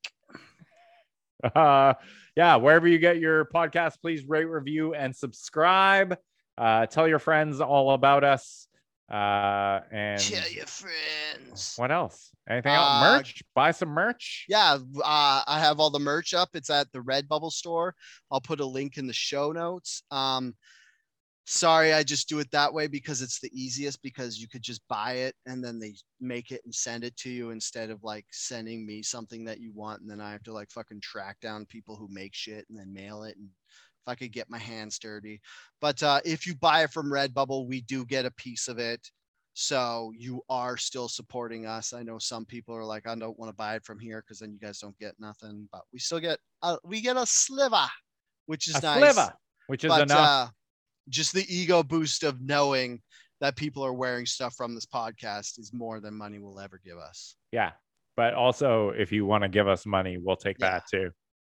uh 1.54 1.94
yeah 2.36 2.56
wherever 2.56 2.86
you 2.86 2.98
get 2.98 3.18
your 3.18 3.46
podcast 3.46 3.94
please 4.02 4.24
rate 4.28 4.44
review 4.44 4.92
and 4.94 5.16
subscribe 5.16 6.16
uh 6.58 6.84
tell 6.84 7.08
your 7.08 7.18
friends 7.18 7.60
all 7.62 7.92
about 7.92 8.24
us 8.24 8.68
uh 9.10 9.80
and 9.90 10.20
Tell 10.20 10.48
your 10.50 10.66
friends. 10.66 11.74
what 11.78 11.90
else 11.90 12.30
anything 12.48 12.72
Uh, 12.72 12.76
else 12.76 13.00
merch 13.00 13.42
buy 13.54 13.70
some 13.70 13.88
merch 13.88 14.44
Yeah, 14.50 14.74
uh, 15.02 15.42
I 15.46 15.58
have 15.58 15.80
all 15.80 15.90
the 15.90 15.98
merch 15.98 16.34
up. 16.34 16.50
It's 16.54 16.68
at 16.70 16.92
the 16.92 17.00
Redbubble 17.00 17.50
store. 17.52 17.94
I'll 18.30 18.40
put 18.42 18.60
a 18.60 18.66
link 18.66 18.98
in 18.98 19.06
the 19.06 19.12
show 19.14 19.50
notes. 19.50 20.02
Um, 20.12 20.54
sorry, 21.50 21.92
I 21.92 22.04
just 22.04 22.28
do 22.28 22.38
it 22.38 22.50
that 22.52 22.72
way 22.72 22.86
because 22.86 23.22
it's 23.22 23.40
the 23.40 23.50
easiest. 23.52 24.02
Because 24.02 24.38
you 24.38 24.48
could 24.48 24.62
just 24.62 24.86
buy 24.88 25.14
it 25.14 25.34
and 25.46 25.62
then 25.62 25.78
they 25.78 25.94
make 26.20 26.52
it 26.52 26.62
and 26.64 26.74
send 26.74 27.04
it 27.04 27.16
to 27.18 27.30
you 27.30 27.50
instead 27.50 27.90
of 27.90 28.02
like 28.04 28.26
sending 28.30 28.86
me 28.86 29.02
something 29.02 29.44
that 29.44 29.60
you 29.60 29.72
want 29.74 30.00
and 30.00 30.10
then 30.10 30.20
I 30.20 30.32
have 30.32 30.44
to 30.44 30.52
like 30.52 30.70
fucking 30.70 31.00
track 31.00 31.38
down 31.40 31.66
people 31.66 31.96
who 31.96 32.08
make 32.10 32.34
shit 32.34 32.66
and 32.70 32.78
then 32.78 32.92
mail 32.92 33.24
it. 33.24 33.36
And 33.36 33.48
if 33.48 34.08
I 34.08 34.14
could 34.14 34.32
get 34.32 34.48
my 34.48 34.58
hands 34.58 34.98
dirty, 34.98 35.40
but 35.80 36.02
uh, 36.02 36.20
if 36.24 36.46
you 36.46 36.54
buy 36.54 36.84
it 36.84 36.92
from 36.92 37.10
Redbubble, 37.10 37.66
we 37.66 37.82
do 37.82 38.04
get 38.06 38.24
a 38.24 38.30
piece 38.32 38.68
of 38.68 38.78
it. 38.78 39.10
So 39.52 40.12
you 40.16 40.42
are 40.48 40.76
still 40.76 41.08
supporting 41.08 41.66
us. 41.66 41.92
I 41.92 42.02
know 42.04 42.18
some 42.18 42.44
people 42.44 42.74
are 42.74 42.84
like, 42.84 43.06
I 43.08 43.14
don't 43.16 43.38
want 43.38 43.50
to 43.50 43.56
buy 43.56 43.74
it 43.74 43.84
from 43.84 43.98
here 43.98 44.22
because 44.22 44.38
then 44.38 44.52
you 44.52 44.60
guys 44.60 44.78
don't 44.78 44.96
get 44.98 45.14
nothing, 45.18 45.68
but 45.72 45.82
we 45.92 45.98
still 45.98 46.20
get 46.20 46.38
uh, 46.62 46.76
we 46.84 47.00
get 47.00 47.16
a 47.16 47.26
sliver, 47.26 47.88
which 48.46 48.68
is 48.68 48.76
a 48.76 48.82
nice. 48.82 49.14
sliver 49.14 49.34
which 49.70 49.84
is 49.84 49.88
but 49.88 50.02
enough 50.02 50.18
uh, 50.18 50.48
just 51.10 51.32
the 51.34 51.44
ego 51.54 51.82
boost 51.82 52.22
of 52.22 52.40
knowing 52.40 53.00
that 53.40 53.56
people 53.56 53.84
are 53.84 53.92
wearing 53.92 54.26
stuff 54.26 54.54
from 54.56 54.74
this 54.74 54.86
podcast 54.86 55.58
is 55.58 55.72
more 55.72 56.00
than 56.00 56.14
money 56.14 56.38
will 56.38 56.58
ever 56.60 56.80
give 56.84 56.96
us. 56.98 57.36
yeah 57.52 57.72
but 58.16 58.34
also 58.34 58.90
if 58.90 59.12
you 59.12 59.24
want 59.26 59.42
to 59.42 59.48
give 59.48 59.68
us 59.68 59.86
money 59.86 60.16
we'll 60.18 60.36
take 60.36 60.56
Yeah. 60.58 60.70
that 60.70 60.82
too 60.90 61.10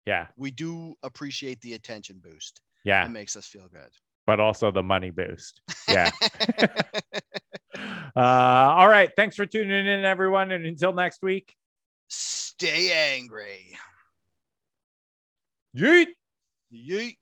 yeah 0.05 0.27
We 0.37 0.51
do 0.51 0.95
appreciate 1.03 1.59
the 1.61 1.73
attention 1.73 2.19
boost. 2.23 2.61
yeah 2.83 3.05
It 3.05 3.09
makes 3.09 3.35
us 3.35 3.45
feel 3.47 3.67
good. 3.67 3.89
but 4.27 4.39
also 4.39 4.71
the 4.71 4.83
money 4.83 5.09
boost 5.11 5.61
yeah 5.89 6.09
uh 8.15 8.19
all 8.77 8.87
right 8.87 9.09
thanks 9.15 9.35
for 9.35 9.45
tuning 9.45 9.85
in 9.87 10.05
everyone 10.05 10.51
and 10.51 10.65
until 10.65 10.93
next 10.93 11.21
week 11.21 11.55
Stay 12.09 12.91
angry. 13.17 13.75
yeet 15.75 16.07
Yeet. 16.71 17.17